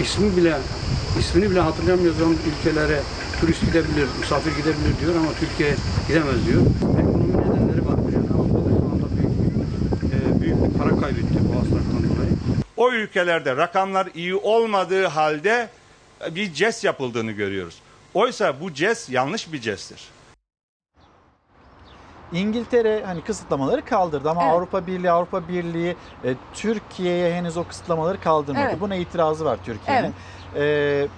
ismi 0.00 0.36
bile 0.36 0.56
ismini 1.18 1.50
bile 1.50 1.60
olan 1.60 2.36
ülkelere 2.60 3.00
turist 3.40 3.60
gidebilir, 3.60 4.08
misafir 4.20 4.50
gidebilir 4.50 5.00
diyor 5.00 5.14
ama 5.16 5.32
Türkiye 5.40 5.74
gidemez 6.08 6.46
diyor. 6.46 6.62
Ekonomi 7.00 7.32
nedenleri 7.32 7.86
var. 7.86 7.98
Yani 8.14 8.26
Avrupa'da 8.38 8.70
şu 8.78 8.84
anda 8.92 9.06
büyük, 9.16 9.32
e, 10.14 10.40
büyük 10.40 10.56
bir 10.64 10.78
para 10.78 11.00
kaybetti 11.00 11.34
bu 11.48 11.60
hastalıktan 11.60 12.02
dolayı. 12.16 12.30
O 12.78 12.92
ülkelerde 12.92 13.56
rakamlar 13.56 14.08
iyi 14.14 14.34
olmadığı 14.34 15.06
halde 15.06 15.68
bir 16.30 16.52
CES 16.52 16.84
yapıldığını 16.84 17.32
görüyoruz. 17.32 17.78
Oysa 18.14 18.60
bu 18.60 18.74
CES 18.74 19.10
yanlış 19.10 19.52
bir 19.52 19.60
CES'tir. 19.60 20.08
İngiltere 22.32 23.02
hani 23.06 23.20
kısıtlamaları 23.20 23.84
kaldırdı 23.84 24.30
ama 24.30 24.42
Evet. 24.42 24.52
Avrupa 24.52 24.86
Birliği 24.86 25.10
Avrupa 25.10 25.48
Birliği 25.48 25.96
e, 26.24 26.34
Türkiye'ye 26.54 27.34
henüz 27.34 27.56
o 27.56 27.64
kısıtlamaları 27.64 28.20
kaldırmadı. 28.20 28.64
Evet. 28.68 28.80
Buna 28.80 28.96
itirazı 28.96 29.44
var 29.44 29.58
Türkiye'nin. 29.64 30.14
E, 30.56 31.08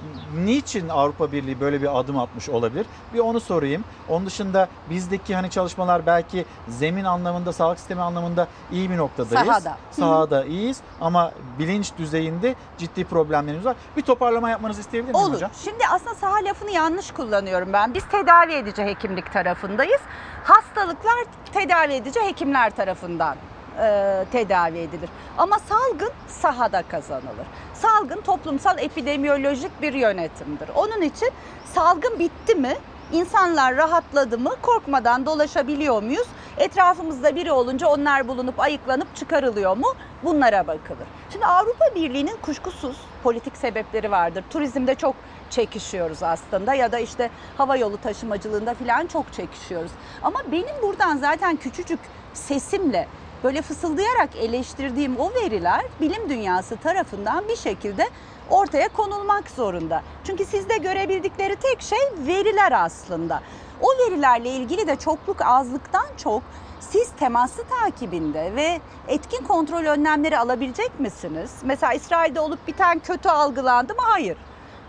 niçin 0.44 0.88
Avrupa 0.88 1.32
Birliği 1.32 1.60
böyle 1.60 1.82
bir 1.82 2.00
adım 2.00 2.18
atmış 2.18 2.48
olabilir? 2.48 2.86
Bir 3.14 3.18
onu 3.18 3.40
sorayım. 3.40 3.84
Onun 4.08 4.26
dışında 4.26 4.68
bizdeki 4.90 5.34
hani 5.34 5.50
çalışmalar 5.50 6.06
belki 6.06 6.44
zemin 6.68 7.04
anlamında, 7.04 7.52
sağlık 7.52 7.78
sistemi 7.78 8.00
anlamında 8.02 8.46
iyi 8.72 8.90
bir 8.90 8.96
noktadayız. 8.96 9.46
Sahada. 9.46 9.76
Sahada 9.90 10.44
iyiyiz 10.44 10.80
ama 11.00 11.32
bilinç 11.58 11.92
düzeyinde 11.98 12.54
ciddi 12.78 13.04
problemlerimiz 13.04 13.66
var. 13.66 13.76
Bir 13.96 14.02
toparlama 14.02 14.50
yapmanızı 14.50 14.80
isteyebilir 14.80 15.14
miyim 15.14 15.24
Olur. 15.26 15.34
hocam? 15.34 15.50
Şimdi 15.64 15.84
aslında 15.90 16.14
saha 16.14 16.44
lafını 16.44 16.70
yanlış 16.70 17.10
kullanıyorum 17.10 17.72
ben. 17.72 17.94
Biz 17.94 18.04
tedavi 18.08 18.52
edici 18.52 18.82
hekimlik 18.82 19.32
tarafındayız. 19.32 20.00
Hastalıklar 20.44 21.24
tedavi 21.52 21.92
edici 21.92 22.20
hekimler 22.20 22.70
tarafından 22.70 23.36
e, 23.80 24.24
tedavi 24.32 24.78
edilir. 24.78 25.10
Ama 25.38 25.58
salgın 25.58 26.12
sahada 26.28 26.82
kazanılır. 26.82 27.46
Salgın 27.82 28.20
toplumsal 28.20 28.78
epidemiyolojik 28.78 29.82
bir 29.82 29.92
yönetimdir. 29.92 30.68
Onun 30.74 31.02
için 31.02 31.28
salgın 31.74 32.18
bitti 32.18 32.54
mi? 32.54 32.76
İnsanlar 33.12 33.76
rahatladı 33.76 34.38
mı? 34.38 34.50
Korkmadan 34.62 35.26
dolaşabiliyor 35.26 36.02
muyuz? 36.02 36.26
Etrafımızda 36.58 37.36
biri 37.36 37.52
olunca 37.52 37.88
onlar 37.88 38.28
bulunup 38.28 38.60
ayıklanıp 38.60 39.16
çıkarılıyor 39.16 39.76
mu? 39.76 39.94
Bunlara 40.22 40.66
bakılır. 40.66 41.06
Şimdi 41.32 41.46
Avrupa 41.46 41.84
Birliği'nin 41.94 42.36
kuşkusuz 42.42 42.96
politik 43.22 43.56
sebepleri 43.56 44.10
vardır. 44.10 44.44
Turizmde 44.50 44.94
çok 44.94 45.14
çekişiyoruz 45.50 46.22
aslında 46.22 46.74
ya 46.74 46.92
da 46.92 46.98
işte 46.98 47.30
hava 47.58 47.76
yolu 47.76 47.96
taşımacılığında 48.00 48.74
falan 48.74 49.06
çok 49.06 49.32
çekişiyoruz. 49.32 49.90
Ama 50.22 50.38
benim 50.52 50.82
buradan 50.82 51.16
zaten 51.16 51.56
küçücük 51.56 52.00
sesimle 52.34 53.08
böyle 53.44 53.62
fısıldayarak 53.62 54.36
eleştirdiğim 54.36 55.16
o 55.18 55.30
veriler 55.34 55.84
bilim 56.00 56.28
dünyası 56.28 56.76
tarafından 56.76 57.48
bir 57.48 57.56
şekilde 57.56 58.08
ortaya 58.50 58.88
konulmak 58.88 59.50
zorunda. 59.50 60.02
Çünkü 60.24 60.44
sizde 60.44 60.76
görebildikleri 60.76 61.56
tek 61.56 61.82
şey 61.82 61.98
veriler 62.26 62.72
aslında. 62.72 63.42
O 63.80 63.86
verilerle 63.98 64.48
ilgili 64.48 64.86
de 64.86 64.96
çokluk 64.96 65.42
azlıktan 65.42 66.06
çok 66.16 66.42
siz 66.80 67.10
temaslı 67.18 67.64
takibinde 67.64 68.52
ve 68.56 68.80
etkin 69.08 69.44
kontrol 69.44 69.84
önlemleri 69.84 70.38
alabilecek 70.38 71.00
misiniz? 71.00 71.50
Mesela 71.62 71.92
İsrail'de 71.92 72.40
olup 72.40 72.66
biten 72.66 72.98
kötü 72.98 73.28
algılandı 73.28 73.94
mı? 73.94 74.00
Hayır. 74.02 74.36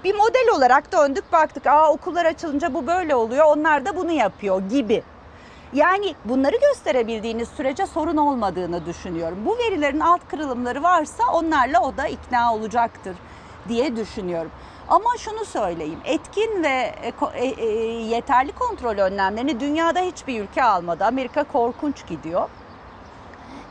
Bir 0.03 0.15
model 0.15 0.55
olarak 0.55 0.91
döndük 0.91 1.31
baktık. 1.31 1.67
Aa 1.67 1.91
okullar 1.91 2.25
açılınca 2.25 2.73
bu 2.73 2.87
böyle 2.87 3.15
oluyor. 3.15 3.45
Onlar 3.45 3.85
da 3.85 3.95
bunu 3.95 4.11
yapıyor 4.11 4.61
gibi. 4.69 5.03
Yani 5.73 6.15
bunları 6.25 6.55
gösterebildiğiniz 6.69 7.49
sürece 7.49 7.87
sorun 7.87 8.17
olmadığını 8.17 8.85
düşünüyorum. 8.85 9.37
Bu 9.45 9.57
verilerin 9.57 9.99
alt 9.99 10.27
kırılımları 10.27 10.83
varsa 10.83 11.23
onlarla 11.33 11.79
o 11.81 11.97
da 11.97 12.07
ikna 12.07 12.53
olacaktır 12.55 13.15
diye 13.67 13.95
düşünüyorum. 13.95 14.51
Ama 14.89 15.09
şunu 15.19 15.45
söyleyeyim, 15.45 15.99
etkin 16.05 16.63
ve 16.63 16.95
eko- 17.03 17.33
e- 17.35 17.63
e- 17.65 18.03
yeterli 18.03 18.51
kontrol 18.51 18.97
önlemlerini 18.97 19.59
dünyada 19.59 19.99
hiçbir 19.99 20.41
ülke 20.43 20.63
almadı. 20.63 21.05
Amerika 21.05 21.43
korkunç 21.43 22.07
gidiyor. 22.07 22.49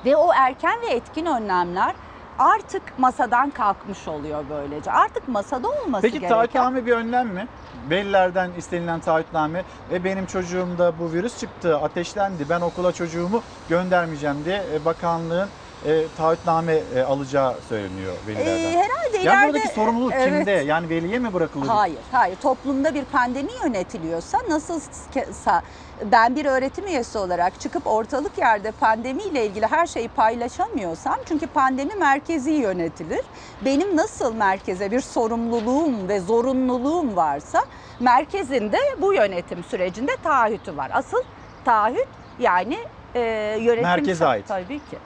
Ve 0.05 0.17
o 0.17 0.33
erken 0.33 0.79
ve 0.83 0.95
etkin 0.95 1.27
önlemler 1.27 1.95
artık 2.39 2.83
masadan 2.99 3.51
kalkmış 3.51 4.09
oluyor 4.09 4.45
böylece. 4.51 4.93
Artık 4.93 5.29
masada 5.29 5.69
olması 5.69 6.03
Peki 6.03 6.13
gereken... 6.21 6.29
taahhütname 6.37 6.87
bir 6.87 6.93
önlem 6.93 7.29
mi? 7.29 7.49
Velilerden 7.91 8.51
istenilen 8.59 9.01
taahhütname 9.01 9.65
ve 9.91 10.05
benim 10.05 10.27
çocuğumda 10.27 10.99
bu 10.99 11.13
virüs 11.13 11.39
çıktı, 11.41 11.79
ateşlendi. 11.79 12.49
Ben 12.49 12.61
okula 12.61 12.93
çocuğumu 12.93 13.43
göndermeyeceğim 13.69 14.45
diye 14.45 14.63
e, 14.75 14.85
bakanlığın 14.85 15.49
e, 15.87 16.05
taahhütname 16.17 16.75
e, 16.97 17.03
alacağı 17.03 17.55
söyleniyor 17.69 18.13
velilerden. 18.27 18.51
Ee, 18.51 18.71
herhalde 18.73 19.19
yani 19.19 19.25
ileride- 19.25 19.49
buradaki 19.49 19.69
sorumluluk 19.75 20.13
Evet. 20.15 20.25
kimde? 20.25 20.51
Yani 20.51 20.89
veliye 20.89 21.19
mi 21.19 21.33
bırakılır? 21.33 21.67
Hayır, 21.67 21.99
hayır. 22.11 22.37
Toplumda 22.37 22.95
bir 22.95 23.05
pandemi 23.05 23.51
yönetiliyorsa 23.65 24.39
nasılsa 24.49 25.63
ben 26.05 26.37
bir 26.37 26.45
öğretim 26.45 26.87
üyesi 26.87 27.19
olarak 27.19 27.61
çıkıp 27.61 27.87
ortalık 27.87 28.39
yerde 28.39 28.71
pandemiyle 28.71 29.47
ilgili 29.47 29.67
her 29.67 29.87
şeyi 29.87 30.09
paylaşamıyorsam 30.09 31.17
çünkü 31.27 31.47
pandemi 31.47 31.95
merkezi 31.95 32.51
yönetilir. 32.51 33.21
Benim 33.65 33.97
nasıl 33.97 34.35
merkeze 34.35 34.91
bir 34.91 35.01
sorumluluğum 35.01 36.09
ve 36.09 36.21
zorunluluğum 36.21 37.17
varsa 37.17 37.65
merkezinde 38.01 38.79
bu 39.01 39.15
yönetim 39.15 39.65
sürecinde 39.65 40.17
taahhütü 40.23 40.77
var. 40.77 40.91
Asıl 40.95 41.23
taahhüt 41.65 42.09
yani 42.39 42.79
e, 43.15 43.21
yönetim 43.61 43.83
Merkeze 43.83 44.27
ait. 44.27 44.49
Tabii 44.49 44.79
ki. 44.79 44.99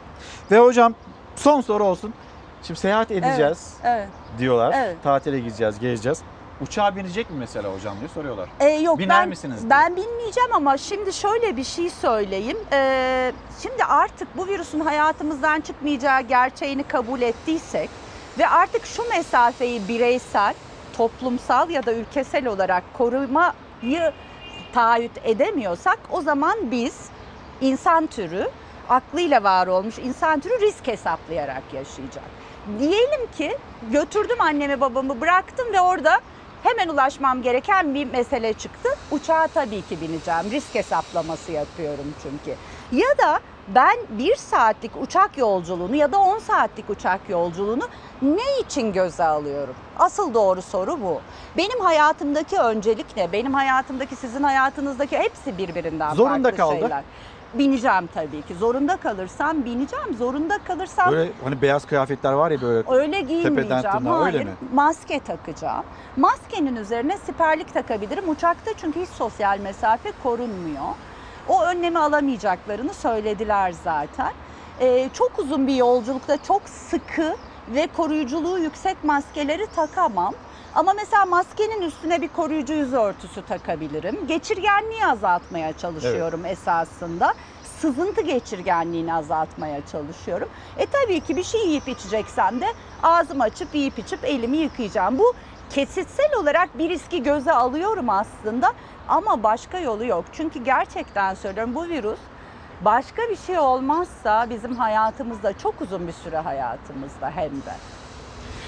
Ve 0.51 0.59
hocam 0.59 0.95
son 1.37 1.61
soru 1.61 1.85
olsun. 1.85 2.15
Şimdi 2.63 2.81
seyahat 2.81 3.11
edeceğiz 3.11 3.75
Evet. 3.85 4.09
diyorlar. 4.39 4.75
Evet. 4.77 4.97
Tatile 5.03 5.41
gideceğiz, 5.41 5.79
gezeceğiz. 5.79 6.23
Uçağa 6.61 6.97
binecek 6.97 7.31
mi 7.31 7.37
mesela 7.39 7.75
hocam 7.75 7.99
diye 7.99 8.09
soruyorlar. 8.09 8.49
Ee, 8.61 8.69
yok 8.69 8.99
Biner 8.99 9.23
ben, 9.23 9.29
misiniz 9.29 9.61
diye. 9.61 9.71
Ben 9.71 9.97
bilmeyeceğim 9.97 10.51
ama 10.55 10.77
şimdi 10.77 11.13
şöyle 11.13 11.57
bir 11.57 11.65
şey 11.65 11.91
söyleyeyim. 11.91 12.57
Ee, 12.73 13.33
şimdi 13.63 13.85
artık 13.85 14.37
bu 14.37 14.47
virüsün 14.47 14.81
hayatımızdan 14.81 15.61
çıkmayacağı 15.61 16.21
gerçeğini 16.21 16.83
kabul 16.83 17.21
ettiysek 17.23 17.91
ve 18.39 18.49
artık 18.49 18.87
şu 18.87 19.09
mesafeyi 19.09 19.89
bireysel, 19.89 20.55
toplumsal 20.97 21.71
ya 21.71 21.87
da 21.87 21.93
ülkesel 21.93 22.47
olarak 22.47 22.85
korumayı 22.95 24.13
taahhüt 24.75 25.19
edemiyorsak 25.25 25.99
o 26.11 26.21
zaman 26.21 26.71
biz 26.71 26.95
insan 27.61 28.07
türü 28.07 28.49
aklıyla 28.89 29.43
var 29.43 29.67
olmuş 29.67 29.99
insan 29.99 30.41
türü 30.41 30.61
risk 30.61 30.87
hesaplayarak 30.87 31.63
yaşayacak. 31.73 32.25
Diyelim 32.79 33.27
ki 33.39 33.59
götürdüm 33.91 34.41
annemi 34.41 34.81
babamı 34.81 35.21
bıraktım 35.21 35.73
ve 35.73 35.81
orada 35.81 36.21
hemen 36.65 36.89
ulaşmam 36.89 37.43
gereken 37.43 37.95
bir 37.95 38.05
mesele 38.05 38.53
çıktı. 38.53 38.89
Uçağa 39.11 39.47
tabii 39.55 39.83
ki 39.83 40.01
bineceğim. 40.01 40.51
Risk 40.51 40.75
hesaplaması 40.75 41.53
yapıyorum 41.53 42.15
çünkü. 42.23 42.57
Ya 42.93 43.19
da 43.19 43.41
ben 43.69 43.97
bir 44.11 44.37
saatlik 44.37 44.93
uçak 45.03 45.39
yolculuğunu 45.39 45.97
ya 45.97 46.13
da 46.13 46.19
10 46.19 46.39
saatlik 46.39 46.91
uçak 46.91 47.21
yolculuğunu 47.29 47.89
ne 48.23 48.59
için 48.61 48.93
göze 48.93 49.25
alıyorum? 49.25 49.75
Asıl 49.99 50.35
doğru 50.35 50.63
soru 50.63 51.01
bu. 51.03 51.21
Benim 51.57 51.81
hayatımdaki 51.81 52.59
öncelik 52.59 53.17
ne? 53.17 53.33
Benim 53.33 53.55
hayatımdaki 53.55 54.17
sizin 54.17 54.43
hayatınızdaki 54.43 55.19
hepsi 55.19 55.59
birbirinden 55.59 56.15
Zorunda 56.15 56.33
farklı 56.43 56.57
kaldı. 56.57 56.81
şeyler. 56.81 57.03
Bineceğim 57.59 58.07
tabii 58.15 58.43
ki. 58.43 58.55
Zorunda 58.55 58.97
kalırsam 58.97 59.65
bineceğim. 59.65 60.15
Zorunda 60.19 60.59
kalırsam 60.59 61.13
Böyle 61.13 61.33
hani 61.45 61.63
beyaz 61.63 61.85
kıyafetler 61.85 62.33
var 62.33 62.51
ya 62.51 62.61
böyle. 62.61 62.89
Öyle 62.91 63.21
giyinmeyeceğim. 63.21 63.83
tırnağa, 63.83 64.21
Hayır. 64.21 64.35
öyle 64.35 64.45
mi? 64.45 64.51
Maske 64.73 65.21
takacağım. 65.21 65.85
Maskenin 66.17 66.77
üzerine 66.77 67.19
siperlik 67.19 67.75
takabilirim. 67.75 68.29
Uçakta 68.29 68.71
çünkü 68.77 69.01
hiç 69.01 69.09
sosyal 69.09 69.59
mesafe 69.59 70.13
korunmuyor. 70.23 70.85
O 71.49 71.65
önlemi 71.65 71.99
alamayacaklarını 71.99 72.95
söylediler 72.95 73.73
zaten. 73.85 74.33
Ee, 74.81 75.09
çok 75.13 75.39
uzun 75.39 75.67
bir 75.67 75.75
yolculukta 75.75 76.43
çok 76.43 76.69
sıkı 76.69 77.37
ve 77.69 77.87
koruyuculuğu 77.97 78.59
yüksek 78.59 79.05
maskeleri 79.05 79.67
takamam. 79.77 80.35
Ama 80.75 80.93
mesela 80.93 81.25
maskenin 81.27 81.83
üstüne 81.83 82.23
bir 82.23 82.29
koruyucu 82.29 82.73
yüz 82.73 82.93
örtüsü 82.93 83.43
takabilirim. 83.43 84.27
Geçirgenliği 84.27 85.07
azaltmaya 85.07 85.73
çalışıyorum 85.79 86.45
esasında. 86.47 87.35
Sızıntı 87.81 88.21
geçirgenliğini 88.21 89.15
azaltmaya 89.15 89.87
çalışıyorum. 89.87 90.49
E 90.79 90.87
tabii 90.87 91.21
ki 91.21 91.37
bir 91.37 91.43
şey 91.45 91.67
yiyip 91.67 91.89
içeceksem 91.89 92.61
de 92.61 92.67
ağzımı 93.03 93.43
açıp 93.43 93.75
yiyip 93.75 93.99
içip 93.99 94.25
elimi 94.25 94.57
yıkayacağım. 94.57 95.19
Bu 95.19 95.35
kesitsel 95.71 96.35
olarak 96.41 96.79
bir 96.79 96.89
riski 96.89 97.23
göze 97.23 97.53
alıyorum 97.53 98.11
aslında 98.11 98.73
ama 99.09 99.43
başka 99.43 99.79
yolu 99.79 100.05
yok. 100.05 100.25
Çünkü 100.33 100.65
gerçekten 100.65 101.35
söylüyorum 101.35 101.75
bu 101.75 101.85
virüs 101.85 102.19
başka 102.81 103.23
bir 103.23 103.37
şey 103.37 103.59
olmazsa 103.59 104.51
bizim 104.51 104.77
hayatımızda 104.77 105.59
çok 105.59 105.81
uzun 105.81 106.07
bir 106.07 106.13
süre 106.13 106.39
hayatımızda 106.39 107.31
hem 107.31 107.51
de. 107.51 107.75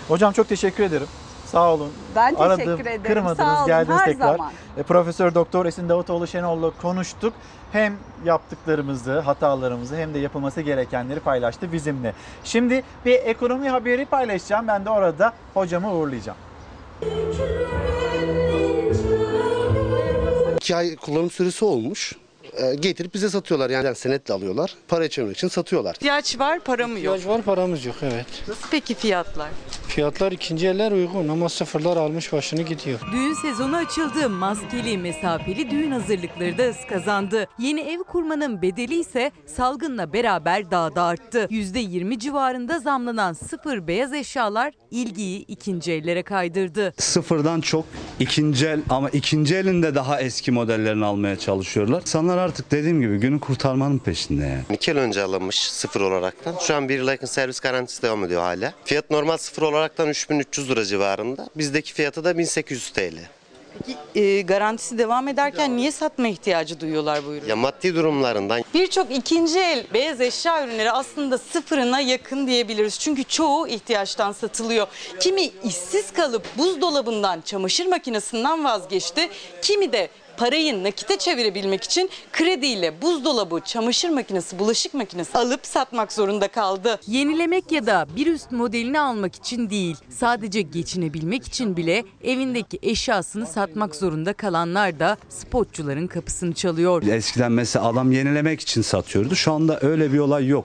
Hocam 0.08 0.32
çok 0.32 0.48
teşekkür 0.48 0.84
ederim. 0.84 1.08
Sağ 1.46 1.74
olun. 1.74 1.92
Ben 2.16 2.30
teşekkür 2.34 2.44
Aradım, 2.50 2.80
ederim. 2.80 3.02
Kırmadınız, 3.02 3.36
Sağ 3.38 3.56
olun, 3.58 3.66
geldiniz 3.66 3.98
her 3.98 4.04
tekrar. 4.04 4.32
zaman. 4.36 4.52
E, 4.76 4.82
Profesör 4.82 5.34
Doktor 5.34 5.66
Esin 5.66 5.88
Davutoğlu 5.88 6.26
Şenol'la 6.26 6.70
konuştuk. 6.70 7.32
Hem 7.72 7.96
yaptıklarımızı, 8.24 9.18
hatalarımızı 9.20 9.96
hem 9.96 10.14
de 10.14 10.18
yapılması 10.18 10.60
gerekenleri 10.60 11.20
paylaştı 11.20 11.72
bizimle. 11.72 12.12
Şimdi 12.44 12.82
bir 13.04 13.14
ekonomi 13.14 13.68
haberi 13.68 14.04
paylaşacağım. 14.06 14.68
Ben 14.68 14.84
de 14.84 14.90
orada 14.90 15.32
hocamı 15.54 15.94
uğurlayacağım. 15.94 16.38
İki 20.56 20.76
ay 20.76 20.96
kullanım 20.96 21.30
süresi 21.30 21.64
olmuş. 21.64 22.12
Ee, 22.56 22.74
getirip 22.74 23.14
bize 23.14 23.28
satıyorlar 23.28 23.70
yani 23.70 23.94
senetle 23.94 24.34
alıyorlar. 24.34 24.74
Para 24.88 25.08
çevirmek 25.08 25.36
için 25.36 25.48
satıyorlar. 25.48 25.94
İhtiyaç 25.94 26.38
var, 26.38 26.60
para 26.60 26.86
mı 26.86 27.00
yok? 27.00 27.16
İhtiyaç 27.18 27.36
var 27.38 27.42
paramız 27.44 27.84
yok 27.84 27.96
evet. 28.02 28.26
Nasıl 28.48 28.68
peki 28.70 28.94
fiyatlar? 28.94 29.48
Fiyatlar 29.88 30.32
ikinci 30.32 30.66
eller 30.68 30.92
uygun 30.92 31.28
ama 31.28 31.48
sıfırlar 31.48 31.96
almış 31.96 32.32
başını 32.32 32.62
gidiyor. 32.62 33.00
Düğün 33.12 33.34
sezonu 33.34 33.76
açıldı. 33.76 34.30
Maskeli, 34.30 34.98
mesafeli 34.98 35.70
düğün 35.70 35.90
hazırlıkları 35.90 36.58
da 36.58 36.62
hız 36.62 36.76
kazandı. 36.88 37.46
Yeni 37.58 37.80
ev 37.80 37.98
kurmanın 37.98 38.62
bedeli 38.62 39.00
ise 39.00 39.30
salgınla 39.46 40.12
beraber 40.12 40.70
daha 40.70 40.94
da 40.94 41.02
arttı. 41.02 41.48
%20 41.50 42.18
civarında 42.18 42.78
zamlanan 42.78 43.32
sıfır 43.32 43.86
beyaz 43.86 44.12
eşyalar 44.14 44.72
ilgiyi 44.90 45.44
ikinci 45.46 45.92
ellere 45.92 46.22
kaydırdı. 46.22 46.94
Sıfırdan 46.98 47.60
çok 47.60 47.84
ikinci 48.20 48.66
el 48.66 48.80
ama 48.90 49.10
ikinci 49.10 49.56
elinde 49.56 49.94
daha 49.94 50.20
eski 50.20 50.50
modellerini 50.52 51.04
almaya 51.04 51.38
çalışıyorlar. 51.38 52.00
İnsanlar 52.00 52.38
artık 52.38 52.70
dediğim 52.70 53.00
gibi 53.00 53.16
günü 53.18 53.40
kurtarmanın 53.40 53.98
peşinde 53.98 54.44
yani. 54.46 54.62
İki 54.72 54.90
yıl 54.90 54.98
önce 54.98 55.22
alınmış 55.22 55.58
sıfır 55.70 56.00
olaraktan. 56.00 56.54
Şu 56.60 56.74
an 56.74 56.88
bir 56.88 56.94
yıla 56.98 57.10
yakın 57.12 57.26
servis 57.26 57.60
garantisi 57.60 58.02
devam 58.02 58.24
ediyor 58.24 58.40
hala. 58.42 58.72
Fiyat 58.84 59.10
normal 59.10 59.36
sıfır 59.36 59.62
olaraktan 59.76 60.08
3300 60.08 60.70
lira 60.70 60.84
civarında. 60.84 61.48
Bizdeki 61.56 61.92
fiyatı 61.92 62.24
da 62.24 62.38
1800 62.38 62.90
TL. 62.90 63.14
Peki 63.78 64.20
e, 64.20 64.42
garantisi 64.42 64.98
devam 64.98 65.28
ederken 65.28 65.76
niye 65.76 65.92
satma 65.92 66.28
ihtiyacı 66.28 66.80
duyuyorlar 66.80 67.24
bu 67.26 67.34
ürünü? 67.34 67.48
Ya 67.48 67.56
maddi 67.56 67.94
durumlarından 67.94 68.62
Birçok 68.74 69.10
ikinci 69.10 69.58
el 69.58 69.86
beyaz 69.94 70.20
eşya 70.20 70.64
ürünleri 70.64 70.90
aslında 70.90 71.38
sıfırına 71.38 72.00
yakın 72.00 72.46
diyebiliriz. 72.46 72.98
Çünkü 72.98 73.24
çoğu 73.24 73.68
ihtiyaçtan 73.68 74.32
satılıyor. 74.32 74.86
Kimi 75.20 75.42
işsiz 75.64 76.12
kalıp 76.12 76.58
buzdolabından, 76.58 77.40
çamaşır 77.40 77.86
makinesinden 77.86 78.64
vazgeçti. 78.64 79.28
Kimi 79.62 79.92
de 79.92 80.08
parayı 80.38 80.84
nakite 80.84 81.18
çevirebilmek 81.18 81.84
için 81.84 82.10
krediyle 82.32 83.02
buzdolabı, 83.02 83.60
çamaşır 83.64 84.08
makinesi, 84.08 84.58
bulaşık 84.58 84.94
makinesi 84.94 85.38
alıp 85.38 85.66
satmak 85.66 86.12
zorunda 86.12 86.48
kaldı. 86.48 87.00
Yenilemek 87.06 87.72
ya 87.72 87.86
da 87.86 88.06
bir 88.16 88.26
üst 88.26 88.52
modelini 88.52 89.00
almak 89.00 89.34
için 89.34 89.70
değil, 89.70 89.96
sadece 90.10 90.62
geçinebilmek 90.62 91.46
için 91.46 91.76
bile 91.76 92.04
evindeki 92.24 92.78
eşyasını 92.82 93.46
satmak 93.46 93.94
zorunda 93.94 94.32
kalanlar 94.32 95.00
da 95.00 95.16
spotçuların 95.28 96.06
kapısını 96.06 96.54
çalıyor. 96.54 97.02
Eskiden 97.02 97.52
mesela 97.52 97.84
adam 97.88 98.12
yenilemek 98.12 98.60
için 98.60 98.82
satıyordu. 98.82 99.36
Şu 99.36 99.52
anda 99.52 99.78
öyle 99.80 100.12
bir 100.12 100.18
olay 100.18 100.46
yok. 100.46 100.64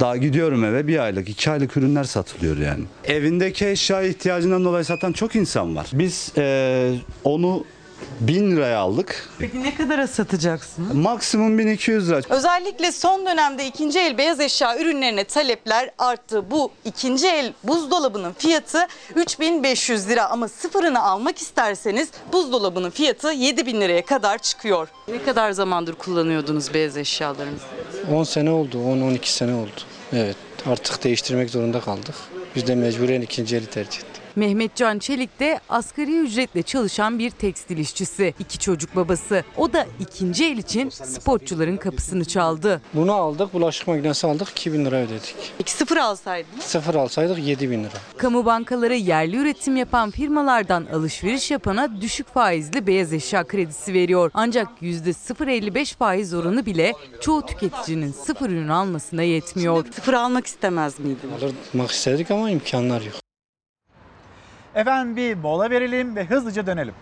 Daha 0.00 0.16
gidiyorum 0.16 0.64
eve 0.64 0.86
bir 0.86 0.98
aylık, 0.98 1.28
iki 1.28 1.50
aylık 1.50 1.76
ürünler 1.76 2.04
satılıyor 2.04 2.56
yani. 2.56 2.84
Evindeki 3.04 3.66
eşya 3.66 4.02
ihtiyacından 4.02 4.64
dolayı 4.64 4.84
satan 4.84 5.12
çok 5.12 5.36
insan 5.36 5.76
var. 5.76 5.86
Biz 5.92 6.32
eee, 6.36 6.92
onu 7.24 7.64
1000 8.20 8.56
liraya 8.56 8.78
aldık. 8.78 9.28
Peki 9.38 9.62
ne 9.62 9.74
kadara 9.74 10.06
satacaksınız? 10.06 10.94
Maksimum 10.94 11.58
1200 11.58 12.08
lira. 12.10 12.20
Özellikle 12.28 12.92
son 12.92 13.26
dönemde 13.26 13.66
ikinci 13.66 13.98
el 13.98 14.18
beyaz 14.18 14.40
eşya 14.40 14.78
ürünlerine 14.78 15.24
talepler 15.24 15.90
arttı. 15.98 16.50
Bu 16.50 16.70
ikinci 16.84 17.28
el 17.28 17.52
buzdolabının 17.64 18.32
fiyatı 18.32 18.86
3500 19.16 20.08
lira 20.08 20.30
ama 20.30 20.48
sıfırını 20.48 21.02
almak 21.02 21.38
isterseniz 21.38 22.08
buzdolabının 22.32 22.90
fiyatı 22.90 23.32
7000 23.32 23.80
liraya 23.80 24.04
kadar 24.04 24.38
çıkıyor. 24.38 24.88
Ne 25.08 25.22
kadar 25.22 25.52
zamandır 25.52 25.94
kullanıyordunuz 25.94 26.74
beyaz 26.74 26.96
eşyalarınızı? 26.96 27.64
10 28.14 28.24
sene 28.24 28.50
oldu, 28.50 28.76
10-12 28.76 29.26
sene 29.26 29.54
oldu. 29.54 29.70
Evet, 30.12 30.36
artık 30.66 31.04
değiştirmek 31.04 31.50
zorunda 31.50 31.80
kaldık. 31.80 32.14
Biz 32.56 32.66
de 32.66 32.74
mecburen 32.74 33.20
ikinci 33.20 33.56
eli 33.56 33.66
tercih 33.66 33.98
ettik. 33.98 34.09
Mehmetcan 34.36 34.98
Çelik 34.98 35.40
de 35.40 35.60
asgari 35.68 36.18
ücretle 36.18 36.62
çalışan 36.62 37.18
bir 37.18 37.30
tekstil 37.30 37.78
işçisi. 37.78 38.34
İki 38.38 38.58
çocuk 38.58 38.96
babası. 38.96 39.44
O 39.56 39.72
da 39.72 39.86
ikinci 40.00 40.44
el 40.44 40.58
için 40.58 40.88
spotçuların 40.88 41.76
kapısını 41.76 42.24
çaldı. 42.24 42.82
Bunu 42.94 43.12
aldık, 43.12 43.54
bulaşık 43.54 43.88
makinesi 43.88 44.26
aldık, 44.26 44.48
2000 44.48 44.84
lira 44.84 44.96
ödedik. 44.96 45.34
Peki 45.58 45.72
sıfır 45.72 45.96
alsaydınız? 45.96 46.64
Sıfır 46.64 46.94
alsaydık 46.94 47.38
7000 47.38 47.78
lira. 47.84 47.92
Kamu 48.16 48.44
bankaları 48.44 48.94
yerli 48.94 49.36
üretim 49.36 49.76
yapan 49.76 50.10
firmalardan 50.10 50.86
alışveriş 50.92 51.50
yapana 51.50 52.00
düşük 52.00 52.34
faizli 52.34 52.86
beyaz 52.86 53.12
eşya 53.12 53.44
kredisi 53.44 53.94
veriyor. 53.94 54.30
Ancak 54.34 54.68
%0.55 54.82 55.96
faiz 55.96 56.34
oranı 56.34 56.66
bile 56.66 56.92
çoğu 57.20 57.46
tüketicinin 57.46 58.12
sıfır 58.12 58.50
ürün 58.50 58.68
almasına 58.68 59.22
yetmiyor. 59.22 59.84
Sıfır 59.94 60.14
almak 60.14 60.46
istemez 60.46 60.98
miydiniz? 61.00 61.54
Almak 61.74 61.90
istedik 61.90 62.30
ama 62.30 62.50
imkanlar 62.50 63.00
yok. 63.02 63.14
Efendim 64.74 65.16
bir 65.16 65.36
mola 65.36 65.70
verelim 65.70 66.16
ve 66.16 66.24
hızlıca 66.24 66.66
dönelim. 66.66 66.94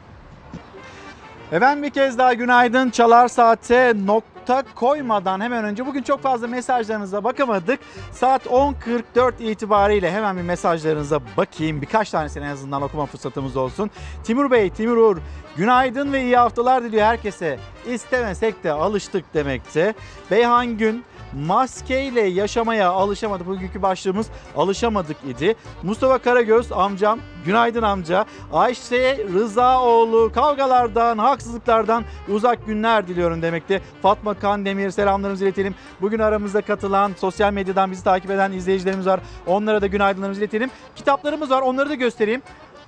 Efendim 1.52 1.82
bir 1.82 1.90
kez 1.90 2.18
daha 2.18 2.34
günaydın. 2.34 2.90
Çalar 2.90 3.28
Saat'e 3.28 3.94
nokta 4.06 4.64
koymadan 4.74 5.40
hemen 5.40 5.64
önce 5.64 5.86
bugün 5.86 6.02
çok 6.02 6.22
fazla 6.22 6.46
mesajlarınıza 6.46 7.24
bakamadık. 7.24 7.80
Saat 8.12 8.46
10.44 8.46 9.42
itibariyle 9.42 10.10
hemen 10.10 10.36
bir 10.36 10.42
mesajlarınıza 10.42 11.20
bakayım. 11.36 11.82
Birkaç 11.82 12.10
tanesini 12.10 12.44
en 12.44 12.50
azından 12.50 12.82
okuma 12.82 13.06
fırsatımız 13.06 13.56
olsun. 13.56 13.90
Timur 14.24 14.50
Bey, 14.50 14.70
Timur 14.70 14.96
Uğur 14.96 15.16
günaydın 15.56 16.12
ve 16.12 16.22
iyi 16.22 16.36
haftalar 16.36 16.84
diliyor 16.84 17.06
herkese. 17.06 17.58
İstemesek 17.88 18.64
de 18.64 18.72
alıştık 18.72 19.34
demekte. 19.34 19.94
Beyhan 20.30 20.78
Gün 20.78 21.04
maskeyle 21.32 22.20
yaşamaya 22.20 22.90
alışamadık. 22.90 23.46
Bugünkü 23.46 23.82
başlığımız 23.82 24.26
alışamadık 24.56 25.16
idi. 25.28 25.54
Mustafa 25.82 26.18
Karagöz 26.18 26.72
amcam, 26.72 27.18
günaydın 27.44 27.82
amca. 27.82 28.24
Ayşe 28.52 29.26
Rızaoğlu 29.34 30.32
kavgalardan, 30.34 31.18
haksızlıklardan 31.18 32.04
uzak 32.28 32.66
günler 32.66 33.08
diliyorum 33.08 33.42
demekte. 33.42 33.80
Fatma 34.02 34.34
Kandemir 34.34 34.90
selamlarımızı 34.90 35.44
iletelim. 35.44 35.74
Bugün 36.00 36.18
aramızda 36.18 36.60
katılan, 36.60 37.12
sosyal 37.18 37.52
medyadan 37.52 37.90
bizi 37.90 38.04
takip 38.04 38.30
eden 38.30 38.52
izleyicilerimiz 38.52 39.06
var. 39.06 39.20
Onlara 39.46 39.82
da 39.82 39.86
günaydınlarımızı 39.86 40.40
iletelim. 40.40 40.70
Kitaplarımız 40.96 41.50
var, 41.50 41.62
onları 41.62 41.90
da 41.90 41.94
göstereyim. 41.94 42.42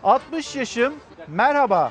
60 0.04 0.56
yaşım, 0.56 0.94
merhaba. 1.28 1.90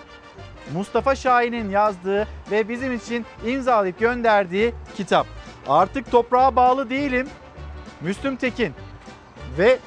Mustafa 0.73 1.15
Şahin'in 1.15 1.69
yazdığı 1.69 2.27
ve 2.51 2.69
bizim 2.69 2.95
için 2.95 3.25
imzalayıp 3.45 3.99
gönderdiği 3.99 4.73
kitap. 4.97 5.27
Artık 5.69 6.11
toprağa 6.11 6.55
bağlı 6.55 6.89
değilim. 6.89 7.27
Müslüm 8.01 8.35
Tekin 8.35 8.73
ve 9.57 9.79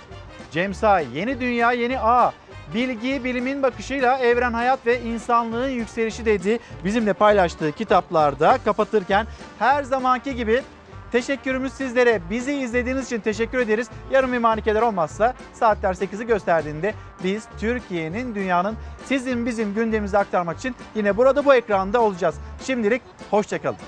Cem 0.50 0.74
Say. 0.74 1.06
Yeni 1.14 1.40
Dünya 1.40 1.72
Yeni 1.72 2.00
Ağ. 2.00 2.32
Bilgi, 2.74 3.24
bilimin 3.24 3.62
bakışıyla 3.62 4.18
evren, 4.18 4.52
hayat 4.52 4.86
ve 4.86 5.00
insanlığın 5.00 5.68
yükselişi 5.68 6.24
dedi. 6.24 6.58
Bizimle 6.84 7.12
paylaştığı 7.12 7.72
kitaplarda 7.72 8.58
kapatırken 8.64 9.26
her 9.58 9.82
zamanki 9.82 10.36
gibi 10.36 10.62
teşekkürümüz 11.12 11.72
sizlere. 11.72 12.20
Bizi 12.30 12.52
izlediğiniz 12.52 13.06
için 13.06 13.20
teşekkür 13.20 13.58
ederiz. 13.58 13.88
Yarın 14.10 14.32
bir 14.32 14.38
manikeler 14.38 14.82
olmazsa 14.82 15.34
saatler 15.52 15.94
8'i 15.94 16.26
gösterdiğinde 16.26 16.94
biz 17.24 17.44
Türkiye'nin, 17.58 18.34
dünyanın 18.34 18.76
sizin 19.04 19.46
bizim 19.46 19.74
gündemimizi 19.74 20.18
aktarmak 20.18 20.58
için 20.58 20.76
yine 20.94 21.16
burada 21.16 21.44
bu 21.44 21.54
ekranda 21.54 22.00
olacağız. 22.00 22.34
Şimdilik 22.66 23.02
hoşçakalın. 23.30 23.78